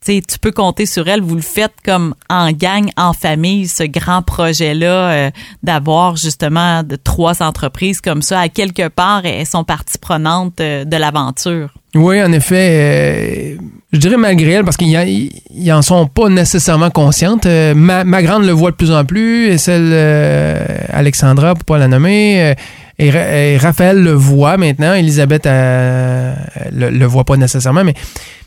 tu 0.08 0.38
peux 0.40 0.52
compter 0.52 0.86
sur 0.86 1.08
elle. 1.08 1.20
Vous 1.20 1.34
le 1.34 1.42
faites 1.42 1.74
comme 1.84 2.14
en 2.28 2.52
gang, 2.52 2.90
en 2.96 3.12
famille, 3.12 3.68
ce 3.68 3.84
grand 3.84 4.22
projet-là 4.22 5.10
euh, 5.10 5.30
d'avoir 5.62 6.16
justement 6.16 6.82
de 6.82 6.96
trois 6.96 7.42
entreprises 7.42 8.00
comme 8.00 8.22
ça. 8.22 8.40
À 8.40 8.48
quelque 8.48 8.88
part, 8.88 9.24
elles 9.24 9.46
sont 9.46 9.64
partie 9.64 9.98
prenante 9.98 10.58
de 10.58 10.96
l'aventure. 10.96 11.70
Oui, 11.94 12.22
en 12.22 12.32
effet. 12.32 13.56
Euh, 13.56 13.62
je 13.92 13.98
dirais 13.98 14.18
malgré 14.18 14.52
elle, 14.52 14.64
parce 14.64 14.76
qu'ils 14.76 15.30
n'en 15.64 15.82
sont 15.82 16.06
pas 16.06 16.28
nécessairement 16.28 16.90
conscientes. 16.90 17.46
Euh, 17.46 17.74
ma, 17.74 18.04
ma, 18.04 18.22
grande 18.22 18.44
le 18.44 18.52
voit 18.52 18.70
de 18.70 18.76
plus 18.76 18.92
en 18.92 19.04
plus, 19.04 19.48
et 19.48 19.58
celle 19.58 19.90
euh, 19.92 20.64
Alexandra, 20.90 21.54
pour 21.54 21.64
pas 21.64 21.78
la 21.78 21.88
nommer, 21.88 22.54
et, 22.98 23.56
Raphaël 23.58 24.02
le 24.02 24.12
voit 24.12 24.56
maintenant. 24.56 24.94
Elisabeth 24.94 25.46
le, 25.46 26.90
le 26.90 27.06
voit 27.06 27.24
pas 27.24 27.36
nécessairement, 27.36 27.84
mais, 27.84 27.94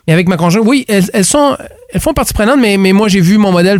mais 0.07 0.13
avec 0.13 0.27
ma 0.27 0.37
conjointe, 0.37 0.65
oui, 0.67 0.85
elles, 0.87 1.25
sont, 1.25 1.55
elles 1.93 2.01
font 2.01 2.13
partie 2.13 2.33
prenante, 2.33 2.59
mais, 2.59 2.77
mais 2.77 2.93
moi 2.93 3.07
j'ai 3.07 3.21
vu 3.21 3.37
mon 3.37 3.51
modèle 3.51 3.79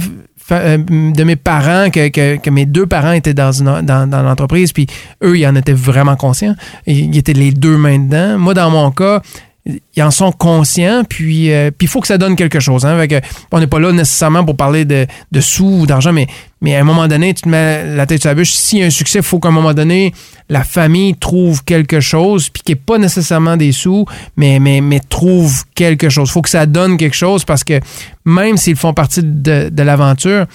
de 0.50 1.24
mes 1.24 1.36
parents, 1.36 1.90
que, 1.90 2.10
que, 2.10 2.38
que, 2.38 2.50
mes 2.50 2.66
deux 2.66 2.86
parents 2.86 3.14
étaient 3.14 3.34
dans, 3.34 3.52
une, 3.52 3.82
dans, 3.82 4.10
dans 4.10 4.22
l'entreprise, 4.22 4.74
puis 4.74 4.88
eux, 5.24 5.38
ils 5.38 5.48
en 5.48 5.56
étaient 5.56 5.72
vraiment 5.74 6.16
conscients. 6.16 6.56
Ils 6.86 7.18
étaient 7.18 7.34
les 7.34 7.52
deux 7.52 7.78
mains 7.78 8.00
dedans. 8.00 8.38
Moi, 8.38 8.54
dans 8.54 8.70
mon 8.70 8.92
cas, 8.92 9.22
ils 9.66 10.02
en 10.02 10.10
sont 10.10 10.32
conscients, 10.32 11.04
puis 11.08 11.52
euh, 11.52 11.70
puis 11.70 11.86
il 11.86 11.88
faut 11.88 12.02
que 12.02 12.08
ça 12.08 12.18
donne 12.18 12.36
quelque 12.36 12.60
chose. 12.60 12.86
Hein, 12.86 13.08
on 13.52 13.60
n'est 13.60 13.68
pas 13.68 13.80
là 13.80 13.92
nécessairement 13.92 14.44
pour 14.44 14.58
parler 14.58 14.86
de, 14.86 15.06
de 15.32 15.42
sous 15.42 15.82
ou 15.82 15.86
d'argent, 15.86 16.12
mais, 16.12 16.28
mais 16.62 16.76
à 16.76 16.80
un 16.80 16.84
moment 16.84 17.08
donné, 17.08 17.34
tu 17.34 17.44
te 17.44 17.50
mets 17.50 17.86
la 17.96 18.08
tête 18.08 18.22
sur 18.22 18.30
la 18.30 18.36
bûche. 18.36 18.54
S'il 18.54 18.80
y 18.80 18.84
a 18.84 18.88
un 18.88 18.92
succès, 18.92 19.20
il 19.20 19.24
faut 19.24 19.40
qu'à 19.40 19.50
un 19.50 19.52
moment 19.52 19.74
donné, 19.74 20.14
la 20.50 20.64
famille 20.64 21.16
trouve 21.16 21.64
quelque 21.64 22.00
chose, 22.00 22.50
puis 22.50 22.64
qui 22.64 22.72
n'est 22.72 22.78
pas 22.78 22.98
nécessairement 22.98 23.56
des 23.56 23.72
sous, 23.72 24.06
mais, 24.36 24.60
mais, 24.60 24.82
mais 24.82 25.00
trouve 25.00 25.64
quelque 25.76 26.10
chose. 26.10 26.30
Il 26.30 26.32
faut 26.32 26.42
que 26.42 26.50
ça 26.50 26.66
donne 26.66 26.98
quelque 26.98 27.16
chose 27.16 27.46
parce 27.46 27.64
que 27.64 27.80
même 28.26 28.58
s'ils 28.58 28.76
font 28.76 28.94
partie 28.94 29.22
de, 29.24 29.70
de 29.70 29.84
l'aventure, 29.84 30.48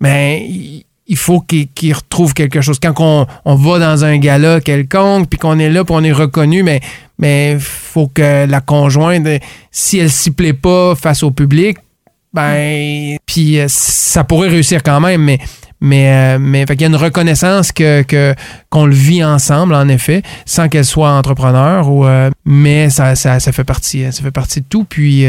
ben, 0.00 0.42
il 1.06 1.16
faut 1.16 1.40
qu'ils 1.40 1.92
retrouvent 1.92 2.34
quelque 2.34 2.60
chose. 2.60 2.78
Quand 2.80 2.94
on, 2.98 3.26
on, 3.44 3.54
va 3.54 3.78
dans 3.78 4.04
un 4.04 4.16
gala 4.16 4.60
quelconque, 4.60 5.28
puis 5.28 5.38
qu'on 5.38 5.58
est 5.58 5.70
là, 5.70 5.84
puis 5.84 5.94
on 5.96 6.02
est 6.02 6.12
reconnu, 6.12 6.62
mais 6.62 6.80
mais 7.18 7.56
faut 7.60 8.08
que 8.08 8.46
la 8.46 8.60
conjointe, 8.60 9.26
si 9.70 9.98
elle 9.98 10.10
s'y 10.10 10.30
plaît 10.30 10.52
pas 10.54 10.94
face 10.94 11.22
au 11.22 11.30
public, 11.30 11.78
ben, 12.32 13.16
puis 13.26 13.60
euh, 13.60 13.66
ça 13.68 14.24
pourrait 14.24 14.48
réussir 14.48 14.82
quand 14.82 15.00
même, 15.00 15.22
mais 15.22 15.38
mais 15.80 16.34
euh, 16.34 16.38
mais 16.40 16.64
il 16.68 16.80
y 16.80 16.84
a 16.84 16.88
une 16.88 16.96
reconnaissance 16.96 17.70
que 17.70 18.34
qu'on 18.70 18.86
le 18.86 18.94
vit 18.94 19.22
ensemble 19.22 19.74
en 19.74 19.88
effet, 19.88 20.22
sans 20.46 20.68
qu'elle 20.68 20.84
soit 20.84 21.10
entrepreneur 21.10 21.88
ou 21.88 22.06
euh, 22.06 22.30
mais 22.44 22.90
ça, 22.90 23.14
ça, 23.14 23.38
ça 23.38 23.52
fait 23.52 23.64
partie 23.64 24.10
ça 24.10 24.22
fait 24.22 24.32
partie 24.32 24.62
de 24.62 24.66
tout 24.68 24.84
puis 24.84 25.26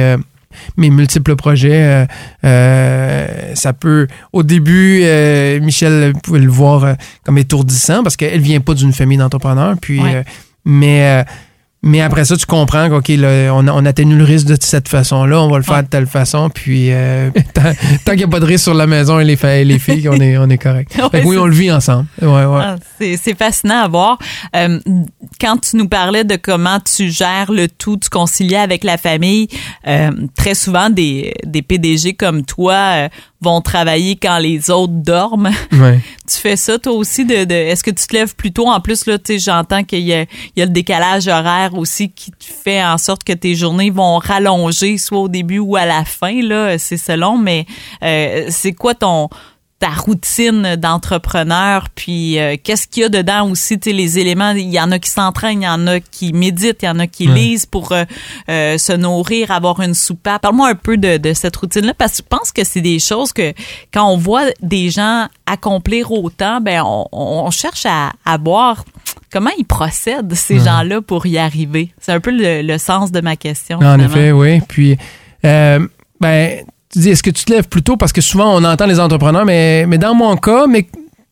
mes 0.77 0.89
multiples 0.89 1.35
projets. 1.35 2.07
ça 2.41 3.73
peut, 3.79 4.07
au 4.33 4.43
début, 4.43 5.03
Michel 5.61 6.13
pouvait 6.23 6.39
le 6.39 6.49
voir 6.49 6.95
comme 7.23 7.37
étourdissant 7.37 8.03
parce 8.03 8.17
qu'elle 8.17 8.41
vient 8.41 8.59
pas 8.59 8.73
d'une 8.73 8.93
famille 8.93 9.17
d'entrepreneurs. 9.17 9.75
Puis, 9.81 10.01
mais 10.65 11.25
mais 11.85 12.01
après 12.01 12.25
ça, 12.25 12.35
tu 12.35 12.47
comprends 12.47 12.89
qu'on 12.89 12.99
on, 12.99 13.67
on 13.67 13.85
atténue 13.85 14.17
le 14.17 14.23
risque 14.23 14.47
de 14.47 14.57
cette 14.59 14.89
façon-là, 14.89 15.39
on 15.39 15.49
va 15.49 15.57
le 15.57 15.63
faire 15.63 15.83
de 15.83 15.87
telle 15.87 16.07
façon, 16.07 16.49
puis 16.49 16.87
euh, 16.91 17.29
tant, 17.53 17.71
qu'il 18.07 18.17
n'y 18.17 18.23
a 18.23 18.27
pas 18.27 18.39
de 18.39 18.45
risque 18.45 18.63
sur 18.63 18.73
la 18.73 18.87
maison 18.87 19.19
et 19.19 19.23
les, 19.23 19.63
les 19.63 19.79
filles, 19.79 20.09
on 20.09 20.19
est, 20.19 20.35
on 20.37 20.49
est 20.49 20.57
correct. 20.57 20.99
oui, 21.25 21.37
on 21.37 21.45
le 21.45 21.53
vit 21.53 21.71
ensemble. 21.71 22.07
Ouais, 22.23 22.27
ouais. 22.27 22.61
Ah, 22.61 22.75
c'est 22.99 23.37
fascinant 23.37 23.83
à 23.83 23.87
voir. 23.87 24.17
Euh, 24.55 24.79
quand 25.39 25.57
tu 25.57 25.77
nous 25.77 25.87
parlais 25.87 26.23
de 26.23 26.35
comment 26.37 26.79
tu 26.79 27.11
gères 27.11 27.51
le 27.51 27.67
tout, 27.67 27.97
tu 27.97 28.09
concilier 28.09 28.57
avec 28.57 28.83
la 28.83 28.97
famille, 28.97 29.47
euh, 29.87 30.09
très 30.35 30.55
souvent 30.55 30.89
des, 30.89 31.35
des 31.45 31.61
PDG 31.61 32.15
comme 32.15 32.45
toi 32.45 33.09
vont 33.41 33.61
travailler 33.61 34.15
quand 34.15 34.37
les 34.37 34.69
autres 34.69 34.93
dorment. 34.93 35.51
tu 36.27 36.37
fais 36.37 36.55
ça 36.55 36.79
toi 36.79 36.93
aussi 36.93 37.25
de, 37.25 37.43
de 37.43 37.53
est-ce 37.53 37.83
que 37.83 37.91
tu 37.91 38.07
te 38.07 38.13
lèves 38.13 38.35
plus 38.35 38.51
tôt? 38.51 38.67
En 38.67 38.79
plus 38.79 39.05
là 39.05 39.17
tu 39.17 39.33
sais 39.33 39.39
j'entends 39.39 39.83
qu'il 39.83 39.99
y 39.99 40.13
a, 40.13 40.21
il 40.21 40.57
y 40.57 40.61
a 40.61 40.65
le 40.65 40.71
décalage 40.71 41.27
horaire 41.27 41.75
aussi 41.75 42.09
qui 42.09 42.31
fait 42.39 42.83
en 42.83 42.97
sorte 42.97 43.23
que 43.23 43.33
tes 43.33 43.55
journées 43.55 43.89
vont 43.89 44.17
rallonger 44.17 44.97
soit 44.97 45.19
au 45.19 45.27
début 45.27 45.59
ou 45.59 45.75
à 45.75 45.85
la 45.85 46.05
fin 46.05 46.41
là 46.41 46.77
c'est 46.77 46.97
selon 46.97 47.37
mais 47.37 47.65
euh, 48.03 48.47
c'est 48.49 48.73
quoi 48.73 48.95
ton 48.95 49.29
ta 49.79 49.89
routine 49.89 50.77
d'entrepreneur, 50.77 51.89
puis 51.93 52.39
euh, 52.39 52.55
qu'est-ce 52.61 52.87
qu'il 52.87 53.03
y 53.03 53.05
a 53.05 53.09
dedans 53.09 53.49
aussi, 53.49 53.77
tu 53.77 53.89
sais, 53.89 53.95
les 53.95 54.19
éléments, 54.19 54.51
il 54.51 54.71
y 54.73 54.79
en 54.79 54.89
a 54.91 54.99
qui 54.99 55.09
s'entraînent, 55.09 55.61
il 55.61 55.65
y 55.65 55.67
en 55.67 55.85
a 55.87 55.99
qui 55.99 56.31
méditent, 56.31 56.81
il 56.81 56.85
y 56.85 56.89
en 56.89 56.99
a 56.99 57.07
qui 57.07 57.27
lisent 57.27 57.65
pour 57.65 57.91
euh, 57.91 58.05
euh, 58.47 58.77
se 58.77 58.93
nourrir, 58.93 59.51
avoir 59.51 59.81
une 59.81 59.93
soupape. 59.93 60.43
Parle-moi 60.43 60.69
un 60.69 60.75
peu 60.75 60.95
de, 60.95 61.17
de 61.17 61.33
cette 61.33 61.57
routine-là, 61.57 61.93
parce 61.93 62.13
que 62.13 62.17
je 62.19 62.37
pense 62.37 62.53
que 62.53 62.63
c'est 62.63 62.79
des 62.81 62.99
choses 62.99 63.33
que 63.33 63.53
quand 63.93 64.09
on 64.09 64.17
voit 64.17 64.45
des 64.61 64.89
gens 64.89 65.27
accomplir 65.45 66.09
autant, 66.11 66.61
ben 66.61 66.81
on, 66.85 67.07
on 67.11 67.51
cherche 67.51 67.85
à, 67.85 68.13
à 68.25 68.37
voir 68.37 68.85
comment 69.29 69.51
ils 69.57 69.65
procèdent, 69.65 70.33
ces 70.35 70.59
gens-là, 70.59 71.01
pour 71.01 71.25
y 71.25 71.37
arriver. 71.37 71.93
C'est 71.99 72.13
un 72.13 72.21
peu 72.21 72.31
le, 72.31 72.61
le, 72.61 72.77
sens 72.77 73.11
de 73.11 73.19
ma 73.19 73.35
question. 73.35 73.79
En 73.79 73.99
effet, 73.99 74.31
oui. 74.31 74.61
Puis, 74.61 74.97
ben 75.43 76.63
tu 76.95 76.99
dis, 76.99 77.09
est-ce 77.09 77.23
que 77.23 77.29
tu 77.29 77.43
te 77.43 77.51
lèves 77.51 77.67
plus 77.67 77.83
tôt? 77.83 77.97
Parce 77.97 78.13
que 78.13 78.21
souvent, 78.21 78.55
on 78.55 78.63
entend 78.63 78.85
les 78.85 79.01
entrepreneurs, 79.01 79.43
mais, 79.43 79.85
mais 79.85 79.97
dans 79.97 80.15
mon 80.15 80.37
cas, 80.37 80.65
mais 80.65 80.87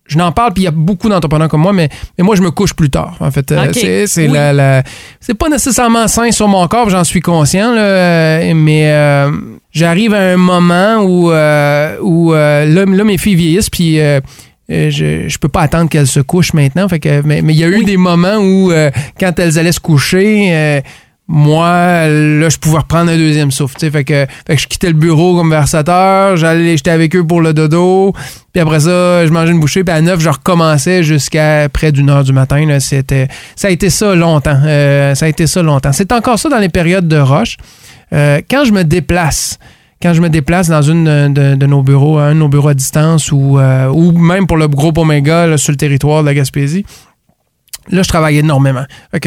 je 0.05 0.17
n'en 0.17 0.33
parle, 0.33 0.51
puis 0.51 0.63
il 0.63 0.65
y 0.65 0.67
a 0.67 0.71
beaucoup 0.71 1.07
d'entrepreneurs 1.07 1.47
comme 1.47 1.61
moi, 1.61 1.71
mais, 1.71 1.87
mais 2.17 2.25
moi, 2.25 2.35
je 2.35 2.41
me 2.41 2.51
couche 2.51 2.73
plus 2.73 2.89
tard. 2.89 3.15
En 3.21 3.31
fait, 3.31 3.49
euh, 3.53 3.71
c'est 3.71 4.05
c'est 4.07 4.27
la, 4.27 4.83
c'est 5.21 5.33
pas 5.33 5.47
nécessairement 5.47 6.09
sain 6.09 6.31
sur 6.31 6.49
mon 6.49 6.67
corps, 6.67 6.89
j'en 6.89 7.05
suis 7.05 7.21
conscient, 7.21 7.73
là, 7.73 7.81
euh, 7.81 8.53
mais 8.53 8.91
euh, 8.91 9.31
j'arrive 9.71 10.13
à 10.13 10.19
un 10.19 10.37
moment 10.37 10.97
où, 10.97 11.29
où 11.29 12.33
là, 12.33 12.65
là, 12.65 13.03
mes 13.05 13.17
filles 13.17 13.35
vieillissent, 13.35 13.69
puis 13.69 13.99
je, 14.67 15.25
je 15.29 15.37
peux 15.37 15.47
pas 15.47 15.61
attendre 15.61 15.89
qu'elles 15.89 16.07
se 16.07 16.19
couchent 16.19 16.53
maintenant. 16.53 16.89
Fait 16.89 16.99
que, 16.99 17.21
mais, 17.21 17.41
mais 17.41 17.53
il 17.53 17.59
y 17.59 17.63
a 17.63 17.69
eu 17.69 17.85
des 17.85 17.95
moments 17.97 18.35
où, 18.39 18.73
quand 19.17 19.39
elles 19.39 19.57
allaient 19.57 19.71
se 19.71 19.79
coucher, 19.79 20.83
moi, 21.27 22.07
là, 22.07 22.49
je 22.49 22.57
pouvais 22.57 22.79
reprendre 22.79 23.09
un 23.09 23.15
deuxième 23.15 23.49
souffle. 23.49 23.79
Fait 23.79 24.03
que, 24.03 24.25
fait 24.45 24.55
que 24.55 24.61
je 24.61 24.67
quittais 24.67 24.87
le 24.87 24.93
bureau 24.93 25.37
comme 25.37 25.49
versateur, 25.49 26.35
j'allais, 26.35 26.75
j'étais 26.75 26.91
avec 26.91 27.15
eux 27.15 27.25
pour 27.25 27.41
le 27.41 27.53
dodo, 27.53 28.13
puis 28.51 28.61
après 28.61 28.81
ça, 28.81 29.25
je 29.25 29.31
mangeais 29.31 29.53
une 29.53 29.59
bouchée, 29.59 29.83
puis 29.83 29.95
à 29.95 30.01
9, 30.01 30.19
je 30.19 30.29
recommençais 30.29 31.01
jusqu'à 31.01 31.69
près 31.69 31.91
d'une 31.91 32.09
heure 32.09 32.23
du 32.23 32.33
matin. 32.33 32.77
C'était, 32.79 33.29
ça 33.55 33.69
a 33.69 33.71
été 33.71 33.89
ça 33.89 34.15
longtemps. 34.15 34.59
Euh, 34.65 35.15
ça 35.15 35.25
a 35.25 35.29
été 35.29 35.47
ça 35.47 35.63
longtemps. 35.63 35.93
C'est 35.93 36.11
encore 36.11 36.39
ça 36.39 36.49
dans 36.49 36.59
les 36.59 36.69
périodes 36.69 37.07
de 37.07 37.17
roche. 37.17 37.57
Euh, 38.11 38.41
quand 38.49 38.65
je 38.65 38.73
me 38.73 38.83
déplace, 38.83 39.59
quand 40.01 40.13
je 40.13 40.21
me 40.21 40.29
déplace 40.29 40.67
dans 40.67 40.81
une 40.81 41.33
de, 41.33 41.65
nos 41.65 41.81
bureaux, 41.81 42.17
un 42.17 42.33
de 42.33 42.39
nos 42.39 42.49
bureaux 42.49 42.67
à 42.67 42.73
distance 42.73 43.31
ou, 43.31 43.57
euh, 43.57 43.87
ou 43.87 44.11
même 44.11 44.45
pour 44.45 44.57
le 44.57 44.67
groupe 44.67 44.97
Omega 44.97 45.57
sur 45.57 45.71
le 45.71 45.77
territoire 45.77 46.21
de 46.21 46.27
la 46.27 46.33
Gaspésie, 46.33 46.85
Là, 47.89 48.01
je 48.01 48.07
travaille 48.07 48.37
énormément. 48.37 48.85
En 49.13 49.17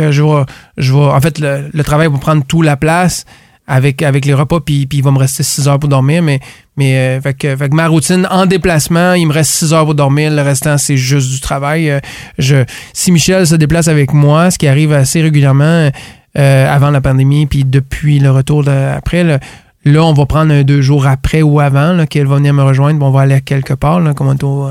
fait, 1.20 1.38
le, 1.38 1.82
travail 1.82 2.08
va 2.08 2.18
prendre 2.18 2.44
toute 2.44 2.64
la 2.64 2.76
place 2.76 3.24
avec, 3.66 4.00
les 4.00 4.34
repas, 4.34 4.60
puis, 4.60 4.88
il 4.92 5.02
va 5.02 5.10
me 5.10 5.18
rester 5.18 5.42
6 5.42 5.68
heures 5.68 5.78
pour 5.78 5.88
dormir. 5.88 6.22
Mais, 6.22 6.40
mais 6.76 7.20
euh, 7.24 7.68
ma 7.72 7.88
routine 7.88 8.26
en 8.30 8.46
déplacement, 8.46 9.14
il 9.14 9.26
me 9.26 9.32
reste 9.32 9.50
6 9.52 9.72
heures 9.72 9.84
pour 9.84 9.94
dormir. 9.94 10.30
Le 10.30 10.42
restant, 10.42 10.78
c'est 10.78 10.96
juste 10.96 11.30
du 11.30 11.40
travail. 11.40 11.90
Euh, 11.90 12.64
si 12.92 13.12
Michel 13.12 13.46
se 13.46 13.56
déplace 13.56 13.88
avec 13.88 14.12
moi, 14.12 14.50
ce 14.50 14.58
qui 14.58 14.68
arrive 14.68 14.92
assez 14.92 15.20
régulièrement 15.20 15.90
euh, 16.38 16.74
avant 16.74 16.90
la 16.90 17.00
pandémie, 17.00 17.46
puis 17.46 17.64
depuis 17.64 18.18
le 18.18 18.30
retour 18.30 18.64
de, 18.64 18.70
après, 18.70 19.40
Là, 19.88 20.02
on 20.02 20.14
va 20.14 20.26
prendre 20.26 20.52
un 20.52 20.64
deux 20.64 20.82
jours 20.82 21.06
après 21.06 21.42
ou 21.42 21.60
avant 21.60 22.06
qu'elle 22.06 22.26
va 22.26 22.38
venir 22.38 22.52
me 22.52 22.64
rejoindre. 22.64 23.06
On 23.06 23.12
va 23.12 23.20
aller 23.20 23.40
quelque 23.40 23.72
part, 23.72 24.02
comme 24.16 24.26
on 24.26 24.34
est 24.34 24.42
au, 24.42 24.68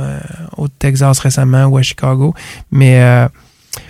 au, 0.57 0.67
Texas 0.67 1.19
récemment 1.19 1.63
ou 1.67 1.77
à 1.77 1.81
Chicago. 1.81 2.33
Mais 2.69 2.99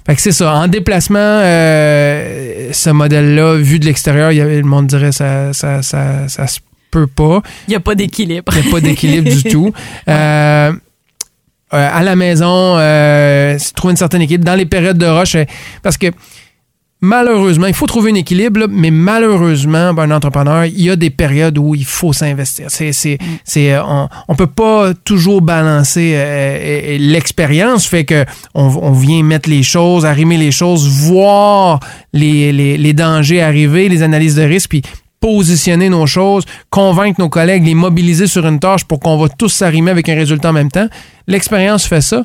fait 0.06 0.16
que 0.16 0.22
c'est 0.22 0.32
ça. 0.32 0.54
En 0.54 0.68
déplacement, 0.68 1.20
euh, 1.20 2.70
ce 2.72 2.90
modèle-là, 2.92 3.56
vu 3.56 3.80
de 3.80 3.86
l'extérieur, 3.86 4.32
le 4.32 4.62
monde 4.62 4.88
dirait 4.88 5.12
ça, 5.12 5.52
ça, 5.54 5.82
ça, 5.82 6.28
ça 6.28 6.48
se 6.48 6.60
peut 6.92 7.08
pas. 7.08 7.42
Il 7.68 7.72
n'y 7.72 7.76
a 7.76 7.80
pas 7.80 7.96
d'équilibre. 7.96 8.54
Il 8.56 8.62
n'y 8.62 8.70
a 8.70 8.72
pas 8.72 8.82
d'équilibre 8.82 9.30
du 9.30 9.44
tout. 9.44 9.74
Euh, 10.08 10.72
euh, 11.74 11.90
à 11.92 12.04
la 12.04 12.16
maison, 12.16 12.76
euh, 12.78 13.58
trouver 13.76 13.94
une 13.94 13.98
certaine 13.98 14.22
équilibre. 14.22 14.46
Dans 14.46 14.56
les 14.56 14.68
périodes 14.68 15.00
de 15.00 15.08
rush, 15.08 15.36
parce 15.82 15.98
que 15.98 16.08
malheureusement, 17.06 17.68
il 17.68 17.74
faut 17.74 17.86
trouver 17.86 18.12
un 18.12 18.16
équilibre, 18.16 18.66
mais 18.70 18.92
malheureusement, 18.92 19.94
ben, 19.94 20.12
un 20.12 20.16
entrepreneur, 20.16 20.66
il 20.66 20.82
y 20.82 20.90
a 20.90 20.96
des 20.96 21.10
périodes 21.10 21.58
où 21.58 21.76
il 21.76 21.86
faut 21.86 22.14
s'investir. 22.14 22.68
C'est, 22.70 22.92
c'est, 22.92 23.18
mm. 23.22 23.26
c'est, 23.44 23.80
on 23.80 24.10
ne 24.30 24.36
peut 24.36 24.48
pas 24.48 24.94
toujours 25.06 25.42
balancer 25.42 26.14
euh, 26.16 26.98
l'expérience, 27.00 27.86
fait 27.86 28.06
que 28.06 28.26
on, 28.54 28.92
vient 28.92 29.24
mettre 29.24 29.50
les 29.50 29.64
choses, 29.64 30.06
arrimer 30.06 30.38
les 30.38 30.52
choses, 30.52 30.88
voir 30.88 31.80
les, 32.14 32.52
les, 32.52 32.78
les 32.78 32.94
dangers 32.94 33.42
arriver, 33.42 33.88
les 33.90 34.02
analyses 34.02 34.36
de 34.36 34.44
risque, 34.44 34.70
puis 34.70 34.82
positionner 35.26 35.90
nos 35.90 36.06
choses, 36.06 36.46
convaincre 36.70 37.20
nos 37.20 37.30
collègues, 37.30 37.66
les 37.66 37.74
mobiliser 37.74 38.28
sur 38.28 38.46
une 38.46 38.60
tâche 38.60 38.84
pour 38.84 39.00
qu'on 39.00 39.18
va 39.18 39.28
tous 39.28 39.50
s'arrimer 39.50 39.90
avec 39.90 40.08
un 40.08 40.14
résultat 40.14 40.52
en 40.52 40.54
même 40.54 40.70
temps. 40.70 40.88
L'expérience 41.26 41.88
fait 41.88 42.02
ça, 42.02 42.24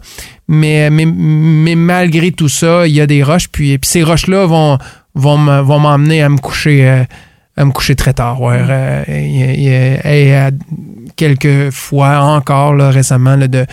mais, 0.49 0.91
mais, 0.91 1.07
mais, 1.07 1.77
malgré 1.77 2.31
tout 2.31 2.51
ça, 2.51 2.87
il 2.87 2.95
y 2.95 3.01
a 3.01 3.07
des 3.07 3.23
roches, 3.23 3.49
puis, 3.49 3.79
puis 3.79 3.89
ces 3.89 4.03
roches-là 4.03 4.45
vont, 4.45 4.77
vont, 5.15 5.39
m'emmener 5.39 6.23
à 6.23 6.29
me 6.29 6.37
coucher 6.37 6.87
euh, 6.87 7.05
à 7.57 7.65
me 7.65 7.73
coucher 7.73 7.95
très 7.95 8.13
tard. 8.13 8.43
Ouais. 8.43 8.59
Mm. 8.59 8.67
Euh, 9.09 10.51
quelques 11.17 11.71
fois 11.71 12.19
encore 12.21 12.75
là, 12.75 12.91
récemment 12.91 13.37
là, 13.37 13.49
de, 13.49 13.67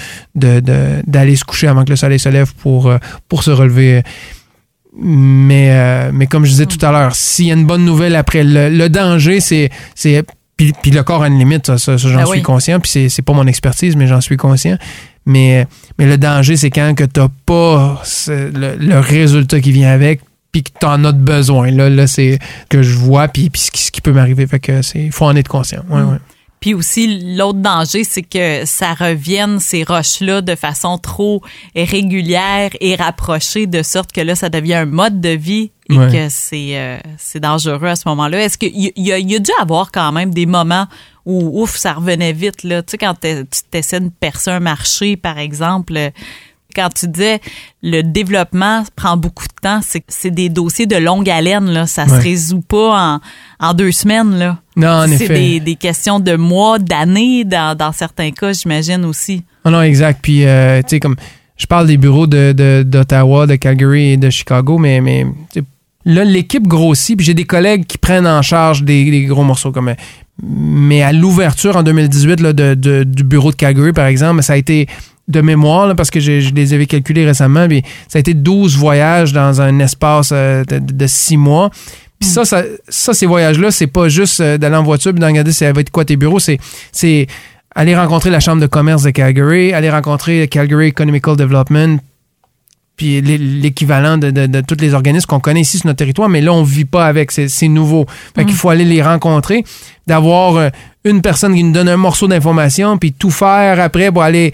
d'aller 1.06 1.36
se 1.36 1.44
coucher 1.44 1.68
avant 1.68 1.84
que 1.84 1.90
le 1.90 1.98
soleil 1.98 2.20
se 2.20 2.30
lève 2.30 2.54
pour, 2.54 2.88
euh, 2.88 2.98
pour 3.28 3.44
se 3.44 3.52
relever. 3.52 4.04
Mais, 5.00 5.70
euh, 5.72 6.12
mais 6.14 6.28
comme 6.28 6.46
je 6.46 6.52
disais 6.52 6.66
tout 6.66 6.84
à 6.84 6.92
l'heure, 6.92 7.16
s'il 7.16 7.46
y 7.46 7.52
a 7.52 7.54
une 7.54 7.66
bonne 7.66 7.86
nouvelle 7.86 8.16
après, 8.16 8.44
le, 8.44 8.88
danger, 8.88 9.40
c'est. 9.40 9.70
c'est 9.96 10.24
puis, 10.56 10.74
le 10.90 11.04
corps 11.04 11.22
a 11.22 11.28
une 11.28 11.38
limite, 11.38 11.78
ça, 11.78 11.98
j'en 11.98 12.16
ben 12.16 12.26
suis 12.26 12.42
conscient. 12.42 12.80
Puis 12.80 13.10
c'est 13.10 13.22
pas 13.22 13.34
mon 13.34 13.46
expertise, 13.46 13.96
mais 13.96 14.08
j'en 14.08 14.22
suis 14.22 14.38
conscient. 14.38 14.78
Mais, 15.28 15.68
mais 16.00 16.08
le 16.08 16.18
danger, 16.18 16.56
c'est 16.56 16.72
quand 16.72 16.96
que 16.96 17.04
tu 17.04 17.20
n'as 17.20 17.28
pas 17.46 18.02
le, 18.28 19.00
résultat 19.00 19.60
qui 19.60 19.72
vient 19.72 19.92
avec, 19.92 20.22
puis 20.52 20.64
que 20.64 20.72
tu 20.80 20.86
en 20.88 21.04
as 21.04 21.12
besoin. 21.12 21.70
Là, 21.70 21.92
là 21.92 22.08
c'est 22.08 22.40
que 22.70 22.82
je 22.82 22.96
vois, 22.96 23.28
puis, 23.28 23.52
puis 23.52 23.62
ce, 23.62 23.92
qui, 23.92 24.02
peut 24.02 24.14
m'arriver. 24.14 24.48
Fait 24.48 24.60
que 24.60 24.82
c'est 24.82 25.12
faut 25.12 25.26
en 25.26 25.36
être 25.36 25.48
conscient. 25.48 25.84
Ouais, 25.90 26.02
mm. 26.02 26.10
ouais. 26.10 26.18
Puis 26.60 26.74
aussi, 26.74 27.36
l'autre 27.36 27.60
danger, 27.60 28.04
c'est 28.04 28.24
que 28.24 28.66
ça 28.66 28.94
revienne, 28.94 29.60
ces 29.60 29.84
roches-là, 29.84 30.42
de 30.42 30.56
façon 30.56 30.98
trop 30.98 31.42
régulière 31.76 32.72
et 32.82 32.96
rapprochée, 32.96 33.68
de 33.68 33.84
sorte 33.84 34.12
que 34.12 34.22
là, 34.22 34.36
ça 34.36 34.50
devient 34.50 34.76
un 34.76 34.86
mode 34.86 35.22
de 35.22 35.30
vie 35.30 35.72
et 35.90 35.96
que 35.96 36.28
c'est 36.30 36.78
euh, 36.78 36.98
c'est 37.18 37.40
dangereux 37.40 37.88
à 37.88 37.96
ce 37.96 38.08
moment-là. 38.10 38.44
Est-ce 38.44 38.58
qu'il 38.58 38.76
y, 38.76 38.92
y, 38.98 39.12
a, 39.14 39.20
y 39.20 39.36
a 39.36 39.40
dû 39.40 39.52
avoir 39.62 39.92
quand 39.92 40.12
même 40.12 40.34
des 40.34 40.46
moments 40.46 40.88
où, 41.26 41.62
ouf, 41.62 41.76
ça 41.76 41.94
revenait 41.94 42.34
vite, 42.34 42.64
là? 42.64 42.82
Tu 42.82 42.92
sais, 42.92 42.98
quand 42.98 43.16
tu 43.22 43.46
essaies 43.74 44.00
de 44.00 44.10
percer 44.10 44.52
un 44.52 44.60
marché, 44.60 45.16
par 45.18 45.38
exemple, 45.38 46.12
quand 46.76 46.90
tu 46.90 47.08
disais 47.08 47.42
le 47.82 48.02
développement 48.02 48.84
prend 48.96 49.18
beaucoup 49.18 49.46
de 49.46 49.62
temps, 49.62 49.82
c'est 50.08 50.32
des 50.32 50.50
dossiers 50.50 50.86
de 50.86 50.96
longue 50.96 51.30
haleine, 51.30 51.70
là. 51.70 51.88
Ça 51.88 52.08
se 52.08 52.14
résout 52.22 52.62
pas 52.62 53.16
en, 53.16 53.20
en, 53.60 53.74
deux 53.74 53.92
semaines, 53.92 54.38
là. 54.38 54.60
Non, 54.78 54.90
en 54.90 55.06
effet. 55.06 55.28
C'est 55.28 55.34
des, 55.34 55.60
des, 55.60 55.76
questions 55.76 56.20
de 56.20 56.36
mois, 56.36 56.80
d'années, 56.80 57.44
dans, 57.44 57.76
dans, 57.76 57.92
certains 57.92 58.32
cas, 58.32 58.54
j'imagine 58.54 59.04
aussi. 59.06 59.44
Non, 59.66 59.72
non, 59.72 59.82
exact. 59.82 60.20
Puis, 60.22 60.46
euh, 60.46 60.82
tu 60.84 60.90
sais, 60.90 61.00
comme 61.00 61.16
je 61.58 61.66
parle 61.66 61.88
des 61.88 61.98
bureaux 61.98 62.28
d'Ottawa, 62.28 63.46
de, 63.46 63.52
de, 63.52 63.56
Calgary 63.56 64.12
et 64.12 64.18
de 64.18 64.30
Chicago, 64.30 64.78
mais, 64.78 65.02
mais 65.02 65.26
là, 66.06 66.24
l'équipe 66.24 66.68
grossit, 66.68 67.18
puis 67.18 67.26
j'ai 67.26 67.34
des 67.34 67.46
collègues 67.46 67.86
qui 67.86 67.98
prennent 67.98 68.28
en 68.28 68.42
charge 68.42 68.84
des, 68.84 69.10
des 69.10 69.26
gros 69.26 69.44
morceaux 69.44 69.72
comme 69.72 69.94
mais 70.44 71.02
à 71.02 71.14
l'ouverture 71.14 71.76
en 71.78 71.84
2018 71.84 72.40
là, 72.42 72.54
de, 72.54 72.76
de, 72.76 73.04
du 73.04 73.24
bureau 73.24 73.50
de 73.50 73.56
Calgary, 73.56 73.92
par 73.92 74.06
exemple, 74.06 74.44
ça 74.44 74.54
a 74.54 74.58
été 74.58 74.88
de 75.28 75.42
mémoire, 75.42 75.94
parce 75.96 76.10
que 76.10 76.20
je, 76.20 76.54
les 76.54 76.74
avais 76.74 76.86
calculés 76.86 77.26
récemment, 77.26 77.68
mais 77.68 77.84
ça 78.08 78.18
a 78.18 78.20
été 78.20 78.34
12 78.34 78.78
voyages 78.78 79.34
dans 79.34 79.60
un 79.62 79.80
espace 79.80 80.30
euh, 80.32 80.64
de, 80.64 81.08
6 81.08 81.38
mois. 81.38 81.70
Puis 82.20 82.30
ça, 82.30 82.44
ça, 82.46 83.14
ces 83.14 83.26
voyages-là, 83.26 83.72
c'est 83.72 83.88
pas 83.88 84.10
juste 84.10 84.40
euh, 84.40 84.58
d'aller 84.58 84.76
en 84.76 84.84
voiture 84.84 85.12
et 85.12 85.20
de 85.20 85.26
regarder 85.26 85.52
ça 85.52 85.72
va 85.72 85.82
être 85.82 85.92
quoi 85.92 86.04
tes 86.06 86.16
bureaux, 86.16 86.40
c'est, 86.40 86.58
c'est 86.92 87.28
aller 87.76 87.96
rencontrer 87.96 88.30
la 88.30 88.40
Chambre 88.40 88.62
de 88.62 88.68
commerce 88.68 89.04
de 89.04 89.12
Calgary, 89.12 89.74
aller 89.74 89.90
rencontrer 89.90 90.48
Calgary 90.48 90.88
Economical 90.88 91.36
Development, 91.36 92.00
puis 92.96 93.22
l'équivalent 93.22 94.18
de, 94.18 94.32
de, 94.32 94.62
tous 94.62 94.82
les 94.82 94.96
organismes 94.96 95.28
qu'on 95.28 95.40
connaît 95.40 95.62
ici 95.62 95.78
sur 95.78 95.86
notre 95.86 95.98
territoire, 95.98 96.30
mais 96.30 96.42
là, 96.42 96.52
on 96.52 96.64
vit 96.64 96.86
pas 96.86 97.06
avec, 97.06 97.32
c'est 97.32 97.68
nouveau. 97.68 98.08
Fait 98.36 98.44
qu'il 98.44 98.56
mm. 98.56 98.58
faut 98.58 98.70
aller 98.70 98.86
les 98.86 99.04
rencontrer, 99.04 99.64
d'avoir 100.08 100.56
euh, 100.56 100.70
une 101.04 101.22
personne 101.22 101.54
qui 101.54 101.64
nous 101.64 101.72
donne 101.72 101.90
un 101.90 101.98
morceau 101.98 102.28
d'information, 102.28 102.98
puis 102.98 103.14
tout 103.14 103.30
faire 103.30 103.80
après 103.80 104.12
pour 104.12 104.24
aller 104.24 104.52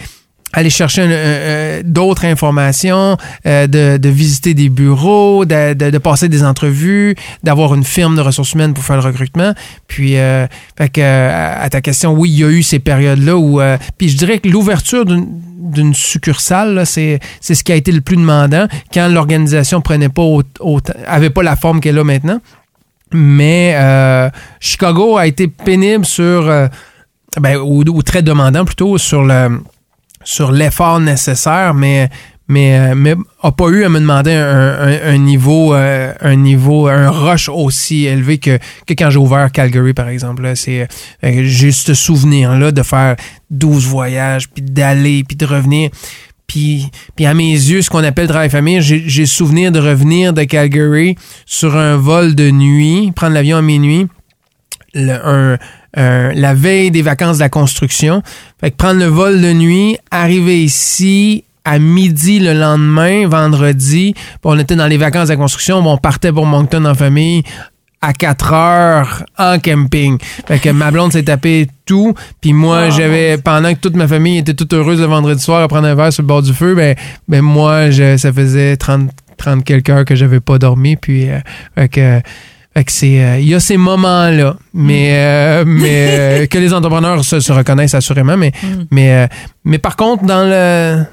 aller 0.54 0.70
chercher 0.70 1.82
d'autres 1.84 2.26
informations, 2.26 3.18
euh, 3.45 3.68
de, 3.68 3.97
de, 3.97 4.10
visiter 4.10 4.54
des 4.54 4.70
bureaux, 4.70 5.45
de, 5.45 5.74
de, 5.74 5.89
de 5.89 5.97
passer 5.97 6.30
des 6.30 6.43
entrevues, 6.43 7.16
d'avoir 7.41 7.74
une 7.74 7.84
firme 7.84 8.16
de 8.16 8.22
ressources 8.22 8.54
humaines 8.54 8.74
pour 8.74 8.84
faire 8.84 8.95
le 8.95 9.01
recrutement. 9.01 9.54
Puis, 9.88 10.18
euh, 10.18 10.47
fait 10.78 10.89
que, 10.89 11.01
à 11.01 11.68
ta 11.70 11.82
question, 11.82 12.14
oui, 12.14 12.30
il 12.30 12.39
y 12.39 12.43
a 12.43 12.49
eu 12.49 12.64
ces 12.64 12.80
périodes-là 12.80 13.36
où... 13.36 13.60
Euh, 13.60 13.78
puis 13.97 14.10
je 14.10 14.18
dirais 14.18 14.39
que 14.39 14.47
l'ouverture 14.47 15.06
d'une 15.06 15.93
succursale, 15.93 16.86
c'est 16.86 17.20
ce 17.41 17.64
qui 17.64 17.72
a 17.72 17.76
été 17.76 17.91
le 17.91 18.01
plus 18.01 18.18
demandant 18.18 18.68
quand 18.93 19.08
l'organisation 19.08 19.82
prenait 19.82 20.10
pas 20.10 20.24
avait 21.08 21.30
pas 21.32 21.43
la 21.43 21.56
forme 21.56 21.82
qu'elle 21.82 21.97
a 21.97 22.04
maintenant. 22.04 22.39
Mais 23.12 23.74
euh, 23.76 24.30
Chicago 24.60 25.18
a 25.18 25.26
été 25.28 25.47
pénible 25.47 26.06
sur... 26.06 26.51
Ben, 27.41 27.58
ou, 27.58 27.84
ou, 27.88 28.04
très 28.04 28.22
demandant 28.22 28.64
plutôt 28.64 28.99
sur 28.99 29.24
le 29.24 29.60
sur 30.24 30.51
l'effort 30.51 30.99
nécessaire, 30.99 31.74
mais 31.74 32.09
mais 32.47 32.78
euh, 32.78 32.95
mais 32.95 33.15
a 33.41 33.51
pas 33.51 33.69
eu 33.69 33.86
à 33.86 33.89
me 33.89 33.99
demander 33.99 34.34
un, 34.34 35.17
niveau 35.17 35.74
euh, 35.74 36.13
un 36.19 36.36
niveau 36.36 36.88
un 36.88 37.09
rush 37.09 37.47
aussi 37.49 38.05
élevé 38.05 38.38
que, 38.38 38.57
que 38.86 38.93
quand 38.93 39.09
j'ai 39.09 39.17
ouvert 39.17 39.49
Calgary 39.51 39.93
par 39.93 40.09
exemple 40.09 40.51
c'est 40.55 40.88
euh, 41.24 41.43
juste 41.43 41.88
ce 41.88 41.93
souvenir 41.93 42.57
là 42.57 42.71
de 42.71 42.84
faire 42.84 43.15
12 43.49 43.88
voyages 43.88 44.49
puis 44.49 44.63
d'aller 44.63 45.24
puis 45.24 45.38
de 45.38 45.45
revenir. 45.45 45.89
Puis, 46.45 46.91
puis 47.15 47.26
à 47.26 47.34
mes 47.34 47.51
yeux, 47.51 47.82
ce 47.82 47.89
qu'on 47.89 48.03
appelle 48.03 48.28
travail 48.28 48.49
famille, 48.49 48.80
j'ai 48.82 49.26
souvenir 49.26 49.71
de 49.71 49.80
revenir 49.80 50.34
de 50.34 50.43
Calgary 50.43 51.15
sur 51.45 51.78
un 51.78 51.95
vol 51.95 52.36
de 52.36 52.51
nuit, 52.51 53.11
prendre 53.15 53.34
l'avion 53.34 53.57
à 53.57 53.61
minuit, 53.61 54.07
un, 54.93 55.57
la 55.96 56.54
veille 56.54 56.91
des 56.91 57.02
vacances 57.02 57.38
de 57.38 57.44
la 57.44 57.50
construction. 57.50 58.22
Fait 58.60 58.72
que 58.72 58.76
prendre 58.76 59.00
le 59.00 59.06
vol 59.06 59.41
de 59.41 59.54
nuit, 59.54 59.98
arriver 60.12 60.64
ici 60.64 61.44
à 61.66 61.80
midi 61.80 62.39
le 62.39 62.54
lendemain, 62.54 63.28
vendredi, 63.28 64.14
on 64.44 64.60
était 64.60 64.76
dans 64.76 64.88
les 64.88 64.98
vacances 64.98 65.28
de 65.28 65.34
la 65.34 65.38
construction, 65.38 65.78
on 65.78 65.98
partait 65.98 66.32
pour 66.32 66.46
Moncton 66.46 66.86
en 66.86 66.96
famille 66.96 67.44
à 68.02 68.12
4 68.12 68.54
heures 68.54 69.24
en 69.38 69.60
camping. 69.60 70.18
Fait 70.46 70.60
que 70.60 70.70
ma 70.70 70.91
blonde 70.91 71.14
s'est 71.14 71.24
tapé 71.24 71.68
tout, 71.86 72.14
puis 72.41 72.52
moi 72.52 72.80
ah, 72.88 72.89
j'avais 72.89 73.38
pendant 73.38 73.74
que 73.74 73.80
toute 73.80 73.96
ma 73.96 74.10
famille 74.10 74.39
était 74.39 74.54
toute 74.54 74.74
heureuse 74.74 75.00
le 75.00 75.06
vendredi 75.06 75.41
soir 75.41 75.64
à 75.64 75.68
prendre 75.70 75.88
un 75.88 75.96
verre 75.96 76.12
sur 76.12 76.22
le 76.22 76.28
bord 76.28 76.41
du 76.41 76.54
feu, 76.54 76.76
ben 76.76 76.96
ben 77.30 77.41
moi 77.41 77.91
je, 77.91 78.18
ça 78.18 78.34
faisait 78.34 78.76
30 78.76 79.10
30 79.38 79.64
quelques 79.64 79.89
heures 79.89 80.06
que 80.06 80.16
j'avais 80.16 80.41
pas 80.41 80.60
dormi 80.60 80.98
puis 80.98 81.30
euh, 81.30 81.39
fait 81.76 81.88
que 81.88 82.22
fait 82.74 82.84
que 82.86 82.91
c'est, 82.91 83.24
euh, 83.24 83.39
il 83.39 83.47
y 83.47 83.53
a 83.53 83.59
ces 83.59 83.78
moments-là, 83.78 84.55
mais, 84.74 85.11
mm. 85.11 85.15
euh, 85.15 85.63
mais 85.65 86.07
euh, 86.43 86.45
que 86.47 86.57
les 86.57 86.74
entrepreneurs 86.74 87.24
se, 87.24 87.51
reconnaissent 87.51 87.93
assurément. 87.93 88.36
Mais, 88.36 88.51
mm. 88.63 88.67
mais, 88.89 89.30
mais 89.63 89.78
par 89.78 89.95
contre, 89.95 90.24
dans 90.24 90.43
le 90.43 91.03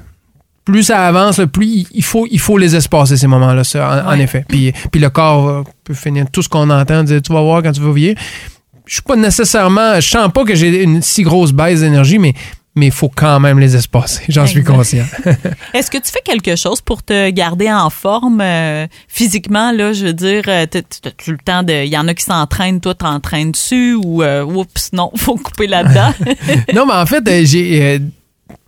plus 0.65 0.83
ça 0.83 1.07
avance, 1.07 1.41
plus 1.51 1.85
il 1.91 2.03
faut, 2.03 2.27
il 2.31 2.39
faut 2.39 2.57
les 2.57 2.75
espacer, 2.75 3.17
ces 3.17 3.27
moments-là, 3.27 3.63
en, 4.07 4.19
effet. 4.19 4.45
Puis, 4.47 4.73
puis 4.91 5.01
le 5.01 5.09
corps 5.09 5.63
peut 5.83 5.93
finir 5.93 6.25
tout 6.31 6.41
ce 6.41 6.49
qu'on 6.49 6.69
entend, 6.69 7.03
dire 7.03 7.21
tu 7.21 7.33
vas 7.33 7.41
voir 7.41 7.61
quand 7.61 7.71
tu 7.71 7.81
vas 7.81 7.91
vieillir. 7.91 8.15
Je 8.85 8.95
suis 8.95 9.03
pas 9.03 9.15
nécessairement, 9.15 9.95
je 9.95 10.09
sens 10.09 10.31
pas 10.31 10.43
que 10.43 10.55
j'ai 10.55 10.83
une 10.83 11.01
si 11.01 11.23
grosse 11.23 11.51
baisse 11.51 11.81
d'énergie, 11.81 12.19
mais 12.19 12.33
mais 12.75 12.87
il 12.87 12.91
faut 12.91 13.11
quand 13.13 13.39
même 13.39 13.59
les 13.59 13.75
espacer. 13.75 14.23
J'en 14.29 14.47
suis 14.47 14.63
conscient. 14.63 15.03
Est-ce 15.73 15.91
que 15.91 15.97
tu 15.97 16.09
fais 16.09 16.21
quelque 16.23 16.55
chose 16.55 16.79
pour 16.79 17.03
te 17.03 17.29
garder 17.29 17.69
en 17.71 17.89
forme 17.89 18.39
euh, 18.41 18.87
physiquement? 19.07 19.71
Là, 19.71 19.91
je 19.91 20.07
veux 20.07 20.13
dire, 20.13 20.43
euh, 20.47 20.65
tu 21.17 21.31
le 21.31 21.37
temps 21.37 21.63
de. 21.63 21.85
Il 21.85 21.91
y 21.91 21.97
en 21.97 22.07
a 22.07 22.13
qui 22.13 22.23
s'entraînent, 22.23 22.79
toi, 22.79 22.95
t'entraînes 22.95 23.51
dessus 23.51 23.95
ou 23.95 24.23
euh, 24.23 24.43
oups, 24.43 24.93
non, 24.93 25.11
faut 25.15 25.35
couper 25.35 25.67
là-dedans. 25.67 26.13
non, 26.73 26.85
mais 26.85 26.93
en 26.93 27.05
fait, 27.05 27.23
j'ai. 27.45 27.99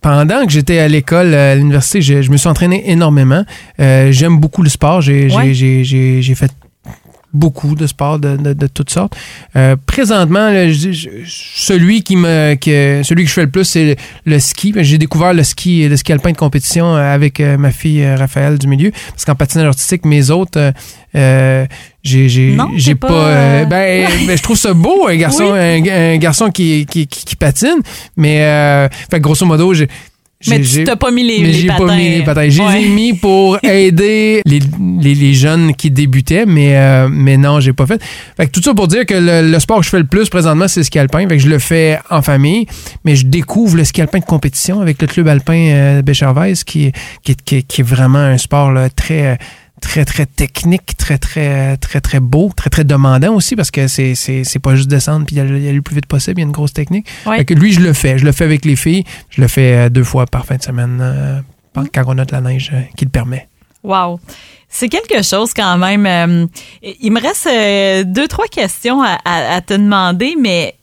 pendant 0.02 0.44
que 0.44 0.52
j'étais 0.52 0.80
à 0.80 0.88
l'école, 0.88 1.32
à 1.32 1.54
l'université, 1.54 2.02
je, 2.02 2.30
me 2.30 2.36
suis 2.36 2.48
entraîné 2.48 2.90
énormément. 2.90 3.44
J'aime 3.78 4.38
beaucoup 4.38 4.62
le 4.62 4.68
sport. 4.70 5.00
J'ai 5.00 6.34
fait 6.34 6.52
beaucoup 7.34 7.74
de 7.74 7.86
sports 7.86 8.18
de, 8.18 8.36
de, 8.36 8.66
toutes 8.66 8.90
sortes. 8.90 9.14
Euh, 9.56 9.76
présentement, 9.86 10.50
celui 11.26 12.02
qui 12.02 12.16
me, 12.16 12.54
que, 12.54 13.02
celui 13.02 13.24
que 13.24 13.28
je 13.28 13.34
fais 13.34 13.42
le 13.42 13.50
plus, 13.50 13.64
c'est 13.64 13.96
le, 14.24 14.38
ski. 14.38 14.72
J'ai 14.78 14.98
découvert 14.98 15.34
le 15.34 15.42
ski, 15.42 15.88
le 15.88 15.96
ski 15.96 16.12
alpin 16.12 16.32
de 16.32 16.36
compétition 16.36 16.94
avec 16.94 17.40
euh, 17.40 17.56
ma 17.58 17.72
fille 17.72 18.06
Raphaël 18.14 18.58
du 18.58 18.68
milieu, 18.68 18.92
parce 19.10 19.24
qu'en 19.24 19.34
patinage 19.34 19.66
artistique, 19.66 20.04
mes 20.04 20.30
autres, 20.30 20.72
euh, 21.16 21.66
j'ai 22.02 22.28
j'ai 22.28 22.94
pas, 22.94 23.64
ben, 23.64 24.08
ben, 24.26 24.36
je 24.36 24.42
trouve 24.42 24.56
ça 24.56 24.74
beau 24.74 25.06
un 25.08 25.16
garçon 25.16 25.52
un, 25.54 26.16
garçon 26.18 26.50
qui, 26.50 26.86
qui, 26.86 27.06
qui, 27.06 27.36
patine 27.36 27.80
mais 28.16 28.40
fait 29.10 29.20
grosso 29.20 29.46
modo 29.46 29.72
j'ai 29.72 29.88
mais 30.48 30.60
tu 30.60 30.84
t'as 30.84 30.96
pas 30.96 31.10
mis 31.10 31.24
les, 31.24 31.38
les 31.52 31.66
patins. 31.66 31.86
pas 31.86 31.96
mis 31.96 32.08
les 32.10 32.22
patins. 32.22 32.48
J'ai 32.48 32.88
mis 32.88 33.14
pour 33.14 33.58
aider 33.64 34.42
les, 34.44 34.60
les, 35.00 35.14
les, 35.14 35.34
jeunes 35.34 35.74
qui 35.74 35.90
débutaient, 35.90 36.46
mais, 36.46 36.76
euh, 36.76 37.08
mais 37.10 37.36
non, 37.36 37.60
j'ai 37.60 37.72
pas 37.72 37.86
fait. 37.86 38.02
Fait 38.36 38.46
que 38.46 38.52
tout 38.52 38.62
ça 38.62 38.74
pour 38.74 38.88
dire 38.88 39.06
que 39.06 39.14
le, 39.14 39.58
sport 39.58 39.78
que 39.78 39.84
je 39.84 39.90
fais 39.90 39.98
le 39.98 40.04
plus 40.06 40.28
présentement, 40.28 40.68
c'est 40.68 40.80
le 40.80 40.84
ski 40.84 40.98
alpin. 40.98 41.28
Fait 41.28 41.36
que 41.36 41.42
je 41.42 41.48
le 41.48 41.58
fais 41.58 41.98
en 42.10 42.22
famille, 42.22 42.66
mais 43.04 43.16
je 43.16 43.26
découvre 43.26 43.76
le 43.76 43.84
ski 43.84 44.02
alpin 44.02 44.18
de 44.18 44.24
compétition 44.24 44.80
avec 44.80 45.00
le 45.00 45.08
club 45.08 45.28
alpin 45.28 45.54
euh, 45.54 46.02
qui, 46.66 46.92
qui, 47.22 47.36
qui, 47.36 47.62
qui, 47.64 47.80
est 47.80 47.84
vraiment 47.84 48.18
un 48.18 48.38
sport 48.38 48.72
là, 48.72 48.88
très 48.90 49.38
très, 49.80 50.04
très 50.04 50.26
technique, 50.26 50.96
très, 50.96 51.18
très, 51.18 51.76
très, 51.76 52.00
très 52.00 52.20
beau, 52.20 52.50
très, 52.54 52.70
très 52.70 52.84
demandant 52.84 53.34
aussi 53.34 53.56
parce 53.56 53.70
que 53.70 53.88
c'est, 53.88 54.14
c'est, 54.14 54.58
pas 54.58 54.74
juste 54.74 54.88
descendre 54.88 55.26
puis 55.26 55.38
aller 55.38 55.72
le 55.72 55.82
plus 55.82 55.94
vite 55.94 56.06
possible. 56.06 56.38
Il 56.38 56.42
y 56.42 56.44
a 56.44 56.46
une 56.46 56.52
grosse 56.52 56.72
technique. 56.72 57.06
que 57.24 57.54
lui, 57.54 57.72
je 57.72 57.80
le 57.80 57.92
fais. 57.92 58.18
Je 58.18 58.24
le 58.24 58.32
fais 58.32 58.44
avec 58.44 58.64
les 58.64 58.76
filles. 58.76 59.04
Je 59.30 59.40
le 59.40 59.48
fais 59.48 59.74
euh, 59.74 59.88
deux 59.88 60.04
fois 60.04 60.26
par 60.26 60.46
fin 60.46 60.56
de 60.56 60.62
semaine 60.62 60.98
euh, 61.00 61.40
quand 61.92 62.04
on 62.06 62.18
a 62.18 62.24
de 62.24 62.32
la 62.32 62.40
neige 62.40 62.70
euh, 62.72 62.80
qui 62.96 63.04
le 63.04 63.10
permet. 63.10 63.48
Wow. 63.82 64.20
C'est 64.76 64.88
quelque 64.88 65.22
chose 65.22 65.54
quand 65.54 65.78
même. 65.78 66.48
il 66.82 67.12
me 67.12 67.20
reste 67.20 67.48
deux, 68.08 68.26
trois 68.26 68.48
questions 68.48 69.02
à, 69.02 69.18
à 69.24 69.60
te 69.60 69.74
demander, 69.74 70.34
mais 70.36 70.74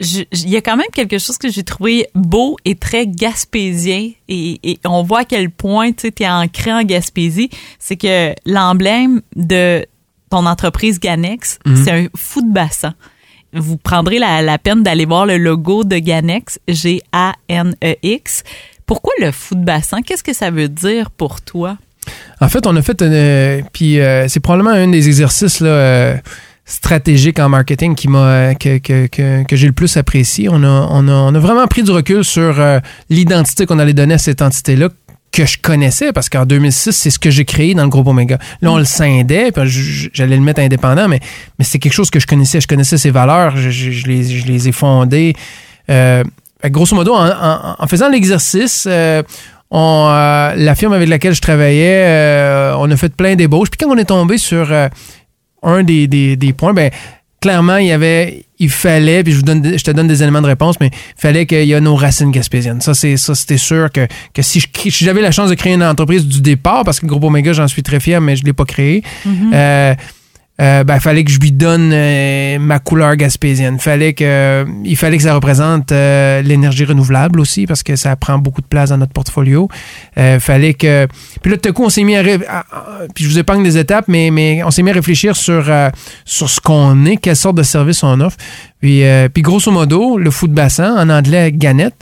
il 0.00 0.48
y 0.48 0.56
a 0.56 0.62
quand 0.62 0.76
même 0.76 0.90
quelque 0.94 1.18
chose 1.18 1.36
que 1.36 1.50
j'ai 1.50 1.62
trouvé 1.62 2.08
beau 2.14 2.56
et 2.64 2.74
très 2.74 3.06
gaspésien 3.06 4.12
et, 4.28 4.78
on 4.86 5.02
voit 5.02 5.20
à 5.20 5.24
quel 5.24 5.50
point 5.50 5.92
tu 5.92 6.10
es 6.18 6.28
ancré 6.28 6.72
en 6.72 6.82
Gaspésie, 6.84 7.50
c'est 7.78 7.96
que 7.96 8.34
l'emblème 8.46 9.20
de 9.36 9.84
ton 10.30 10.46
entreprise 10.46 10.98
Ganex, 10.98 11.58
mhm. 11.66 11.84
c'est 11.84 11.90
un 11.90 12.06
fou 12.16 12.40
de 12.40 12.52
bassin. 12.52 12.94
Vous 13.52 13.76
prendrez 13.76 14.18
la, 14.18 14.58
peine 14.58 14.82
d'aller 14.82 15.04
voir 15.04 15.26
le 15.26 15.36
logo 15.36 15.84
de 15.84 15.98
Ganex, 15.98 16.58
G-A-N-E-X. 16.66 18.42
Pourquoi 18.86 19.12
le 19.20 19.30
fou 19.30 19.54
de 19.54 19.64
bassin? 19.64 20.00
Qu'est-ce 20.00 20.24
que 20.24 20.32
ça 20.32 20.50
veut 20.50 20.68
dire 20.68 21.10
pour 21.10 21.42
toi? 21.42 21.76
En 22.40 22.48
fait, 22.48 22.66
on 22.66 22.76
a 22.76 22.82
fait, 22.82 23.00
euh, 23.02 23.62
puis 23.72 24.00
euh, 24.00 24.28
c'est 24.28 24.40
probablement 24.40 24.70
un 24.70 24.88
des 24.88 25.06
exercices 25.06 25.60
là, 25.60 25.68
euh, 25.68 26.16
stratégique 26.64 27.38
en 27.38 27.48
marketing 27.48 27.94
qui 27.94 28.08
m'a 28.08 28.54
que, 28.54 28.78
que, 28.78 29.06
que, 29.44 29.56
j'ai 29.56 29.66
le 29.66 29.72
plus 29.72 29.96
apprécié. 29.96 30.48
On 30.50 30.62
a, 30.62 30.88
on, 30.90 31.08
a, 31.08 31.12
on 31.12 31.34
a 31.34 31.38
vraiment 31.38 31.66
pris 31.66 31.82
du 31.82 31.90
recul 31.90 32.24
sur 32.24 32.62
l'identité 33.10 33.66
qu'on 33.66 33.78
allait 33.78 33.92
donner 33.92 34.14
à 34.14 34.18
cette 34.18 34.42
entité-là 34.42 34.88
que 35.30 35.46
je 35.46 35.58
connaissais 35.58 36.12
parce 36.12 36.28
qu'en 36.28 36.46
2006, 36.46 36.92
c'est 36.92 37.10
ce 37.10 37.18
que 37.18 37.30
j'ai 37.30 37.44
créé 37.44 37.74
dans 37.74 37.82
le 37.82 37.88
groupe 37.88 38.06
Omega. 38.06 38.38
Là, 38.62 38.72
on 38.72 38.78
le 38.78 38.84
scindait, 38.84 39.52
j'allais 40.12 40.36
le 40.36 40.42
mettre 40.42 40.60
indépendant, 40.60 41.08
mais, 41.08 41.20
mais 41.58 41.64
c'est 41.64 41.78
quelque 41.78 41.92
chose 41.92 42.10
que 42.10 42.20
je 42.20 42.26
connaissais. 42.26 42.60
Je 42.60 42.68
connaissais 42.68 42.98
ses 42.98 43.10
valeurs, 43.10 43.56
je, 43.56 43.68
les, 44.06 44.22
je 44.22 44.46
les, 44.46 44.68
ai 44.68 44.72
fondées. 44.72 45.34
Grosso 46.64 46.94
modo, 46.94 47.14
en, 47.14 47.74
en, 47.78 47.86
faisant 47.86 48.08
l'exercice, 48.08 48.88
on, 49.76 50.08
euh, 50.08 50.54
la 50.56 50.74
firme 50.76 50.92
avec 50.92 51.08
laquelle 51.08 51.34
je 51.34 51.40
travaillais, 51.40 52.72
on 52.78 52.90
a 52.90 52.96
fait 52.96 53.14
plein 53.14 53.34
d'ébauches. 53.34 53.70
Puis 53.70 53.78
quand 53.78 53.92
on 53.92 53.98
est 53.98 54.04
tombé 54.04 54.38
sur 54.38 54.72
un 55.62 55.82
des, 55.82 56.06
des, 56.06 56.52
points, 56.52 56.72
ben, 56.72 56.90
clairement, 57.40 57.76
il 57.78 57.88
y 57.88 57.92
avait, 57.92 58.44
il 58.58 58.70
fallait, 58.70 59.24
puis 59.24 59.32
je, 59.32 59.38
vous 59.38 59.42
donne, 59.42 59.76
je 59.76 59.84
te 59.84 59.90
donne 59.90 60.06
des 60.06 60.22
éléments 60.22 60.42
de 60.42 60.46
réponse, 60.46 60.76
mais 60.80 60.86
il 60.86 61.20
fallait 61.20 61.44
qu'il 61.44 61.64
y 61.64 61.72
ait 61.72 61.80
nos 61.80 61.96
racines 61.96 62.30
gaspésiennes. 62.30 62.80
Ça, 62.80 62.94
c'est, 62.94 63.16
ça, 63.16 63.34
c'était 63.34 63.58
sûr 63.58 63.90
que, 63.90 64.06
que 64.32 64.42
si, 64.42 64.62
j'avais 64.86 65.20
la 65.20 65.32
chance 65.32 65.50
de 65.50 65.54
créer 65.54 65.74
une 65.74 65.82
entreprise 65.82 66.26
du 66.26 66.40
départ, 66.40 66.84
parce 66.84 67.00
que 67.00 67.06
le 67.06 67.10
groupe 67.10 67.24
Omega, 67.24 67.52
j'en 67.52 67.68
suis 67.68 67.82
très 67.82 68.00
fier, 68.00 68.20
mais 68.20 68.36
je 68.36 68.42
ne 68.42 68.46
l'ai 68.46 68.52
pas 68.52 68.64
créé, 68.64 69.02
mm-hmm. 69.26 69.96
Euh, 70.60 70.74
euh, 70.74 70.84
ben, 70.84 71.00
fallait 71.00 71.24
que 71.24 71.30
je 71.30 71.38
lui 71.38 71.52
donne 71.52 71.90
euh, 71.92 72.58
ma 72.58 72.78
couleur 72.78 73.16
gaspésienne. 73.16 73.78
Fallait 73.78 74.12
que, 74.12 74.64
il 74.84 74.96
fallait 74.96 75.16
que 75.16 75.22
ça 75.22 75.34
représente 75.34 75.92
euh, 75.92 76.42
l'énergie 76.42 76.84
renouvelable 76.84 77.40
aussi, 77.40 77.66
parce 77.66 77.82
que 77.82 77.96
ça 77.96 78.16
prend 78.16 78.38
beaucoup 78.38 78.60
de 78.60 78.66
place 78.66 78.90
dans 78.90 78.98
notre 78.98 79.12
portfolio. 79.12 79.68
Euh, 80.18 80.40
fallait 80.40 80.74
que. 80.74 81.06
Puis 81.42 81.50
là, 81.50 81.58
tout 81.58 81.68
à 81.68 81.72
coup, 81.72 81.84
on 81.84 81.88
s'est 81.88 82.04
mis 82.04 82.16
à, 82.16 82.22
Puis 83.14 83.24
je 83.24 83.28
vous 83.28 83.38
épargne 83.38 83.62
des 83.62 83.78
étapes, 83.78 84.06
mais, 84.08 84.30
mais 84.30 84.62
on 84.64 84.70
s'est 84.70 84.82
mis 84.82 84.90
à 84.90 84.94
réfléchir 84.94 85.36
sur, 85.36 85.70
sur 86.24 86.50
ce 86.50 86.60
qu'on 86.60 87.04
est, 87.06 87.16
quelle 87.16 87.36
sorte 87.36 87.56
de 87.56 87.62
service 87.62 88.02
on 88.02 88.20
offre. 88.20 88.36
Puis, 88.80 89.02
puis 89.32 89.42
grosso 89.42 89.70
modo, 89.70 90.18
le 90.18 90.30
foot 90.30 90.50
bassin, 90.50 90.96
en 90.96 91.08
anglais, 91.10 91.52
ganette. 91.52 91.96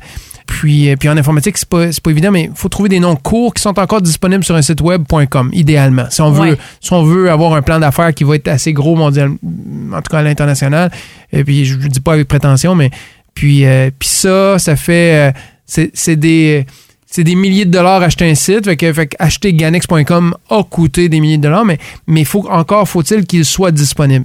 Puis, 0.53 0.91
euh, 0.91 0.97
puis 0.97 1.09
en 1.09 1.17
informatique, 1.17 1.57
c'est 1.57 1.69
pas, 1.69 1.87
pas 2.03 2.11
évident, 2.11 2.31
mais 2.31 2.43
il 2.45 2.51
faut 2.55 2.69
trouver 2.69 2.91
des 2.91 3.01
noms 3.01 3.17
courts 3.17 3.55
qui 3.55 3.63
sont 3.63 3.79
encore 3.79 4.03
disponibles 4.03 4.45
sur 4.45 4.55
un 4.55 4.61
site 4.61 4.83
web.com, 4.83 5.49
idéalement. 5.55 6.05
Si 6.11 6.21
on, 6.21 6.31
veut, 6.31 6.59
si 6.79 6.93
on 6.93 7.03
veut 7.03 7.31
avoir 7.31 7.55
un 7.55 7.63
plan 7.63 7.81
d'affaires 7.81 8.13
qui 8.13 8.23
va 8.23 8.37
être 8.37 8.49
assez 8.49 8.75
gros 8.75 8.95
mondial, 8.95 9.31
en 9.31 10.03
tout 10.03 10.11
cas 10.11 10.19
à 10.19 10.23
l'international, 10.23 10.91
et 11.33 11.43
puis 11.43 11.65
je 11.65 11.79
ne 11.79 11.89
dis 11.89 12.01
pas 12.01 12.13
avec 12.13 12.29
prétention, 12.29 12.75
mais 12.75 12.91
puis, 13.33 13.65
euh, 13.65 13.91
puis 13.99 14.11
ça, 14.11 14.59
ça 14.59 14.77
fait. 14.77 15.33
Euh, 15.33 15.89
c'est 15.95 16.17
des 16.17 16.67
c'est 17.13 17.25
des 17.25 17.35
milliers 17.35 17.67
de 17.67 17.71
dollars 17.71 18.03
acheter 18.03 18.31
un 18.31 18.35
site. 18.35 18.65
Fait 18.65 18.77
que, 18.77 19.07
acheter 19.19 19.53
Ganex.com 19.53 20.35
a 20.49 20.63
coûté 20.63 21.11
des 21.11 21.21
milliers 21.21 21.37
de 21.37 21.43
dollars, 21.43 21.67
mais, 21.67 21.77
mais 22.07 22.25
faut, 22.25 22.49
encore 22.49 22.89
faut-il 22.89 23.27
qu'il 23.27 23.45
soit 23.45 23.71
disponible. 23.71 24.25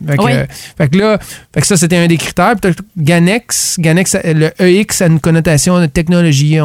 Fait 0.78 0.88
que, 0.88 0.98
là, 0.98 1.20
fait 1.54 1.62
que 1.62 1.68
ça, 1.68 1.76
c'était 1.76 1.98
un 1.98 2.08
des 2.08 2.16
critères. 2.16 2.56
Ganex, 2.98 3.76
Ganex, 3.78 4.16
le 4.24 4.52
EX 4.62 5.02
a 5.02 5.08
une 5.08 5.20
connotation 5.20 5.82
de 5.82 5.88
technologie. 5.88 6.60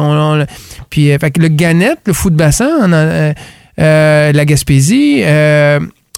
puis, 0.89 1.11
euh, 1.11 1.19
fait 1.19 1.31
que 1.31 1.41
le 1.41 1.49
Ganet, 1.49 1.97
le 2.05 2.13
foot 2.13 2.31
de 2.31 2.37
bassin, 2.37 2.93
euh, 2.93 3.33
euh, 3.79 4.31
la 4.31 4.45
Gaspésie, 4.45 5.23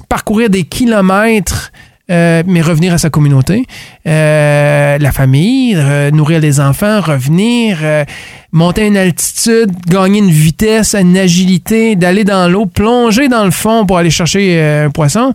parcourir 0.07 0.51
des 0.51 0.65
kilomètres 0.65 1.71
euh, 2.11 2.43
mais 2.45 2.61
revenir 2.61 2.93
à 2.93 2.99
sa 2.99 3.09
communauté, 3.09 3.65
euh, 4.07 4.97
la 4.99 5.11
famille, 5.11 5.75
nourrir 6.13 6.39
les 6.39 6.59
enfants, 6.59 7.01
revenir, 7.01 7.79
euh, 7.81 8.05
monter 8.51 8.83
à 8.83 8.85
une 8.85 8.97
altitude, 8.97 9.71
gagner 9.87 10.19
une 10.19 10.29
vitesse, 10.29 10.93
une 10.93 11.17
agilité, 11.17 11.95
d'aller 11.95 12.23
dans 12.23 12.47
l'eau, 12.47 12.67
plonger 12.67 13.27
dans 13.27 13.43
le 13.43 13.49
fond 13.49 13.87
pour 13.87 13.97
aller 13.97 14.11
chercher 14.11 14.61
un 14.85 14.91
poisson, 14.91 15.33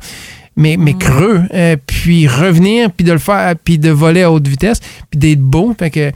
mais, 0.55 0.77
mais 0.79 0.93
mm. 0.93 0.99
creux, 0.99 1.43
puis 1.87 2.29
revenir, 2.29 2.93
puis 2.93 3.05
de 3.05 3.13
le 3.13 3.19
faire, 3.19 3.55
puis 3.65 3.79
de 3.79 3.91
voler 3.91 4.23
à 4.23 4.31
haute 4.31 4.47
vitesse, 4.47 4.79
puis 5.11 5.19
d'être 5.19 5.41
beau. 5.41 5.75
Fait 5.77 5.91
que, 5.91 6.13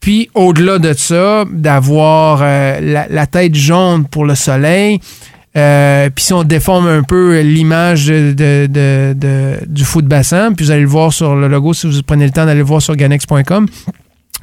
puis 0.00 0.28
au-delà 0.34 0.78
de 0.78 0.92
ça, 0.92 1.44
d'avoir 1.50 2.40
la, 2.40 3.08
la, 3.08 3.26
tête 3.26 3.54
jaune 3.54 4.04
pour 4.04 4.26
le 4.26 4.34
soleil, 4.34 5.00
euh, 5.56 6.10
puis 6.14 6.24
si 6.24 6.32
on 6.32 6.44
déforme 6.44 6.86
un 6.86 7.02
peu 7.02 7.40
l'image 7.40 8.06
de, 8.06 9.64
du 9.66 9.84
foot 9.84 10.04
de 10.04 10.08
bassin, 10.08 10.52
puis 10.52 10.66
vous 10.66 10.70
allez 10.70 10.82
le 10.82 10.88
voir 10.88 11.12
sur 11.12 11.34
le 11.34 11.48
logo 11.48 11.72
si 11.72 11.86
vous 11.86 12.02
prenez 12.02 12.26
le 12.26 12.32
temps 12.32 12.44
d'aller 12.44 12.58
le 12.60 12.66
voir 12.66 12.82
sur 12.82 12.94
ganex.com, 12.94 13.66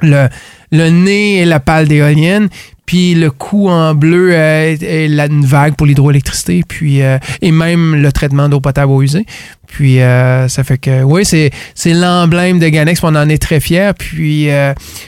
le, 0.02 0.28
le 0.72 0.90
nez 0.90 1.38
et 1.38 1.44
la 1.44 1.60
pâle 1.60 1.86
d'éolienne, 1.86 2.48
puis 2.86 3.14
le 3.14 3.30
cou 3.30 3.68
en 3.68 3.94
bleu 3.94 4.30
euh, 4.32 4.76
est, 4.80 5.06
une 5.06 5.46
vague 5.46 5.74
pour 5.74 5.86
l'hydroélectricité, 5.86 6.62
puis 6.66 7.02
euh, 7.02 7.18
et 7.40 7.50
même 7.50 7.94
le 7.96 8.12
traitement 8.12 8.48
d'eau 8.48 8.60
potable 8.60 9.02
usée. 9.02 9.24
Puis 9.66 10.00
euh, 10.00 10.48
ça 10.48 10.62
fait 10.62 10.78
que 10.78 11.02
oui, 11.02 11.24
c'est 11.24 11.50
l'emblème 11.86 12.58
de 12.58 12.68
Ganex, 12.68 13.02
on 13.02 13.14
en 13.14 13.28
est 13.28 13.42
très 13.42 13.60
fiers. 13.60 13.92
Puis 13.98 14.48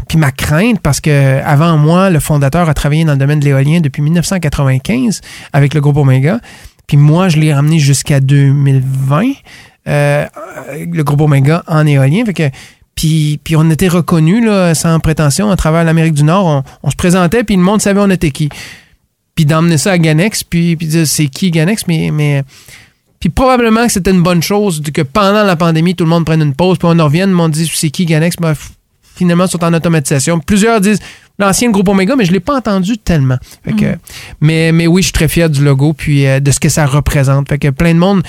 puis 0.09 0.19
ma 0.19 0.31
crainte 0.33 0.81
parce 0.81 1.01
que 1.01 1.41
avant 1.45 1.77
moi, 1.77 2.11
le 2.11 2.21
fondateur 2.21 2.69
a 2.69 2.75
travaillé 2.75 3.05
dans 3.05 3.13
le 3.13 3.19
domaine 3.19 3.41
de 3.41 3.45
l'éolien 3.45 3.81
depuis 3.81 4.03
1995 4.03 5.21
avec 5.53 5.75
le 5.75 5.81
groupe 5.81 5.99
Omega. 5.99 6.41
Puis 6.87 6.97
moi, 6.97 7.29
je 7.29 7.39
l'ai 7.39 7.53
ramené 7.53 7.79
jusqu'à 7.79 8.21
2020. 8.21 9.23
le 9.87 11.03
groupe 11.03 11.21
Omega 11.21 11.63
en 11.67 11.87
éolien. 11.87 12.25
Fait 12.25 12.35
que 12.35 12.51
puis, 12.97 13.39
puis 13.45 13.55
on 13.57 13.71
était 13.71 13.89
reconnus, 13.89 14.45
là, 14.45 14.75
sans 14.75 14.99
prétention, 14.99 15.51
à 15.51 15.57
travers 15.57 15.85
l'Amérique 15.85 16.15
du 16.15 16.25
Nord. 16.25 16.65
On, 16.83 16.91
se 16.91 16.97
présentait, 16.97 17.45
puis 17.45 17.55
le 17.55 17.63
monde 17.63 17.81
savait 17.81 18.01
on 18.01 18.11
était 18.11 18.31
qui. 18.31 18.49
Puis 19.35 19.45
d'emmener 19.45 19.77
ça 19.77 19.93
à 19.93 19.99
Ganex, 19.99 20.43
puis, 20.43 20.77
puis 20.77 20.87
dire 20.87 21.07
c'est 21.07 21.27
qui 21.27 21.51
Ganex, 21.51 21.87
mais, 21.87 22.11
mais 22.11 22.43
puis 23.21 23.29
probablement 23.29 23.87
que 23.87 23.93
c'était 23.93 24.11
une 24.11 24.23
bonne 24.23 24.43
chose 24.43 24.83
que 24.95 25.03
pendant 25.03 25.45
la 25.45 25.57
pandémie, 25.57 25.95
tout 25.95 26.05
le 26.05 26.11
monde 26.11 26.25
prenne 26.25 26.41
une 26.41 26.55
pause, 26.55 26.79
puis 26.79 26.89
on 26.91 26.99
en 26.99 27.05
revienne, 27.05 27.31
le 27.31 27.37
monde 27.37 27.53
dit 27.53 27.71
c'est 27.73 27.91
qui 27.91 28.07
Ganex, 28.07 28.37
ben, 28.41 28.55
finalement, 29.15 29.45
ils 29.45 29.51
sont 29.51 29.63
en 29.63 29.75
automatisation. 29.75 30.41
Plusieurs 30.41 30.81
disent 30.81 31.01
l'ancien 31.39 31.71
groupe 31.71 31.89
Omega, 31.89 32.17
mais 32.17 32.25
je 32.25 32.31
ne 32.31 32.35
l'ai 32.35 32.41
pas 32.41 32.57
entendu 32.57 32.97
tellement. 32.97 33.37
Fait 33.63 33.73
que, 33.75 33.93
mm. 33.93 33.99
mais, 34.41 34.73
mais 34.73 34.87
oui, 34.87 35.03
je 35.03 35.07
suis 35.07 35.13
très 35.13 35.29
fier 35.29 35.51
du 35.51 35.63
logo, 35.63 35.93
puis 35.93 36.27
euh, 36.27 36.41
de 36.41 36.51
ce 36.51 36.61
que 36.61 36.71
ça 36.71 36.87
représente. 36.87 37.49
Fait 37.51 37.59
que 37.59 37.69
plein 37.69 37.93
de 37.93 37.99
monde 37.99 38.23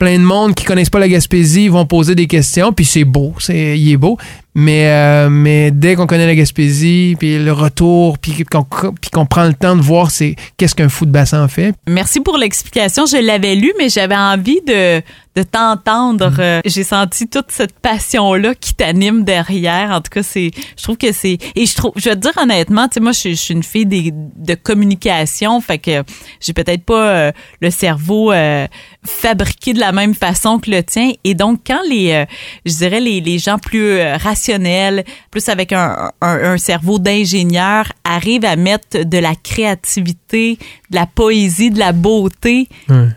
plein 0.00 0.18
de 0.18 0.24
monde 0.24 0.54
qui 0.54 0.64
connaissent 0.64 0.90
pas 0.90 0.98
la 0.98 1.08
Gaspésie 1.08 1.68
vont 1.68 1.84
poser 1.84 2.14
des 2.14 2.26
questions, 2.26 2.72
puis 2.72 2.86
c'est 2.86 3.04
beau, 3.04 3.34
c'est, 3.38 3.78
il 3.78 3.92
est 3.92 3.98
beau. 3.98 4.16
Mais, 4.54 4.88
euh, 4.88 5.28
mais 5.30 5.70
dès 5.70 5.94
qu'on 5.94 6.06
connaît 6.06 6.26
la 6.26 6.34
Gaspésie, 6.34 7.16
puis 7.18 7.38
le 7.38 7.52
retour, 7.52 8.18
puis 8.18 8.44
qu'on, 8.50 9.26
prend 9.26 9.44
le 9.44 9.52
temps 9.52 9.76
de 9.76 9.82
voir 9.82 10.10
c'est 10.10 10.34
qu'est-ce 10.56 10.74
qu'un 10.74 10.88
fou 10.88 11.04
de 11.04 11.12
bassin 11.12 11.46
fait. 11.48 11.74
Merci 11.86 12.20
pour 12.20 12.38
l'explication. 12.38 13.04
Je 13.04 13.18
l'avais 13.18 13.54
lu, 13.54 13.72
mais 13.78 13.90
j'avais 13.90 14.16
envie 14.16 14.60
de, 14.66 15.02
de 15.36 15.42
t'entendre. 15.42 16.30
Mm. 16.30 16.40
Euh, 16.40 16.60
j'ai 16.64 16.84
senti 16.84 17.28
toute 17.28 17.50
cette 17.50 17.78
passion-là 17.78 18.54
qui 18.54 18.74
t'anime 18.74 19.24
derrière. 19.24 19.90
En 19.90 20.00
tout 20.00 20.10
cas, 20.10 20.22
c'est, 20.22 20.50
je 20.76 20.82
trouve 20.82 20.96
que 20.96 21.12
c'est, 21.12 21.38
et 21.54 21.66
je 21.66 21.76
trouve, 21.76 21.92
je 21.96 22.10
vais 22.10 22.16
te 22.16 22.20
dire 22.20 22.32
honnêtement, 22.36 22.88
tu 22.88 22.94
sais, 22.94 23.00
moi, 23.00 23.12
je, 23.12 23.34
suis 23.34 23.54
une 23.54 23.62
fille 23.62 23.86
des, 23.86 24.10
de 24.12 24.54
communication, 24.54 25.60
fait 25.60 25.78
que 25.78 26.02
j'ai 26.40 26.52
peut-être 26.52 26.84
pas 26.84 27.08
euh, 27.08 27.32
le 27.60 27.70
cerveau 27.70 28.32
euh, 28.32 28.66
fabriqué 29.04 29.72
de 29.72 29.80
la 29.80 29.92
même 29.92 30.14
façon 30.14 30.58
que 30.58 30.70
le 30.70 30.82
tien. 30.82 31.12
Et 31.24 31.34
donc, 31.34 31.60
quand 31.66 31.80
les, 31.88 32.24
je 32.66 32.76
dirais 32.76 33.00
les, 33.00 33.20
les 33.20 33.38
gens 33.38 33.58
plus 33.58 34.00
rationnels, 34.00 35.04
plus 35.30 35.48
avec 35.48 35.72
un, 35.72 36.10
un, 36.20 36.52
un 36.52 36.58
cerveau 36.58 36.98
d'ingénieur, 36.98 37.92
arrivent 38.04 38.44
à 38.44 38.56
mettre 38.56 39.04
de 39.04 39.18
la 39.18 39.34
créativité, 39.34 40.58
de 40.90 40.96
la 40.96 41.06
poésie, 41.06 41.70
de 41.70 41.78
la 41.78 41.92
beauté 41.92 42.68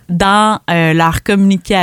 dans 0.09 0.59
leur 0.67 1.23
communication 1.23 1.73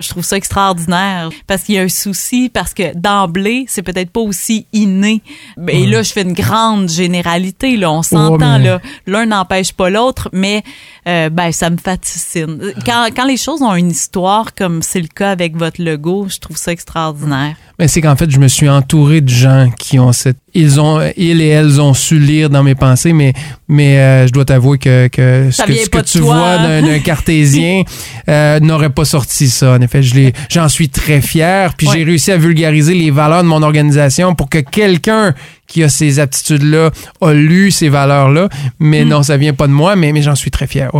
je 0.00 0.08
trouve 0.08 0.24
ça 0.24 0.36
extraordinaire 0.36 1.30
parce 1.46 1.62
qu'il 1.62 1.74
y 1.76 1.78
a 1.78 1.82
un 1.82 1.88
souci, 1.88 2.50
parce 2.52 2.74
que 2.74 2.96
d'emblée, 2.96 3.64
c'est 3.68 3.82
peut-être 3.82 4.10
pas 4.10 4.20
aussi 4.20 4.66
inné. 4.72 5.22
Et 5.68 5.86
là, 5.86 6.02
je 6.02 6.12
fais 6.12 6.22
une 6.22 6.32
grande 6.32 6.88
généralité, 6.88 7.76
là, 7.76 7.90
on 7.90 8.02
s'entend, 8.02 8.58
là. 8.58 8.80
L'un 9.06 9.26
n'empêche 9.26 9.72
pas 9.72 9.90
l'autre, 9.90 10.28
mais 10.32 10.62
euh, 11.06 11.30
ben, 11.30 11.52
ça 11.52 11.70
me 11.70 11.76
fascine. 11.76 12.60
Quand, 12.84 13.08
quand 13.14 13.26
les 13.26 13.36
choses 13.36 13.62
ont 13.62 13.74
une 13.74 13.90
histoire, 13.90 14.54
comme 14.54 14.82
c'est 14.82 15.00
le 15.00 15.08
cas 15.08 15.30
avec 15.30 15.56
votre 15.56 15.82
logo, 15.82 16.26
je 16.28 16.38
trouve 16.38 16.56
ça 16.56 16.72
extraordinaire. 16.72 17.56
Mais 17.78 17.88
c'est 17.88 18.02
qu'en 18.02 18.16
fait, 18.16 18.30
je 18.30 18.38
me 18.38 18.48
suis 18.48 18.68
entouré 18.68 19.20
de 19.22 19.28
gens 19.28 19.70
qui 19.78 19.98
ont 19.98 20.12
cette. 20.12 20.36
Ils 20.52 20.80
ont, 20.80 21.00
ils 21.16 21.40
et 21.40 21.48
elles 21.48 21.80
ont 21.80 21.94
su 21.94 22.18
lire 22.18 22.50
dans 22.50 22.62
mes 22.62 22.74
pensées, 22.74 23.12
mais, 23.12 23.32
mais 23.68 23.98
euh, 23.98 24.26
je 24.26 24.32
dois 24.32 24.44
t'avouer 24.44 24.78
que, 24.78 25.08
que 25.08 25.19
ce 25.50 25.88
que, 25.88 26.00
tu 26.02 26.18
vois 26.20 26.36
hein? 26.36 26.82
d'un 26.82 26.98
cartésien 26.98 27.82
euh, 28.28 28.60
n'aurait 28.60 28.90
pas 28.90 29.04
sorti 29.04 29.48
ça. 29.48 29.72
En 29.72 29.80
effet, 29.80 30.02
je 30.02 30.30
j'en 30.48 30.68
suis 30.68 30.88
très 30.88 31.20
fier. 31.20 31.74
Puis 31.74 31.88
j'ai 31.92 32.04
réussi 32.04 32.32
à 32.32 32.36
vulgariser 32.36 32.94
les 32.94 33.10
valeurs 33.10 33.42
de 33.42 33.48
mon 33.48 33.62
organisation 33.62 34.34
pour 34.34 34.48
que 34.48 34.58
quelqu'un 34.58 35.34
qui 35.66 35.84
a 35.84 35.88
ces 35.88 36.18
aptitudes-là 36.18 36.90
a 37.20 37.32
lu 37.32 37.70
ces 37.70 37.88
valeurs-là. 37.88 38.48
Mais 38.78 39.04
hmm. 39.04 39.08
non, 39.08 39.22
ça 39.22 39.36
vient 39.36 39.54
pas 39.54 39.68
de 39.68 39.72
moi, 39.72 39.94
mais, 39.96 40.12
mais 40.12 40.22
j'en 40.22 40.34
suis 40.34 40.50
très 40.50 40.66
fier. 40.66 40.90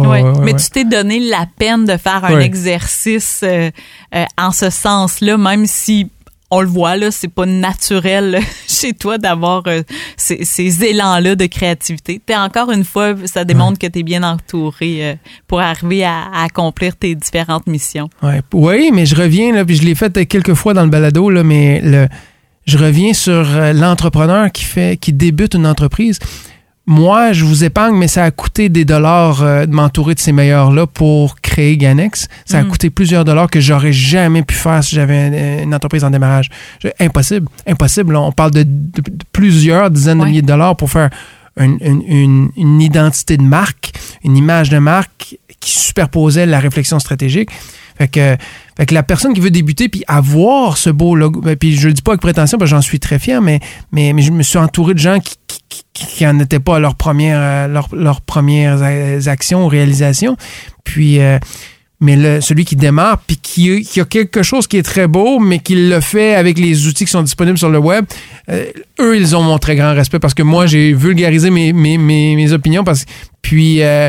mais 0.42 0.54
tu 0.54 0.70
t'es 0.70 0.84
donné 0.84 1.20
la 1.20 1.46
peine 1.58 1.84
de 1.84 1.96
faire 1.96 2.24
un 2.24 2.38
exercice 2.38 3.40
euh, 3.42 3.70
en 4.38 4.52
ce 4.52 4.70
sens-là, 4.70 5.36
même 5.36 5.66
si 5.66 6.08
on 6.50 6.60
le 6.60 6.66
voit 6.66 6.96
là, 6.96 7.10
c'est 7.10 7.28
pas 7.28 7.46
naturel 7.46 8.40
chez 8.68 8.92
toi 8.92 9.18
d'avoir 9.18 9.62
euh, 9.66 9.82
ces, 10.16 10.84
élans-là 10.84 11.36
de 11.36 11.46
créativité. 11.46 12.20
T'es 12.24 12.36
encore 12.36 12.70
une 12.70 12.84
fois, 12.84 13.14
ça 13.26 13.44
démontre 13.44 13.78
que 13.78 13.86
tu 13.86 14.00
es 14.00 14.02
bien 14.02 14.22
entouré 14.22 15.10
euh, 15.10 15.14
pour 15.46 15.60
arriver 15.60 16.04
à, 16.04 16.24
accomplir 16.42 16.96
tes 16.96 17.14
différentes 17.14 17.66
missions. 17.66 18.08
Ouais. 18.22 18.40
Oui, 18.52 18.90
mais 18.92 19.06
je 19.06 19.14
reviens 19.14 19.52
là, 19.52 19.64
puis 19.64 19.76
je 19.76 19.82
l'ai 19.82 19.94
fait 19.94 20.26
quelques 20.26 20.54
fois 20.54 20.74
dans 20.74 20.82
le 20.82 20.90
balado 20.90 21.30
là, 21.30 21.44
mais 21.44 21.80
le, 21.82 22.08
je 22.66 22.78
reviens 22.78 23.12
sur 23.12 23.32
euh, 23.32 23.72
l'entrepreneur 23.72 24.50
qui 24.52 24.64
fait, 24.64 24.96
qui 24.96 25.12
débute 25.12 25.54
une 25.54 25.66
entreprise 25.66 26.18
moi, 26.86 27.32
je 27.32 27.44
vous 27.44 27.62
épargne, 27.62 27.94
mais 27.94 28.08
ça 28.08 28.24
a 28.24 28.30
coûté 28.30 28.68
des 28.68 28.84
dollars 28.84 29.42
euh, 29.42 29.66
de 29.66 29.72
m'entourer 29.72 30.14
de 30.14 30.20
ces 30.20 30.32
meilleurs-là 30.32 30.86
pour 30.86 31.40
créer 31.40 31.76
Ganex. 31.76 32.26
Ça 32.44 32.58
a 32.58 32.62
mm. 32.62 32.68
coûté 32.68 32.90
plusieurs 32.90 33.24
dollars 33.24 33.48
que 33.48 33.60
j'aurais 33.60 33.92
jamais 33.92 34.42
pu 34.42 34.54
faire 34.54 34.82
si 34.82 34.96
j'avais 34.96 35.62
une 35.62 35.74
entreprise 35.74 36.04
en 36.04 36.10
démarrage. 36.10 36.48
Impossible. 36.98 37.46
Impossible. 37.66 38.16
On 38.16 38.32
parle 38.32 38.50
de, 38.50 38.66
plusieurs 39.32 39.90
dizaines 39.90 40.18
de 40.18 40.24
milliers 40.24 40.42
de 40.42 40.46
dollars 40.46 40.74
pour 40.74 40.90
faire 40.90 41.10
une, 41.56 42.50
identité 42.56 43.36
de 43.36 43.42
marque, 43.42 43.92
une 44.24 44.36
image 44.36 44.70
de 44.70 44.78
marque 44.78 45.36
qui 45.60 45.78
superposait 45.78 46.46
la 46.46 46.58
réflexion 46.58 46.98
stratégique. 46.98 47.50
Fait 47.98 48.08
que, 48.08 48.36
la 48.90 49.02
personne 49.02 49.34
qui 49.34 49.40
veut 49.40 49.50
débuter 49.50 49.88
puis 49.88 50.04
avoir 50.08 50.78
ce 50.78 50.90
beau 50.90 51.14
logo, 51.14 51.40
ben, 51.40 51.56
puis 51.56 51.76
je 51.76 51.88
le 51.88 51.94
dis 51.94 52.02
pas 52.02 52.12
avec 52.12 52.20
prétention 52.20 52.56
parce 52.56 52.70
que 52.70 52.76
j'en 52.76 52.82
suis 52.82 52.98
très 52.98 53.18
fier, 53.18 53.42
mais, 53.42 53.60
mais, 53.92 54.12
mais 54.12 54.22
je 54.22 54.32
me 54.32 54.42
suis 54.42 54.58
entouré 54.58 54.94
de 54.94 54.98
gens 54.98 55.18
qui, 55.20 55.36
qui 55.92 56.24
n'en 56.24 56.38
étaient 56.38 56.60
pas 56.60 56.76
à 56.76 56.78
leurs 56.78 56.94
premières, 56.94 57.68
leur, 57.68 58.20
premières 58.22 58.82
actions 59.28 59.64
ou 59.64 59.68
réalisations. 59.68 60.36
Puis, 60.84 61.20
euh, 61.20 61.38
mais 62.00 62.40
celui 62.40 62.64
qui 62.64 62.76
démarre, 62.76 63.18
puis 63.26 63.36
qui, 63.36 63.82
qui, 63.82 64.00
a 64.00 64.06
quelque 64.06 64.42
chose 64.42 64.66
qui 64.66 64.78
est 64.78 64.82
très 64.82 65.06
beau, 65.06 65.38
mais 65.38 65.58
qui 65.58 65.74
le 65.74 66.00
fait 66.00 66.34
avec 66.34 66.58
les 66.58 66.86
outils 66.86 67.04
qui 67.04 67.10
sont 67.10 67.22
disponibles 67.22 67.58
sur 67.58 67.68
le 67.68 67.78
web, 67.78 68.06
euh, 68.48 68.64
eux, 69.00 69.16
ils 69.16 69.36
ont 69.36 69.42
mon 69.42 69.58
très 69.58 69.76
grand 69.76 69.94
respect 69.94 70.18
parce 70.18 70.32
que 70.32 70.42
moi, 70.42 70.66
j'ai 70.66 70.94
vulgarisé 70.94 71.50
mes, 71.50 71.74
mes, 71.74 71.98
mes, 71.98 72.52
opinions. 72.52 72.84
Parce, 72.84 73.04
puis, 73.42 73.82
euh, 73.82 74.08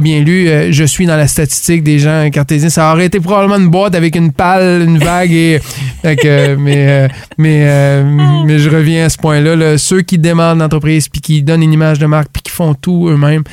bien 0.00 0.20
lu, 0.20 0.48
euh, 0.48 0.72
je 0.72 0.84
suis 0.84 1.06
dans 1.06 1.16
la 1.16 1.26
statistique 1.26 1.82
des 1.82 1.98
gens 1.98 2.28
cartésiens. 2.30 2.68
Ça 2.68 2.92
aurait 2.92 3.06
été 3.06 3.20
probablement 3.20 3.56
une 3.56 3.68
boîte 3.68 3.94
avec 3.94 4.16
une 4.16 4.32
pale, 4.32 4.82
une 4.82 4.98
vague 4.98 5.32
et. 5.32 5.60
mais, 6.04 6.16
euh, 6.24 7.08
mais, 7.38 7.64
euh, 7.66 8.44
mais 8.44 8.58
je 8.58 8.70
reviens 8.70 9.06
à 9.06 9.08
ce 9.08 9.18
point-là. 9.18 9.78
Ceux 9.78 10.02
qui 10.02 10.18
demandent 10.18 10.58
l'entreprise 10.58 11.08
puis 11.08 11.20
qui 11.20 11.42
donnent 11.42 11.62
une 11.62 11.72
image 11.72 11.98
de 11.98 12.06
marque 12.06 12.28
puis 12.32 12.42
qui 12.42 12.50
font 12.50 12.74
tout 12.74 13.08
eux-mêmes. 13.08 13.44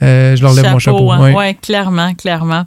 je 0.00 0.40
leur 0.40 0.52
lève 0.52 0.72
mon 0.72 0.78
chapeau. 0.78 1.10
Hein. 1.10 1.32
Oui, 1.34 1.54
clairement, 1.56 2.14
clairement. 2.14 2.64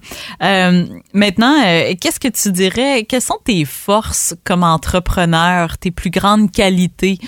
maintenant, 1.13 1.55
qu'est-ce 1.99 2.19
que 2.19 2.27
tu 2.27 2.51
dirais? 2.51 3.05
Quelles 3.07 3.21
sont 3.21 3.39
tes 3.43 3.65
forces 3.65 4.35
comme 4.43 4.63
entrepreneur, 4.63 5.77
tes 5.77 5.91
plus 5.91 6.09
grandes 6.09 6.51
qualités? 6.51 7.19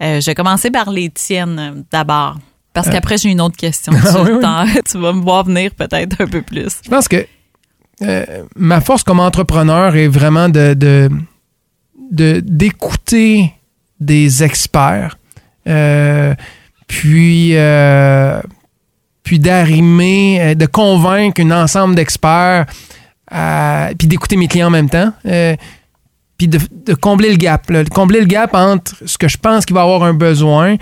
je 0.00 0.24
vais 0.24 0.34
commencer 0.34 0.70
par 0.70 0.90
les 0.90 1.08
tiennes 1.08 1.84
d'abord. 1.90 2.36
Parce 2.74 2.90
qu'après, 2.90 3.16
j'ai 3.16 3.30
une 3.30 3.40
autre 3.40 3.56
question. 3.56 3.92
Ah 4.44 4.66
tu, 4.90 4.98
vas 4.98 5.12
me 5.12 5.22
voir 5.22 5.44
venir 5.44 5.70
peut-être 5.70 6.20
un 6.20 6.26
peu 6.26 6.42
plus. 6.42 6.80
Je 6.84 6.90
pense 6.90 7.08
que 7.08 7.26
euh, 8.02 8.42
ma 8.56 8.80
force 8.80 9.02
comme 9.02 9.20
entrepreneur 9.20 9.94
est 9.96 10.08
vraiment 10.08 10.48
de, 10.48 11.08
d'écouter 12.10 13.54
des 14.00 14.42
experts, 14.42 15.16
euh, 15.68 16.34
puis, 16.86 17.56
euh, 17.56 18.40
puis 19.22 19.38
d'arrimer, 19.38 20.54
de 20.54 20.66
convaincre 20.66 21.40
un 21.40 21.62
ensemble 21.62 21.94
d'experts, 21.94 22.66
puis 23.98 24.08
d'écouter 24.08 24.36
mes 24.36 24.48
clients 24.48 24.66
en 24.66 24.70
même 24.70 24.90
temps 24.90 25.12
puis 26.36 26.48
de, 26.48 26.94
combler 26.94 27.30
le 27.30 27.36
gap, 27.36 27.70
de 27.70 27.88
combler 27.88 28.20
le 28.20 28.26
gap 28.26 28.54
entre 28.54 28.96
ce 29.06 29.16
que 29.16 29.28
je 29.28 29.38
pense 29.38 29.64
qu'il 29.64 29.74
va 29.74 29.82
avoir 29.82 30.02
un 30.02 30.14
besoin, 30.14 30.76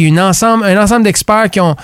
puis 0.00 0.08
une 0.08 0.20
ensemble, 0.20 0.64
un 0.64 0.82
ensemble 0.82 1.04
d'experts 1.04 1.50
qui 1.50 1.60
ont 1.60 1.76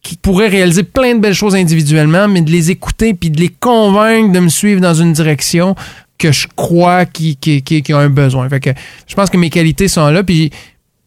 qui 0.00 0.16
pourraient 0.16 0.48
réaliser 0.48 0.84
plein 0.84 1.14
de 1.14 1.20
belles 1.20 1.34
choses 1.34 1.56
individuellement, 1.56 2.28
mais 2.28 2.42
de 2.42 2.50
les 2.50 2.70
écouter 2.70 3.14
puis 3.14 3.30
de 3.30 3.40
les 3.40 3.48
convaincre 3.48 4.32
de 4.32 4.38
me 4.38 4.48
suivre 4.48 4.80
dans 4.80 4.94
une 4.94 5.12
direction 5.12 5.74
que 6.18 6.30
je 6.30 6.46
crois 6.54 7.04
qu'ils 7.04 7.36
qui, 7.36 7.62
qui, 7.62 7.94
ont 7.94 7.98
un 7.98 8.10
besoin. 8.10 8.48
Fait 8.48 8.60
que 8.60 8.70
je 9.08 9.14
pense 9.16 9.28
que 9.28 9.38
mes 9.38 9.50
qualités 9.50 9.88
sont 9.88 10.06
là, 10.08 10.22
puis, 10.22 10.50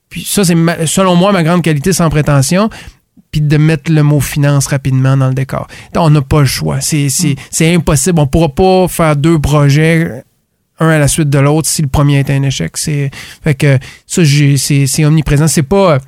puis 0.10 0.26
ça, 0.26 0.44
c'est 0.44 0.56
selon 0.88 1.16
moi 1.16 1.32
ma 1.32 1.44
grande 1.44 1.62
qualité 1.62 1.94
sans 1.94 2.10
prétention 2.10 2.70
puis 3.32 3.40
de 3.40 3.58
mettre 3.58 3.92
le 3.92 4.04
mot 4.04 4.20
finance 4.20 4.68
rapidement 4.68 5.16
dans 5.16 5.28
le 5.28 5.34
décor. 5.34 5.68
On 5.96 6.10
n'a 6.10 6.22
pas 6.22 6.42
le 6.42 6.46
choix. 6.48 6.82
C'est 6.82 7.08
mm. 7.08 7.64
impossible. 7.76 8.20
On 8.20 8.24
ne 8.24 8.28
pourra 8.28 8.50
pas 8.50 8.88
faire 8.90 9.16
deux 9.16 9.40
projets 9.40 10.24
un 10.80 10.90
à 10.90 11.00
la 11.00 11.08
suite 11.08 11.30
de 11.30 11.40
l'autre 11.40 11.68
si 11.68 11.82
le 11.82 11.88
premier 11.88 12.20
est 12.20 12.30
un 12.30 12.44
échec. 12.44 12.76
C'est 12.78 13.10
fait 13.44 13.56
que 13.56 13.80
ça 14.06 14.22
c'est 14.58 15.06
omniprésent. 15.06 15.48
C'est 15.48 15.64
pas 15.64 16.00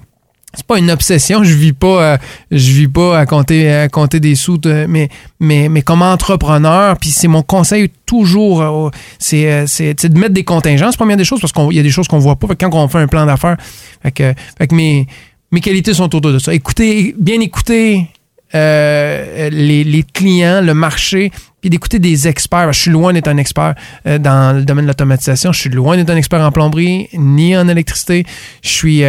c'est 0.53 0.65
pas 0.65 0.79
une 0.79 0.89
obsession. 0.89 1.43
Je 1.43 1.53
vis 1.53 1.73
pas, 1.73 2.13
euh, 2.13 2.17
je 2.51 2.71
vis 2.71 2.87
pas 2.87 3.19
à 3.19 3.25
compter, 3.25 3.71
à 3.71 3.87
compter 3.87 4.19
des 4.19 4.35
sous, 4.35 4.59
mais, 4.65 5.09
mais, 5.39 5.69
mais 5.69 5.81
comme 5.81 6.01
entrepreneur, 6.01 6.97
puis 6.97 7.11
c'est 7.11 7.27
mon 7.27 7.43
conseil 7.43 7.89
toujours, 8.05 8.61
euh, 8.61 8.89
euh, 9.33 9.63
c'est, 9.67 10.05
de 10.05 10.19
mettre 10.19 10.33
des 10.33 10.43
contingences, 10.43 10.97
première 10.97 11.17
des 11.17 11.25
choses, 11.25 11.39
parce 11.39 11.53
qu'il 11.53 11.73
y 11.73 11.79
a 11.79 11.83
des 11.83 11.91
choses 11.91 12.07
qu'on 12.07 12.19
voit 12.19 12.35
pas. 12.35 12.47
quand 12.55 12.73
on 12.73 12.87
fait 12.87 12.97
un 12.97 13.07
plan 13.07 13.25
d'affaires, 13.25 13.57
fait 14.01 14.11
que, 14.11 14.33
fait 14.57 14.67
que 14.67 14.75
mes, 14.75 15.07
mes 15.51 15.61
qualités 15.61 15.93
sont 15.93 16.15
autour 16.15 16.21
de 16.21 16.39
ça. 16.39 16.53
Écoutez, 16.53 17.13
bien 17.17 17.39
écouter 17.41 18.07
les, 18.51 19.83
les, 19.83 20.03
clients, 20.03 20.61
le 20.61 20.73
marché, 20.73 21.31
puis 21.61 21.69
d'écouter 21.69 21.99
des 21.99 22.27
experts. 22.27 22.73
Je 22.73 22.79
suis 22.79 22.91
loin 22.91 23.13
d'être 23.13 23.27
un 23.27 23.37
expert 23.37 23.75
dans 24.05 24.57
le 24.57 24.63
domaine 24.63 24.85
de 24.85 24.89
l'automatisation. 24.89 25.51
Je 25.51 25.59
suis 25.59 25.69
loin 25.69 25.97
d'être 25.97 26.09
un 26.09 26.15
expert 26.15 26.41
en 26.41 26.51
plomberie, 26.51 27.09
ni 27.13 27.55
en 27.55 27.67
électricité. 27.67 28.25
Je 28.63 28.69
suis 28.69 29.03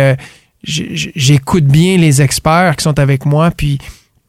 j'écoute 0.62 1.64
bien 1.64 1.96
les 1.96 2.22
experts 2.22 2.76
qui 2.76 2.84
sont 2.84 2.98
avec 2.98 3.24
moi, 3.24 3.50
puis, 3.50 3.78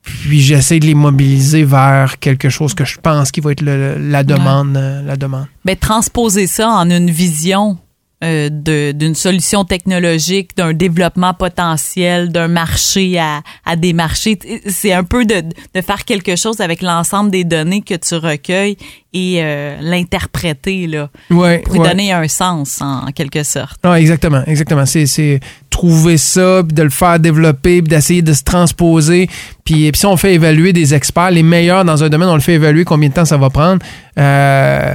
puis 0.02 0.42
j'essaie 0.42 0.80
de 0.80 0.86
les 0.86 0.94
mobiliser 0.94 1.64
vers 1.64 2.20
quelque 2.20 2.50
chose 2.50 2.74
que 2.74 2.86
je 2.86 2.98
pense 3.00 3.32
qui 3.32 3.42
va 3.42 3.52
être 3.52 3.64
la 3.64 4.24
demande. 4.24 4.78
Euh, 4.78 5.02
la 5.02 5.16
demande. 5.16 5.48
Mais 5.66 5.76
transposer 5.76 6.48
ça 6.48 6.70
en 6.70 6.90
une 6.90 7.12
vision 7.12 7.78
euh, 8.24 8.50
d'une 8.94 9.16
solution 9.16 9.66
technologique, 9.66 10.56
d'un 10.56 10.74
développement 10.74 11.34
potentiel, 11.34 12.30
d'un 12.30 12.48
marché 12.48 13.18
à, 13.18 13.42
à 13.66 13.76
des 13.76 13.94
marchés. 13.94 14.38
C'est 14.68 14.94
un 14.94 15.04
peu 15.04 15.26
de, 15.26 15.42
de 15.74 15.82
faire 15.82 16.06
quelque 16.06 16.36
chose 16.36 16.62
avec 16.62 16.84
l'ensemble 16.84 17.32
des 17.32 17.44
données 17.44 17.82
que 17.82 17.96
tu 17.96 18.14
recueilles 18.14 18.78
et 19.12 19.40
euh, 19.42 19.76
l'interpréter 19.82 20.86
là 20.86 21.10
ouais, 21.32 21.64
pour 21.66 21.84
donner 21.84 22.12
un 22.12 22.28
sens 22.28 22.80
en, 22.82 23.08
quelque 23.08 23.42
sorte. 23.42 23.84
Non, 23.84 23.96
exactement, 23.96 24.44
exactement. 24.46 24.86
C'est 24.86 25.40
trouver 25.82 26.18
ça, 26.18 26.62
puis 26.64 26.76
de 26.76 26.84
le 26.84 26.92
faire 26.92 27.20
développer, 27.20 27.82
puis 27.82 27.90
d'essayer 27.90 28.22
de 28.22 28.34
se 28.34 28.44
transposer. 28.44 29.28
Puis, 29.66 29.92
puis 29.92 30.00
si 30.00 30.06
on 30.06 30.16
fait 30.16 30.36
évaluer 30.36 30.74
des 30.74 30.94
experts, 30.94 31.32
les 31.32 31.42
meilleurs 31.42 31.84
dans 31.84 32.04
un 32.04 32.10
domaine, 32.10 32.30
on 32.30 32.36
le 32.36 32.42
fait 32.42 32.54
évaluer 32.54 32.86
combien 32.86 33.10
de 33.10 33.16
temps 33.16 33.26
ça 33.26 33.38
va 33.38 33.50
prendre. 33.50 33.82
Euh, 34.20 34.94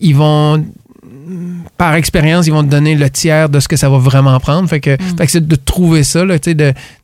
ils 0.00 0.16
vont 0.16 0.64
par 1.78 1.94
expérience, 1.94 2.46
ils 2.48 2.52
vont 2.52 2.64
te 2.64 2.68
donner 2.68 2.96
le 2.96 3.08
tiers 3.10 3.48
de 3.48 3.58
ce 3.60 3.68
que 3.68 3.76
ça 3.76 3.88
va 3.88 3.98
vraiment 3.98 4.38
prendre. 4.40 4.68
Fait 4.68 4.80
que, 4.80 4.90
Mm. 4.90 5.16
fait 5.16 5.26
que 5.26 5.32
c'est 5.32 5.46
de 5.46 5.56
trouver 5.56 6.02
ça, 6.02 6.24
là, 6.24 6.36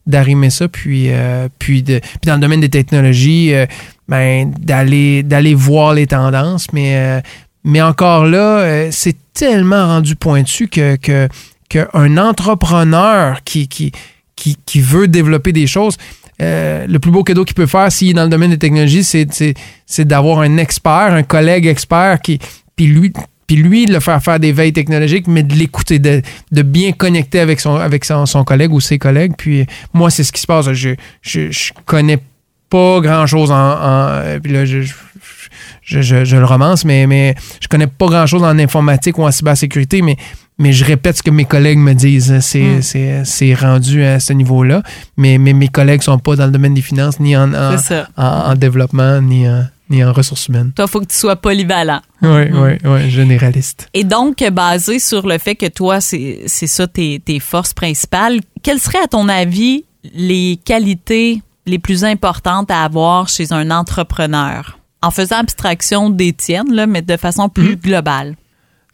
d'arrimer 0.06 0.50
ça, 0.50 0.66
puis, 0.68 1.06
euh, 1.10 1.48
puis, 1.58 1.82
de, 1.82 2.00
puis 2.00 2.26
dans 2.26 2.34
le 2.34 2.40
domaine 2.40 2.60
des 2.60 2.68
technologies, 2.68 3.54
euh, 3.54 3.66
ben, 4.08 4.52
d'aller, 4.58 5.22
d'aller 5.22 5.54
voir 5.54 5.94
les 5.94 6.06
tendances. 6.06 6.66
Mais, 6.72 6.96
euh, 6.96 7.20
mais 7.64 7.80
encore 7.80 8.26
là, 8.26 8.58
euh, 8.58 8.88
c'est 8.90 9.16
tellement 9.32 9.86
rendu 9.86 10.16
pointu 10.16 10.68
que, 10.68 10.96
que, 10.96 11.28
qu'un 11.70 12.18
entrepreneur 12.18 13.42
qui, 13.44 13.66
qui, 13.68 13.92
qui, 14.36 14.56
qui 14.66 14.80
veut 14.80 15.08
développer 15.08 15.52
des 15.52 15.66
choses, 15.66 15.96
euh, 16.42 16.86
le 16.86 16.98
plus 16.98 17.10
beau 17.10 17.22
cadeau 17.24 17.44
qu'il 17.44 17.54
peut 17.54 17.66
faire 17.66 17.90
s'il 17.92 18.10
est 18.10 18.14
dans 18.14 18.24
le 18.24 18.28
domaine 18.28 18.50
des 18.50 18.58
technologies, 18.58 19.04
c'est, 19.04 19.54
d'avoir 20.04 20.40
un 20.40 20.56
expert, 20.58 21.12
un 21.14 21.22
collègue 21.22 21.66
expert 21.66 22.20
qui, 22.22 22.38
puis 22.76 22.86
lui, 22.86 23.12
puis 23.46 23.56
lui, 23.56 23.84
de 23.86 23.92
le 23.92 24.00
faire 24.00 24.22
faire 24.22 24.38
des 24.40 24.52
veilles 24.52 24.72
technologiques, 24.72 25.26
mais 25.26 25.42
de 25.42 25.54
l'écouter, 25.54 25.98
de, 25.98 26.22
de 26.52 26.62
bien 26.62 26.92
connecter 26.92 27.40
avec 27.40 27.60
son, 27.60 27.74
avec 27.76 28.04
son, 28.04 28.24
son 28.26 28.44
collègue 28.44 28.72
ou 28.72 28.80
ses 28.80 28.98
collègues. 28.98 29.32
Puis 29.36 29.66
moi, 29.92 30.08
c'est 30.10 30.22
ce 30.24 30.30
qui 30.32 30.40
se 30.40 30.46
passe. 30.46 30.72
Je, 30.72 30.90
je, 31.20 31.50
je 31.50 31.72
connais 31.84 32.18
pas 32.70 33.00
grand-chose 33.00 33.50
en... 33.50 33.56
en- 33.56 34.40
puis 34.42 34.52
là, 34.52 34.64
je, 34.64 34.80
je- 35.82 36.24
je 36.24 36.36
le 36.36 36.44
romance, 36.44 36.84
mais, 36.84 37.06
mais 37.08 37.34
je 37.60 37.66
connais 37.68 37.88
pas 37.88 38.06
grand-chose 38.06 38.44
en 38.44 38.56
informatique 38.58 39.18
ou 39.18 39.24
en 39.24 39.32
cybersécurité, 39.32 40.00
mais, 40.02 40.16
mais 40.60 40.72
je 40.72 40.84
répète 40.84 41.16
ce 41.16 41.22
que 41.22 41.30
mes 41.30 41.44
collègues 41.46 41.78
me 41.78 41.94
disent. 41.94 42.38
C'est, 42.40 42.60
Mm. 42.62 42.82
c'est, 42.82 43.24
c'est 43.24 43.54
rendu 43.54 44.04
à 44.04 44.20
ce 44.20 44.32
niveau-là. 44.32 44.82
Mais, 45.16 45.38
mais 45.38 45.52
mes 45.54 45.68
collègues 45.68 46.02
sont 46.02 46.18
pas 46.18 46.36
dans 46.36 46.46
le 46.46 46.52
domaine 46.52 46.74
des 46.74 46.82
finances, 46.82 47.18
ni 47.18 47.36
en, 47.36 47.50
en, 48.16 48.54
développement, 48.54 49.20
ni 49.22 49.48
en, 49.48 49.64
ni 49.88 50.04
en 50.04 50.12
ressources 50.12 50.46
humaines. 50.48 50.70
Toi, 50.76 50.86
faut 50.86 51.00
que 51.00 51.06
tu 51.06 51.16
sois 51.16 51.36
polyvalent. 51.36 52.00
Oui, 52.22 52.50
Mm. 52.50 52.62
oui, 52.62 52.70
oui, 52.84 53.10
généraliste. 53.10 53.88
Et 53.94 54.04
donc, 54.04 54.44
basé 54.52 54.98
sur 54.98 55.26
le 55.26 55.38
fait 55.38 55.56
que 55.56 55.66
toi, 55.66 56.00
c'est 56.00 56.46
ça 56.46 56.86
tes, 56.86 57.20
tes 57.24 57.40
forces 57.40 57.72
principales, 57.74 58.38
quelles 58.62 58.80
seraient, 58.80 59.02
à 59.02 59.08
ton 59.08 59.28
avis, 59.28 59.84
les 60.14 60.58
qualités 60.64 61.42
les 61.66 61.78
plus 61.78 62.04
importantes 62.04 62.70
à 62.70 62.84
avoir 62.84 63.28
chez 63.28 63.52
un 63.52 63.70
entrepreneur? 63.70 64.76
En 65.02 65.10
faisant 65.10 65.36
abstraction 65.36 66.10
des 66.10 66.34
tiennes, 66.34 66.74
là, 66.74 66.86
mais 66.86 67.00
de 67.00 67.16
façon 67.16 67.48
plus 67.48 67.76
globale. 67.76 68.34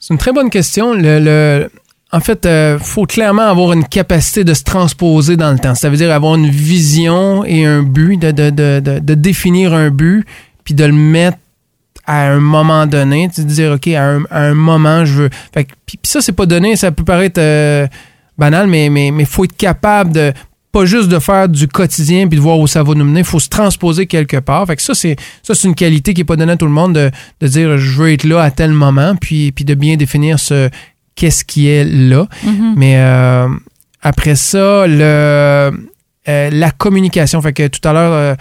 C'est 0.07 0.13
une 0.13 0.19
très 0.19 0.31
bonne 0.31 0.49
question. 0.49 0.93
Le, 0.93 1.19
le- 1.19 1.69
en 2.13 2.21
fait, 2.21 2.47
il 2.49 2.79
faut 2.81 3.05
clairement 3.05 3.41
avoir 3.41 3.73
une 3.73 3.83
capacité 3.83 4.45
de 4.45 4.53
se 4.53 4.63
transposer 4.63 5.35
dans 5.35 5.51
le 5.51 5.59
temps. 5.59 5.75
Ça 5.75 5.89
veut 5.89 5.97
dire 5.97 6.13
avoir 6.13 6.35
une 6.35 6.49
vision 6.49 7.43
et 7.43 7.65
un 7.65 7.83
but, 7.83 8.15
de, 8.17 8.31
de, 8.31 8.49
de, 8.49 8.99
de, 8.99 9.13
définir 9.15 9.73
un 9.73 9.89
but, 9.89 10.25
puis 10.63 10.73
de 10.73 10.85
le 10.85 10.93
mettre 10.93 11.37
à 12.05 12.29
un 12.29 12.39
moment 12.39 12.85
donné, 12.85 13.29
tu 13.35 13.43
dire, 13.43 13.73
OK, 13.73 13.87
à 13.89 14.17
un, 14.31 14.53
moment, 14.53 15.03
je 15.03 15.23
veux... 15.23 15.29
Fait 15.53 15.65
que- 15.65 15.73
puis, 15.85 15.99
ça, 16.03 16.21
c'est 16.21 16.31
pas 16.31 16.45
donné, 16.45 16.77
ça 16.77 16.93
peut 16.93 17.03
paraître 17.03 17.41
euh, 17.41 17.85
banal, 18.37 18.67
mais 18.67 18.87
mais, 18.87 19.11
mais 19.11 19.25
faut 19.25 19.43
être 19.43 19.57
capable 19.57 20.13
de 20.13 20.31
pas 20.79 20.85
juste 20.85 21.09
de 21.09 21.19
faire 21.19 21.49
du 21.49 21.67
quotidien 21.67 22.27
puis 22.27 22.37
de 22.37 22.41
voir 22.43 22.59
où 22.59 22.67
ça 22.67 22.83
va 22.83 22.93
nous 22.93 23.05
mener, 23.05 23.21
il 23.21 23.25
faut 23.25 23.39
se 23.39 23.49
transposer 23.49 24.05
quelque 24.05 24.37
part. 24.37 24.65
Fait 24.67 24.75
que 24.75 24.81
ça, 24.81 24.93
c'est 24.93 25.15
ça, 25.43 25.55
c'est 25.55 25.67
une 25.67 25.75
qualité 25.75 26.13
qui 26.13 26.21
est 26.21 26.25
pas 26.25 26.35
donnée 26.35 26.51
à 26.53 26.57
tout 26.57 26.65
le 26.65 26.71
monde 26.71 26.93
de, 26.93 27.11
de 27.41 27.47
dire 27.47 27.77
je 27.77 27.91
veux 27.99 28.11
être 28.13 28.23
là 28.25 28.41
à 28.41 28.51
tel 28.51 28.71
moment, 28.71 29.15
puis, 29.19 29.51
puis 29.51 29.65
de 29.65 29.73
bien 29.73 29.95
définir 29.95 30.39
ce 30.39 30.69
qu'est-ce 31.15 31.43
qui 31.43 31.67
est 31.67 31.83
là. 31.83 32.27
Mhm. 32.43 32.73
Mais 32.77 32.95
euh, 32.97 33.47
après 34.01 34.35
ça, 34.35 34.85
le, 34.87 35.71
euh, 36.29 36.49
la 36.51 36.71
communication. 36.71 37.41
Fait 37.41 37.53
que 37.53 37.67
tout 37.67 37.85
à 37.87 37.93
l'heure, 37.93 38.13
euh, 38.13 38.35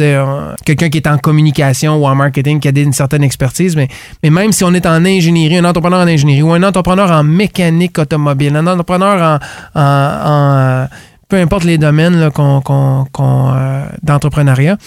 euh, 0.00 0.54
quelqu'un 0.64 0.88
qui 0.88 0.98
est 0.98 1.06
en 1.06 1.18
communication 1.18 1.96
ou 1.96 2.06
en 2.06 2.14
marketing, 2.14 2.58
qui 2.60 2.68
a 2.68 2.72
une 2.74 2.92
certaine 2.94 3.22
expertise, 3.22 3.76
mais, 3.76 3.88
mais 4.22 4.30
même 4.30 4.52
si 4.52 4.64
on 4.64 4.72
est 4.74 4.86
en 4.86 5.04
ingénierie, 5.04 5.58
un 5.58 5.64
entrepreneur 5.64 6.00
en 6.00 6.06
ingénierie 6.08 6.42
ou 6.42 6.52
un 6.52 6.62
entrepreneur 6.62 7.10
en 7.10 7.22
mécanique 7.22 7.98
automobile, 7.98 8.56
un 8.56 8.66
entrepreneur 8.66 9.38
en, 9.74 9.80
en- 9.80 10.84
en, 10.84 10.88
peu 11.28 11.36
importe 11.36 11.64
les 11.64 11.78
domaines 11.78 12.30
qu'on, 12.30 13.04
euh, 13.18 13.86
d'entrepreneuriat, 14.02 14.78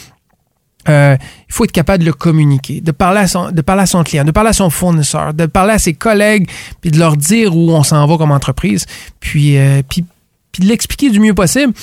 euh, 0.90 1.16
il 1.48 1.54
faut 1.54 1.66
être 1.66 1.72
capable 1.72 2.00
de 2.00 2.08
le 2.08 2.14
communiquer, 2.14 2.82
de 2.82 2.92
parler, 2.92 3.20
à 3.20 3.28
son, 3.28 3.52
de 3.52 3.62
parler 3.62 3.84
à 3.84 3.86
son 3.86 4.04
client, 4.04 4.24
de 4.24 4.32
parler 4.32 4.50
à 4.50 4.54
son 4.54 4.72
fournisseur, 4.72 5.34
de 5.34 5.46
parler 5.46 5.74
à 5.74 5.80
ses 5.80 5.94
collègues, 5.94 6.50
puis 6.82 6.90
de 6.90 6.98
leur 6.98 7.18
dire 7.18 7.56
où 7.56 7.72
on 7.72 7.84
s'en 7.84 8.06
va 8.08 8.18
comme 8.18 8.32
entreprise, 8.32 8.86
puis, 9.20 9.58
euh, 9.58 9.84
puis, 9.88 10.04
puis 10.52 10.64
de 10.64 10.68
l'expliquer 10.68 11.12
du 11.12 11.20
mieux 11.20 11.36
possible, 11.36 11.74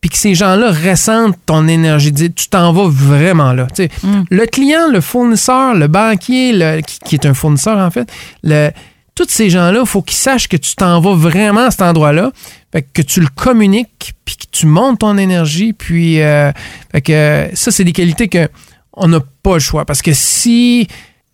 puis 0.00 0.10
que 0.10 0.16
ces 0.16 0.34
gens-là 0.34 0.72
ressentent 0.72 1.38
ton 1.46 1.68
énergie, 1.68 2.10
dire 2.10 2.30
tu 2.34 2.48
t'en 2.48 2.72
vas 2.72 2.88
vraiment 2.88 3.52
là. 3.52 3.68
Mm. 4.02 4.22
Le 4.30 4.46
client, 4.46 4.88
le 4.90 5.00
fournisseur, 5.00 5.74
le 5.74 5.86
banquier, 5.86 6.52
le, 6.52 6.80
qui, 6.80 6.98
qui 6.98 7.14
est 7.14 7.26
un 7.26 7.34
fournisseur 7.34 7.78
en 7.78 7.90
fait, 7.90 8.10
le, 8.42 8.70
tous 9.14 9.26
ces 9.28 9.50
gens-là, 9.50 9.80
il 9.82 9.86
faut 9.86 10.02
qu'ils 10.02 10.16
sachent 10.16 10.48
que 10.48 10.56
tu 10.56 10.74
t'en 10.76 11.00
vas 11.00 11.14
vraiment 11.14 11.66
à 11.66 11.70
cet 11.70 11.82
endroit-là, 11.82 12.30
fait 12.72 12.82
que 12.82 13.02
tu 13.02 13.20
le 13.20 13.28
communiques, 13.34 14.14
puis 14.24 14.36
que 14.36 14.46
tu 14.50 14.66
montes 14.66 15.00
ton 15.00 15.18
énergie, 15.18 15.72
puis 15.72 16.20
euh, 16.22 16.52
fait 16.92 17.00
que 17.02 17.48
ça, 17.54 17.70
c'est 17.70 17.84
des 17.84 17.92
qualités 17.92 18.28
que 18.28 18.48
on 18.92 19.08
n'a 19.08 19.20
pas 19.42 19.54
le 19.54 19.60
choix. 19.60 19.84
Parce 19.84 20.02
que 20.02 20.12
si 20.12 20.86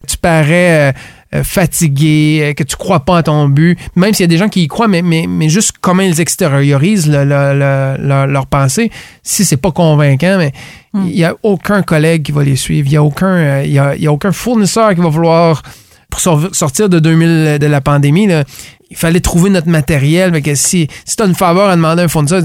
tu 0.07 0.17
parais 0.19 0.91
euh, 0.91 0.93
euh, 1.39 1.43
fatigué, 1.45 2.55
que 2.57 2.63
tu 2.63 2.77
crois 2.77 3.01
pas 3.01 3.19
à 3.19 3.23
ton 3.23 3.49
but, 3.49 3.79
même 3.97 4.15
s'il 4.15 4.25
y 4.25 4.29
a 4.29 4.29
des 4.29 4.37
gens 4.39 4.49
qui 4.49 4.63
y 4.63 4.69
croient, 4.69 4.89
mais, 4.89 5.03
mais, 5.03 5.27
mais 5.29 5.49
juste 5.49 5.73
comment 5.81 6.03
ils 6.03 6.21
extériorisent 6.21 7.09
le- 7.09 7.25
le- 7.25 7.55
le- 7.55 8.07
leur, 8.07 8.27
leur 8.27 8.47
pensée, 8.47 8.91
si 9.23 9.45
c'est 9.45 9.57
pas 9.57 9.73
convaincant, 9.73 10.39
mais 10.39 10.53
il 10.95 11.03
n'y 11.15 11.25
a 11.25 11.35
aucun 11.43 11.83
collègue 11.83 12.23
qui 12.23 12.33
va 12.33 12.43
les 12.45 12.57
suivre, 12.57 12.87
il 12.89 12.93
n'y 12.93 12.97
a, 12.97 13.03
aucun, 13.03 13.27
euh, 13.27 13.63
il 13.65 13.73
y 13.73 13.79
a, 13.79 13.95
il 13.97 14.03
y 14.03 14.07
a 14.07 14.13
aucun 14.13 14.33
fournisseur 14.33 14.95
qui 14.95 15.01
va 15.01 15.09
vouloir, 15.09 15.63
pour 16.11 16.21
sor- 16.21 16.49
sortir 16.55 16.89
de 16.89 16.99
2000, 16.99 17.59
de 17.59 17.67
la 17.67 17.81
pandémie, 17.81 18.27
là, 18.27 18.45
il 18.91 18.97
fallait 18.97 19.21
trouver 19.21 19.51
notre 19.51 19.69
matériel. 19.69 20.33
Fait 20.33 20.43
que 20.43 20.55
si, 20.55 20.89
si 21.05 21.17
tu 21.17 21.23
as 21.23 21.27
une 21.27 21.35
faveur 21.35 21.69
à 21.69 21.77
demander 21.77 22.03
à 22.03 22.05
un 22.05 22.09
fournisseur, 22.09 22.43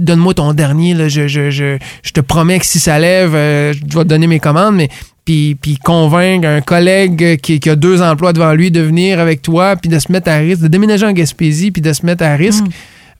donne-moi 0.00 0.34
ton 0.34 0.52
dernier, 0.52 0.94
là, 0.94 1.08
je, 1.08 1.26
je, 1.28 1.50
je, 1.50 1.78
je 2.02 2.12
te 2.12 2.20
promets 2.20 2.58
que 2.58 2.66
si 2.66 2.78
ça 2.78 2.98
lève, 2.98 3.34
euh, 3.34 3.72
je 3.72 3.80
vais 3.96 4.04
te 4.04 4.08
donner 4.08 4.26
mes 4.28 4.38
commandes, 4.40 4.76
mais 4.76 4.88
puis, 5.24 5.56
puis 5.60 5.76
convaincre 5.76 6.46
un 6.48 6.60
collègue 6.60 7.40
qui, 7.40 7.58
qui 7.60 7.70
a 7.70 7.76
deux 7.76 8.02
emplois 8.02 8.32
devant 8.32 8.52
lui 8.54 8.70
de 8.70 8.80
venir 8.80 9.18
avec 9.20 9.42
toi, 9.42 9.76
puis 9.76 9.88
de 9.88 9.98
se 9.98 10.10
mettre 10.10 10.28
à 10.30 10.36
risque, 10.36 10.62
de 10.62 10.68
déménager 10.68 11.06
en 11.06 11.12
Gaspésie, 11.12 11.70
puis 11.70 11.82
de 11.82 11.92
se 11.92 12.04
mettre 12.06 12.24
à 12.24 12.34
risque. 12.34 12.64
Mm. 12.64 12.68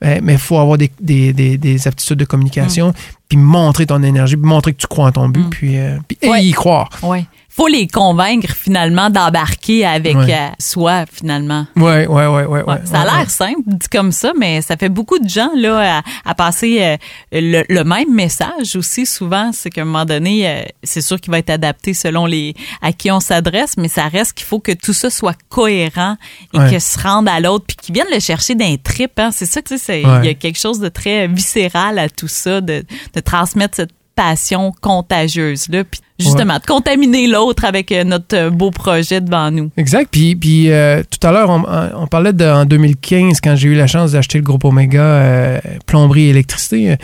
Ben, 0.01 0.19
mais 0.21 0.33
il 0.33 0.39
faut 0.39 0.57
avoir 0.57 0.77
des, 0.77 0.91
des, 0.99 1.31
des, 1.31 1.57
des 1.57 1.87
aptitudes 1.87 2.17
de 2.19 2.25
communication, 2.25 2.93
puis 3.29 3.37
montrer 3.37 3.85
ton 3.85 4.03
énergie, 4.03 4.35
puis 4.35 4.45
montrer 4.45 4.73
que 4.73 4.79
tu 4.81 4.87
crois 4.87 5.05
en 5.07 5.11
ton 5.13 5.29
but, 5.29 5.45
Mm. 5.45 5.49
puis, 5.49 5.77
euh, 5.77 5.97
puis 6.07 6.17
et 6.21 6.41
y 6.41 6.51
croire. 6.51 6.89
Ouais. 7.03 7.25
Faut 7.55 7.67
les 7.67 7.87
convaincre 7.87 8.47
finalement 8.55 9.09
d'embarquer 9.11 9.85
avec 9.85 10.15
Ouais. 10.15 10.33
euh, 10.33 10.47
soi 10.59 11.05
finalement. 11.11 11.67
Ouais, 11.75 12.07
ouais, 12.07 12.25
ouais, 12.25 12.45
ouais. 12.45 12.63
Ouais, 12.63 12.77
ça 12.85 13.01
a 13.01 13.03
l'air 13.05 13.19
ouais. 13.19 13.25
simple 13.29 13.61
dit 13.67 13.87
comme 13.91 14.11
ça, 14.11 14.31
mais 14.37 14.61
ça 14.63 14.75
fait 14.75 14.89
beaucoup 14.89 15.19
de 15.19 15.29
gens 15.29 15.51
là 15.55 15.99
à, 15.99 16.01
à 16.25 16.33
passer 16.35 16.81
euh, 16.81 16.97
le, 17.31 17.63
le 17.69 17.83
même 17.83 18.11
message 18.13 18.75
aussi. 18.75 19.05
Souvent, 19.05 19.51
c'est 19.53 19.69
qu'à 19.69 19.81
un 19.81 19.85
moment 19.85 20.05
donné, 20.05 20.47
euh, 20.49 20.63
c'est 20.83 21.01
sûr 21.01 21.21
qu'il 21.21 21.31
va 21.31 21.37
être 21.37 21.51
adapté 21.51 21.93
selon 21.93 22.25
les 22.25 22.55
à 22.81 22.91
qui 22.91 23.11
on 23.11 23.19
s'adresse, 23.19 23.75
mais 23.77 23.87
ça 23.87 24.07
reste 24.07 24.33
qu'il 24.33 24.47
faut 24.47 24.59
que 24.59 24.71
tout 24.71 24.93
ça 24.93 25.09
soit 25.11 25.37
cohérent 25.49 26.17
et 26.53 26.57
que 26.71 26.79
se 26.79 26.99
rende 26.99 27.27
à 27.29 27.39
l'autre, 27.39 27.65
puis 27.67 27.77
qu'ils 27.77 27.93
viennent 27.93 28.07
le 28.11 28.19
chercher 28.19 28.55
d'un 28.55 28.77
trip. 28.83 29.11
Hein. 29.19 29.29
C'est 29.31 29.45
ça 29.45 29.61
que 29.61 29.67
tu 29.69 29.77
sais, 29.77 29.83
c'est- 29.83 30.01
il 30.01 30.25
y 30.25 30.29
a 30.29 30.33
quelque 30.33 30.59
chose 30.59 30.79
de 30.79 30.89
très 30.89 31.27
viscéral 31.27 31.99
à 31.99 32.09
tout 32.09 32.27
ça, 32.27 32.61
de, 32.61 32.83
de 33.13 33.19
transmettre 33.19 33.75
cette 33.75 33.91
passion 34.15 34.71
contagieuse 34.81 35.67
là, 35.69 35.83
puis 35.83 36.01
justement 36.19 36.57
de 36.57 36.65
contaminer 36.65 37.27
l'autre 37.27 37.65
avec 37.65 37.91
euh, 37.91 38.03
notre 38.03 38.35
euh, 38.35 38.49
beau 38.49 38.71
projet 38.71 39.21
devant 39.21 39.51
nous. 39.51 39.71
Exact. 39.77 40.09
Puis, 40.11 40.35
puis 40.35 40.71
euh, 40.71 41.01
tout 41.03 41.25
à 41.27 41.31
l'heure, 41.31 41.49
on, 41.49 41.63
on 41.95 42.07
parlait 42.07 42.33
de, 42.33 42.45
en 42.45 42.65
2015, 42.65 43.41
quand 43.41 43.55
j'ai 43.55 43.69
eu 43.69 43.75
la 43.75 43.87
chance 43.87 44.11
d'acheter 44.11 44.37
le 44.37 44.43
groupe 44.43 44.65
Omega 44.65 45.01
euh, 45.01 45.59
plomberie 45.85 46.25
et 46.25 46.29
électricité. 46.29 46.95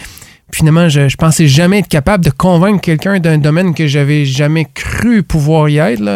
finalement, 0.52 0.90
je, 0.90 1.10
je 1.10 1.18
pensais 1.18 1.48
jamais 1.48 1.80
être 1.80 1.88
capable 1.88 2.24
de 2.24 2.30
convaincre 2.30 2.82
quelqu'un 2.82 3.20
d'un 3.20 3.38
domaine 3.38 3.74
que 3.74 3.88
j'avais 3.88 4.26
jamais 4.26 4.66
cru 4.74 5.24
pouvoir 5.24 5.70
y 5.70 5.78
être, 5.78 6.00
là, 6.00 6.12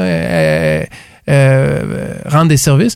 euh, 1.30 2.14
rendre 2.26 2.48
des 2.48 2.58
services. 2.58 2.96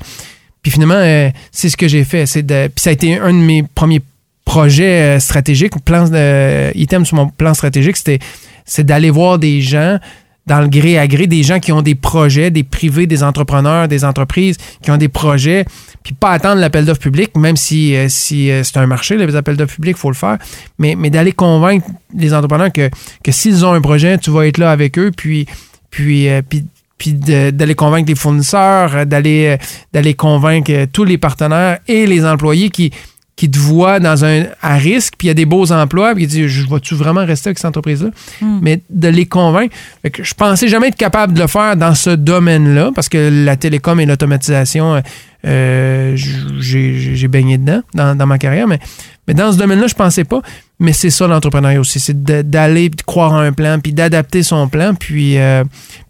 Puis 0.61 0.71
finalement, 0.71 1.31
c'est 1.51 1.69
ce 1.69 1.77
que 1.77 1.87
j'ai 1.87 2.03
fait. 2.03 2.25
C'est 2.25 2.43
de, 2.43 2.67
puis 2.67 2.81
ça 2.81 2.89
a 2.89 2.93
été 2.93 3.17
un 3.17 3.31
de 3.31 3.39
mes 3.39 3.63
premiers 3.63 4.01
projets 4.47 5.17
euh, 5.17 5.19
stratégiques, 5.19 5.73
plans 5.83 6.07
de, 6.07 6.71
item 6.75 7.05
sur 7.05 7.17
mon 7.17 7.27
plan 7.27 7.53
stratégique, 7.53 7.97
c'était 7.97 8.19
c'est 8.63 8.85
d'aller 8.85 9.09
voir 9.09 9.39
des 9.39 9.61
gens 9.61 9.99
dans 10.45 10.61
le 10.61 10.69
gré 10.69 10.97
à 10.97 11.05
gré, 11.07 11.27
des 11.27 11.43
gens 11.43 11.59
qui 11.59 11.73
ont 11.73 11.81
des 11.81 11.95
projets, 11.95 12.49
des 12.49 12.63
privés, 12.63 13.05
des 13.05 13.21
entrepreneurs, 13.21 13.89
des 13.89 14.05
entreprises 14.05 14.55
qui 14.81 14.89
ont 14.89 14.95
des 14.95 15.09
projets, 15.09 15.65
puis 16.01 16.13
pas 16.13 16.31
attendre 16.31 16.61
l'appel 16.61 16.85
d'offres 16.85 17.01
public, 17.01 17.35
même 17.35 17.57
si, 17.57 17.93
euh, 17.93 18.07
si 18.07 18.49
euh, 18.49 18.63
c'est 18.63 18.77
un 18.77 18.87
marché, 18.87 19.17
les 19.17 19.35
appels 19.35 19.57
d'offres 19.57 19.75
publics, 19.75 19.97
il 19.97 19.99
faut 19.99 20.09
le 20.09 20.15
faire, 20.15 20.37
mais, 20.79 20.95
mais 20.95 21.09
d'aller 21.09 21.33
convaincre 21.33 21.85
les 22.15 22.33
entrepreneurs 22.33 22.71
que, 22.71 22.89
que 23.23 23.31
s'ils 23.33 23.65
ont 23.65 23.73
un 23.73 23.81
projet, 23.81 24.17
tu 24.17 24.31
vas 24.31 24.47
être 24.47 24.57
là 24.57 24.71
avec 24.71 24.97
eux, 24.97 25.11
puis, 25.15 25.45
puis, 25.91 26.29
euh, 26.29 26.41
puis 26.47 26.63
puis 26.97 27.13
d'aller 27.13 27.75
convaincre 27.75 28.09
les 28.09 28.15
fournisseurs, 28.15 28.95
euh, 28.95 29.05
d'aller 29.05 29.47
euh, 29.47 29.57
d'aller 29.93 30.13
convaincre 30.13 30.71
euh, 30.71 30.85
tous 30.91 31.03
les 31.03 31.17
partenaires 31.17 31.79
et 31.87 32.05
les 32.07 32.25
employés 32.25 32.69
qui 32.69 32.91
qui 33.37 33.49
te 33.49 33.57
voient 33.59 33.99
dans 33.99 34.25
un 34.25 34.45
à 34.61 34.75
risque, 34.75 35.13
puis 35.17 35.27
il 35.27 35.29
y 35.29 35.31
a 35.31 35.35
des 35.35 35.45
beaux 35.45 35.71
emplois, 35.71 36.13
puis 36.15 36.23
ils 36.23 36.27
disent 36.27 36.47
Je 36.47 36.67
vais-tu 36.67 36.95
vraiment 36.95 37.23
rester 37.23 37.49
avec 37.49 37.59
cette 37.59 37.67
entreprise-là? 37.67 38.09
Hmm. 38.41 38.59
Mais 38.61 38.81
de 38.89 39.07
les 39.07 39.27
convaincre. 39.27 39.73
Fait 40.01 40.09
que 40.09 40.23
je 40.23 40.33
pensais 40.33 40.67
jamais 40.67 40.87
être 40.87 40.97
capable 40.97 41.33
de 41.33 41.39
le 41.39 41.47
faire 41.47 41.77
dans 41.77 41.93
ce 41.93 42.09
domaine-là, 42.09 42.91
parce 42.93 43.07
que 43.07 43.45
la 43.45 43.55
télécom 43.55 43.99
et 43.99 44.07
l'automatisation, 44.07 45.01
euh, 45.45 46.15
j'ai 46.15 47.15
j'ai 47.15 47.27
baigné 47.27 47.59
dedans 47.59 47.81
dans, 47.93 48.17
dans 48.17 48.25
ma 48.25 48.39
carrière, 48.39 48.67
mais, 48.67 48.79
mais 49.27 49.35
dans 49.35 49.51
ce 49.51 49.57
domaine-là, 49.57 49.85
je 49.85 49.95
pensais 49.95 50.23
pas. 50.23 50.41
Mais 50.79 50.93
c'est 50.93 51.11
ça 51.11 51.27
l'entrepreneuriat 51.27 51.79
aussi, 51.79 51.99
c'est 51.99 52.23
d'aller 52.23 52.89
croire 53.05 53.35
à 53.35 53.43
un 53.43 53.53
plan, 53.53 53.79
puis 53.79 53.93
d'adapter 53.93 54.41
son 54.41 54.67
plan, 54.67 54.95
puis, 54.95 55.37
euh, 55.37 55.63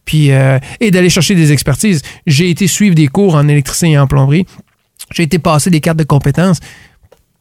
puis 0.06 0.32
euh, 0.32 0.60
et 0.80 0.92
d'aller 0.92 1.10
chercher 1.10 1.36
des 1.36 1.52
expertises. 1.52 2.02
J'ai 2.26 2.50
été 2.50 2.68
suivre 2.68 2.96
des 2.96 3.08
cours 3.08 3.36
en 3.36 3.50
électricité 3.50 3.92
et 3.92 4.00
en 4.00 4.08
plomberie. 4.08 4.46
J'ai 5.12 5.24
été 5.24 5.40
passer 5.40 5.70
des 5.70 5.80
cartes 5.82 5.98
de 5.98 6.04
compétences 6.04 6.60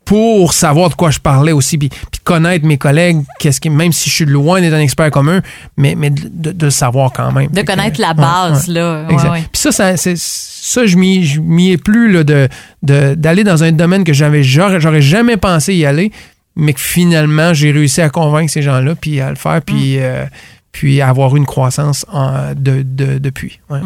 pour 0.06 0.54
savoir 0.54 0.88
de 0.88 0.94
quoi 0.94 1.10
je 1.10 1.18
parlais 1.18 1.52
aussi, 1.52 1.76
puis, 1.76 1.88
puis 1.88 2.20
connaître 2.24 2.64
mes 2.64 2.78
collègues, 2.78 3.18
qu'est-ce 3.40 3.60
qui, 3.60 3.68
même 3.68 3.92
si 3.92 4.08
je 4.08 4.14
suis 4.14 4.24
loin 4.24 4.60
d'être 4.62 4.72
un 4.72 4.80
expert 4.80 5.10
commun, 5.10 5.42
mais, 5.76 5.94
mais 5.96 6.08
de, 6.10 6.52
de- 6.52 6.70
savoir 6.70 7.12
quand 7.12 7.32
même. 7.32 7.50
De 7.50 7.60
que, 7.60 7.66
connaître 7.66 8.00
la 8.00 8.14
base, 8.14 8.68
ouais. 8.68 8.74
là. 8.74 9.04
Ouais, 9.08 9.12
Exact. 9.14 9.30
ouais. 9.32 9.44
Puis 9.52 9.60
ça, 9.60 9.72
ça, 9.72 9.94
ça 10.16 10.86
je 10.86 10.96
m'y 10.96 11.24
je 11.26 11.40
m'y 11.40 11.72
ai 11.72 11.76
plus 11.76 12.10
là, 12.12 12.24
de 12.24 12.48
d'aller 12.82 13.44
dans 13.44 13.64
un 13.64 13.72
domaine 13.72 14.04
que 14.04 14.12
j'avais 14.12 14.42
j'aurais 14.42 14.80
j'aurais 14.80 15.02
jamais 15.02 15.36
pensé 15.36 15.74
y 15.74 15.84
aller, 15.84 16.12
mais 16.54 16.72
que 16.72 16.80
finalement 16.80 17.52
j'ai 17.52 17.72
réussi 17.72 18.00
à 18.00 18.08
convaincre 18.08 18.52
ces 18.52 18.62
gens-là, 18.62 18.94
puis 18.94 19.20
à 19.20 19.28
le 19.30 19.36
faire, 19.36 19.56
Mm. 19.56 19.60
puis 19.66 19.98
euh, 19.98 20.24
puis 20.70 21.00
avoir 21.02 21.34
une 21.36 21.46
croissance 21.46 22.06
en- 22.12 22.54
de, 22.54 22.82
de- 22.82 23.18
depuis. 23.18 23.58
Ouais. 23.70 23.80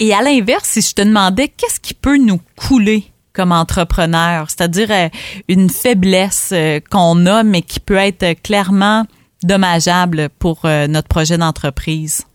Et 0.00 0.12
à 0.12 0.22
l'inverse, 0.22 0.64
si 0.64 0.80
je 0.80 0.92
te 0.94 1.02
demandais 1.02 1.48
qu'est-ce 1.48 1.78
qui 1.78 1.94
peut 1.94 2.16
nous 2.18 2.40
couler? 2.56 3.04
Comme 3.32 3.52
entrepreneur, 3.52 4.46
c'est-à-dire 4.48 4.90
euh, 4.90 5.08
une 5.48 5.70
faiblesse 5.70 6.50
euh, 6.52 6.80
qu'on 6.90 7.26
a, 7.26 7.42
mais 7.42 7.62
qui 7.62 7.80
peut 7.80 7.96
être 7.96 8.40
clairement 8.42 9.04
dommageable 9.42 10.28
pour 10.38 10.60
euh, 10.64 10.86
notre 10.86 11.08
projet 11.08 11.38
d'entreprise. 11.38 12.26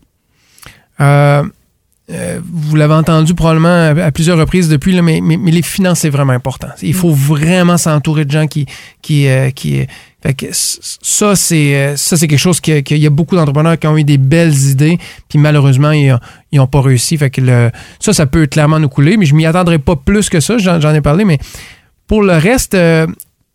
Euh, 2.10 2.40
vous 2.52 2.76
l'avez 2.76 2.94
entendu 2.94 3.34
probablement 3.34 3.68
à, 3.68 4.04
à 4.04 4.12
plusieurs 4.12 4.38
reprises 4.38 4.68
depuis, 4.68 4.92
là, 4.92 5.02
mais, 5.02 5.20
mais, 5.22 5.36
mais 5.36 5.50
les 5.50 5.62
finances, 5.62 6.00
c'est 6.00 6.10
vraiment 6.10 6.32
important. 6.32 6.68
Il 6.82 6.94
faut 6.94 7.12
vraiment 7.12 7.76
s'entourer 7.76 8.24
de 8.24 8.30
gens 8.30 8.46
qui... 8.46 8.66
qui, 9.02 9.28
euh, 9.28 9.50
qui 9.50 9.86
fait 10.22 10.34
que 10.34 10.46
ça, 10.52 11.36
c'est 11.36 11.76
euh, 11.76 11.96
ça 11.96 12.16
c'est 12.16 12.26
quelque 12.26 12.38
chose 12.38 12.60
qu'il 12.60 12.82
que 12.82 12.94
y 12.94 13.06
a 13.06 13.10
beaucoup 13.10 13.36
d'entrepreneurs 13.36 13.78
qui 13.78 13.86
ont 13.86 13.96
eu 13.96 14.04
des 14.04 14.18
belles 14.18 14.56
idées, 14.70 14.98
puis 15.28 15.38
malheureusement, 15.38 15.92
ils 15.92 16.18
n'ont 16.52 16.66
pas 16.66 16.80
réussi. 16.80 17.16
Fait 17.16 17.30
que 17.30 17.40
le, 17.40 17.70
ça, 18.00 18.12
ça 18.12 18.26
peut 18.26 18.46
clairement 18.46 18.80
nous 18.80 18.88
couler, 18.88 19.16
mais 19.16 19.26
je 19.26 19.34
m'y 19.34 19.46
attendrai 19.46 19.78
pas 19.78 19.94
plus 19.96 20.28
que 20.28 20.40
ça, 20.40 20.58
j'en 20.58 20.80
j'en 20.80 20.94
ai 20.94 21.00
parlé, 21.00 21.24
mais 21.24 21.38
pour 22.06 22.22
le 22.22 22.32
reste... 22.32 22.74
euh, 22.74 23.06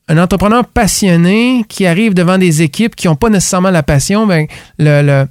un 0.08 0.18
entrepreneur 0.18 0.66
passionné 0.66 1.64
qui 1.70 1.86
arrive 1.86 2.14
devant 2.14 2.38
des 2.38 2.64
équipes 2.64 2.98
qui 2.98 3.08
n'ont 3.08 3.16
pas 3.16 3.30
nécessairement 3.30 3.70
la 3.70 3.84
passion, 3.84 4.28
ben, 4.28 4.46
le, 4.78 5.02
le, 5.04 5.26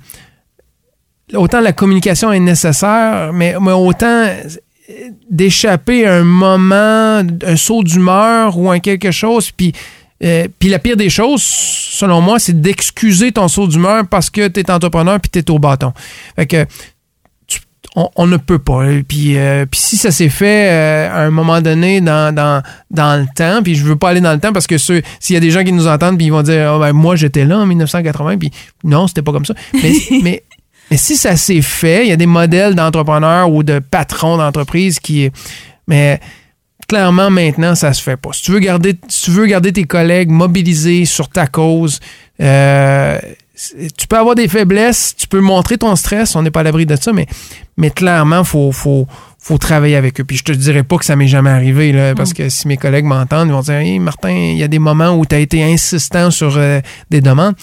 autant 1.35 1.61
la 1.61 1.73
communication 1.73 2.33
est 2.33 2.41
nécessaire, 2.41 3.33
mais, 3.33 3.55
mais 3.61 3.73
autant 3.73 4.27
d'échapper 5.31 6.07
à 6.07 6.17
un 6.17 6.25
moment, 6.25 7.23
un 7.47 7.57
saut 7.57 7.83
d'humeur 7.83 8.59
ou 8.59 8.71
un 8.71 8.81
quelque 8.81 9.11
chose, 9.11 9.51
puis 9.51 9.73
euh, 10.23 10.49
puis 10.59 10.69
la 10.69 10.79
pire 10.79 10.97
des 10.97 11.09
choses, 11.09 11.43
selon 11.43 12.21
moi, 12.21 12.39
c'est 12.39 12.61
d'excuser 12.61 13.33
ton 13.33 13.49
saut 13.49 13.67
d'humeur 13.67 14.07
parce 14.07 14.29
que 14.29 14.49
tu 14.49 14.61
es 14.61 14.71
entrepreneur 14.71 15.19
puis 15.19 15.31
tu 15.31 15.39
es 15.39 15.51
au 15.51 15.59
bâton. 15.59 15.95
Fait 16.37 16.47
que 16.47 16.67
on, 17.97 18.27
ne 18.27 18.37
peut 18.37 18.59
pas. 18.59 18.85
Puis, 19.07 19.37
euh, 19.37 19.67
si 19.73 19.97
ça 19.97 20.13
s'est 20.13 20.29
fait 20.29 20.71
euh, 20.71 21.11
à 21.11 21.23
un 21.23 21.31
moment 21.31 21.61
donné 21.61 22.01
dans, 22.01 22.33
dans, 22.33 22.63
dans 22.91 23.21
le 23.21 23.27
temps, 23.35 23.63
puis 23.63 23.75
je 23.75 23.85
veux 23.85 23.97
pas 23.97 24.11
aller 24.11 24.21
dans 24.21 24.33
le 24.33 24.39
temps 24.39 24.53
parce 24.53 24.67
que 24.67 24.79
s'il 24.79 25.03
y 25.31 25.37
a 25.37 25.41
des 25.41 25.51
gens 25.51 25.65
qui 25.65 25.73
nous 25.73 25.89
entendent 25.89 26.17
puis 26.17 26.27
ils 26.27 26.33
vont 26.33 26.43
dire 26.43 26.75
Ah, 26.75 26.79
ben, 26.79 26.93
moi 26.93 27.17
j'étais 27.17 27.45
là 27.45 27.59
en 27.59 27.67
1980 27.67 28.39
puis 28.39 28.51
non 28.85 29.09
c'était 29.09 29.23
pas 29.23 29.33
comme 29.33 29.45
ça. 29.45 29.55
Mais, 30.23 30.45
mais 30.91 30.97
si 30.97 31.17
ça 31.17 31.37
s'est 31.37 31.63
fait, 31.63 32.07
il 32.07 32.09
y 32.09 32.13
a 32.13 32.17
des 32.17 32.27
modèles 32.27 32.75
d'entrepreneurs 32.75 33.51
ou 33.51 33.63
de 33.63 33.79
patrons 33.79 34.37
d'entreprise 34.37 34.99
qui 34.99 35.31
mais 35.87 36.21
clairement 36.89 37.31
maintenant 37.31 37.75
ça 37.75 37.93
se 37.93 38.03
fait 38.03 38.17
pas. 38.17 38.31
Si 38.33 38.43
tu 38.43 38.53
veux 38.53 38.61
garder 38.61 38.97
si 39.09 39.25
tu 39.25 39.31
veux 39.31 39.47
garder 39.47 39.73
tes 39.73 39.85
collègues 39.85 40.31
mobilisés 40.31 41.05
sur 41.05 41.29
ta 41.29 41.47
cause, 41.47 42.01
euh, 42.41 43.19
tu 43.97 44.07
peux 44.07 44.17
avoir 44.17 44.35
des 44.35 44.49
faiblesses, 44.49 45.15
tu 45.17 45.27
peux 45.27 45.41
montrer 45.41 45.77
ton 45.77 45.95
stress, 45.97 46.35
on 46.35 46.43
n'est 46.43 46.51
pas 46.51 46.61
à 46.61 46.63
l'abri 46.63 46.87
de 46.87 46.97
ça, 46.97 47.13
mais, 47.13 47.27
mais 47.77 47.91
clairement, 47.91 48.41
il 48.41 48.47
faut, 48.47 48.73
faut, 48.73 49.07
faut 49.39 49.59
travailler 49.59 49.97
avec 49.97 50.21
eux. 50.21 50.25
Puis 50.25 50.39
je 50.39 50.45
te 50.45 50.53
dirais 50.53 50.83
pas 50.83 50.97
que 50.97 51.05
ça 51.05 51.17
m'est 51.17 51.29
jamais 51.29 51.51
arrivé, 51.51 51.93
là, 51.93 52.15
parce 52.15 52.33
que 52.33 52.49
si 52.49 52.69
mes 52.69 52.77
collègues 52.77 53.05
m'entendent, 53.05 53.49
ils 53.49 53.53
vont 53.53 53.61
dire 53.61 53.75
Hey, 53.75 53.99
Martin, 53.99 54.31
il 54.31 54.57
y 54.57 54.63
a 54.63 54.69
des 54.69 54.79
moments 54.79 55.11
où 55.11 55.27
tu 55.27 55.35
as 55.35 55.41
été 55.41 55.63
insistant 55.63 56.31
sur 56.31 56.57
euh, 56.57 56.81
des 57.11 57.21
demandes. 57.21 57.55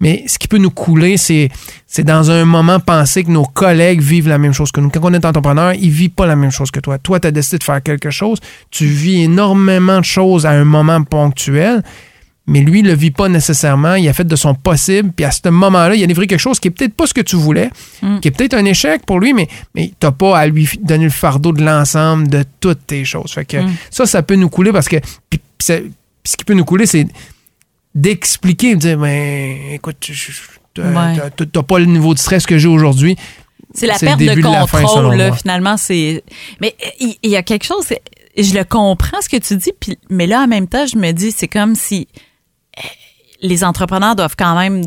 Mais 0.00 0.24
ce 0.26 0.38
qui 0.38 0.46
peut 0.46 0.58
nous 0.58 0.70
couler, 0.70 1.16
c'est, 1.16 1.48
c'est 1.86 2.04
dans 2.04 2.30
un 2.30 2.44
moment 2.44 2.80
penser 2.80 3.24
que 3.24 3.30
nos 3.30 3.44
collègues 3.46 4.00
vivent 4.02 4.28
la 4.28 4.36
même 4.38 4.52
chose 4.52 4.70
que 4.70 4.80
nous. 4.80 4.90
Quand 4.90 5.00
on 5.02 5.14
est 5.14 5.24
entrepreneur, 5.24 5.72
ils 5.72 5.88
ne 5.88 5.92
vivent 5.94 6.10
pas 6.10 6.26
la 6.26 6.36
même 6.36 6.50
chose 6.50 6.70
que 6.70 6.80
toi. 6.80 6.98
Toi, 6.98 7.18
tu 7.20 7.28
as 7.28 7.30
décidé 7.30 7.58
de 7.58 7.64
faire 7.64 7.82
quelque 7.82 8.10
chose. 8.10 8.38
Tu 8.70 8.84
vis 8.86 9.22
énormément 9.22 10.00
de 10.00 10.04
choses 10.04 10.44
à 10.44 10.50
un 10.50 10.64
moment 10.64 11.02
ponctuel 11.02 11.82
mais 12.48 12.60
lui, 12.60 12.78
il 12.78 12.86
le 12.86 12.94
vit 12.94 13.10
pas 13.10 13.28
nécessairement. 13.28 13.96
Il 13.96 14.08
a 14.08 14.12
fait 14.12 14.22
de 14.22 14.36
son 14.36 14.54
possible. 14.54 15.10
Puis 15.16 15.24
à 15.24 15.32
ce 15.32 15.48
moment-là, 15.48 15.96
il 15.96 16.02
a 16.04 16.06
livré 16.06 16.28
quelque 16.28 16.38
chose 16.38 16.60
qui 16.60 16.68
est 16.68 16.70
peut-être 16.70 16.94
pas 16.94 17.08
ce 17.08 17.12
que 17.12 17.20
tu 17.20 17.34
voulais, 17.34 17.70
Mm. 18.02 18.20
qui 18.20 18.28
est 18.28 18.30
peut-être 18.30 18.54
un 18.54 18.64
échec 18.64 19.04
pour 19.04 19.18
lui, 19.18 19.32
mais, 19.32 19.48
mais 19.74 19.90
t'as 19.98 20.12
pas 20.12 20.38
à 20.38 20.46
lui 20.46 20.68
donner 20.80 21.06
le 21.06 21.10
fardeau 21.10 21.50
de 21.50 21.64
l'ensemble 21.64 22.28
de 22.28 22.44
toutes 22.60 22.86
tes 22.86 23.04
choses. 23.04 23.32
Fait 23.32 23.44
que 23.44 23.56
Mm. 23.56 23.72
ça, 23.90 24.06
ça 24.06 24.22
peut 24.22 24.36
nous 24.36 24.48
couler 24.48 24.70
parce 24.70 24.88
que 24.88 24.94
ça- 25.58 25.78
ce 26.24 26.36
qui 26.36 26.44
peut 26.44 26.54
nous 26.54 26.64
couler, 26.64 26.86
c'est 26.86 27.08
d'expliquer, 27.96 28.74
de 28.76 28.80
dire, 28.80 28.98
ben, 28.98 29.72
écoute, 29.72 29.96
t'as 30.74 31.62
pas 31.62 31.78
le 31.78 31.86
niveau 31.86 32.14
de 32.14 32.18
stress 32.20 32.46
que 32.46 32.58
j'ai 32.58 32.68
aujourd'hui. 32.68 33.16
C'est 33.74 33.86
la 33.86 33.98
perte 33.98 34.20
de 34.20 34.40
contrôle, 34.40 35.16
là, 35.16 35.32
finalement. 35.32 35.76
c'est 35.76 36.22
Mais 36.60 36.76
il 37.00 37.16
il 37.22 37.30
y, 37.30 37.36
a 37.36 37.42
quelque 37.42 37.64
chose, 37.64 37.86
je 38.36 38.54
le 38.54 38.64
comprends 38.64 39.20
ce 39.20 39.28
que 39.28 39.38
tu 39.38 39.56
dis, 39.56 39.72
puis, 39.78 39.98
mais 40.08 40.26
là, 40.26 40.42
en 40.42 40.46
même 40.46 40.68
temps, 40.68 40.86
je 40.86 40.96
me 40.96 41.10
dis, 41.12 41.32
c'est 41.32 41.48
comme 41.48 41.74
si 41.74 42.06
euh, 42.78 42.82
les 43.42 43.64
entrepreneurs 43.64 44.14
doivent 44.14 44.36
quand 44.38 44.56
même 44.56 44.82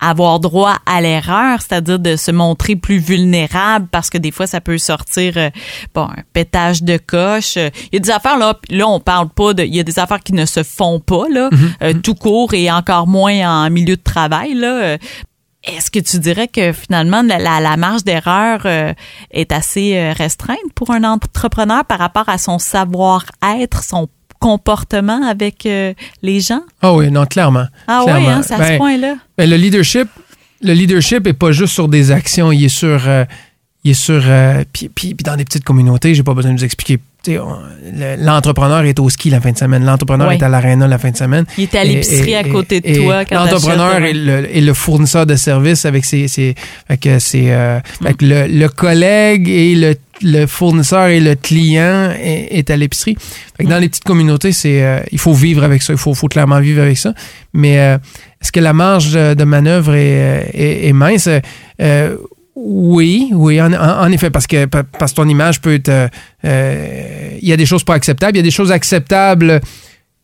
avoir 0.00 0.40
droit 0.40 0.76
à 0.86 1.00
l'erreur, 1.00 1.60
c'est-à-dire 1.60 1.98
de 1.98 2.16
se 2.16 2.30
montrer 2.30 2.76
plus 2.76 2.98
vulnérable 2.98 3.88
parce 3.90 4.10
que 4.10 4.18
des 4.18 4.30
fois 4.30 4.46
ça 4.46 4.60
peut 4.60 4.78
sortir 4.78 5.34
euh, 5.36 5.50
bon 5.94 6.04
un 6.04 6.22
pétage 6.32 6.82
de 6.82 6.98
coche. 6.98 7.56
Il 7.56 7.94
y 7.94 7.96
a 7.96 8.00
des 8.00 8.10
affaires 8.10 8.38
là, 8.38 8.54
là 8.70 8.86
on 8.88 9.00
parle 9.00 9.28
pas 9.28 9.54
de 9.54 9.62
il 9.62 9.74
y 9.74 9.80
a 9.80 9.84
des 9.84 9.98
affaires 9.98 10.20
qui 10.20 10.32
ne 10.34 10.46
se 10.46 10.62
font 10.62 11.00
pas 11.00 11.28
là, 11.30 11.50
euh, 11.82 11.94
tout 11.94 12.14
court 12.14 12.54
et 12.54 12.70
encore 12.70 13.06
moins 13.06 13.64
en 13.64 13.70
milieu 13.70 13.96
de 13.96 14.02
travail 14.02 14.54
là. 14.54 14.82
Euh, 14.82 14.98
Est-ce 15.64 15.90
que 15.90 15.98
tu 15.98 16.20
dirais 16.20 16.46
que 16.46 16.72
finalement 16.72 17.22
la, 17.22 17.38
la, 17.38 17.60
la 17.60 17.76
marge 17.76 18.04
d'erreur 18.04 18.60
euh, 18.64 18.94
est 19.32 19.50
assez 19.50 19.96
euh, 19.96 20.12
restreinte 20.16 20.72
pour 20.76 20.92
un 20.92 21.02
entrepreneur 21.02 21.84
par 21.84 21.98
rapport 21.98 22.28
à 22.28 22.38
son 22.38 22.58
savoir-être, 22.58 23.82
son 23.82 24.08
comportement 24.38 25.24
avec 25.26 25.66
euh, 25.66 25.92
les 26.22 26.40
gens? 26.40 26.62
Ah 26.82 26.92
oui, 26.94 27.10
non, 27.10 27.26
clairement. 27.26 27.66
Ah 27.86 28.00
oui, 28.00 28.04
Clairement. 28.12 28.28
hein, 28.28 28.42
c'est 28.42 28.54
à 28.54 28.58
ce 28.58 28.62
Ben, 28.62 28.78
point-là. 28.78 29.14
Ben, 29.36 29.48
le 29.50 29.56
leadership, 29.56 30.08
le 30.62 30.72
leadership 30.72 31.26
est 31.26 31.32
pas 31.32 31.52
juste 31.52 31.74
sur 31.74 31.88
des 31.88 32.10
actions, 32.10 32.50
il 32.52 32.64
est 32.64 32.68
sur, 32.68 33.06
euh, 33.08 33.24
il 33.84 33.92
est 33.92 33.94
sur, 33.94 34.20
euh, 34.26 34.64
puis, 34.72 34.88
puis- 34.88 35.14
puis 35.14 35.24
dans 35.24 35.36
des 35.36 35.44
petites 35.44 35.64
communautés, 35.64 36.14
j'ai 36.14 36.22
pas 36.22 36.34
besoin 36.34 36.52
de 36.52 36.58
vous 36.58 36.64
expliquer. 36.64 36.98
Le- 37.26 38.16
L'entrepreneur 38.24 38.84
est 38.84 38.98
au 39.00 39.10
ski 39.10 39.28
la 39.28 39.40
fin 39.40 39.50
de 39.52 39.58
semaine, 39.58 39.84
l'entrepreneur 39.84 40.28
est 40.32 40.42
à 40.42 40.48
l'aréna 40.48 40.86
la 40.88 40.98
fin 40.98 41.10
de 41.10 41.16
semaine. 41.16 41.44
Il 41.58 41.64
était 41.64 41.78
à 41.78 41.84
l'épicerie 41.84 42.34
à 42.36 42.42
côté 42.44 42.80
de 42.80 42.88
et- 42.88 42.94
toi 43.02 43.24
L'entrepreneur 43.52 44.02
est 44.04 44.12
le, 44.14 44.56
est 44.56 44.60
le 44.60 44.72
fournisseur 44.74 45.26
de 45.26 45.34
services 45.34 45.84
avec 45.84 46.04
ses, 46.04 46.26
ses 46.28 46.54
fait 46.86 46.96
que 46.96 47.18
c'est, 47.18 47.52
euh, 47.52 47.80
fait 48.02 48.14
que 48.14 48.24
le, 48.24 48.46
le 48.46 48.68
collègue 48.68 49.48
et 49.48 49.74
le, 49.74 49.94
le 50.22 50.46
fournisseur 50.46 51.08
et 51.08 51.20
le 51.20 51.34
client 51.34 52.10
est, 52.18 52.48
est 52.58 52.70
à 52.70 52.76
l'épicerie. 52.76 53.16
Fait 53.56 53.64
que 53.64 53.68
dans 53.68 53.78
les 53.78 53.88
petites 53.88 54.04
communautés, 54.04 54.52
c'est, 54.52 54.82
euh, 54.82 55.00
il 55.12 55.18
faut 55.18 55.34
vivre 55.34 55.64
avec 55.64 55.82
ça. 55.82 55.92
Il 55.92 55.98
faut, 55.98 56.14
faut 56.14 56.28
clairement 56.28 56.60
vivre 56.60 56.80
avec 56.82 56.96
ça. 56.98 57.12
Mais 57.52 57.78
euh, 57.78 57.98
est-ce 58.40 58.52
que 58.52 58.60
la 58.60 58.72
marge 58.72 59.12
de 59.14 59.44
manœuvre 59.44 59.94
est, 59.94 60.50
est- 60.54 60.88
est 60.88 60.92
mince? 60.92 61.28
Oui, 62.60 63.30
oui, 63.34 63.60
en, 63.62 64.10
effet, 64.10 64.30
parce 64.30 64.48
que, 64.48 64.64
parce 64.66 65.12
que 65.12 65.16
ton 65.16 65.28
image 65.28 65.60
peut 65.60 65.74
être. 65.74 65.88
euh, 65.90 66.08
euh, 66.44 67.38
Il 67.40 67.48
y 67.48 67.52
a 67.52 67.56
des 67.56 67.66
choses 67.66 67.84
pas 67.84 67.94
acceptables, 67.94 68.32
il 68.34 68.38
y 68.38 68.40
a 68.40 68.42
des 68.42 68.50
choses 68.50 68.72
acceptables 68.72 69.60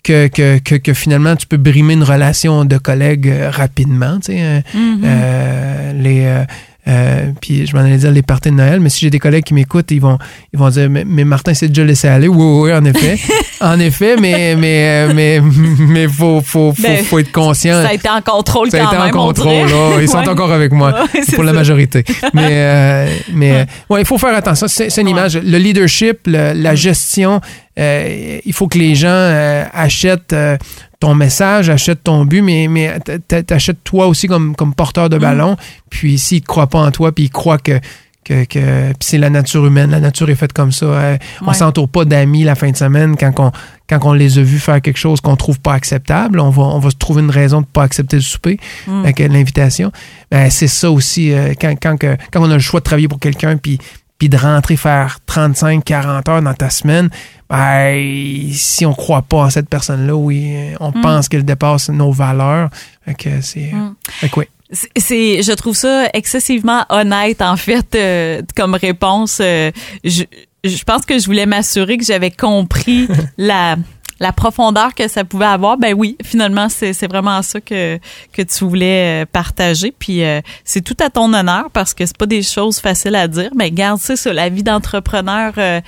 que, 0.03 0.27
que, 0.27 0.59
que, 0.59 0.75
que 0.75 0.93
finalement 0.95 1.37
tu 1.37 1.47
peux 1.47 1.57
brimer 1.59 1.93
une 1.95 2.03
relation 2.03 2.65
de 2.65 2.77
collègue 2.77 3.29
euh, 3.29 3.51
rapidement. 3.51 4.19
Tu 4.19 4.33
sais, 4.33 4.65
Mhm. 4.75 5.01
euh, 5.05 5.93
les, 5.93 6.45
euh, 6.87 6.91
Euh, 6.95 7.33
puis 7.41 7.67
je 7.67 7.75
m'en 7.75 7.83
allais 7.83 7.97
dire 7.97 8.11
les 8.13 8.23
parties 8.23 8.51
de 8.51 8.55
Noël, 8.57 8.79
mais 8.81 8.89
si 8.91 9.01
j'ai 9.01 9.11
des 9.11 9.19
collègues 9.19 9.45
qui 9.45 9.55
m'écoutent, 9.55 9.91
ils 9.91 10.01
vont, 10.01 10.19
ils 10.53 10.59
vont 10.59 10.69
dire 10.69 10.89
mais, 10.91 11.05
mais 11.07 11.25
Martin 11.25 11.55
s'est 11.55 11.69
déjà 11.69 11.83
laissé 11.85 12.09
aller. 12.09 12.29
Oui, 12.29 12.37
oui, 12.39 12.71
oui, 12.71 12.75
en 12.75 12.85
effet. 12.85 13.19
en 13.61 13.79
effet, 13.81 14.17
mais 14.17 14.55
mais 14.57 15.09
mais 15.15 15.41
mais 15.41 16.07
faut 16.09 16.41
faut 16.43 16.73
faut, 16.75 16.83
Ben, 16.83 17.03
faut 17.05 17.19
être 17.19 17.33
conscient. 17.33 17.83
Ça 17.83 17.89
a 17.89 17.95
été 17.95 18.09
en 18.09 18.21
contrôle 18.21 18.71
Ça 18.71 18.77
a 18.79 18.81
quand 18.81 18.89
été 18.93 18.97
en 18.99 19.05
même, 19.05 19.13
contrôle, 19.13 19.69
là. 19.69 20.01
Ils 20.03 20.09
sont 20.09 20.19
encore 20.29 20.53
avec 20.53 20.73
moi. 20.73 20.95
Ouais, 21.15 21.21
pour 21.35 21.45
la 21.45 21.53
majorité. 21.53 22.05
Mais, 22.35 22.49
euh, 22.51 23.07
mais 23.33 23.53
euh, 23.53 23.65
ouais, 23.91 24.01
il 24.03 24.07
faut 24.07 24.19
faire 24.19 24.35
attention. 24.37 24.67
C'est 24.69 24.97
une 25.01 25.09
image. 25.09 25.37
Le 25.39 25.59
leadership, 25.59 26.21
le- 26.27 26.53
la 26.55 26.75
gestion, 26.75 27.41
euh, 27.79 28.39
il 28.45 28.53
faut 28.53 28.69
que 28.69 28.79
les 28.79 28.95
gens 28.95 29.09
euh, 29.09 29.65
achètent 29.73 30.33
euh, 30.33 30.57
ton 31.05 31.15
message, 31.15 31.69
achètent 31.69 32.03
ton 32.05 32.25
but, 32.25 32.41
mais, 32.43 32.67
mais 32.69 32.99
t'achètes 33.47 33.85
toi 33.85 34.07
aussi 34.07 34.27
comme, 34.27 34.57
comme 34.57 34.75
porteur 34.75 35.07
Mm. 35.07 35.09
de 35.11 35.19
ballon. 35.19 35.57
Puis 35.91 36.19
s'ils 36.19 36.41
ne 36.41 36.47
croient 36.47 36.67
pas 36.69 36.79
en 36.79 36.91
toi, 36.91 37.13
puis 37.13 37.25
ils 37.25 37.31
croient 37.31 37.59
que 37.59 37.79
que, 38.27 38.45
que 38.47 38.93
c'est 39.01 39.19
la 39.19 39.29
nature 39.29 39.67
humaine, 39.67 39.91
la 39.91 40.01
nature 40.01 40.31
est 40.31 40.35
faite 40.35 40.55
comme 40.55 40.73
ça. 40.73 40.87
Euh, 40.87 41.19
On 41.47 41.53
s'entoure 41.53 41.91
pas 41.91 42.07
d'amis 42.07 42.43
la 42.43 42.55
fin 42.55 42.71
de 42.71 42.77
semaine 42.77 43.17
quand 43.19 43.33
on, 43.39 43.53
quand 43.87 43.99
on 44.05 44.15
les 44.15 44.39
a 44.39 44.43
vus 44.43 44.61
faire 44.61 44.81
quelque 44.81 44.97
chose 44.97 45.21
qu'on 45.21 45.37
trouve 45.37 45.61
pas 45.61 45.75
acceptable. 45.75 46.41
On 46.41 46.49
va, 46.49 46.63
on 46.63 46.79
va 46.79 46.89
se 46.89 46.97
trouver 46.97 47.21
une 47.21 47.31
raison 47.31 47.61
de 47.61 47.67
pas 47.67 47.83
accepter 47.83 48.17
le 48.17 48.23
souper 48.23 48.59
Mm. 48.87 49.01
avec 49.05 49.19
l'invitation. 49.19 49.93
Ben, 50.31 50.49
c'est 50.49 50.69
ça 50.69 50.91
aussi, 50.91 51.33
euh, 51.35 51.53
quand, 51.61 51.75
quand, 51.83 51.99
que- 51.99 52.17
quand 52.33 52.41
on 52.41 52.51
a 52.51 52.55
le 52.55 52.61
choix 52.61 52.81
de 52.81 52.85
travailler 52.85 53.09
pour 53.09 53.21
quelqu'un, 53.21 53.59
puis 53.59 53.79
puis 54.19 54.29
de 54.29 54.37
rentrer 54.37 54.77
faire 54.77 55.19
35, 55.27 55.85
40 55.85 56.29
heures 56.29 56.43
dans 56.43 56.55
ta 56.55 56.71
semaine, 56.71 57.09
ben, 57.51 58.51
si 58.53 58.87
on 58.87 58.93
croit 58.95 59.23
pas 59.23 59.39
en 59.39 59.51
cette 59.51 59.69
personne-là, 59.69 60.15
oui, 60.15 60.55
on 60.81 60.91
Mm. 60.91 61.01
pense 61.03 61.29
qu'elle 61.29 61.45
dépasse 61.45 61.89
nos 61.89 62.13
valeurs. 62.13 62.71
Fait 63.05 63.15
que 63.15 63.41
c'est... 63.41 63.73
Mm. 63.73 63.95
fait 64.09 64.29
que 64.29 64.41
oui. 64.41 64.47
C'est- 64.71 64.89
C'est, 64.97 65.43
je 65.43 65.53
trouve 65.53 65.77
ça 65.77 66.07
excessivement 66.15 66.85
honnête 66.89 67.43
en 67.43 67.57
fait 67.57 67.95
euh, 67.95 68.41
comme 68.57 68.75
réponse. 68.75 69.39
Euh, 69.41 69.71
je, 70.03 70.25
je 70.65 70.85
pense 70.85 71.05
que 71.05 71.19
je 71.19 71.27
voulais 71.27 71.47
m'assurer 71.47 71.99
que 71.99 72.05
j'avais 72.05 72.31
compris 72.31 73.07
la 73.39 73.77
la 74.21 74.33
profondeur 74.33 74.95
que 74.95 75.09
ça 75.09 75.25
pouvait 75.25 75.45
avoir. 75.47 75.77
Ben 75.77 75.95
oui, 75.97 76.17
finalement 76.25 76.69
c'est, 76.69 76.93
vraiment 77.07 77.43
ça 77.43 77.61
que 77.61 77.99
que 78.33 78.43
tu 78.43 78.65
voulais 78.65 79.23
euh, 79.23 79.27
partager. 79.31 79.93
Puis 79.99 80.23
euh, 80.25 80.41
c'est 80.65 80.83
tout 80.83 80.97
à 81.05 81.11
ton 81.11 81.33
honneur 81.35 81.71
parce 81.73 81.95
que 81.95 82.07
c'est 82.07 82.17
pas 82.17 82.27
des 82.27 82.43
choses 82.43 82.79
faciles 82.79 83.17
à 83.17 83.27
dire. 83.29 83.51
Mais 83.57 83.71
garde 83.71 83.99
c'est 84.01 84.17
ça, 84.17 84.33
la 84.33 84.49
vie 84.49 84.63
d'entrepreneur. 84.63 85.53
euh, 85.59 85.81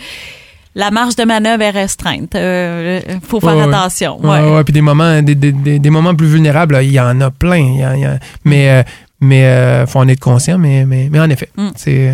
la 0.74 0.90
marge 0.90 1.16
de 1.16 1.24
manœuvre 1.24 1.62
est 1.62 1.70
restreinte. 1.70 2.34
Euh, 2.34 3.00
faut 3.26 3.40
faire 3.40 3.56
Ouais, 3.56 3.62
attention. 3.62 4.20
Ouais, 4.22 4.40
Ouais. 4.40 4.62
puis 4.64 4.74
des 4.74 4.82
moments, 4.82 5.22
des, 5.22 5.34
des, 5.34 5.50
des, 5.52 5.78
des 5.78 5.90
moments 5.90 6.14
plus 6.14 6.26
vulnérables, 6.26 6.74
là, 6.74 6.82
il 6.82 6.92
y 6.92 7.00
en 7.00 7.18
a 7.22 7.30
plein. 7.30 7.56
il 7.56 7.78
y 7.80 7.86
en- 7.86 7.94
il 7.94 8.00
y 8.00 8.06
en- 8.06 8.18
mais 8.44 8.84
mais 9.18 9.84
faut 9.86 10.00
en 10.00 10.08
être 10.08 10.20
conscient, 10.20 10.58
mais, 10.58 10.84
mais, 10.84 11.08
mais 11.10 11.18
en 11.20 11.30
effet, 11.30 11.48
Mm. 11.56 11.68
c'est... 11.76 12.12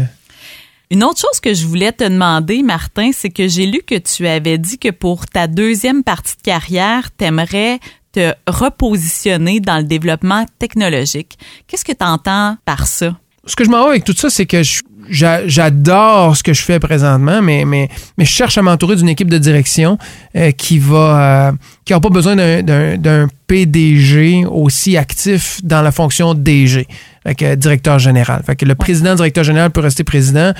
euh, 0.92 0.94
Une 0.94 1.04
autre 1.04 1.20
chose 1.20 1.40
que 1.40 1.54
je 1.54 1.66
voulais 1.66 1.92
te 1.92 2.04
demander, 2.04 2.62
Martin, 2.62 3.10
c'est 3.12 3.30
que 3.30 3.48
j'ai 3.48 3.66
lu 3.66 3.80
que 3.86 3.96
tu 3.98 4.26
avais 4.26 4.58
dit 4.58 4.78
que 4.78 4.90
pour 4.90 5.26
ta 5.26 5.46
deuxième 5.46 6.02
partie 6.04 6.36
de 6.36 6.42
carrière, 6.42 7.08
tu 7.16 7.24
aimerais 7.24 7.78
te 8.12 8.32
repositionner 8.46 9.60
dans 9.60 9.78
le 9.78 9.84
développement 9.84 10.44
technologique. 10.58 11.38
Qu'est-ce 11.66 11.84
que 11.84 11.92
tu 11.92 12.04
entends 12.04 12.56
par 12.64 12.86
ça? 12.86 13.16
ce 13.44 13.56
que 13.56 13.64
je 13.64 13.70
m'en 13.70 13.82
vais 13.84 13.90
avec 13.90 14.04
tout 14.04 14.14
ça, 14.16 14.30
c'est 14.30 14.46
que 14.46 14.62
je- 14.62 14.82
j'a- 15.10 15.48
j'adore 15.48 16.36
ce 16.36 16.44
que 16.44 16.52
je 16.52 16.62
fais 16.62 16.78
présentement, 16.78 17.42
mais, 17.42 17.64
mais, 17.64 17.88
mais 18.16 18.24
je 18.24 18.30
cherche 18.30 18.56
à 18.56 18.62
m'entourer 18.62 18.94
d'une 18.94 19.08
équipe 19.08 19.28
de 19.28 19.38
direction 19.38 19.98
euh, 20.36 20.52
qui 20.52 20.78
va 20.78 21.48
euh, 21.48 21.52
qui 21.84 21.92
n'a 21.92 21.98
pas 21.98 22.08
besoin 22.10 22.36
d'un- 22.36 23.26
PDG 23.48 24.44
aussi 24.46 24.96
actif 24.96 25.60
dans 25.64 25.82
la 25.82 25.90
fonction 25.90 26.34
DG, 26.34 26.86
fait 27.24 27.34
que, 27.34 27.54
directeur 27.56 27.98
général. 27.98 28.42
Fait 28.46 28.54
que 28.54 28.64
le 28.64 28.74
président, 28.76 29.14
directeur 29.16 29.42
général 29.44 29.70
peut 29.72 29.80
rester 29.80 30.04
président, 30.04 30.52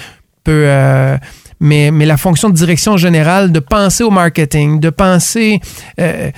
peut 0.45 0.65
euh, 0.67 1.17
mais, 1.61 1.91
mais 1.91 2.07
la 2.07 2.17
fonction 2.17 2.51
de 2.51 2.55
direction 2.55 2.97
générale, 2.97 3.53
de 3.53 3.61
penser 3.61 4.03
au 4.05 4.11
marketing, 4.11 4.81
de 4.81 4.91
penser 4.91 5.61
euh, 6.01 6.31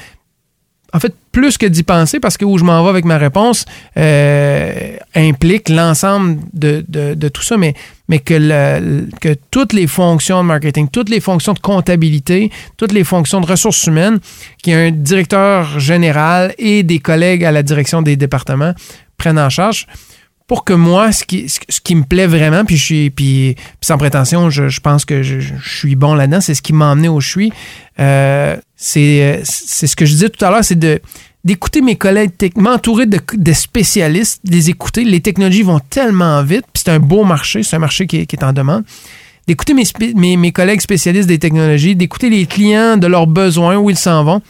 en 0.93 1.01
fait, 1.01 1.13
plus 1.33 1.59
que 1.59 1.67
d'y 1.67 1.83
penser, 1.83 2.21
parce 2.21 2.37
que 2.37 2.45
où 2.45 2.57
je 2.57 2.63
m'en 2.63 2.81
vais 2.85 2.91
avec 2.91 3.05
ma 3.05 3.19
réponse 3.19 3.65
euh, 3.97 4.97
implique 5.17 5.69
l'ensemble 5.69 6.39
de, 6.53 6.85
de- 6.87 7.29
tout 7.29 7.43
ça, 7.43 7.57
mais, 7.57 7.75
mais 8.09 8.21
que, 8.21 8.35
le- 8.35 9.09
que 9.21 9.35
toutes 9.51 9.73
les 9.73 9.89
fonctions 9.89 10.43
de 10.43 10.47
marketing, 10.47 10.89
toutes 10.89 11.09
les 11.09 11.19
fonctions 11.21 11.53
de 11.53 11.59
comptabilité, 11.59 12.53
toutes 12.77 12.93
les 12.93 13.03
fonctions 13.03 13.41
de 13.41 13.47
ressources 13.47 13.85
humaines, 13.89 14.21
qu'il 14.63 14.73
y 14.73 14.77
ait 14.77 14.89
un 14.89 14.91
directeur 14.93 15.81
général 15.81 16.55
et 16.59 16.85
des 16.85 17.01
collègues 17.01 17.45
à 17.45 17.51
la 17.51 17.65
direction 17.65 18.01
des 18.03 18.15
départements 18.15 18.75
prennent 19.17 19.39
en 19.41 19.51
charge 19.51 19.87
pour 20.47 20.65
que 20.65 20.75
moi, 20.75 21.11
ce 21.13 21.25
qui, 21.25 21.49
ce 21.49 21.81
qui 21.81 21.95
me 21.95 22.03
plaît 22.03 22.27
vraiment, 22.27 22.65
puis 22.65 22.77
je 22.77 22.85
suis, 22.85 23.57
sans 23.81 23.97
prétention, 23.97 24.51
je, 24.51 24.69
je 24.69 24.81
pense 24.81 25.05
que 25.05 25.23
je, 25.23 25.41
je 25.41 25.55
suis 25.79 25.97
bon 25.97 26.15
là-dedans, 26.15 26.41
c'est 26.41 26.55
ce 26.55 26.61
qui 26.61 26.75
m'a 26.75 26.91
emmené 26.91 27.09
où 27.09 27.21
je 27.21 27.29
suis. 27.29 27.53
Euh, 27.99 28.57
c'est, 28.77 29.43
ce 29.45 29.97
que 29.97 30.05
je 30.05 30.13
disais 30.13 30.29
tout 30.29 30.45
à 30.45 30.51
l'heure, 30.51 30.65
c'est 30.65 30.79
de 30.79 31.01
d'écouter 31.45 31.83
mes 31.83 31.97
collègues, 31.97 32.33
m'entourer 32.57 33.05
de, 33.05 33.21
de 33.35 33.53
spécialistes, 33.53 34.41
les 34.45 34.71
écouter. 34.71 35.05
Les 35.05 35.21
technologies 35.21 35.63
vont 35.63 35.79
tellement 35.79 36.43
vite, 36.43 36.65
puis 36.73 36.83
c'est 36.85 36.91
un 36.91 36.99
beau 36.99 37.25
marché, 37.25 37.63
c'est 37.63 37.77
un 37.77 37.81
marché 37.81 38.07
qui 38.07 38.27
qui 38.27 38.37
est 38.37 38.45
en 38.45 38.55
demande. 38.55 38.85
D'écouter 39.47 39.75
mes, 39.75 40.37
mes 40.39 40.53
collègues 40.53 40.81
spécialistes 40.81 41.29
des 41.29 41.39
technologies, 41.39 41.95
d'écouter 41.95 42.31
les 42.31 42.47
clients 42.47 42.97
de 42.97 43.07
leurs 43.07 43.27
besoins, 43.27 43.77
où 43.77 43.91
ils 43.91 43.99
s'en 43.99 44.25
vont, 44.25 44.41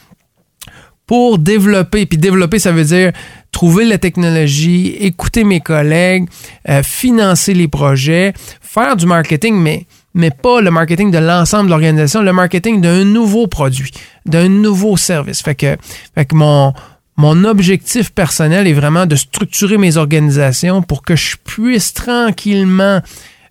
pour 1.07 1.37
développer. 1.37 2.05
Puis 2.05 2.17
développer, 2.17 2.59
ça 2.59 2.71
veut 2.71 2.83
dire 2.83 3.11
trouver 3.51 3.85
la 3.85 3.97
technologie, 3.97 4.95
écouter 4.99 5.43
mes 5.43 5.61
collègues, 5.61 6.27
euh, 6.67 6.83
financer 6.83 7.53
les 7.53 7.69
projets, 7.69 8.33
faire 8.61 8.97
du 8.97 9.05
marketing, 9.05 9.55
mais, 9.55 9.85
mais 10.13 10.29
pas 10.29 10.59
le 10.59 10.71
marketing 10.71 11.09
de 11.09 11.19
l'ensemble 11.19 11.65
de 11.65 11.69
l'organisation, 11.69 12.21
le 12.21 12.33
marketing 12.33 12.81
d'un 12.81 13.05
nouveau 13.05 13.47
produit, 13.47 13.91
d'un 14.25 14.49
nouveau 14.49 14.97
service. 14.97 15.41
Fait 15.41 15.55
que, 15.55 15.77
fait 16.15 16.25
que 16.25 16.35
mon, 16.35 16.73
mon 17.17 17.45
objectif 17.45 18.11
personnel 18.11 18.67
est 18.67 18.73
vraiment 18.73 19.05
de 19.05 19.15
structurer 19.15 19.77
mes 19.77 19.95
organisations 19.95 20.81
pour 20.81 21.01
que 21.01 21.15
je 21.15 21.37
puisse 21.41 21.93
tranquillement 21.93 23.01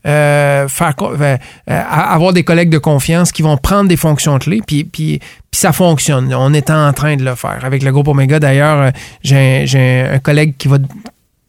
euh, 0.06 0.68
faire 0.68 0.94
euh, 1.02 1.36
euh, 1.70 1.82
avoir 1.88 2.32
des 2.32 2.44
collègues 2.44 2.70
de 2.70 2.78
confiance 2.78 3.32
qui 3.32 3.42
vont 3.42 3.56
prendre 3.56 3.88
des 3.88 3.96
fonctions 3.96 4.38
clés, 4.38 4.60
puis, 4.66 4.84
puis, 4.84 5.20
ça 5.52 5.72
fonctionne. 5.72 6.34
On 6.34 6.52
est 6.52 6.70
en 6.70 6.92
train 6.92 7.16
de 7.16 7.24
le 7.24 7.34
faire. 7.34 7.60
Avec 7.64 7.82
le 7.82 7.92
groupe 7.92 8.08
Omega, 8.08 8.38
d'ailleurs, 8.40 8.80
euh, 8.80 8.90
j'ai 9.22 10.08
un- 10.10 10.18
collègue 10.18 10.54
qui 10.58 10.68
va 10.68 10.78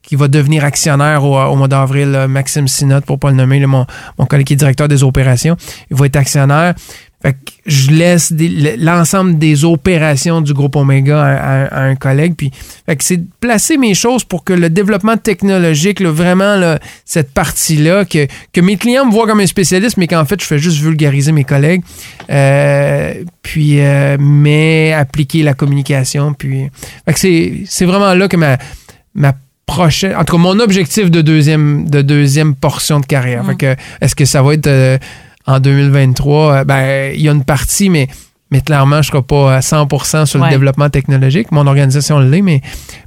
qui 0.03 0.15
va 0.15 0.27
devenir 0.27 0.63
actionnaire 0.63 1.23
au, 1.23 1.55
mois 1.55 1.67
d'avril, 1.67 2.11
là, 2.11 2.27
Maxime 2.27 2.67
Sinotte, 2.67 3.05
pour 3.05 3.17
pas 3.17 3.31
le 3.31 3.35
nommer, 3.35 3.59
là, 3.59 3.65
mon, 3.65 3.87
mon 4.19 4.27
collègue 4.27 4.45
qui 4.45 4.53
est 4.53 4.55
directeur 4.55 4.87
des 4.87 5.03
opérations. 5.03 5.57
Il 5.89 5.97
va 5.97 6.05
être 6.05 6.15
actionnaire. 6.15 6.75
Fait 7.25 7.33
que 7.33 7.51
je 7.65 7.89
laisse 7.89 8.31
l'ensemble 8.77 9.39
des 9.39 9.65
opérations 9.65 10.41
du 10.41 10.53
groupe 10.53 10.75
Omega 10.75 11.19
à, 11.19 11.33
à- 11.33 11.65
à 11.65 11.81
un 11.85 11.95
collègue. 11.95 12.35
Puis, 12.37 12.51
fait 12.85 12.95
que 12.95 13.03
c'est 13.03 13.17
de 13.17 13.25
placer 13.39 13.77
mes 13.77 13.95
choses 13.95 14.23
pour 14.23 14.43
que 14.43 14.53
le 14.53 14.69
développement 14.69 15.17
technologique, 15.17 16.01
là, 16.01 16.11
vraiment, 16.11 16.55
là, 16.55 16.77
cette 17.03 17.33
partie-là, 17.33 18.05
que, 18.05 18.27
que 18.53 18.61
mes 18.61 18.77
clients 18.77 19.07
me 19.07 19.11
voient 19.11 19.25
comme 19.25 19.39
un 19.39 19.47
spécialiste, 19.47 19.97
mais 19.97 20.05
qu'en 20.05 20.23
fait, 20.25 20.39
je 20.39 20.45
fais 20.45 20.59
juste 20.59 20.77
vulgariser 20.79 21.31
mes 21.31 21.43
collègues. 21.45 21.81
Euh, 22.29 23.15
puis, 23.41 23.79
euh, 23.79 24.17
mais 24.19 24.93
appliquer 24.93 25.41
la 25.41 25.55
communication. 25.55 26.33
Puis, 26.33 26.69
fait 27.05 27.13
que 27.13 27.19
c'est 27.19 27.63
c'est 27.65 27.85
vraiment 27.85 28.13
là 28.13 28.27
que 28.27 28.37
ma, 28.37 28.57
ma 29.15 29.33
prochaine, 29.65 30.15
en 30.15 30.23
tout 30.25 30.35
cas, 30.35 30.41
mon 30.41 30.59
objectif 30.59 31.09
de 31.09 31.21
deuxième, 31.21 31.89
de 31.89 32.03
deuxième 32.03 32.53
portion 32.53 32.99
de 32.99 33.05
carrière. 33.07 33.43
Mm. 33.43 33.47
Fait 33.47 33.55
que, 33.55 33.75
est-ce 34.01 34.15
que 34.15 34.25
ça 34.25 34.43
va 34.43 34.53
être 34.53 34.67
euh, 34.67 34.99
en 35.47 35.59
2023? 35.59 36.53
Euh, 36.53 36.63
Ben, 36.63 37.13
il 37.15 37.21
y 37.21 37.29
a 37.29 37.31
une 37.31 37.43
partie, 37.43 37.89
mais, 37.89 38.07
mais 38.51 38.61
clairement, 38.61 39.01
je 39.01 39.09
ne 39.09 39.13
serai 39.13 39.21
pas 39.23 39.55
à 39.57 39.59
100% 39.61 40.25
sur 40.25 40.39
Ouais. 40.39 40.47
le 40.47 40.51
développement 40.51 40.89
technologique. 40.89 41.51
Mon 41.51 41.65
organisation 41.67 42.19
l'est, 42.19 42.41
mais, 42.41 42.61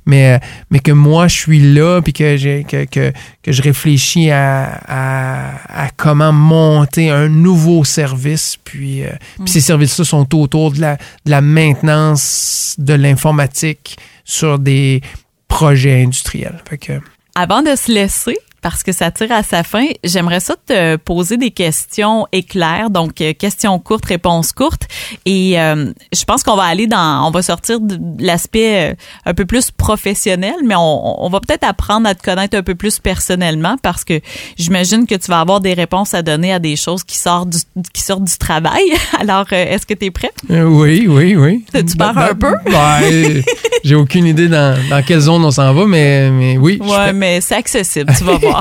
mais, 0.06 0.34
euh, 0.34 0.38
mais 0.70 0.80
que 0.80 0.92
moi, 0.92 1.28
je 1.28 1.36
suis 1.36 1.60
là, 1.74 2.00
puis 2.02 2.12
que, 2.12 2.36
j'ai- 2.36 2.64
que, 2.64 2.84
que, 2.84 3.12
que 3.42 3.52
je 3.52 3.62
réfléchis 3.62 4.30
à, 4.30 4.80
à, 4.86 5.84
à 5.86 5.90
comment 5.96 6.32
monter 6.32 7.10
un 7.10 7.28
nouveau 7.28 7.84
service. 7.84 8.56
Puis, 8.62 9.04
euh, 9.04 9.10
Mm. 9.38 9.44
puis 9.44 9.52
ces 9.52 9.60
services-là 9.60 10.04
sont 10.04 10.34
autour 10.40 10.72
de 10.72 10.80
la, 10.80 10.96
de 10.96 11.30
la 11.30 11.40
maintenance 11.40 12.74
de 12.78 12.94
l'informatique 12.94 13.96
sur 14.24 14.58
des 14.58 15.00
projets 15.48 16.02
industriels. 16.02 16.60
Fait 16.68 16.78
que, 16.78 16.92
Avant 17.34 17.62
de 17.62 17.74
se 17.76 17.90
laisser, 17.92 18.36
parce 18.60 18.82
que 18.82 18.92
ça 18.92 19.10
tire 19.10 19.32
à 19.32 19.42
sa 19.42 19.62
fin, 19.62 19.86
j'aimerais 20.04 20.40
ça 20.40 20.54
te 20.66 20.96
poser 20.96 21.36
des 21.36 21.50
questions 21.50 22.26
éclairs, 22.32 22.90
donc 22.90 23.20
euh, 23.20 23.32
questions 23.32 23.78
courtes, 23.78 24.06
réponses 24.06 24.52
courtes. 24.52 24.88
Et 25.24 25.60
euh, 25.60 25.92
je 26.12 26.24
pense 26.24 26.42
qu'on 26.42 26.56
va 26.56 26.64
aller 26.64 26.86
dans, 26.86 27.26
on 27.26 27.30
va 27.30 27.42
sortir 27.42 27.80
de 27.80 27.98
l'aspect 28.18 28.90
euh, 28.90 28.94
un 29.26 29.34
peu 29.34 29.44
plus 29.44 29.70
professionnel, 29.70 30.54
mais 30.64 30.74
on, 30.76 31.24
on 31.24 31.28
va 31.28 31.40
peut-être 31.40 31.64
apprendre 31.64 32.08
à 32.08 32.14
te 32.14 32.22
connaître 32.22 32.56
un 32.56 32.62
peu 32.62 32.74
plus 32.74 32.98
personnellement 32.98 33.76
parce 33.82 34.04
que 34.04 34.20
j'imagine 34.56 35.06
que 35.06 35.14
tu 35.14 35.30
vas 35.30 35.40
avoir 35.40 35.60
des 35.60 35.74
réponses 35.74 36.14
à 36.14 36.22
donner 36.22 36.52
à 36.52 36.58
des 36.58 36.76
choses 36.76 37.04
qui 37.04 37.16
sortent 37.16 37.50
du, 37.50 37.58
qui 37.92 38.02
sortent 38.02 38.24
du 38.24 38.38
travail. 38.38 38.82
Alors, 39.20 39.46
euh, 39.52 39.64
est-ce 39.70 39.86
que 39.86 39.94
tu 39.94 40.06
es 40.06 40.10
prêt? 40.10 40.30
Euh, 40.50 40.64
oui, 40.64 41.06
oui, 41.08 41.36
oui. 41.36 41.64
Tu 41.72 41.96
pars 41.96 42.16
un 42.16 42.34
peu? 42.34 42.52
Ben, 42.66 43.42
J'ai 43.84 43.94
aucune 43.94 44.26
idée 44.26 44.48
dans, 44.48 44.78
dans, 44.90 45.02
quelle 45.02 45.20
zone 45.20 45.44
on 45.44 45.50
s'en 45.50 45.72
va, 45.72 45.86
mais, 45.86 46.30
mais 46.30 46.58
oui. 46.58 46.78
Ouais, 46.82 47.12
mais 47.12 47.40
c'est 47.40 47.54
accessible, 47.54 48.12
tu 48.16 48.24
vas 48.24 48.36
voir. 48.38 48.57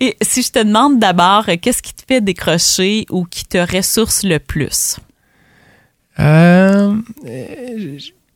Et 0.00 0.16
si 0.22 0.42
je 0.42 0.50
te 0.50 0.58
demande 0.58 0.98
d'abord, 0.98 1.46
qu'est-ce 1.60 1.82
qui 1.82 1.94
te 1.94 2.02
fait 2.06 2.20
décrocher 2.20 3.06
ou 3.10 3.24
qui 3.24 3.44
te 3.44 3.58
ressource 3.58 4.24
le 4.24 4.38
plus? 4.38 4.96
Euh, 6.18 6.94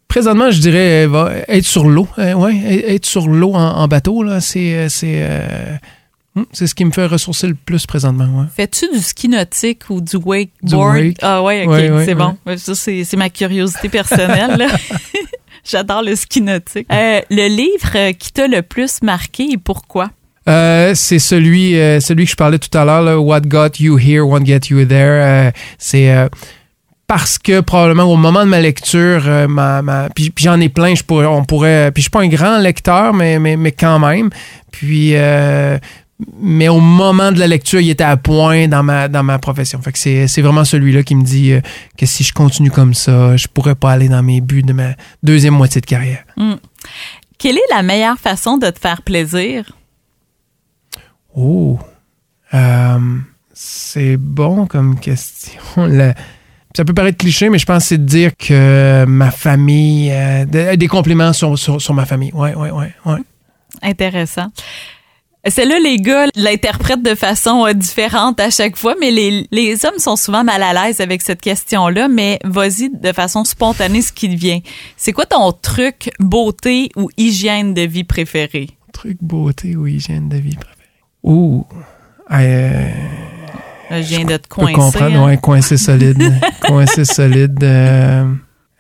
présentement, 0.09 0.51
je 0.51 0.61
dirais 0.61 1.09
être 1.49 1.67
sur 1.67 1.89
l'eau. 1.89 2.09
ouais, 2.17 2.85
être 2.95 3.07
sur 3.07 3.29
l'eau 3.29 3.55
en, 3.55 3.89
bateau, 3.89 4.23
là, 4.23 4.41
c'est. 4.41 4.89
c'est 4.89 5.81
Hmm, 6.37 6.45
c'est 6.53 6.67
ce 6.67 6.75
qui 6.75 6.85
me 6.85 6.91
fait 6.91 7.07
ressourcer 7.07 7.47
le 7.47 7.55
plus 7.55 7.87
présentement. 7.87 8.47
Fais-tu 8.55 8.91
du 8.93 9.01
ski 9.01 9.31
nautique 9.31 9.89
ou 9.89 10.03
du 10.03 10.17
wakeboard? 10.17 11.15
Ah 11.23 11.43
ouais, 11.43 11.67
ok, 11.67 12.05
c'est 12.05 12.15
bon. 12.15 12.37
Ça, 12.59 12.75
c'est 12.75 13.17
ma 13.17 13.31
curiosité 13.31 13.89
personnelle. 13.89 14.67
J'adore 15.65 16.03
le 16.03 16.15
ski 16.15 16.43
nautique. 16.43 16.87
Euh, 16.93 17.23
le 17.31 17.49
livre 17.49 18.11
qui 18.13 18.33
t'a 18.33 18.47
le 18.49 18.61
plus 18.61 19.01
marqué 19.03 19.49
et 19.51 19.57
pourquoi? 19.57 20.11
Euh, 20.49 20.93
c'est 20.95 21.19
celui, 21.19 21.79
euh, 21.79 22.01
celui 22.01 22.25
que 22.25 22.31
je 22.31 22.37
parlais 22.37 22.59
tout 22.59 22.77
à 22.77 22.85
l'heure, 22.85 23.25
What 23.25 23.43
Got 23.43 23.79
You 23.81 23.99
Here 23.99 24.21
Won't 24.21 24.47
Get 24.47 24.61
You 24.71 24.85
There. 24.85 25.53
c'est 25.79 26.29
parce 27.07 27.39
que 27.39 27.61
probablement 27.61 28.05
au 28.05 28.17
moment 28.17 28.45
de 28.45 28.51
ma 28.51 28.61
lecture, 28.61 29.49
ma, 29.49 29.81
ma 29.83 30.09
puis, 30.11 30.33
j'en 30.37 30.61
ai 30.61 30.69
plein, 30.69 30.95
je 30.95 31.05
pourrais, 31.05 31.27
on 31.27 31.45
pourrait, 31.45 31.93
puis 31.93 32.03
je 32.03 32.05
suis 32.05 32.11
pas 32.11 32.23
un 32.23 32.29
grand 32.29 32.59
lecteur, 32.59 33.15
mais, 33.15 33.39
mais, 33.39 33.57
mais 33.57 33.73
quand 33.73 33.99
même. 34.01 34.31
Puis 34.73 35.15
mais 36.41 36.69
au 36.69 36.81
moment 36.81 37.31
de 37.31 37.39
la 37.39 37.47
lecture, 37.47 37.81
il 37.81 37.91
était 37.91 38.05
à 38.05 38.17
point 38.17 38.69
dans 38.69 38.83
ma, 38.83 39.09
dans 39.09 39.23
ma 39.23 39.39
profession. 39.39 39.81
Fait 39.83 39.93
que 39.93 39.99
c'est, 39.99 40.43
vraiment 40.43 40.65
celui-là 40.65 41.03
qui 41.03 41.15
me 41.15 41.25
dit 41.25 41.53
euh, 41.53 41.61
que 41.99 42.07
si 42.07 42.25
je 42.25 42.33
continue 42.33 42.71
comme 42.71 42.95
ça, 42.95 43.37
je 43.37 43.47
pourrais 43.49 43.75
pas 43.75 43.93
aller 43.93 44.09
dans 44.09 44.23
mes 44.23 44.41
buts 44.41 44.63
de 44.63 44.73
ma 44.73 44.95
deuxième 45.23 45.55
moitié 45.55 45.81
de 45.81 45.87
carrière. 45.87 46.25
Hmm. 46.37 46.55
Quelle 47.39 47.57
est 47.57 47.75
la 47.75 47.83
meilleure 47.83 48.19
façon 48.19 48.57
de 48.57 48.71
te 48.71 48.79
faire 48.79 49.03
plaisir? 49.03 49.76
Oh, 51.37 51.79
euh, 52.55 52.99
c'est 53.53 54.17
bon 54.17 54.67
comme 54.67 54.99
question. 54.99 55.61
ça 56.77 56.85
peut 56.85 56.95
paraître 56.95 57.19
cliché, 57.19 57.51
mais 57.51 57.59
je 57.59 57.67
pense 57.67 57.85
que 57.85 57.89
c'est 57.89 57.99
de 57.99 58.05
dire 58.05 58.37
que 58.37 59.05
ma 59.07 59.31
famille, 59.31 60.11
euh, 60.13 60.77
des 60.77 60.89
compliments 60.89 61.33
sur, 61.33 61.59
sur, 61.59 61.81
sur 61.81 61.95
ma 61.95 62.07
famille. 62.07 62.33
Ouais, 62.33 62.55
ouais, 62.55 62.71
ouais, 62.71 62.93
ouais. 63.05 63.19
Intéressant. 63.83 64.49
Celle-là, 65.49 65.79
les 65.79 65.99
gars 65.99 66.27
l'interprètent 66.35 67.03
de 67.03 67.15
façon 67.15 67.67
euh, 67.67 67.73
différente 67.73 68.41
à 68.41 68.51
chaque 68.51 68.77
fois, 68.77 68.95
mais 69.01 69.13
les, 69.13 69.47
les 69.53 69.87
hommes 69.87 69.99
sont 69.99 70.17
souvent 70.17 70.43
mal 70.43 70.63
à 70.63 70.73
l'aise 70.73 71.01
avec 71.01 71.23
cette 71.23 71.41
question-là, 71.41 72.09
mais 72.09 72.41
vas-y 72.45 72.91
de 72.91 73.13
façon 73.13 73.45
spontanée 73.45 74.03
ce 74.03 74.13
qui 74.13 74.35
vient. 74.35 74.59
C'est 74.97 75.13
quoi 75.13 75.27
ton 75.27 75.53
truc 75.53 76.11
beauté 76.19 76.91
ou 76.97 77.11
hygiène 77.17 77.75
de 77.75 77.83
vie 77.83 78.05
préféré? 78.05 78.71
Truc 78.93 79.19
beauté 79.21 79.77
ou 79.77 79.87
hygiène 79.87 80.29
de 80.29 80.37
vie 80.37 80.57
préféré? 80.57 80.76
Ouh! 81.27 81.67
Euh, 82.33 82.89
je 83.91 83.97
viens 83.97 84.25
de 84.25 84.37
te 84.37 84.49
coincer. 84.49 84.73
Comprendre, 84.73 85.17
hein? 85.17 85.27
ouais, 85.27 85.37
coincé 85.37 85.77
solide. 85.77 86.33
coincé 86.67 87.05
solide. 87.05 87.63
Euh, 87.63 88.25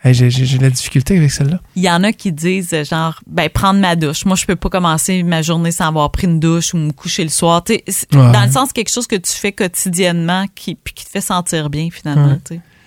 j'ai 0.04 0.58
la 0.58 0.70
difficulté 0.70 1.16
avec 1.16 1.30
celle-là. 1.30 1.60
Il 1.74 1.82
y 1.82 1.90
en 1.90 2.02
a 2.04 2.12
qui 2.12 2.32
disent, 2.32 2.74
genre, 2.88 3.20
ben, 3.26 3.48
prendre 3.48 3.80
ma 3.80 3.96
douche. 3.96 4.24
Moi, 4.24 4.36
je 4.36 4.46
peux 4.46 4.56
pas 4.56 4.68
commencer 4.68 5.22
ma 5.22 5.42
journée 5.42 5.72
sans 5.72 5.86
avoir 5.88 6.10
pris 6.10 6.26
une 6.26 6.40
douche 6.40 6.74
ou 6.74 6.78
me 6.78 6.92
coucher 6.92 7.24
le 7.24 7.30
soir. 7.30 7.64
Dans 8.12 8.44
le 8.44 8.52
sens, 8.52 8.72
quelque 8.72 8.90
chose 8.90 9.06
que 9.06 9.16
tu 9.16 9.32
fais 9.32 9.52
quotidiennement 9.52 10.46
qui, 10.54 10.74
puis 10.76 10.94
qui 10.94 11.04
te 11.04 11.10
fait 11.10 11.20
sentir 11.20 11.70
bien, 11.70 11.88
finalement. 11.90 12.38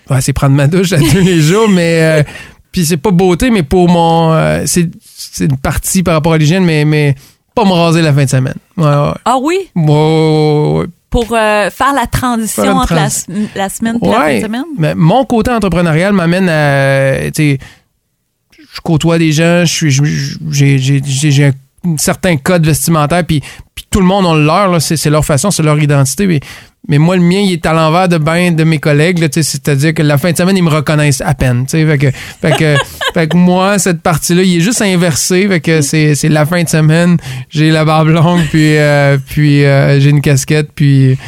Ouais, 0.08 0.20
c'est 0.20 0.32
prendre 0.32 0.56
ma 0.56 0.66
douche 0.66 0.92
à 0.92 0.98
tous 0.98 1.20
les 1.20 1.40
jours, 1.40 1.68
mais. 1.68 2.02
Euh, 2.02 2.22
puis 2.72 2.84
c'est 2.84 2.96
pas 2.96 3.10
beauté, 3.10 3.50
mais 3.50 3.62
pour 3.62 3.88
mon. 3.88 4.32
Euh, 4.32 4.64
c'est 4.66 4.90
une 5.40 5.58
partie 5.58 6.02
par 6.02 6.14
rapport 6.14 6.32
à 6.32 6.38
l'hygiène, 6.38 6.64
mais, 6.64 6.84
mais 6.84 7.14
pas 7.54 7.64
me 7.64 7.72
raser 7.72 8.02
la 8.02 8.12
fin 8.12 8.24
de 8.24 8.30
semaine. 8.30 8.54
Ah 8.78 9.38
oui? 9.40 9.70
Ouais, 9.74 10.86
pour 11.10 11.26
euh, 11.32 11.70
faire 11.70 11.92
la 11.92 12.06
transition 12.06 12.76
entre 12.76 12.94
la, 12.94 13.10
semaine 13.10 13.48
et 13.54 13.58
la 13.58 13.68
fin 13.68 14.36
de 14.36 14.40
semaine? 14.42 14.64
Mais 14.78 14.94
mon 14.94 15.24
côté 15.24 15.50
entrepreneurial 15.50 16.12
m'amène 16.12 16.48
à. 16.48 17.30
Je 18.72 18.80
côtoie 18.84 19.18
des 19.18 19.32
gens, 19.32 19.64
j'ai 19.66 21.44
un 21.44 21.52
certain 21.96 22.36
code 22.36 22.64
vestimentaire, 22.64 23.24
puis, 23.24 23.40
puis 23.74 23.84
tout 23.90 24.00
le 24.00 24.06
monde 24.06 24.26
a 24.26 24.34
le 24.34 24.44
leur, 24.44 24.82
c'est 24.82 25.10
leur 25.10 25.24
façon, 25.24 25.50
c'est 25.50 25.62
leur 25.62 25.78
identité. 25.78 26.26
Mais 26.26 26.40
mais 26.88 26.98
moi, 26.98 27.16
le 27.16 27.22
mien, 27.22 27.40
il 27.40 27.52
est 27.52 27.66
à 27.66 27.72
l'envers 27.72 28.08
de 28.08 28.18
ben 28.18 28.54
de 28.56 28.64
mes 28.64 28.78
collègues. 28.78 29.28
C'est-à-dire 29.30 29.94
que 29.94 30.02
la 30.02 30.18
fin 30.18 30.32
de 30.32 30.36
semaine, 30.36 30.56
ils 30.56 30.62
me 30.62 30.70
reconnaissent 30.70 31.20
à 31.20 31.34
peine. 31.34 31.66
Fait 31.68 31.98
que, 31.98 32.10
fait, 32.10 32.56
que, 32.56 32.76
fait 33.14 33.28
que 33.28 33.36
moi, 33.36 33.78
cette 33.78 34.00
partie-là, 34.00 34.42
il 34.42 34.56
est 34.56 34.60
juste 34.60 34.80
inversé. 34.82 35.46
Fait 35.46 35.60
que 35.60 35.82
c'est, 35.82 36.16
la 36.24 36.46
fin 36.46 36.62
de 36.62 36.68
semaine, 36.68 37.18
j'ai 37.50 37.70
la 37.70 37.84
barbe 37.84 38.08
longue, 38.08 38.42
puis, 38.50 38.76
euh, 38.78 39.18
puis 39.24 39.64
euh, 39.64 40.00
j'ai 40.00 40.10
une 40.10 40.22
casquette, 40.22 40.70
puis... 40.74 41.18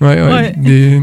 Ouais, 0.00 0.20
ouais. 0.20 0.52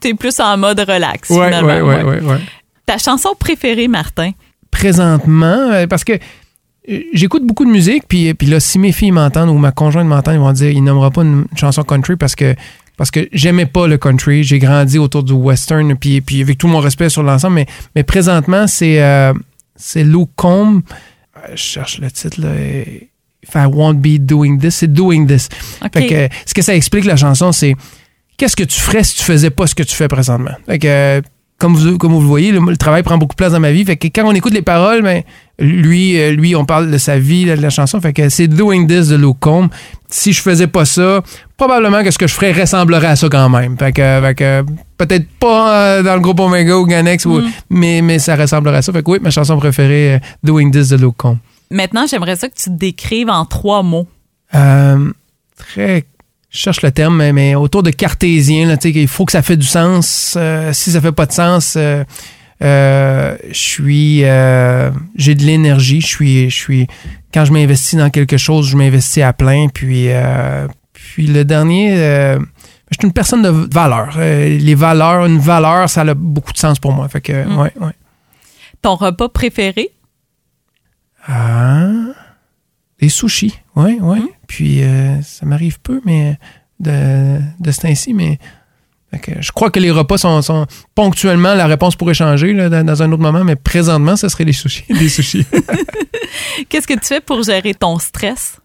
tu 0.00 0.08
es 0.08 0.14
plus 0.14 0.38
en 0.40 0.56
mode 0.56 0.80
relax, 0.80 1.30
ouais, 1.30 1.46
finalement. 1.46 1.86
Ouais, 1.86 2.02
ouais, 2.02 2.20
ouais, 2.20 2.38
Ta 2.86 2.98
chanson 2.98 3.30
préférée, 3.38 3.88
Martin? 3.88 4.30
Présentement, 4.70 5.70
euh, 5.72 5.86
parce 5.86 6.04
que 6.04 6.12
j'écoute 6.86 7.46
beaucoup 7.46 7.64
de 7.64 7.70
musique, 7.70 8.04
puis, 8.08 8.32
puis 8.34 8.46
là, 8.46 8.60
si 8.60 8.78
mes 8.78 8.92
filles 8.92 9.10
m'entendent 9.10 9.50
ou 9.50 9.58
ma 9.58 9.72
conjointe 9.72 10.06
m'entend, 10.06 10.32
ils 10.32 10.38
vont 10.38 10.52
dire, 10.52 10.70
il 10.70 10.82
n'aimera 10.82 11.10
pas 11.10 11.22
une 11.22 11.46
chanson 11.56 11.82
country 11.82 12.16
parce 12.16 12.34
que 12.34 12.54
parce 12.98 13.12
que 13.12 13.28
j'aimais 13.32 13.66
pas 13.66 13.86
le 13.86 13.96
country. 13.96 14.42
J'ai 14.42 14.58
grandi 14.58 14.98
autour 14.98 15.22
du 15.22 15.32
western, 15.32 15.96
puis, 15.96 16.20
puis 16.20 16.42
avec 16.42 16.58
tout 16.58 16.66
mon 16.66 16.80
respect 16.80 17.08
sur 17.08 17.22
l'ensemble, 17.22 17.54
mais, 17.54 17.66
mais 17.94 18.02
présentement, 18.02 18.66
c'est 18.66 19.00
euh, 19.00 19.32
c'est 19.76 20.04
Luke 20.04 20.30
Combs. 20.36 20.82
Euh, 21.36 21.40
je 21.52 21.56
cherche 21.56 22.00
le 22.00 22.10
titre, 22.10 22.40
là. 22.42 22.50
If 23.40 23.54
I 23.54 23.66
won't 23.66 24.00
be 24.00 24.18
doing 24.18 24.58
this, 24.58 24.74
c'est 24.76 24.92
doing 24.92 25.26
this. 25.26 25.48
Fait 25.92 26.06
que, 26.06 26.34
ce 26.44 26.52
que 26.52 26.60
ça 26.60 26.74
explique, 26.74 27.04
la 27.04 27.16
chanson, 27.16 27.52
c'est 27.52 27.76
qu'est-ce 28.36 28.56
que 28.56 28.64
tu 28.64 28.78
ferais 28.78 29.04
si 29.04 29.16
tu 29.16 29.22
faisais 29.22 29.50
pas 29.50 29.68
ce 29.68 29.76
que 29.76 29.84
tu 29.84 29.94
fais 29.94 30.08
présentement? 30.08 30.56
Fait 30.66 30.80
que, 30.80 31.22
comme 31.58 31.74
vous, 31.74 31.98
comme 31.98 32.12
vous 32.12 32.20
le 32.20 32.26
voyez, 32.26 32.52
le, 32.52 32.76
travail 32.76 33.02
prend 33.02 33.18
beaucoup 33.18 33.34
de 33.34 33.36
place 33.36 33.52
dans 33.52 33.60
ma 33.60 33.72
vie. 33.72 33.84
Fait 33.84 33.96
que 33.96 34.06
quand 34.06 34.24
on 34.24 34.32
écoute 34.32 34.54
les 34.54 34.62
paroles, 34.62 35.02
ben, 35.02 35.22
lui, 35.58 36.18
euh, 36.18 36.30
lui, 36.30 36.54
on 36.54 36.64
parle 36.64 36.88
de 36.88 36.98
sa 36.98 37.18
vie, 37.18 37.46
de 37.46 37.52
la 37.52 37.70
chanson. 37.70 38.00
Fait 38.00 38.12
que 38.12 38.28
c'est 38.28 38.46
Doing 38.46 38.86
This 38.86 39.08
de 39.08 39.16
Luke 39.16 39.38
Combs. 39.40 39.68
Si 40.08 40.32
je 40.32 40.40
faisais 40.40 40.68
pas 40.68 40.84
ça, 40.84 41.20
probablement 41.56 42.04
que 42.04 42.12
ce 42.12 42.18
que 42.18 42.28
je 42.28 42.34
ferais 42.34 42.52
ressemblerait 42.52 43.08
à 43.08 43.16
ça 43.16 43.28
quand 43.28 43.48
même. 43.48 43.76
Fait 43.76 43.92
que, 43.92 44.62
peut-être 44.96 45.26
pas 45.40 45.74
euh, 45.74 46.02
dans 46.04 46.14
le 46.14 46.20
groupe 46.20 46.38
Omega 46.38 46.78
ou 46.78 46.86
Ganex, 46.86 47.26
mm. 47.26 47.42
mais, 47.70 48.02
mais 48.02 48.20
ça 48.20 48.36
ressemblerait 48.36 48.78
à 48.78 48.82
ça. 48.82 48.92
Fait 48.92 49.02
que 49.02 49.10
oui, 49.10 49.18
ma 49.20 49.30
chanson 49.30 49.56
préférée, 49.58 50.14
euh, 50.14 50.18
Doing 50.44 50.70
This 50.70 50.90
de 50.90 50.96
Luke 50.96 51.16
Combs. 51.16 51.38
Maintenant, 51.72 52.06
j'aimerais 52.08 52.36
ça 52.36 52.48
que 52.48 52.54
tu 52.54 52.70
te 52.70 52.70
décrives 52.70 53.30
en 53.30 53.44
trois 53.44 53.82
mots. 53.82 54.06
très 54.52 56.04
je 56.50 56.58
cherche 56.58 56.82
le 56.82 56.90
terme, 56.90 57.30
mais, 57.32 57.54
autour 57.54 57.82
de 57.82 57.90
cartésien, 57.90 58.66
là, 58.66 58.76
il 58.82 59.08
faut 59.08 59.24
que 59.24 59.32
ça 59.32 59.42
fait 59.42 59.56
du 59.56 59.66
sens. 59.66 60.34
Euh, 60.36 60.72
si 60.72 60.92
ça 60.92 61.00
fait 61.00 61.12
pas 61.12 61.26
de 61.26 61.32
sens, 61.32 61.74
euh, 61.76 62.04
euh, 62.62 63.36
je 63.48 63.58
suis, 63.58 64.18
j'ai 65.16 65.34
de 65.34 65.42
l'énergie. 65.42 66.00
Je 66.00 66.06
suis, 66.06 66.50
je 66.50 66.56
suis, 66.56 66.86
quand 67.34 67.44
je 67.44 67.52
m'investis 67.52 67.98
dans 67.98 68.10
quelque 68.10 68.38
chose, 68.38 68.68
je 68.68 68.76
m'investis 68.76 69.22
à 69.22 69.32
plein. 69.32 69.68
Puis, 69.68 70.08
puis 70.92 71.26
le 71.26 71.44
dernier, 71.44 71.94
je 71.94 72.96
suis 72.98 73.06
une 73.06 73.12
personne 73.12 73.42
de 73.42 73.50
valeur. 73.50 74.16
les 74.18 74.74
valeurs, 74.74 75.26
une 75.26 75.38
valeur, 75.38 75.90
ça 75.90 76.00
a 76.00 76.14
beaucoup 76.14 76.52
de 76.52 76.58
sens 76.58 76.78
pour 76.78 76.92
moi. 76.92 77.08
Fait 77.08 77.20
que, 77.20 77.44
mm. 77.44 77.58
ouais, 77.58 77.72
ouais. 77.80 77.92
Ton 78.80 78.94
repas 78.94 79.28
préféré? 79.28 79.90
Ah, 81.26 81.88
les 83.00 83.10
sushis, 83.10 83.58
oui, 83.76 83.98
oui. 84.00 84.20
Mm. 84.20 84.28
Puis 84.48 84.82
euh, 84.82 85.22
ça 85.22 85.46
m'arrive 85.46 85.78
peu, 85.80 86.00
mais 86.04 86.36
de, 86.80 87.38
de 87.60 87.70
ce 87.70 87.82
temps-ci, 87.82 88.14
mais 88.14 88.40
je 89.40 89.52
crois 89.52 89.70
que 89.70 89.78
les 89.78 89.90
repas 89.90 90.18
sont, 90.18 90.66
ponctuellement 90.94 91.54
la 91.54 91.66
réponse 91.66 91.96
pourrait 91.96 92.14
changer 92.14 92.54
dans, 92.54 93.02
un 93.02 93.12
autre 93.12 93.22
moment, 93.22 93.44
mais 93.44 93.56
présentement, 93.56 94.16
ce 94.16 94.28
serait 94.28 94.44
les 94.44 94.52
sushis. 94.52 94.84
Des 94.98 95.08
sushis. 95.08 95.46
Qu'est-ce 96.68 96.86
que 96.86 96.94
tu 96.94 97.06
fais 97.06 97.20
pour 97.20 97.42
gérer 97.42 97.74
ton 97.74 97.98
stress? 97.98 98.58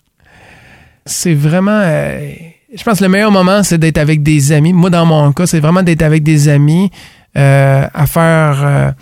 C'est 1.06 1.34
vraiment. 1.34 1.82
Euh, 1.84 2.34
je 2.76 2.84
pense 2.84 3.00
que 3.00 3.04
le 3.04 3.10
meilleur 3.10 3.32
moment, 3.32 3.62
c'est 3.64 3.78
d'être 3.78 3.98
avec 3.98 4.24
des 4.24 4.52
amis. 4.52 4.74
Moi, 4.74 4.90
dans 4.90 5.06
mon 5.06 5.32
cas, 5.32 5.46
c'est 5.46 5.60
vraiment 5.60 5.84
d'être 5.84 6.02
avec 6.02 6.24
des 6.24 6.50
amis 6.50 6.90
euh, 7.38 7.88
à 7.94 8.08
faire. 8.08 8.94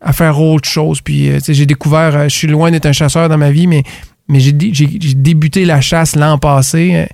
à 0.00 0.12
faire 0.12 0.40
autre 0.40 0.68
chose. 0.68 1.00
Puis, 1.00 1.32
j'ai 1.48 1.66
découvert, 1.66 2.28
je 2.28 2.34
suis 2.34 2.48
loin 2.48 2.70
d'être 2.70 2.86
un 2.86 2.92
chasseur 2.92 3.28
dans 3.28 3.38
ma 3.38 3.50
vie, 3.50 3.66
mais 3.66 3.82
mais 4.28 4.40
j'ai 4.40 4.52
débuté 4.52 5.64
la 5.64 5.80
chasse 5.80 6.16
l'an 6.16 6.38
passé 6.38 6.92
euh, 6.94 7.06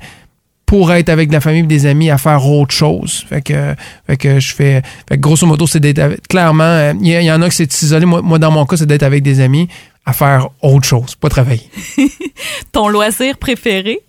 pour 0.65 0.93
être 0.93 1.11
avec 1.11 1.31
la 1.31 1.41
famille 1.41 1.63
et 1.63 1.67
des 1.67 1.87
amis 1.87 2.11
à 2.11 2.17
faire 2.17 2.47
autre 2.47 2.75
chose. 2.75 3.25
Fait 3.29 3.43
que, 3.43 3.75
fait 4.07 4.17
que 4.17 4.41
je 4.41 4.55
fais. 4.55 4.83
Fait 5.09 5.17
que 5.17 5.21
grosso 5.21 5.47
modo, 5.47 5.67
c'est 5.67 5.81
d'être. 5.81 6.17
Clairement, 6.29 6.65
euh, 6.65 6.95
il 7.01 7.09
y, 7.09 7.33
en 7.33 7.43
a 7.43 7.49
que 7.49 7.55
c'est 7.55 7.83
isolé. 7.83 8.07
Moi, 8.07 8.23
moi, 8.23 8.39
dans 8.39 8.51
mon 8.51 8.65
cas, 8.65 8.79
c'est 8.79 8.87
d'être 8.87 9.03
avec 9.03 9.23
des 9.23 9.41
amis 9.41 9.69
à 10.07 10.13
faire 10.13 10.49
autre 10.63 10.87
chose, 10.87 11.15
pas 11.15 11.29
travailler. 11.29 11.69
Ton 12.73 12.89
loisir 12.89 13.37
préféré? 13.39 14.01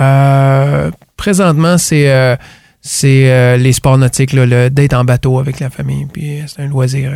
Euh, 0.00 0.90
présentement, 1.16 1.78
c'est 1.78 2.38
c'est 2.80 3.58
les 3.58 3.72
sports 3.72 3.98
nautiques, 3.98 4.34
d'être 4.34 4.94
en 4.94 5.04
bateau 5.04 5.38
avec 5.38 5.60
la 5.60 5.70
famille. 5.70 6.06
Puis 6.06 6.42
c'est 6.46 6.62
un 6.62 6.68
loisir 6.68 7.12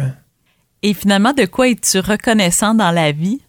Et 0.83 0.95
finalement, 0.95 1.33
de 1.33 1.47
quoi 1.47 1.69
es-tu 1.69 1.99
reconnaissant 1.99 2.75
dans 2.75 2.91
la 2.91 3.11
vie? 3.11 3.41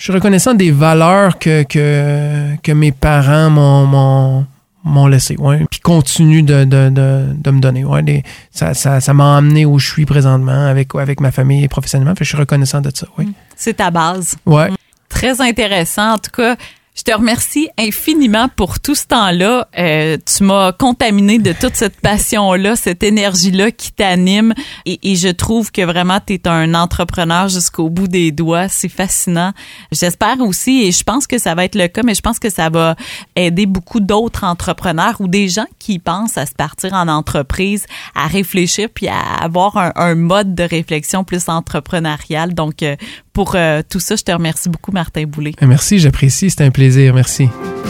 Je 0.00 0.04
suis 0.04 0.12
reconnaissant 0.14 0.54
des 0.54 0.70
valeurs 0.70 1.38
que, 1.38 1.62
que, 1.64 2.56
que 2.62 2.72
mes 2.72 2.90
parents 2.90 3.50
m'ont, 3.50 4.46
m'ont, 4.82 5.06
laissé, 5.06 5.36
ouais, 5.36 5.66
puis 5.70 5.78
continuent 5.80 6.42
de, 6.42 6.64
de, 6.64 6.88
de, 6.88 7.26
de, 7.34 7.50
me 7.50 7.60
donner. 7.60 7.84
Ouais, 7.84 8.24
ça, 8.50 8.72
ça, 8.72 9.02
ça 9.02 9.12
m'a 9.12 9.36
amené 9.36 9.66
où 9.66 9.78
je 9.78 9.86
suis 9.86 10.06
présentement 10.06 10.68
avec, 10.68 10.94
avec 10.94 11.20
ma 11.20 11.30
famille 11.30 11.64
et 11.64 11.68
professionnellement. 11.68 12.14
Fait 12.14 12.24
je 12.24 12.30
suis 12.30 12.38
reconnaissant 12.38 12.80
de 12.80 12.90
ça, 12.94 13.06
oui. 13.18 13.30
C'est 13.56 13.74
ta 13.74 13.90
base. 13.90 14.36
Ouais. 14.46 14.70
Très 15.10 15.38
intéressant. 15.42 16.14
En 16.14 16.18
tout 16.18 16.30
cas, 16.34 16.56
je 17.00 17.04
te 17.04 17.16
remercie 17.16 17.70
infiniment 17.78 18.48
pour 18.54 18.78
tout 18.78 18.94
ce 18.94 19.06
temps-là. 19.06 19.68
Euh, 19.78 20.18
tu 20.26 20.44
m'as 20.44 20.72
contaminé 20.72 21.38
de 21.38 21.54
toute 21.54 21.74
cette 21.74 21.98
passion-là, 21.98 22.76
cette 22.76 23.02
énergie-là 23.02 23.70
qui 23.70 23.90
t'anime. 23.90 24.52
Et, 24.84 24.98
je 25.16 25.28
trouve 25.28 25.72
que 25.72 25.80
vraiment, 25.80 26.18
tu 26.24 26.34
es 26.34 26.46
un 26.46 26.74
entrepreneur 26.74 27.48
jusqu'au 27.48 27.88
bout 27.88 28.06
des 28.06 28.32
doigts. 28.32 28.68
C'est 28.68 28.90
fascinant. 28.90 29.52
J'espère 29.92 30.40
aussi, 30.40 30.82
et 30.82 30.92
je 30.92 31.02
pense 31.02 31.26
que 31.26 31.38
ça 31.38 31.54
va 31.54 31.64
être 31.64 31.74
le 31.74 31.88
cas, 31.88 32.02
mais 32.04 32.14
je 32.14 32.20
pense 32.20 32.38
que 32.38 32.50
ça 32.50 32.68
va 32.68 32.96
aider 33.34 33.64
beaucoup 33.64 34.00
d'autres 34.00 34.44
entrepreneurs 34.44 35.16
ou 35.20 35.28
des 35.28 35.48
gens 35.48 35.66
qui 35.78 35.98
pensent 36.00 36.36
à 36.36 36.44
se 36.44 36.52
partir 36.52 36.92
en 36.92 37.08
entreprise, 37.08 37.86
à 38.14 38.26
réfléchir 38.26 38.88
puis 38.94 39.08
à 39.08 39.20
avoir 39.40 39.92
un, 39.96 40.14
mode 40.14 40.54
de 40.54 40.64
réflexion 40.64 41.24
plus 41.24 41.48
entrepreneurial. 41.48 42.52
Donc, 42.52 42.82
euh, 42.82 42.96
pour 43.32 43.54
euh, 43.54 43.80
tout 43.88 44.00
ça, 44.00 44.16
je 44.16 44.22
te 44.22 44.32
remercie 44.32 44.68
beaucoup, 44.68 44.92
Martin 44.92 45.24
Boulay. 45.24 45.52
Merci, 45.62 45.98
j'apprécie. 45.98 46.50
C'est 46.50 46.62
un 46.62 46.70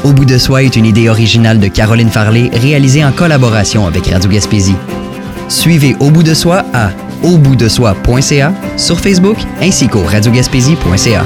Au 0.04 0.12
bout 0.12 0.24
de 0.24 0.38
soi 0.38 0.62
est 0.62 0.76
une 0.76 0.86
idée 0.86 1.08
originale 1.08 1.58
de 1.58 1.68
Caroline 1.68 2.10
Farley 2.10 2.50
réalisée 2.52 3.04
en 3.04 3.12
collaboration 3.12 3.86
avec 3.86 4.06
Radio 4.06 4.30
Gaspésie. 4.30 4.76
Suivez 5.48 5.96
Au 6.00 6.10
bout 6.10 6.22
de 6.22 6.34
soi 6.34 6.64
à 6.72 6.90
auboutdesoi.ca 7.22 8.52
sur 8.76 8.98
Facebook 8.98 9.36
ainsi 9.60 9.88
qu'au 9.88 10.02
radiogaspésie.ca. 10.02 11.24